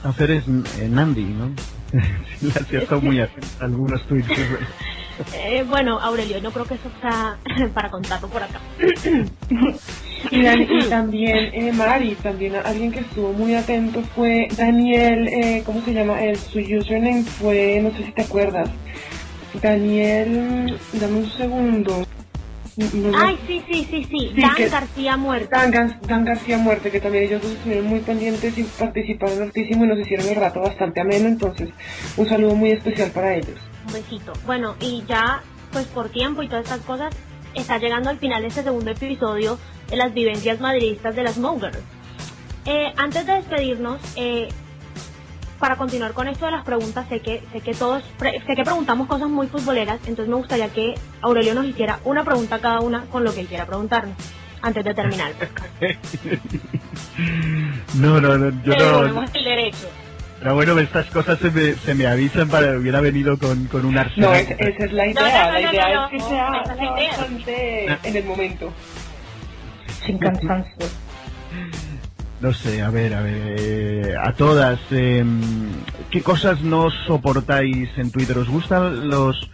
A 0.04 0.12
Fer 0.12 0.32
es 0.32 0.48
eh, 0.48 0.88
Nandi, 0.90 1.26
¿no? 1.26 1.52
le 2.72 2.78
estado 2.80 3.02
muy 3.02 3.20
atenta 3.20 3.48
a 3.60 3.66
algunos 3.66 4.02
tweets. 4.08 4.28
Eh, 5.34 5.64
bueno, 5.68 6.00
Aurelio, 6.00 6.42
no 6.42 6.52
creo 6.52 6.66
que 6.66 6.76
eso 6.76 6.90
sea 7.02 7.38
para 7.74 7.90
contarlo 7.90 8.28
por 8.30 8.44
acá. 8.44 8.60
Y, 10.32 10.90
también, 10.90 11.52
eh, 11.54 11.72
Mari, 11.72 12.16
también 12.16 12.56
alguien 12.56 12.92
que 12.92 13.00
estuvo 13.02 13.32
muy 13.34 13.54
atento 13.56 14.02
fue 14.16 14.48
Daniel, 14.58 15.28
eh, 15.28 15.62
¿cómo 15.66 15.82
se 15.86 15.94
llama? 15.94 16.22
El, 16.22 16.36
su 16.38 16.60
username 16.60 17.24
fue, 17.24 17.80
no 17.82 17.92
sé 17.92 18.04
si 18.04 18.12
te 18.12 18.24
acuerdas. 18.24 18.68
Daniel, 19.62 20.78
dame 20.94 21.18
un 21.20 21.30
segundo. 21.32 22.06
No, 22.76 23.18
Ay, 23.18 23.38
sí, 23.48 23.64
sí, 23.72 23.88
sí, 23.90 24.08
sí. 24.10 24.32
Sí, 24.36 24.42
Dan 24.42 24.56
que- 24.56 24.70
García 24.70 25.18
Muerto. 25.18 25.50
Dan, 25.52 25.72
Gar- 25.72 26.02
Dan 26.02 26.26
García 26.26 26.58
Muerte, 26.58 26.92
que 26.92 27.00
también 27.00 27.24
ellos 27.26 27.42
dos 27.42 27.52
estuvieron 27.52 27.86
muy 27.86 28.00
pendientes 28.00 28.58
y 28.58 28.64
participaron 28.64 29.42
hartísimo 29.44 29.86
y 29.86 29.88
nos 29.88 30.00
hicieron 30.00 30.28
el 30.28 30.36
rato 30.36 30.62
bastante 30.62 31.00
ameno, 31.00 31.28
entonces 31.28 31.70
un 32.18 32.28
saludo 32.28 32.56
muy 32.56 32.72
especial 32.72 33.12
para 33.12 33.36
ellos. 33.36 33.58
Un 33.88 33.94
besito. 33.94 34.34
Bueno, 34.46 34.76
y 34.80 35.04
ya, 35.08 35.42
pues 35.72 35.86
por 35.88 36.10
tiempo 36.10 36.44
y 36.44 36.48
todas 36.48 36.66
estas 36.66 36.82
cosas, 36.82 37.16
está 37.54 37.78
llegando 37.78 38.10
al 38.10 38.20
final 38.20 38.44
este 38.46 38.64
segundo 38.64 38.92
episodio 38.92 39.58
de 39.90 39.98
las 39.98 40.14
vivencias 40.14 40.60
madridistas 40.60 41.16
de 41.16 41.24
las 41.24 41.38
Mogers. 41.38 41.80
Eh, 42.66 42.94
antes 42.98 43.26
de 43.26 43.34
despedirnos, 43.34 44.00
eh, 44.16 44.50
para 45.60 45.78
continuar 45.78 46.14
con 46.14 46.28
esto 46.28 46.46
de 46.46 46.52
las 46.52 46.64
preguntas, 46.64 47.08
sé 47.10 47.22
que, 47.22 47.42
sé 47.52 47.62
que 47.62 47.74
todos, 47.74 48.04
sé 48.20 48.56
que 48.56 48.64
preguntamos 48.64 49.08
cosas 49.08 49.30
muy 49.30 49.48
futboleras, 49.48 50.00
entonces 50.06 50.28
me 50.28 50.36
gustaría 50.36 50.70
que 50.70 50.96
Aurelio 51.22 51.56
nos 51.56 51.66
hiciera 51.66 52.00
una 52.04 52.24
pregunta 52.24 52.60
cada 52.60 52.82
una 52.82 53.06
con 53.06 53.24
lo 53.24 53.34
que 53.34 53.42
él 53.42 53.48
quiera 53.48 53.66
preguntarnos, 53.66 54.16
antes 54.62 54.84
de 54.84 54.94
terminar. 54.94 55.32
no, 57.96 58.22
no, 58.22 58.38
no, 58.38 58.64
yo 58.64 58.74
Le 58.74 59.12
no. 59.12 59.24
el 59.34 59.44
derecho. 59.44 59.88
Pero 60.40 60.54
bueno, 60.54 60.78
estas 60.80 61.10
cosas 61.10 61.40
se 61.40 61.50
me, 61.50 61.74
se 61.76 61.96
me 61.96 62.06
avisan 62.06 62.48
para 62.48 62.78
hubiera 62.78 63.02
venido 63.02 63.38
con, 63.40 63.66
con 63.66 63.86
un 63.86 63.98
arsenal. 63.98 64.30
No, 64.30 64.36
es- 64.36 64.50
esa 64.60 64.86
es 64.86 64.92
la 64.94 65.08
idea, 65.08 65.14
No, 65.16 65.28
no, 65.30 65.46
no, 65.48 65.52
la 65.54 65.62
no, 65.62 65.72
idea 65.74 65.94
no, 65.96 66.06
es 66.06 66.12
que 66.12 66.18
no, 66.20 66.30
sea, 66.30 66.48
esa 66.48 66.68
bastante 66.76 67.86
en 68.04 68.16
el 68.16 68.24
momento. 68.26 68.74
Sin 70.06 70.18
cansancio. 70.20 70.86
No 72.40 72.54
sé, 72.54 72.84
a 72.84 72.92
ver, 72.92 73.16
a 73.16 73.22
ver, 73.22 73.56
eh, 73.58 74.14
a 74.24 74.32
todas, 74.34 74.80
eh, 74.92 75.26
¿qué 76.12 76.22
cosas 76.22 76.62
no 76.62 76.92
soportáis 76.92 77.90
en 77.98 78.12
Twitter? 78.12 78.38
¿Os 78.38 78.48
gustan 78.48 79.10
los 79.10 79.50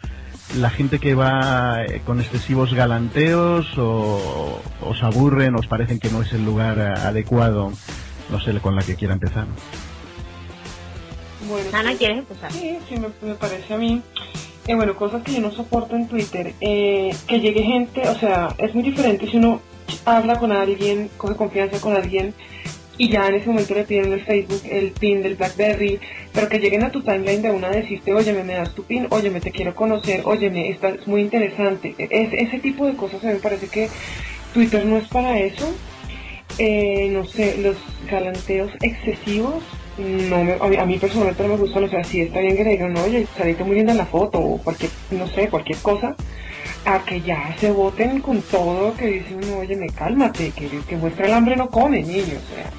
la 0.57 0.69
gente 0.69 0.99
que 0.99 1.15
va 1.15 1.85
eh, 1.85 2.01
con 2.05 2.19
excesivos 2.19 2.73
galanteos 2.73 3.65
o 3.77 4.61
os 4.81 5.01
aburren, 5.01 5.55
os 5.55 5.65
parecen 5.67 5.97
que 5.99 6.09
no 6.09 6.21
es 6.21 6.33
el 6.33 6.43
lugar 6.43 6.77
eh, 6.77 6.81
adecuado? 7.07 7.71
No 8.29 8.39
sé, 8.41 8.53
con 8.59 8.75
la 8.75 8.83
que 8.83 8.95
quiera 8.95 9.13
empezar. 9.13 9.45
Bueno, 11.53 11.69
Ana. 11.71 11.95
¿quieres 11.95 12.17
empezar? 12.17 12.51
Sí, 12.51 12.79
sí, 12.89 12.95
me, 12.97 13.09
me 13.21 13.35
parece 13.35 13.75
a 13.75 13.77
mí. 13.77 14.01
Eh, 14.65 14.73
bueno, 14.73 14.95
cosas 14.95 15.21
que 15.21 15.33
yo 15.33 15.39
no 15.39 15.51
soporto 15.51 15.95
en 15.95 16.07
Twitter. 16.07 16.55
Eh, 16.61 17.15
que 17.27 17.39
llegue 17.39 17.61
gente, 17.61 18.01
o 18.09 18.15
sea, 18.15 18.55
es 18.57 18.73
muy 18.73 18.83
diferente 18.83 19.29
si 19.29 19.37
uno 19.37 19.61
habla 20.03 20.39
con 20.39 20.51
alguien, 20.51 21.11
coge 21.15 21.35
confianza 21.35 21.79
con 21.79 21.93
alguien 21.93 22.33
y 22.97 23.09
ya 23.09 23.27
en 23.27 23.35
ese 23.35 23.47
momento 23.47 23.75
le 23.75 23.83
piden 23.83 24.13
el 24.13 24.21
Facebook, 24.21 24.61
el 24.65 24.91
pin 24.93 25.21
del 25.21 25.35
BlackBerry, 25.35 25.99
pero 26.33 26.49
que 26.49 26.57
lleguen 26.57 26.83
a 26.83 26.91
tu 26.91 27.01
timeline 27.03 27.43
de 27.43 27.51
una 27.51 27.69
decirte, 27.69 28.13
óyeme, 28.15 28.43
me 28.43 28.53
das 28.53 28.73
tu 28.73 28.83
pin, 28.83 29.05
óyeme, 29.11 29.39
te 29.39 29.51
quiero 29.51 29.75
conocer, 29.75 30.21
óyeme, 30.25 30.69
estás 30.69 31.05
muy 31.07 31.21
interesante. 31.21 31.93
Es, 31.99 32.33
ese 32.33 32.59
tipo 32.59 32.87
de 32.87 32.95
cosas 32.95 33.23
a 33.23 33.27
mí 33.27 33.33
me 33.33 33.39
parece 33.39 33.67
que 33.67 33.89
Twitter 34.55 34.85
no 34.87 34.97
es 34.97 35.07
para 35.07 35.37
eso. 35.37 35.71
Eh, 36.57 37.09
no 37.11 37.25
sé, 37.25 37.57
los 37.57 37.77
galanteos 38.09 38.71
excesivos, 38.81 39.63
no 39.97 40.43
me- 40.43 40.53
a, 40.61 40.67
mí, 40.69 40.77
a 40.77 40.85
mí 40.85 40.99
personalmente 40.99 41.43
no 41.43 41.49
me 41.49 41.57
gustan, 41.59 41.83
o 41.85 41.89
sea, 41.89 42.03
sí 42.05 42.21
está 42.21 42.39
bien 42.41 42.55
que 42.57 42.63
le 42.63 42.71
digan, 42.71 42.97
oye, 42.97 43.29
saliste 43.35 43.63
muy 43.63 43.75
linda 43.77 43.91
en 43.93 43.99
la 43.99 44.07
foto, 44.07 44.39
o 44.39 44.63
cualquier, 44.63 44.93
no 45.11 45.27
sé, 45.27 45.49
cualquier 45.49 45.81
cosa, 45.81 46.17
a 46.85 47.03
que 47.05 47.21
ya 47.21 47.57
se 47.59 47.71
voten 47.71 48.21
con 48.21 48.43
todo, 48.47 48.95
que 48.95 49.05
dicen, 49.07 49.53
oye, 49.53 49.75
me 49.77 49.91
cálmate, 49.93 50.53
que, 50.55 50.69
que 50.87 50.97
muestra 50.97 51.27
el 51.27 51.33
hambre 51.33 51.55
no 51.57 51.67
come, 51.69 52.03
niño, 52.03 52.39
o 52.39 52.47
sea, 52.47 52.73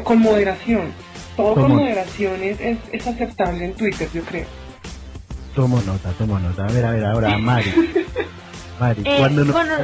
con 0.04 0.20
moderación, 0.20 0.96
todo 1.36 1.54
con 1.54 1.70
moderación 1.76 2.42
es, 2.42 2.60
es, 2.60 2.78
es 2.92 3.06
aceptable 3.06 3.64
en 3.66 3.76
Twitter, 3.76 4.10
yo 4.12 4.24
creo. 4.24 4.48
Tomo 5.54 5.82
nota, 5.82 6.14
tomo 6.14 6.38
nota. 6.40 6.66
A 6.66 6.72
ver, 6.72 6.84
a 6.84 6.92
ver, 6.92 7.04
ahora, 7.04 7.38
Mari. 7.38 7.70
Mari, 8.78 9.04
Eh, 9.04 9.18
¿cuándo 9.18 9.44
no... 9.44 9.52
bueno, 9.52 9.74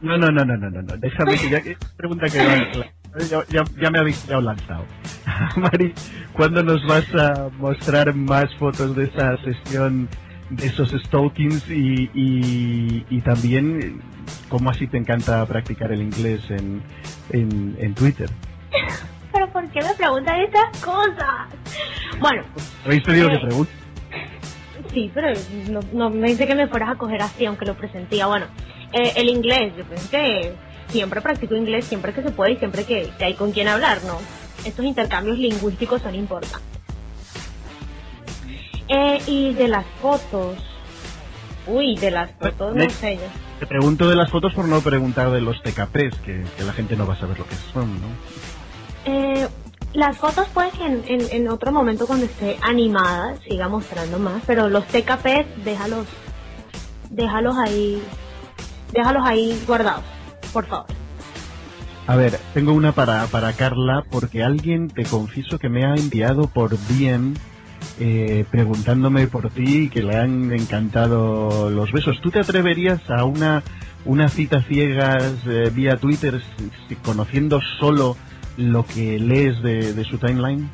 No, 0.00 0.18
no, 0.18 0.32
no, 0.32 0.44
no, 0.44 0.56
no, 0.56 0.70
no, 0.70 0.82
no. 0.82 0.96
Déjame 0.98 1.38
que 1.40 1.50
ya 1.50 1.62
que 1.62 1.76
pregunta 1.96 2.30
que 2.30 2.38
va- 2.46 2.86
ya, 3.24 3.44
ya, 3.48 3.64
ya 3.80 3.90
me 3.90 3.98
habéis 3.98 4.26
ya 4.26 4.40
lanzado. 4.40 4.84
Mari, 5.56 5.92
¿cuándo 6.32 6.62
nos 6.62 6.84
vas 6.86 7.06
a 7.14 7.48
mostrar 7.58 8.14
más 8.14 8.54
fotos 8.56 8.94
de 8.96 9.04
esa 9.04 9.36
sesión 9.38 10.08
de 10.50 10.66
esos 10.66 10.90
stalkings 10.90 11.68
y, 11.68 12.08
y, 12.14 13.04
y 13.10 13.20
también 13.22 14.00
cómo 14.48 14.70
así 14.70 14.86
te 14.86 14.96
encanta 14.96 15.44
practicar 15.46 15.90
el 15.92 16.02
inglés 16.02 16.40
en, 16.50 16.82
en, 17.30 17.76
en 17.80 17.94
Twitter? 17.94 18.30
pero 19.32 19.48
¿por 19.50 19.68
qué 19.70 19.80
me 19.82 19.94
preguntan 19.94 20.40
estas 20.40 20.78
cosas? 20.80 21.48
Bueno, 22.20 22.42
¿Habéis 22.84 23.02
pedido 23.02 23.28
Eh, 23.28 23.32
que 23.32 23.46
pregunte? 23.46 23.72
Sí, 24.92 25.10
pero 25.12 25.28
no, 25.70 25.80
no 25.92 26.10
me 26.10 26.28
dice 26.28 26.46
que 26.46 26.54
me 26.54 26.68
fueras 26.68 26.90
a 26.90 26.94
coger 26.94 27.20
así, 27.20 27.44
aunque 27.44 27.66
lo 27.66 27.74
presentía. 27.74 28.26
Bueno, 28.26 28.46
eh, 28.92 29.12
el 29.16 29.28
inglés, 29.28 29.72
yo 29.76 29.84
que 30.10 30.54
siempre 30.88 31.20
practico 31.20 31.54
inglés, 31.54 31.84
siempre 31.84 32.12
que 32.12 32.22
se 32.22 32.30
puede 32.30 32.52
y 32.52 32.56
siempre 32.56 32.84
que, 32.84 33.10
que 33.18 33.24
hay 33.24 33.34
con 33.34 33.52
quien 33.52 33.68
hablar, 33.68 34.02
¿no? 34.04 34.18
Estos 34.64 34.84
intercambios 34.84 35.38
lingüísticos 35.38 36.02
son 36.02 36.14
importantes. 36.14 36.76
Eh, 38.88 39.18
y 39.26 39.54
de 39.54 39.68
las 39.68 39.86
fotos. 40.00 40.56
Uy, 41.66 41.96
de 41.96 42.10
las 42.10 42.30
fotos, 42.32 42.74
no 42.74 42.90
sé. 42.90 43.16
yo. 43.16 43.22
Te 43.58 43.66
pregunto 43.66 44.08
de 44.08 44.14
las 44.14 44.30
fotos 44.30 44.54
por 44.54 44.66
no 44.68 44.80
preguntar 44.80 45.30
de 45.30 45.40
los 45.40 45.60
TKPs, 45.62 46.18
que, 46.24 46.44
que 46.56 46.62
la 46.64 46.72
gente 46.72 46.94
no 46.96 47.06
va 47.06 47.14
a 47.14 47.18
saber 47.18 47.38
lo 47.38 47.46
que 47.46 47.56
son, 47.72 48.00
¿no? 48.00 48.08
Eh, 49.06 49.48
las 49.94 50.16
fotos 50.18 50.46
pues 50.52 50.72
que 50.74 50.84
en, 50.84 51.02
en, 51.06 51.20
en 51.30 51.48
otro 51.48 51.72
momento 51.72 52.06
cuando 52.06 52.26
esté 52.26 52.58
animada 52.60 53.36
siga 53.48 53.68
mostrando 53.68 54.18
más, 54.18 54.42
pero 54.46 54.68
los 54.68 54.84
TKPs 54.86 55.64
déjalos, 55.64 56.06
déjalos 57.10 57.56
ahí, 57.56 58.02
déjalos 58.92 59.22
ahí 59.24 59.58
guardados, 59.66 60.04
por 60.56 60.66
favor. 60.66 60.86
A 62.06 62.16
ver, 62.16 62.38
tengo 62.54 62.72
una 62.72 62.92
para, 62.92 63.26
para 63.26 63.52
Carla, 63.52 64.04
porque 64.10 64.42
alguien, 64.42 64.88
te 64.88 65.04
confieso 65.04 65.58
que 65.58 65.68
me 65.68 65.84
ha 65.84 65.94
enviado 65.94 66.46
por 66.46 66.70
DM 66.88 67.34
eh, 68.00 68.46
preguntándome 68.50 69.26
por 69.26 69.50
ti 69.50 69.82
y 69.84 69.88
que 69.90 70.02
le 70.02 70.16
han 70.16 70.50
encantado 70.52 71.68
los 71.68 71.92
besos. 71.92 72.22
¿Tú 72.22 72.30
te 72.30 72.40
atreverías 72.40 73.00
a 73.10 73.24
una, 73.24 73.62
una 74.06 74.30
cita 74.30 74.62
ciegas 74.62 75.34
eh, 75.46 75.70
vía 75.74 75.98
Twitter 75.98 76.40
si- 76.40 76.70
si- 76.88 76.96
conociendo 76.96 77.60
solo 77.78 78.16
lo 78.56 78.86
que 78.86 79.18
lees 79.18 79.62
de, 79.62 79.92
de 79.92 80.04
su 80.04 80.16
timeline? 80.16 80.70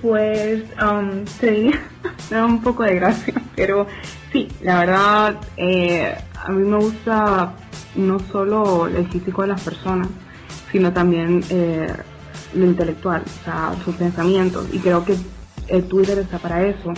Pues 0.00 0.62
um, 0.82 1.26
sí, 1.26 1.70
me 2.30 2.36
da 2.38 2.46
un 2.46 2.62
poco 2.62 2.82
de 2.84 2.94
gracia, 2.94 3.34
pero 3.56 3.86
sí, 4.32 4.48
la 4.62 4.78
verdad, 4.80 5.36
eh, 5.58 6.16
a 6.46 6.50
mí 6.50 6.64
me 6.64 6.78
gusta 6.78 7.52
no 7.94 8.18
solo 8.18 8.86
el 8.86 9.06
físico 9.08 9.42
de 9.42 9.48
las 9.48 9.62
personas, 9.62 10.08
sino 10.70 10.92
también 10.92 11.42
eh, 11.50 11.92
lo 12.54 12.66
intelectual, 12.66 13.22
o 13.24 13.44
sea, 13.44 13.74
sus 13.84 13.94
pensamientos, 13.96 14.66
y 14.72 14.78
creo 14.78 15.04
que 15.04 15.16
el 15.68 15.84
Twitter 15.84 16.18
está 16.18 16.38
para 16.38 16.62
eso, 16.66 16.92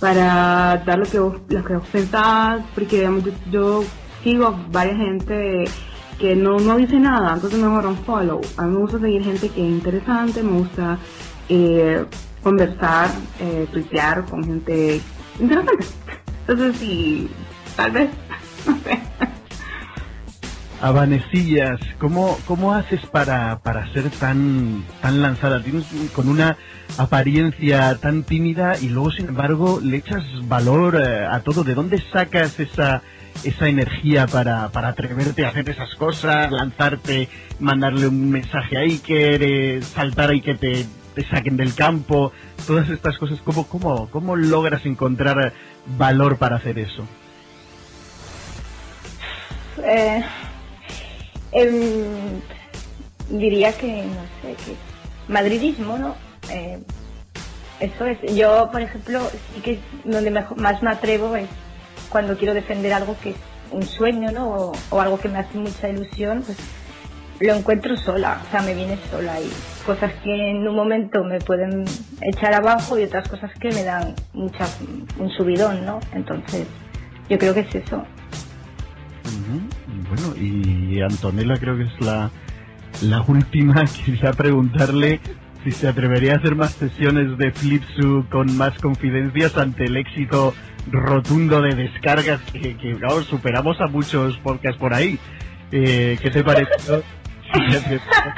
para 0.00 0.82
dar 0.84 0.98
lo 0.98 1.06
que 1.06 1.18
vos, 1.18 1.36
lo 1.48 1.64
que 1.64 1.76
vos 1.76 1.86
pensás, 1.90 2.62
porque 2.74 2.98
digamos, 2.98 3.24
yo, 3.24 3.32
yo 3.50 3.84
sigo 4.22 4.46
a 4.46 4.66
varias 4.70 4.96
gente 4.96 5.64
que 6.18 6.34
no, 6.34 6.58
no 6.58 6.76
dice 6.76 6.98
nada, 6.98 7.34
entonces 7.34 7.58
mejor 7.58 7.86
un 7.86 7.96
follow. 7.98 8.40
A 8.56 8.62
mí 8.62 8.72
me 8.72 8.80
gusta 8.80 8.98
seguir 8.98 9.22
gente 9.22 9.48
que 9.48 9.62
es 9.66 9.70
interesante, 9.70 10.42
me 10.42 10.58
gusta 10.58 10.98
eh, 11.48 12.04
conversar, 12.42 13.10
eh, 13.40 13.66
tuitear 13.72 14.24
con 14.24 14.44
gente 14.44 15.00
interesante. 15.38 15.86
Entonces 16.48 16.76
sí, 16.76 17.28
tal 17.76 17.90
vez, 17.90 18.10
no 18.66 18.76
sé. 18.78 19.35
A 20.80 20.90
Vanesillas, 20.90 21.80
¿cómo, 21.98 22.38
cómo 22.46 22.74
haces 22.74 23.00
para, 23.06 23.58
para 23.60 23.90
ser 23.92 24.10
tan, 24.10 24.84
tan 25.00 25.22
lanzada? 25.22 25.62
Tienes 25.62 25.86
con 26.14 26.28
una 26.28 26.56
apariencia 26.98 27.96
tan 27.96 28.24
tímida 28.24 28.78
y 28.78 28.88
luego, 28.88 29.10
sin 29.10 29.28
embargo, 29.28 29.80
le 29.82 29.96
echas 29.96 30.22
valor 30.48 31.00
eh, 31.00 31.26
a 31.26 31.40
todo. 31.40 31.64
¿De 31.64 31.74
dónde 31.74 31.98
sacas 32.12 32.60
esa, 32.60 33.02
esa 33.42 33.68
energía 33.68 34.26
para, 34.26 34.68
para 34.68 34.88
atreverte 34.88 35.46
a 35.46 35.48
hacer 35.48 35.68
esas 35.70 35.94
cosas, 35.94 36.52
lanzarte, 36.52 37.28
mandarle 37.58 38.08
un 38.08 38.30
mensaje 38.30 38.76
a 38.76 38.80
Iker, 38.80 39.42
eh, 39.42 39.82
saltar 39.82 40.34
y 40.34 40.42
que 40.42 40.54
te, 40.54 40.86
te 41.14 41.24
saquen 41.24 41.56
del 41.56 41.74
campo? 41.74 42.32
Todas 42.66 42.90
estas 42.90 43.16
cosas, 43.18 43.40
¿cómo, 43.42 43.66
cómo, 43.66 44.10
cómo 44.10 44.36
logras 44.36 44.84
encontrar 44.84 45.54
valor 45.96 46.36
para 46.36 46.56
hacer 46.56 46.78
eso? 46.78 47.06
Eh, 49.82 50.24
em, 51.60 52.40
diría 53.30 53.72
que, 53.76 53.86
no 54.06 54.22
sé, 54.40 54.56
que 54.64 54.76
madridismo, 55.28 55.98
¿no? 55.98 56.14
Eh, 56.52 56.78
eso 57.80 58.06
es. 58.06 58.18
Yo, 58.34 58.68
por 58.72 58.80
ejemplo, 58.80 59.30
sí 59.54 59.60
que 59.62 59.80
donde 60.04 60.30
mejor- 60.30 60.56
más 60.58 60.82
me 60.82 60.90
atrevo 60.90 61.34
es 61.36 61.48
cuando 62.10 62.36
quiero 62.36 62.54
defender 62.54 62.92
algo 62.92 63.16
que 63.20 63.30
es 63.30 63.36
un 63.70 63.82
sueño, 63.84 64.30
¿no? 64.32 64.48
O, 64.48 64.72
o 64.90 65.00
algo 65.00 65.18
que 65.18 65.28
me 65.28 65.38
hace 65.38 65.58
mucha 65.58 65.88
ilusión, 65.88 66.42
pues 66.46 66.56
lo 67.40 67.54
encuentro 67.54 67.96
sola, 67.96 68.42
o 68.46 68.50
sea, 68.50 68.62
me 68.62 68.72
viene 68.74 68.96
sola 69.10 69.38
y 69.40 69.50
cosas 69.84 70.10
que 70.24 70.50
en 70.50 70.66
un 70.66 70.74
momento 70.74 71.22
me 71.22 71.40
pueden 71.40 71.84
echar 72.22 72.54
abajo 72.54 72.98
y 72.98 73.04
otras 73.04 73.28
cosas 73.28 73.52
que 73.60 73.70
me 73.72 73.84
dan 73.84 74.14
mucha 74.32 74.66
un 75.18 75.28
subidón, 75.30 75.84
¿no? 75.84 76.00
Entonces, 76.12 76.66
yo 77.28 77.38
creo 77.38 77.52
que 77.52 77.60
es 77.60 77.74
eso. 77.74 78.02
Bueno, 80.08 80.36
y 80.36 81.00
Antonella 81.00 81.56
creo 81.58 81.76
que 81.76 81.84
es 81.84 82.00
la, 82.00 82.30
la 83.02 83.22
última. 83.22 83.84
Quería 84.04 84.32
preguntarle 84.32 85.20
si 85.64 85.72
se 85.72 85.88
atrevería 85.88 86.34
a 86.34 86.36
hacer 86.36 86.54
más 86.54 86.72
sesiones 86.72 87.36
de 87.38 87.50
Flipsu 87.50 88.26
con 88.30 88.56
más 88.56 88.78
confidencias 88.78 89.56
ante 89.56 89.86
el 89.86 89.96
éxito 89.96 90.54
rotundo 90.90 91.60
de 91.60 91.74
descargas 91.74 92.40
que, 92.52 92.76
que 92.76 92.96
superamos 93.28 93.80
a 93.80 93.86
muchos 93.86 94.36
podcasts 94.38 94.78
por 94.78 94.94
ahí. 94.94 95.18
Eh, 95.72 96.18
¿Qué 96.22 96.30
te 96.30 96.44
pareció? 96.44 97.02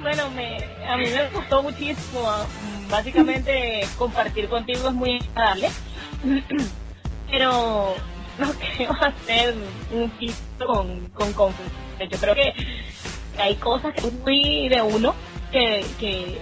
Bueno, 0.00 0.30
me, 0.30 0.58
a 0.88 0.96
mí 0.96 1.04
me 1.06 1.28
gustó 1.30 1.64
muchísimo. 1.64 2.22
Básicamente, 2.88 3.80
compartir 3.98 4.48
contigo 4.48 4.88
es 4.88 4.94
muy 4.94 5.18
agradable. 5.34 5.68
Pero 7.36 7.94
no 8.38 8.50
creo 8.52 8.92
hacer 8.92 9.54
un 9.92 10.18
chiste 10.18 10.64
con, 10.64 11.06
con. 11.34 11.52
Yo 12.00 12.18
creo 12.18 12.34
que 12.34 12.54
hay 13.38 13.56
cosas 13.56 13.92
que 13.92 14.10
muy 14.10 14.70
de 14.70 14.80
uno 14.80 15.14
que, 15.52 15.84
que, 16.00 16.38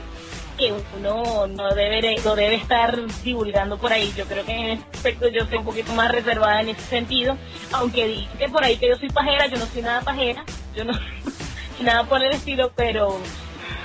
que 0.56 0.72
uno 0.96 1.48
no 1.48 1.74
debe, 1.74 2.16
no 2.24 2.36
debe 2.36 2.54
estar 2.54 2.96
divulgando 3.24 3.76
por 3.76 3.92
ahí. 3.92 4.14
Yo 4.16 4.24
creo 4.26 4.44
que 4.44 4.52
en 4.52 4.70
ese 4.70 4.84
aspecto 4.94 5.26
yo 5.30 5.44
soy 5.46 5.58
un 5.58 5.64
poquito 5.64 5.92
más 5.94 6.12
reservada 6.12 6.60
en 6.60 6.68
ese 6.68 6.82
sentido. 6.82 7.36
Aunque 7.72 8.06
dije 8.06 8.48
por 8.52 8.62
ahí 8.62 8.76
que 8.76 8.88
yo 8.88 8.94
soy 8.94 9.08
pajera, 9.08 9.48
yo 9.48 9.56
no 9.56 9.66
soy 9.66 9.82
nada 9.82 10.00
pajera. 10.02 10.44
Yo 10.76 10.84
no 10.84 10.92
nada 11.80 12.04
por 12.04 12.22
el 12.22 12.30
estilo, 12.30 12.70
pero 12.76 13.18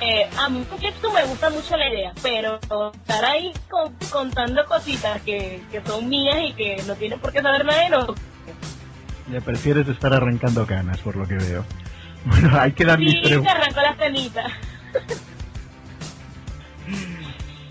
eh, 0.02 0.30
a 0.38 0.50
mí 0.50 0.66
Flipsu 0.78 1.12
me 1.12 1.24
gusta 1.26 1.50
mucho 1.50 1.76
la 1.78 1.90
idea, 1.90 2.14
pero 2.22 2.60
estar 2.94 3.26
ahí 3.26 3.52
con- 3.70 3.94
contando 4.10 4.66
cositas 4.66 5.22
que, 5.22 5.62
que 5.72 5.82
son 5.86 6.08
mías 6.10 6.38
y 6.50 6.54
que 6.54 6.82
no 6.88 6.96
tienen 6.96 7.20
por 7.20 7.32
qué 7.32 7.42
saber 7.42 7.66
nadie, 7.66 7.90
no. 7.90 8.16
Ya 9.32 9.42
prefieres 9.42 9.88
estar 9.88 10.12
arrancando 10.14 10.66
canas, 10.66 11.00
por 11.00 11.16
lo 11.16 11.28
que 11.28 11.36
veo. 11.36 11.66
Bueno, 12.26 12.60
ahí 12.60 12.74
quedan 12.74 13.00
mis 13.00 13.14
Sí, 13.14 13.20
se 13.22 13.28
preguntas. 13.30 13.56
arrancó 13.56 13.82
la 13.82 13.96
cenita. 13.96 14.44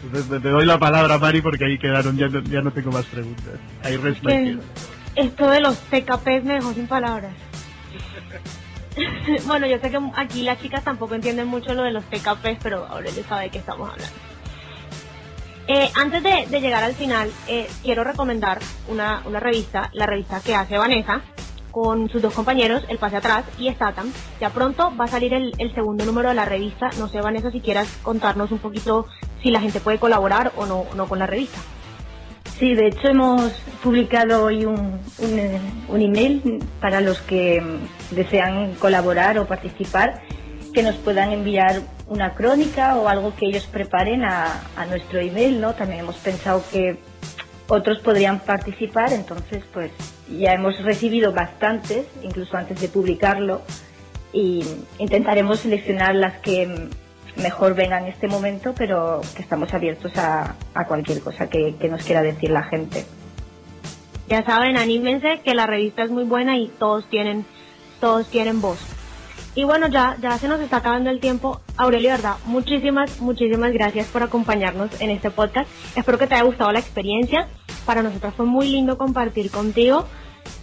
Entonces, 0.02 0.30
Te 0.30 0.40
te 0.40 0.48
doy 0.48 0.64
la 0.64 0.78
palabra, 0.78 1.18
Mari, 1.18 1.42
porque 1.42 1.64
ahí 1.66 1.78
quedaron. 1.78 2.16
Ya 2.16 2.28
no, 2.28 2.40
ya 2.42 2.62
no 2.62 2.70
tengo 2.70 2.90
más 2.90 3.04
preguntas. 3.06 3.54
Ahí 3.84 3.96
resta 3.96 4.30
esto 5.16 5.50
de 5.50 5.60
los 5.60 5.76
TKPs 5.76 6.44
me 6.44 6.54
dejó 6.54 6.72
sin 6.72 6.86
palabras. 6.86 7.32
bueno, 9.46 9.66
yo 9.66 9.78
sé 9.78 9.90
que 9.90 9.98
aquí 10.16 10.42
las 10.42 10.60
chicas 10.60 10.84
tampoco 10.84 11.14
entienden 11.14 11.46
mucho 11.46 11.74
lo 11.74 11.82
de 11.82 11.92
los 11.92 12.04
TKPs, 12.04 12.58
pero 12.62 12.86
Aurelio 12.86 13.24
sabe 13.24 13.44
de 13.44 13.50
qué 13.50 13.58
estamos 13.58 13.90
hablando. 13.90 14.14
Eh, 15.66 15.90
antes 15.94 16.22
de, 16.22 16.60
llegar 16.60 16.82
al 16.82 16.94
final, 16.94 17.30
eh, 17.46 17.68
quiero 17.82 18.02
recomendar 18.02 18.58
una, 18.88 19.22
una 19.26 19.38
revista, 19.38 19.90
la 19.92 20.06
revista 20.06 20.40
que 20.40 20.54
hace 20.54 20.78
Vanessa, 20.78 21.20
con 21.70 22.08
sus 22.08 22.22
dos 22.22 22.32
compañeros, 22.32 22.84
El 22.88 22.98
Pase 22.98 23.16
Atrás 23.16 23.44
y 23.58 23.70
Statham. 23.70 24.10
Ya 24.40 24.50
pronto 24.50 24.92
va 24.98 25.04
a 25.04 25.08
salir 25.08 25.34
el, 25.34 25.52
el 25.58 25.74
segundo 25.74 26.06
número 26.06 26.30
de 26.30 26.34
la 26.34 26.46
revista. 26.46 26.90
No 26.98 27.08
sé, 27.08 27.20
Vanessa, 27.20 27.50
si 27.50 27.60
quieras 27.60 27.98
contarnos 28.02 28.50
un 28.50 28.58
poquito 28.58 29.06
si 29.42 29.50
la 29.50 29.60
gente 29.60 29.80
puede 29.80 29.98
colaborar 29.98 30.52
o 30.56 30.64
no, 30.64 30.86
no 30.96 31.06
con 31.06 31.18
la 31.18 31.26
revista. 31.26 31.58
Sí, 32.58 32.74
de 32.74 32.88
hecho 32.88 33.08
hemos 33.08 33.52
publicado 33.84 34.44
hoy 34.44 34.64
un, 34.64 34.98
un, 35.18 35.86
un 35.88 36.02
email 36.02 36.60
para 36.80 37.00
los 37.00 37.20
que 37.20 37.60
mm, 37.60 38.14
desean 38.16 38.74
colaborar 38.74 39.38
o 39.38 39.46
participar, 39.46 40.20
que 40.74 40.82
nos 40.82 40.96
puedan 40.96 41.30
enviar 41.30 41.82
una 42.08 42.34
crónica 42.34 42.96
o 42.96 43.08
algo 43.08 43.32
que 43.36 43.46
ellos 43.46 43.66
preparen 43.66 44.24
a, 44.24 44.60
a 44.74 44.86
nuestro 44.86 45.20
email, 45.20 45.60
¿no? 45.60 45.74
También 45.74 46.00
hemos 46.00 46.16
pensado 46.16 46.64
que 46.72 46.98
otros 47.68 48.00
podrían 48.00 48.40
participar, 48.40 49.12
entonces 49.12 49.62
pues 49.72 49.92
ya 50.28 50.52
hemos 50.52 50.82
recibido 50.82 51.32
bastantes, 51.32 52.06
incluso 52.24 52.56
antes 52.56 52.80
de 52.80 52.88
publicarlo, 52.88 53.62
y 54.32 54.64
intentaremos 54.98 55.60
seleccionar 55.60 56.16
las 56.16 56.38
que 56.40 56.66
mm, 56.66 57.07
mejor 57.38 57.74
vengan 57.74 58.04
en 58.04 58.12
este 58.12 58.28
momento, 58.28 58.74
pero 58.76 59.20
que 59.34 59.42
estamos 59.42 59.72
abiertos 59.74 60.16
a, 60.16 60.54
a 60.74 60.86
cualquier 60.86 61.20
cosa 61.20 61.48
que, 61.48 61.76
que 61.76 61.88
nos 61.88 62.04
quiera 62.04 62.22
decir 62.22 62.50
la 62.50 62.64
gente. 62.64 63.04
Ya 64.28 64.44
saben, 64.44 64.76
anímense 64.76 65.40
que 65.42 65.54
la 65.54 65.66
revista 65.66 66.02
es 66.02 66.10
muy 66.10 66.24
buena 66.24 66.58
y 66.58 66.68
todos 66.68 67.08
tienen, 67.08 67.46
todos 68.00 68.26
tienen 68.28 68.60
voz. 68.60 68.78
Y 69.54 69.64
bueno, 69.64 69.88
ya, 69.88 70.16
ya 70.20 70.38
se 70.38 70.46
nos 70.46 70.60
está 70.60 70.76
acabando 70.76 71.10
el 71.10 71.18
tiempo. 71.18 71.60
Aurelio, 71.76 72.10
verdad, 72.10 72.36
muchísimas, 72.44 73.20
muchísimas 73.20 73.72
gracias 73.72 74.06
por 74.06 74.22
acompañarnos 74.22 75.00
en 75.00 75.10
este 75.10 75.30
podcast. 75.30 75.68
Espero 75.96 76.18
que 76.18 76.26
te 76.26 76.34
haya 76.34 76.44
gustado 76.44 76.70
la 76.70 76.78
experiencia. 76.78 77.48
Para 77.84 78.02
nosotros 78.02 78.34
fue 78.36 78.46
muy 78.46 78.68
lindo 78.68 78.98
compartir 78.98 79.50
contigo. 79.50 80.04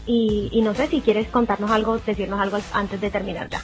Y, 0.06 0.50
y 0.52 0.62
no 0.62 0.76
sé 0.76 0.88
si 0.88 1.02
quieres 1.02 1.28
contarnos 1.28 1.72
algo, 1.72 1.98
decirnos 1.98 2.40
algo 2.40 2.58
antes 2.72 3.02
de 3.02 3.10
terminar 3.10 3.50
ya. 3.50 3.62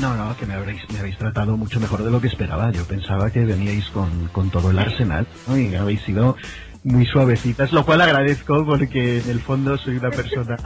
No, 0.00 0.14
no, 0.14 0.36
que 0.36 0.46
me 0.46 0.54
habréis, 0.54 0.88
me 0.92 1.00
habéis 1.00 1.18
tratado 1.18 1.56
mucho 1.56 1.80
mejor 1.80 2.04
de 2.04 2.10
lo 2.10 2.20
que 2.20 2.28
esperaba. 2.28 2.70
Yo 2.70 2.84
pensaba 2.86 3.30
que 3.30 3.44
veníais 3.44 3.88
con, 3.90 4.28
con 4.28 4.50
todo 4.50 4.70
el 4.70 4.78
arsenal 4.78 5.26
¿no? 5.46 5.58
y 5.58 5.74
habéis 5.74 6.02
sido 6.02 6.36
muy 6.84 7.04
suavecitas, 7.04 7.72
lo 7.72 7.84
cual 7.84 8.00
agradezco 8.00 8.64
porque 8.64 9.18
en 9.18 9.30
el 9.30 9.40
fondo 9.40 9.76
soy 9.76 9.96
una 9.96 10.10
persona 10.10 10.56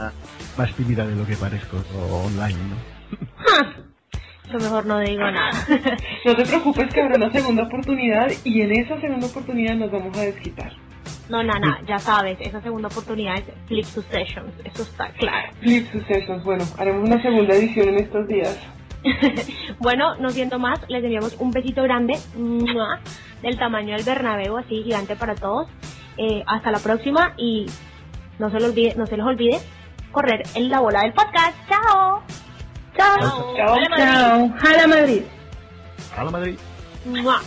más 0.57 0.73
tímida 0.73 1.07
de 1.07 1.15
lo 1.15 1.25
que 1.25 1.35
parezco 1.35 1.77
online. 2.11 2.59
¿no? 2.69 3.83
Yo 4.51 4.59
mejor 4.59 4.85
no 4.85 4.99
digo 4.99 5.23
nada. 5.31 5.51
No 6.25 6.35
te 6.35 6.45
preocupes 6.45 6.93
que 6.93 7.01
habrá 7.01 7.15
una 7.15 7.31
segunda 7.31 7.63
oportunidad 7.63 8.31
y 8.43 8.61
en 8.61 8.71
esa 8.71 9.01
segunda 9.01 9.27
oportunidad 9.27 9.75
nos 9.75 9.91
vamos 9.91 10.15
a 10.17 10.21
desquitar. 10.21 10.73
No, 11.29 11.41
no, 11.41 11.53
no, 11.57 11.85
ya 11.87 11.99
sabes, 11.99 12.37
esa 12.41 12.61
segunda 12.61 12.89
oportunidad 12.89 13.37
es 13.37 13.45
Flip 13.67 13.85
to 13.85 14.01
Sessions, 14.03 14.53
eso 14.63 14.83
está 14.83 15.09
claro. 15.13 15.51
Flip 15.61 15.91
Successions, 15.91 16.43
bueno, 16.43 16.65
haremos 16.77 17.09
una 17.09 17.21
segunda 17.21 17.55
edición 17.55 17.89
en 17.89 17.95
estos 17.95 18.27
días. 18.27 18.59
Bueno, 19.79 20.15
no 20.15 20.29
siento 20.29 20.59
más, 20.59 20.79
les 20.87 21.03
enviamos 21.03 21.35
un 21.39 21.51
besito 21.51 21.83
grande, 21.83 22.17
¡mua! 22.35 22.99
del 23.41 23.57
tamaño 23.57 23.95
del 23.95 24.05
Bernabéu, 24.05 24.57
así 24.57 24.83
gigante 24.83 25.15
para 25.15 25.35
todos. 25.35 25.67
Eh, 26.17 26.43
hasta 26.47 26.71
la 26.71 26.79
próxima 26.79 27.33
y 27.37 27.65
no 28.39 28.49
se, 28.49 28.59
les 28.59 28.69
olvide, 28.69 28.95
no 28.95 29.05
se 29.05 29.17
les 29.17 29.25
olvide 29.25 29.59
correr 30.11 30.43
en 30.55 30.69
la 30.69 30.79
bola 30.79 31.01
del 31.01 31.13
podcast. 31.13 31.57
¡Chao! 31.67 32.23
¡Chao! 32.95 33.55
Chao, 33.55 33.77
chao. 33.97 34.53
¡Hala 34.61 34.87
Madrid! 34.87 35.23
¡Hala 36.15 36.31
Madrid! 36.31 36.57
¡Mua! 37.05 37.41